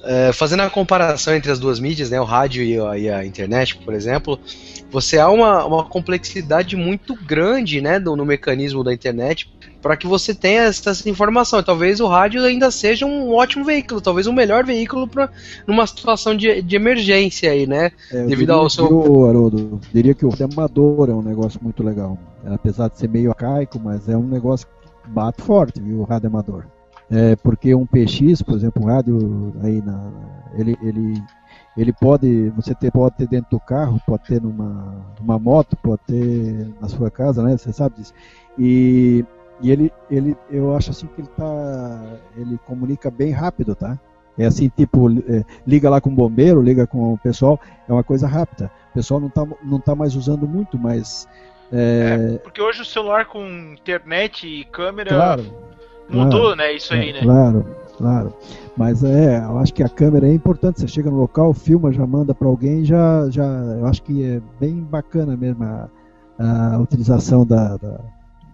é, 0.04 0.32
fazendo 0.34 0.62
a 0.62 0.70
comparação 0.70 1.34
entre 1.36 1.52
as 1.52 1.60
duas 1.60 1.80
mídias, 1.80 2.10
né, 2.10 2.20
o 2.20 2.26
rádio 2.26 2.64
e 2.64 2.80
a, 2.80 2.98
e 2.98 3.10
a 3.10 3.26
internet, 3.26 3.78
por 3.78 3.94
exemplo, 3.94 4.40
você 4.92 5.18
há 5.18 5.30
uma, 5.30 5.66
uma 5.66 5.84
complexidade 5.86 6.76
muito 6.76 7.16
grande 7.16 7.80
né, 7.80 8.00
no, 8.00 8.16
no 8.16 8.26
mecanismo 8.26 8.84
da 8.84 8.94
internet 8.94 9.50
para 9.82 9.96
que 9.96 10.08
você 10.08 10.34
tenha 10.34 10.64
essa, 10.64 10.90
essa 10.90 11.10
informação. 11.10 11.64
Talvez 11.64 12.00
o 12.00 12.08
rádio 12.08 12.44
ainda 12.44 12.70
seja 12.72 13.06
um 13.06 13.34
ótimo 13.34 13.64
veículo, 13.64 14.02
talvez 14.02 14.28
o 14.28 14.32
um 14.32 14.34
melhor 14.34 14.66
veículo 14.66 15.08
para 15.08 15.30
numa 15.66 15.88
situação 15.88 16.36
de, 16.36 16.62
de 16.62 16.76
emergência 16.76 17.52
aí, 17.52 17.66
né? 17.66 17.92
É, 18.12 18.26
Devido 18.26 18.52
ao 18.52 18.70
seu. 18.70 18.86
Eu, 18.86 19.26
Haroldo, 19.26 19.80
diria 19.94 20.14
que 20.14 20.26
o 20.26 20.32
amador 20.44 21.10
é 21.10 21.14
um 21.14 21.22
negócio 21.22 21.60
muito 21.64 21.84
legal. 21.84 22.18
Apesar 22.46 22.90
de 22.90 22.98
ser 22.98 23.10
meio 23.10 23.30
arcaico, 23.30 23.80
mas 23.80 24.08
é 24.08 24.18
um 24.18 24.28
negócio 24.28 24.68
que 24.68 25.10
bate 25.10 25.42
forte, 25.42 25.82
viu, 25.82 26.00
o 26.00 26.04
rádio 26.04 26.28
amador. 26.28 26.66
É, 27.12 27.36
porque 27.38 27.74
um 27.74 27.86
PX, 27.86 28.42
por 28.44 28.56
exemplo, 28.56 28.84
um 28.84 28.88
rádio 28.88 29.54
aí 29.64 29.82
na, 29.82 30.12
ele, 30.54 30.78
ele 30.82 31.24
ele 31.78 31.94
pode, 31.94 32.50
você 32.50 32.76
ter, 32.76 32.92
pode 32.92 33.16
ter 33.16 33.28
dentro 33.28 33.52
do 33.52 33.60
carro, 33.60 34.02
pode 34.06 34.24
ter 34.26 34.42
numa, 34.42 35.06
numa 35.20 35.40
moto, 35.40 35.78
pode 35.78 36.02
ter 36.06 36.74
na 36.82 36.90
sua 36.90 37.10
casa, 37.10 37.42
né? 37.42 37.56
Você 37.58 37.72
sabe 37.72 37.96
disso. 37.96 38.14
E 38.58 39.26
e 39.62 39.72
ele, 39.72 39.92
ele, 40.10 40.38
eu 40.50 40.76
acho 40.76 40.92
assim 40.92 41.08
que 41.08 41.22
ele 41.22 41.28
tá, 41.36 42.18
ele 42.38 42.58
comunica 42.66 43.12
bem 43.12 43.32
rápido, 43.32 43.76
tá? 43.76 44.00
É 44.38 44.46
assim, 44.46 44.70
tipo, 44.70 45.10
é, 45.30 45.44
liga 45.68 45.90
lá 45.90 46.00
com 46.00 46.10
o 46.10 46.16
bombeiro, 46.16 46.62
liga 46.62 46.88
com 46.88 47.14
o 47.14 47.18
pessoal, 47.18 47.60
é 47.88 47.92
uma 47.92 48.04
coisa 48.04 48.26
rápida. 48.26 48.72
O 48.92 48.94
pessoal 48.94 49.20
não 49.20 49.30
tá, 49.30 49.46
não 49.64 49.80
tá 49.80 49.96
mais 49.96 50.16
usando 50.16 50.48
muito, 50.48 50.78
mas... 50.78 51.28
É... 51.72 52.36
É, 52.36 52.38
porque 52.40 52.62
hoje 52.62 52.82
o 52.82 52.86
celular 52.86 53.26
com 53.26 53.46
internet 53.74 54.48
e 54.48 54.64
câmera 54.66 55.10
claro, 55.10 55.44
mudou, 56.10 56.42
claro, 56.42 56.56
né? 56.56 56.74
Isso 56.74 56.94
aí, 56.94 57.10
é, 57.10 57.14
né? 57.14 57.22
Claro, 57.22 57.76
claro. 57.98 58.34
Mas 58.76 59.04
é, 59.04 59.40
eu 59.40 59.58
acho 59.60 59.74
que 59.74 59.84
a 59.84 59.90
câmera 59.90 60.28
é 60.28 60.34
importante. 60.34 60.80
Você 60.80 60.88
chega 60.88 61.10
no 61.10 61.18
local, 61.18 61.54
filma, 61.54 61.92
já 61.92 62.06
manda 62.08 62.34
para 62.34 62.48
alguém, 62.48 62.84
já, 62.86 63.30
já, 63.30 63.44
eu 63.44 63.86
acho 63.86 64.02
que 64.04 64.24
é 64.24 64.42
bem 64.60 64.82
bacana 64.82 65.36
mesmo 65.36 65.64
a, 65.64 65.90
a 66.74 66.80
utilização 66.80 67.46
da, 67.46 67.78
da 67.78 68.00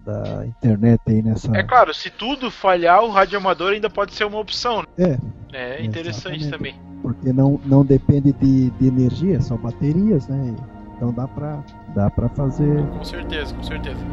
da 0.06 0.46
internet 0.46 1.00
aí 1.08 1.20
nessa. 1.20 1.54
É 1.56 1.64
claro, 1.64 1.92
se 1.92 2.08
tudo 2.10 2.48
falhar, 2.48 3.02
o 3.02 3.10
radioamador 3.10 3.72
ainda 3.72 3.90
pode 3.90 4.14
ser 4.14 4.24
uma 4.24 4.38
opção. 4.38 4.84
Né? 4.96 5.18
É. 5.52 5.76
É 5.78 5.84
interessante 5.84 6.48
também. 6.48 6.76
Porque 7.02 7.32
não, 7.32 7.60
não 7.64 7.84
depende 7.84 8.32
de, 8.32 8.70
de 8.70 8.86
energia, 8.86 9.40
são 9.40 9.56
baterias, 9.56 10.28
né? 10.28 10.54
Então 10.96 11.12
dá 11.12 11.28
pra, 11.28 11.62
dá 11.94 12.10
pra 12.10 12.28
fazer. 12.30 12.86
Com 12.88 13.04
certeza, 13.04 13.54
com 13.54 13.62
certeza. 13.62 14.04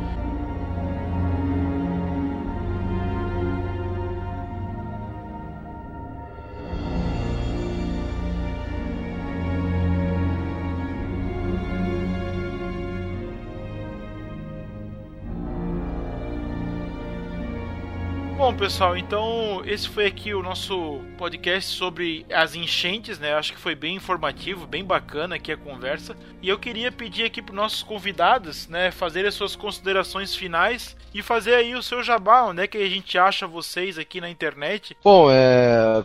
Bom, 18.44 18.53
pessoal, 18.53 18.98
então 18.98 19.61
esse 19.65 19.88
foi 19.88 20.06
aqui 20.06 20.34
o 20.34 20.44
nosso 20.44 20.99
podcast 21.18 21.78
sobre 21.78 22.26
as 22.30 22.56
enchentes, 22.56 23.18
né? 23.18 23.34
Acho 23.34 23.53
que 23.53 23.57
foi 23.57 23.74
bem 23.74 23.95
informativo, 23.95 24.68
bem 24.68 24.84
bacana 24.84 25.36
aqui 25.36 25.49
a 25.49 25.56
conversa. 25.56 26.14
E 26.41 26.49
eu 26.49 26.60
queria 26.60 26.91
pedir 26.91 27.24
aqui 27.24 27.41
para 27.41 27.56
nossos 27.56 27.82
convidados, 27.82 28.68
né, 28.68 28.91
fazer 28.91 29.26
as 29.26 29.34
suas 29.34 29.56
considerações 29.56 30.36
finais 30.36 30.94
e 31.14 31.22
fazer 31.22 31.53
aí 31.53 31.74
o 31.74 31.82
seu 31.82 32.03
jabá, 32.03 32.44
onde 32.44 32.64
é 32.64 32.68
que 32.68 32.78
a 32.78 32.90
gente 32.90 33.18
acha 33.18 33.48
vocês 33.48 33.98
aqui 33.98 34.20
na 34.20 34.30
internet? 34.30 34.98
Bom, 35.02 35.32
é, 35.32 36.03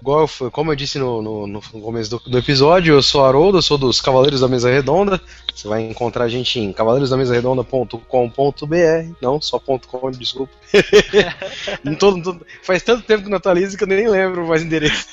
como 0.53 0.71
eu 0.71 0.77
disse 0.77 0.97
no, 0.99 1.21
no, 1.21 1.47
no 1.47 1.61
começo 1.61 2.11
do, 2.11 2.21
do, 2.21 2.39
episódio, 2.39 2.95
eu 2.95 3.03
sou 3.03 3.25
Haroldo, 3.25 3.59
eu 3.59 3.63
sou 3.63 3.77
dos 3.77 4.01
Cavaleiros 4.01 4.43
da 4.43 4.49
Mesa 4.49 4.71
Redonda. 4.71 5.21
Você 5.53 5.67
vai 5.67 5.83
encontrar 5.83 6.25
a 6.25 6.29
gente 6.29 6.61
em 6.61 6.73
cavaleirosdamesaredonda.com.br, 6.73 9.15
não, 9.21 9.41
só 9.41 9.59
.com, 9.59 10.11
desculpa. 10.13 10.53
não 11.83 11.93
faz 12.63 12.83
tanto 12.83 13.03
tempo 13.03 13.25
que 13.25 13.31
não 13.31 13.39
atualizo 13.39 13.77
que 13.77 13.85
eu 13.85 13.89
nem 13.89 14.09
lembro 14.09 14.47
mais 14.47 14.63
endereço. 14.63 15.07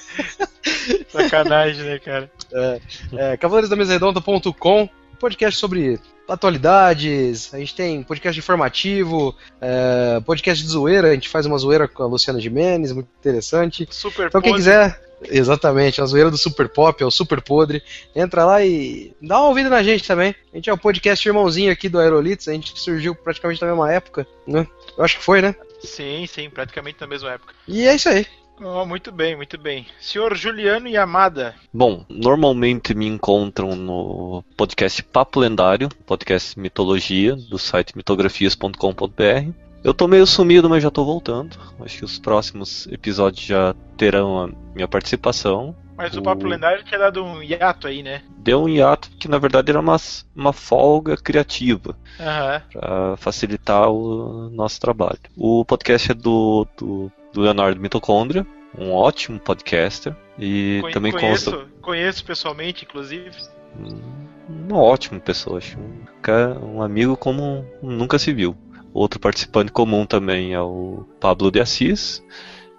Sacanagem, 1.09 1.83
né, 1.83 1.99
cara? 1.99 2.31
É, 2.53 2.79
é, 3.13 3.37
podcast 5.19 5.59
sobre 5.59 5.99
atualidades, 6.27 7.53
a 7.53 7.57
gente 7.57 7.75
tem 7.75 8.03
podcast 8.03 8.37
informativo, 8.37 9.35
é, 9.61 10.19
podcast 10.25 10.63
de 10.63 10.69
zoeira, 10.69 11.09
a 11.09 11.13
gente 11.13 11.29
faz 11.29 11.45
uma 11.45 11.57
zoeira 11.57 11.87
com 11.87 12.03
a 12.03 12.07
Luciana 12.07 12.39
Jimenez, 12.39 12.91
muito 12.91 13.09
interessante. 13.19 13.87
Super 13.91 14.27
Então 14.27 14.41
quem 14.41 14.53
quiser, 14.53 14.99
exatamente, 15.23 16.01
a 16.01 16.05
zoeira 16.05 16.31
do 16.31 16.37
Super 16.37 16.67
Pop, 16.67 17.01
é 17.01 17.05
o 17.05 17.11
Super 17.11 17.41
Podre, 17.41 17.81
entra 18.15 18.45
lá 18.45 18.63
e 18.63 19.13
dá 19.21 19.39
uma 19.39 19.49
ouvida 19.49 19.69
na 19.69 19.83
gente 19.83 20.07
também. 20.07 20.35
A 20.51 20.55
gente 20.55 20.69
é 20.69 20.73
o 20.73 20.75
um 20.75 20.79
podcast 20.79 21.27
irmãozinho 21.27 21.71
aqui 21.71 21.87
do 21.87 21.99
Aerolitos, 21.99 22.47
a 22.47 22.53
gente 22.53 22.79
surgiu 22.79 23.15
praticamente 23.15 23.61
na 23.61 23.67
mesma 23.67 23.91
época, 23.91 24.27
né? 24.47 24.67
Eu 24.97 25.03
acho 25.03 25.17
que 25.17 25.23
foi, 25.23 25.41
né? 25.41 25.55
Sim, 25.85 26.25
sim, 26.27 26.49
praticamente 26.49 26.99
na 26.99 27.07
mesma 27.07 27.31
época. 27.31 27.53
E 27.67 27.87
é 27.87 27.95
isso 27.95 28.09
aí. 28.09 28.25
Oh, 28.61 28.85
muito 28.85 29.11
bem, 29.11 29.35
muito 29.35 29.57
bem. 29.57 29.85
Senhor 29.99 30.33
Juliano 30.35 30.87
Yamada. 30.87 31.55
Bom, 31.73 32.05
normalmente 32.07 32.93
me 32.93 33.05
encontram 33.05 33.75
no 33.75 34.43
podcast 34.55 35.03
Papo 35.03 35.41
Lendário, 35.41 35.89
podcast 36.05 36.57
Mitologia, 36.57 37.35
do 37.35 37.59
site 37.59 37.95
mitografias.com.br. 37.97 39.64
Eu 39.85 39.93
tô 39.93 40.07
meio 40.07 40.25
sumido, 40.25 40.69
mas 40.69 40.81
já 40.81 40.89
tô 40.89 41.05
voltando. 41.05 41.57
Acho 41.79 41.99
que 41.99 42.05
os 42.05 42.17
próximos 42.19 42.87
episódios 42.87 43.45
já 43.45 43.75
terão 43.95 44.43
a 44.43 44.49
minha 44.73 44.87
participação. 44.87 45.75
Mas 45.95 46.15
o, 46.15 46.19
o 46.19 46.23
Papo 46.23 46.45
Lendário 46.47 46.83
tinha 46.83 46.99
dado 46.99 47.23
um 47.23 47.41
hiato 47.41 47.87
aí, 47.87 48.03
né? 48.03 48.23
Deu 48.37 48.63
um 48.63 48.67
hiato 48.67 49.09
que 49.19 49.27
na 49.27 49.37
verdade 49.37 49.69
era 49.71 49.79
uma, 49.79 49.95
uma 50.35 50.51
folga 50.51 51.15
criativa. 51.15 51.95
Uhum. 52.19 52.79
Pra 52.79 53.17
facilitar 53.17 53.89
o 53.89 54.49
nosso 54.49 54.81
trabalho. 54.81 55.19
O 55.37 55.63
podcast 55.63 56.11
é 56.11 56.15
do, 56.15 56.67
do 56.77 57.11
do 57.35 57.41
Leonardo 57.41 57.79
Mitocôndria. 57.79 58.47
um 58.77 58.91
ótimo 58.93 59.39
podcaster 59.39 60.15
e 60.39 60.79
Conhe- 60.81 60.93
também 60.93 61.11
conheço, 61.11 61.51
consta 61.51 61.67
conheço 61.81 62.25
pessoalmente, 62.25 62.85
inclusive. 62.85 63.31
uma 64.49 64.81
ótima 64.81 65.19
pessoa, 65.19 65.57
acho. 65.59 65.77
Um, 65.77 66.77
um 66.77 66.81
amigo 66.81 67.15
como 67.15 67.65
nunca 67.83 68.17
se 68.17 68.33
viu. 68.33 68.55
Outro 68.95 69.19
participante 69.19 69.73
comum 69.73 70.05
também 70.05 70.53
é 70.53 70.61
o 70.61 71.05
Pablo 71.19 71.51
de 71.51 71.59
Assis 71.59 72.23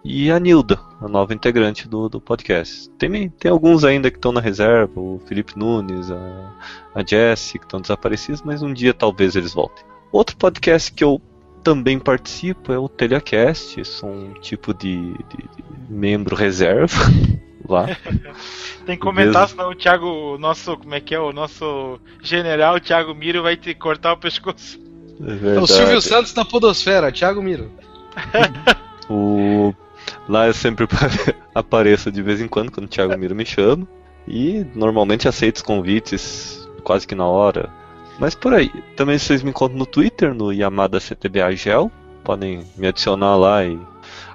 e 0.03 0.31
a 0.31 0.41
Nilda, 0.41 0.81
a 1.03 1.07
nova 1.07 1.35
integrante 1.35 1.87
do, 1.87 2.09
do 2.09 2.19
podcast. 2.21 2.89
Tem, 2.99 3.29
tem 3.29 3.51
alguns 3.51 3.85
ainda 3.85 4.11
que 4.11 4.17
estão 4.17 4.33
na 4.33 4.41
reserva, 4.41 4.99
o 4.99 5.21
Felipe 5.27 5.59
Nunes, 5.59 6.11
a, 6.11 6.55
a 6.95 7.05
Jessie, 7.07 7.59
que 7.59 7.67
estão 7.67 7.83
desaparecidos, 7.83 8.41
mas 8.43 8.63
um 8.63 8.73
dia 8.73 8.95
talvez 8.95 9.37
eles 9.37 9.53
voltem. 9.53 9.85
Outro 10.11 10.37
podcast 10.39 10.91
que 10.91 11.05
eu 11.05 11.21
também 11.63 11.99
participo 11.99 12.73
é 12.73 12.79
o 12.79 12.89
Telecast, 12.89 13.85
sou 13.85 14.09
um 14.09 14.33
tipo 14.41 14.73
de, 14.73 15.13
de- 15.13 15.17
de 15.57 15.65
membro 15.91 16.35
reserva 16.35 16.97
lá. 17.69 17.87
Tem 18.87 18.97
que 18.97 19.03
comentar, 19.03 19.43
Mesmo. 19.43 19.49
senão 19.59 19.71
o 19.71 19.75
Thiago, 19.75 20.07
o 20.07 20.39
nosso, 20.39 20.79
como 20.79 20.95
é 20.95 21.01
que 21.01 21.15
é? 21.15 21.21
O 21.21 21.33
nosso 21.33 22.01
general, 22.23 22.77
o 22.77 22.81
Thiago 22.81 23.15
Miro, 23.15 23.43
vai 23.43 23.57
te 23.57 23.75
cortar 23.75 24.15
o 24.15 24.17
pescoço. 24.17 24.86
É 25.21 25.31
É 25.31 25.35
o 25.35 25.39
verdade. 25.39 25.73
Silvio 25.73 26.01
Santos 26.01 26.33
da 26.33 26.45
Podosfera, 26.45 27.13
Thiago 27.13 27.43
Miro. 27.43 27.71
O... 29.09 29.73
Lá 30.29 30.49
eu 30.49 30.53
sempre 30.55 30.85
apareço 31.55 32.11
de 32.11 32.21
vez 32.23 32.41
em 32.41 32.49
quando, 32.49 32.73
quando 32.73 32.87
o 32.87 32.89
Thiago 32.89 33.17
Miro 33.17 33.37
me 33.37 33.47
chama. 33.47 33.87
E 34.27 34.67
normalmente 34.75 35.29
aceito 35.29 35.57
os 35.57 35.63
convites 35.63 36.69
quase 36.83 37.07
que 37.07 37.15
na 37.15 37.27
hora. 37.27 37.71
Mas 38.19 38.35
por 38.35 38.53
aí. 38.53 38.69
Também 38.97 39.17
vocês 39.19 39.43
me 39.43 39.51
encontram 39.51 39.79
no 39.79 39.87
Twitter, 39.87 40.35
no 40.35 40.53
Yamada 40.53 40.99
CTBA 40.99 41.55
Gel. 41.55 41.91
Podem 42.25 42.65
me 42.77 42.89
adicionar 42.89 43.37
lá 43.37 43.65
e 43.65 43.79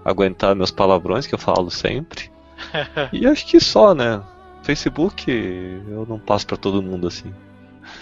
aguentar 0.05 0.55
meus 0.55 0.71
palavrões 0.71 1.27
que 1.27 1.35
eu 1.35 1.39
falo 1.39 1.69
sempre. 1.69 2.31
E 3.11 3.25
acho 3.25 3.45
que 3.47 3.59
só, 3.59 3.93
né? 3.93 4.21
Facebook 4.63 5.29
eu 5.29 6.05
não 6.07 6.19
passo 6.19 6.45
pra 6.47 6.55
todo 6.55 6.81
mundo 6.81 7.07
assim. 7.07 7.33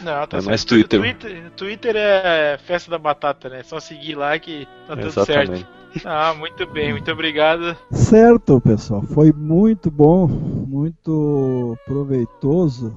Não, 0.03 0.27
tá 0.27 0.37
É 0.37 0.41
certo. 0.41 0.45
mais 0.45 0.63
Twitter. 0.63 0.99
Twitter. 0.99 1.51
Twitter 1.55 1.95
é 1.95 2.57
festa 2.57 2.89
da 2.91 2.97
batata, 2.97 3.49
né? 3.49 3.63
Só 3.63 3.79
seguir 3.79 4.15
lá 4.15 4.37
que 4.39 4.67
tá 4.87 4.95
tudo 4.95 5.07
Exatamente. 5.07 5.57
certo. 5.59 5.79
Ah, 6.05 6.35
muito 6.37 6.67
bem, 6.67 6.91
muito 6.91 7.11
obrigado. 7.11 7.75
Certo, 7.91 8.61
pessoal. 8.61 9.01
Foi 9.01 9.33
muito 9.33 9.89
bom, 9.89 10.27
muito 10.27 11.75
proveitoso 11.85 12.93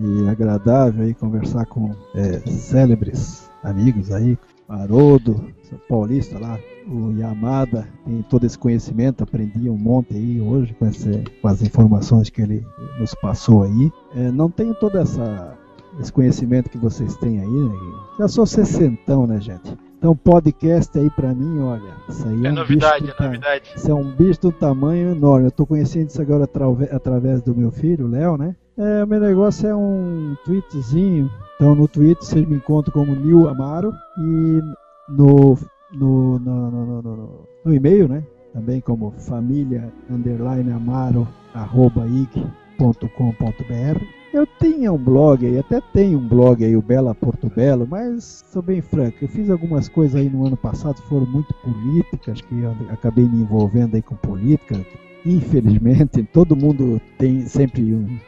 e 0.00 0.28
agradável 0.28 1.04
aí 1.04 1.14
conversar 1.14 1.64
com 1.66 1.94
é, 2.14 2.38
célebres 2.50 3.50
amigos 3.62 4.10
aí. 4.10 4.36
Haroldo, 4.68 5.46
São 5.62 5.78
Paulista 5.88 6.38
lá, 6.38 6.58
o 6.88 7.12
Yamada 7.12 7.86
tem 8.04 8.22
todo 8.22 8.44
esse 8.44 8.58
conhecimento, 8.58 9.22
aprendi 9.22 9.68
um 9.70 9.76
monte 9.76 10.14
aí 10.14 10.40
hoje 10.40 10.74
com, 10.74 10.86
esse- 10.88 11.22
com 11.40 11.48
as 11.48 11.62
informações 11.62 12.30
que 12.30 12.40
ele 12.42 12.66
nos 12.98 13.14
passou 13.14 13.62
aí. 13.62 13.92
É, 14.16 14.30
não 14.32 14.50
tenho 14.50 14.74
toda 14.74 15.02
essa 15.02 15.56
esse 16.00 16.12
conhecimento 16.12 16.68
que 16.70 16.78
vocês 16.78 17.16
têm 17.16 17.40
aí, 17.40 17.48
né? 17.48 17.74
Já 18.18 18.28
sou 18.28 18.46
sessentão, 18.46 19.26
né, 19.26 19.40
gente? 19.40 19.76
Então, 19.98 20.14
podcast 20.14 20.98
aí 20.98 21.08
pra 21.10 21.32
mim, 21.34 21.60
olha, 21.60 21.94
isso 22.08 22.28
aí 22.28 22.44
é, 22.44 22.48
É 22.48 22.50
um 22.50 22.54
novidade, 22.54 23.06
bicho 23.06 23.16
é 23.18 23.24
novidade. 23.24 23.72
isso 23.74 23.90
é 23.90 23.94
um 23.94 24.10
bicho 24.14 24.40
de 24.40 24.46
um 24.48 24.50
tamanho 24.52 25.12
enorme. 25.12 25.46
Eu 25.46 25.50
tô 25.50 25.64
conhecendo 25.64 26.08
isso 26.10 26.20
agora 26.20 26.48
através 26.92 27.40
do 27.42 27.54
meu 27.54 27.70
filho, 27.70 28.06
Léo, 28.06 28.36
né? 28.36 28.54
É, 28.76 29.02
o 29.04 29.06
meu 29.06 29.20
negócio 29.20 29.66
é 29.66 29.74
um 29.74 30.36
tweetzinho. 30.44 31.30
Então 31.56 31.74
no 31.74 31.88
Twitter 31.88 32.22
vocês 32.22 32.46
me 32.46 32.56
encontram 32.56 32.92
como 32.92 33.14
Nil 33.14 33.48
Amaro 33.48 33.92
e 34.18 34.60
no, 35.08 35.56
no, 35.92 36.38
no, 36.38 36.70
no, 36.70 37.02
no- 37.02 37.40
no 37.64 37.74
e-mail, 37.74 38.06
né? 38.08 38.22
Também 38.52 38.80
como 38.80 39.12
família 39.18 39.90
underline 40.10 40.70
amaro 40.70 41.26
arroba 41.54 42.06
ig.com.br. 42.06 44.04
Eu 44.34 44.48
tinha 44.58 44.92
um 44.92 44.98
blog 44.98 45.46
aí, 45.46 45.56
até 45.60 45.80
tenho 45.80 46.18
um 46.18 46.28
blog 46.28 46.64
aí, 46.64 46.76
o 46.76 46.82
Bela 46.82 47.14
Porto 47.14 47.48
Belo, 47.48 47.86
mas 47.88 48.42
sou 48.50 48.60
bem 48.60 48.82
franco, 48.82 49.16
eu 49.22 49.28
fiz 49.28 49.48
algumas 49.48 49.88
coisas 49.88 50.16
aí 50.20 50.28
no 50.28 50.44
ano 50.44 50.56
passado, 50.56 51.00
foram 51.02 51.24
muito 51.24 51.54
políticas, 51.62 52.40
que 52.40 52.58
eu 52.58 52.72
acabei 52.90 53.28
me 53.28 53.42
envolvendo 53.42 53.94
aí 53.94 54.02
com 54.02 54.16
política. 54.16 54.84
Infelizmente, 55.24 56.20
todo 56.34 56.56
mundo 56.56 57.00
tem 57.16 57.46
sempre 57.46 57.94
um- 57.94 58.18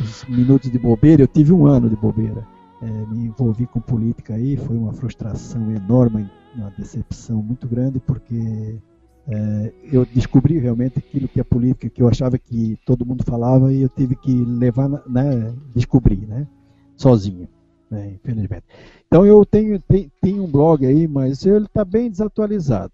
uns 0.00 0.24
minutos 0.24 0.68
de 0.68 0.80
bobeira, 0.80 1.22
eu 1.22 1.28
tive 1.28 1.52
um 1.52 1.64
ano 1.64 1.88
de 1.88 1.94
bobeira. 1.94 2.44
É, 2.82 2.86
me 3.14 3.26
envolvi 3.26 3.64
com 3.64 3.78
política 3.80 4.34
aí, 4.34 4.56
foi 4.56 4.76
uma 4.76 4.92
frustração 4.92 5.70
enorme, 5.70 6.28
uma 6.56 6.70
decepção 6.76 7.40
muito 7.40 7.68
grande, 7.68 8.00
porque 8.00 8.80
é, 9.28 9.72
eu 9.92 10.04
descobri 10.04 10.58
realmente 10.58 10.98
aquilo 10.98 11.28
que 11.28 11.40
a 11.40 11.44
política, 11.44 11.88
que 11.88 12.02
eu 12.02 12.08
achava 12.08 12.38
que 12.38 12.78
todo 12.84 13.06
mundo 13.06 13.24
falava, 13.24 13.72
e 13.72 13.82
eu 13.82 13.88
tive 13.88 14.16
que 14.16 14.32
levar, 14.32 14.88
né, 15.08 15.54
descobrir, 15.74 16.26
né, 16.26 16.46
sozinho, 16.96 17.48
né, 17.90 18.14
infelizmente. 18.14 18.64
Então 19.06 19.24
eu 19.24 19.44
tenho, 19.44 19.80
um 20.24 20.46
blog 20.46 20.86
aí, 20.86 21.06
mas 21.06 21.44
ele 21.44 21.66
está 21.66 21.84
bem 21.84 22.10
desatualizado. 22.10 22.92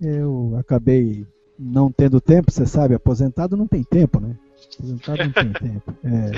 Eu 0.00 0.56
acabei 0.58 1.26
não 1.58 1.90
tendo 1.90 2.20
tempo, 2.20 2.50
você 2.50 2.66
sabe, 2.66 2.94
aposentado 2.94 3.56
não 3.56 3.66
tem 3.66 3.82
tempo, 3.82 4.20
né? 4.20 4.36
Aposentado 4.76 5.24
não 5.24 5.32
tem 5.32 5.52
tempo. 5.52 5.94
É, 6.04 6.32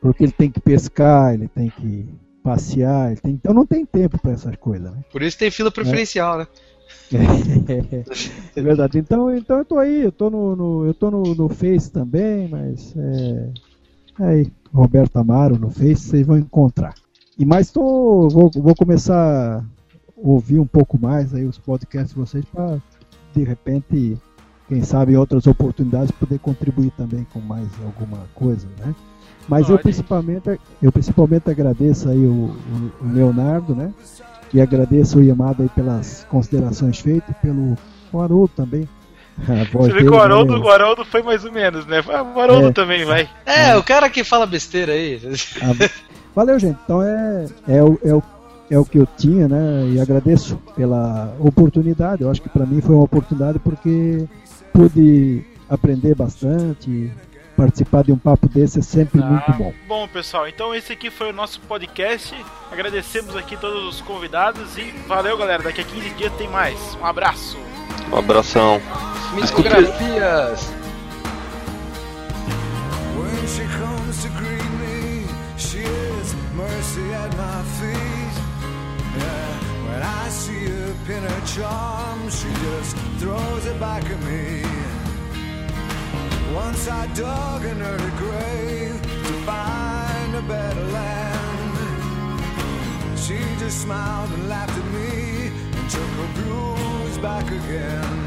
porque 0.00 0.24
ele 0.24 0.32
tem 0.32 0.50
que 0.50 0.60
pescar, 0.60 1.34
ele 1.34 1.48
tem 1.48 1.70
que 1.70 2.06
passear, 2.42 3.12
ele 3.12 3.20
tem, 3.20 3.32
então 3.32 3.54
não 3.54 3.66
tem 3.66 3.84
tempo 3.84 4.18
para 4.18 4.32
essas 4.32 4.54
coisas, 4.56 4.92
né? 4.92 5.02
Por 5.10 5.22
isso 5.22 5.38
tem 5.38 5.50
fila 5.50 5.70
preferencial, 5.70 6.38
né? 6.38 6.46
É 8.56 8.62
verdade. 8.62 8.98
Então, 8.98 9.34
então 9.34 9.58
eu 9.58 9.64
tô 9.64 9.78
aí, 9.78 10.02
eu 10.02 10.12
tô 10.12 10.30
no, 10.30 10.56
no- 10.56 10.86
eu 10.86 10.94
tô 10.94 11.10
no, 11.10 11.34
no 11.34 11.48
Face 11.48 11.90
também, 11.90 12.48
mas 12.48 12.94
é, 12.96 13.48
aí, 14.18 14.46
Roberto 14.72 15.16
Amaro 15.16 15.58
no 15.58 15.70
Face, 15.70 16.02
vocês 16.08 16.26
vão 16.26 16.38
encontrar. 16.38 16.94
E 17.38 17.44
mais 17.44 17.70
tô, 17.70 18.28
vou, 18.28 18.50
vou 18.50 18.74
começar 18.74 19.58
a 19.60 19.64
ouvir 20.16 20.58
um 20.58 20.66
pouco 20.66 20.98
mais 21.00 21.34
aí 21.34 21.44
os 21.44 21.58
podcasts 21.58 22.14
de 22.14 22.18
vocês 22.20 22.44
para 22.46 22.78
de 23.34 23.44
repente, 23.44 24.16
quem 24.66 24.82
sabe 24.82 25.14
outras 25.16 25.46
oportunidades 25.46 26.10
poder 26.12 26.38
contribuir 26.38 26.90
também 26.96 27.26
com 27.32 27.38
mais 27.40 27.68
alguma 27.84 28.24
coisa, 28.34 28.66
né? 28.78 28.94
Mas 29.46 29.68
eu 29.68 29.76
principalmente, 29.82 30.58
eu 30.82 30.90
principalmente 30.90 31.50
agradeço 31.50 32.08
aí 32.08 32.24
o, 32.26 32.30
o- 32.50 32.92
o 33.04 33.12
Leonardo, 33.12 33.74
né? 33.74 33.92
E 34.54 34.60
agradeço 34.60 35.18
o 35.18 35.22
Yamada 35.22 35.62
aí 35.62 35.68
pelas 35.70 36.26
considerações 36.30 36.98
feitas, 36.98 37.34
pelo 37.42 37.76
Haroldo 38.14 38.52
também. 38.56 38.88
A 39.48 39.64
voz 39.70 39.88
Você 39.88 39.92
vê 39.92 39.98
que 40.00 40.08
o 40.08 40.10
dele, 40.12 40.22
Haroldo, 40.22 40.60
o 40.60 40.70
Haroldo 40.70 41.04
foi 41.04 41.22
mais 41.22 41.44
ou 41.44 41.52
menos, 41.52 41.84
né? 41.86 42.00
O 42.00 42.40
Haroldo 42.40 42.68
É. 42.68 42.72
também 42.72 43.04
vai. 43.04 43.28
É, 43.44 43.76
o 43.76 43.82
cara 43.82 44.08
que 44.08 44.24
fala 44.24 44.46
besteira 44.46 44.92
aí. 44.92 45.20
Ah, 45.60 45.88
Valeu, 46.34 46.58
gente. 46.58 46.78
Então 46.84 47.02
é, 47.02 47.46
é, 47.68 47.82
o, 47.82 47.98
é, 48.02 48.14
o, 48.14 48.22
é 48.70 48.78
o 48.78 48.84
que 48.84 48.98
eu 48.98 49.06
tinha, 49.16 49.46
né? 49.48 49.88
E 49.92 50.00
agradeço 50.00 50.58
pela 50.74 51.34
oportunidade. 51.38 52.22
Eu 52.22 52.30
acho 52.30 52.40
que 52.40 52.48
para 52.48 52.64
mim 52.64 52.80
foi 52.80 52.94
uma 52.94 53.04
oportunidade 53.04 53.58
porque 53.58 54.24
pude 54.72 55.44
aprender 55.68 56.14
bastante. 56.14 57.10
Participar 57.56 58.04
de 58.04 58.12
um 58.12 58.18
papo 58.18 58.46
desse 58.48 58.80
é 58.80 58.82
sempre 58.82 59.22
muito 59.22 59.52
bom. 59.52 59.72
Bom, 59.88 60.06
pessoal, 60.06 60.46
então 60.46 60.74
esse 60.74 60.92
aqui 60.92 61.10
foi 61.10 61.30
o 61.30 61.32
nosso 61.32 61.58
podcast. 61.60 62.34
Agradecemos 62.70 63.34
aqui 63.34 63.56
todos 63.56 63.82
os 63.94 64.02
convidados 64.02 64.76
e 64.76 64.90
valeu, 65.08 65.38
galera. 65.38 65.62
Daqui 65.62 65.80
a 65.80 65.84
15 65.84 66.10
dias 66.10 66.32
tem 66.34 66.48
mais. 66.48 66.78
Um 67.00 67.06
abraço. 67.06 67.56
Um 68.12 68.18
abração. 68.18 68.78
Micografias. 69.34 70.70
When 73.16 73.46
she 73.48 73.64
comes 73.78 74.22
to 74.22 74.28
greet 74.36 74.70
me, 74.78 75.26
she 75.56 75.78
is 75.78 76.34
mercy 76.54 77.10
at 77.14 77.34
my 77.36 77.62
feet. 77.78 78.36
Yeah, 79.16 79.88
when 79.88 80.02
I 80.02 80.28
see 80.28 80.68
her 80.68 80.94
pin 81.06 81.22
her 81.22 81.46
charm, 81.46 82.28
she 82.28 82.48
just 82.66 82.96
throws 83.18 83.64
it 83.66 83.80
back 83.80 84.04
at 84.04 84.22
me. 84.24 84.85
Once 86.54 86.88
I 86.88 87.06
dug 87.14 87.64
in 87.64 87.78
her 87.78 87.98
grave 88.16 89.02
to 89.02 89.32
find 89.44 90.34
a 90.34 90.42
better 90.42 90.84
land. 90.84 91.78
She 93.18 93.38
just 93.58 93.82
smiled 93.82 94.30
and 94.30 94.48
laughed 94.48 94.78
at 94.78 94.84
me 94.92 95.50
and 95.76 95.90
took 95.90 96.10
her 96.20 96.42
blues 96.42 97.18
back 97.18 97.46
again. 97.50 98.25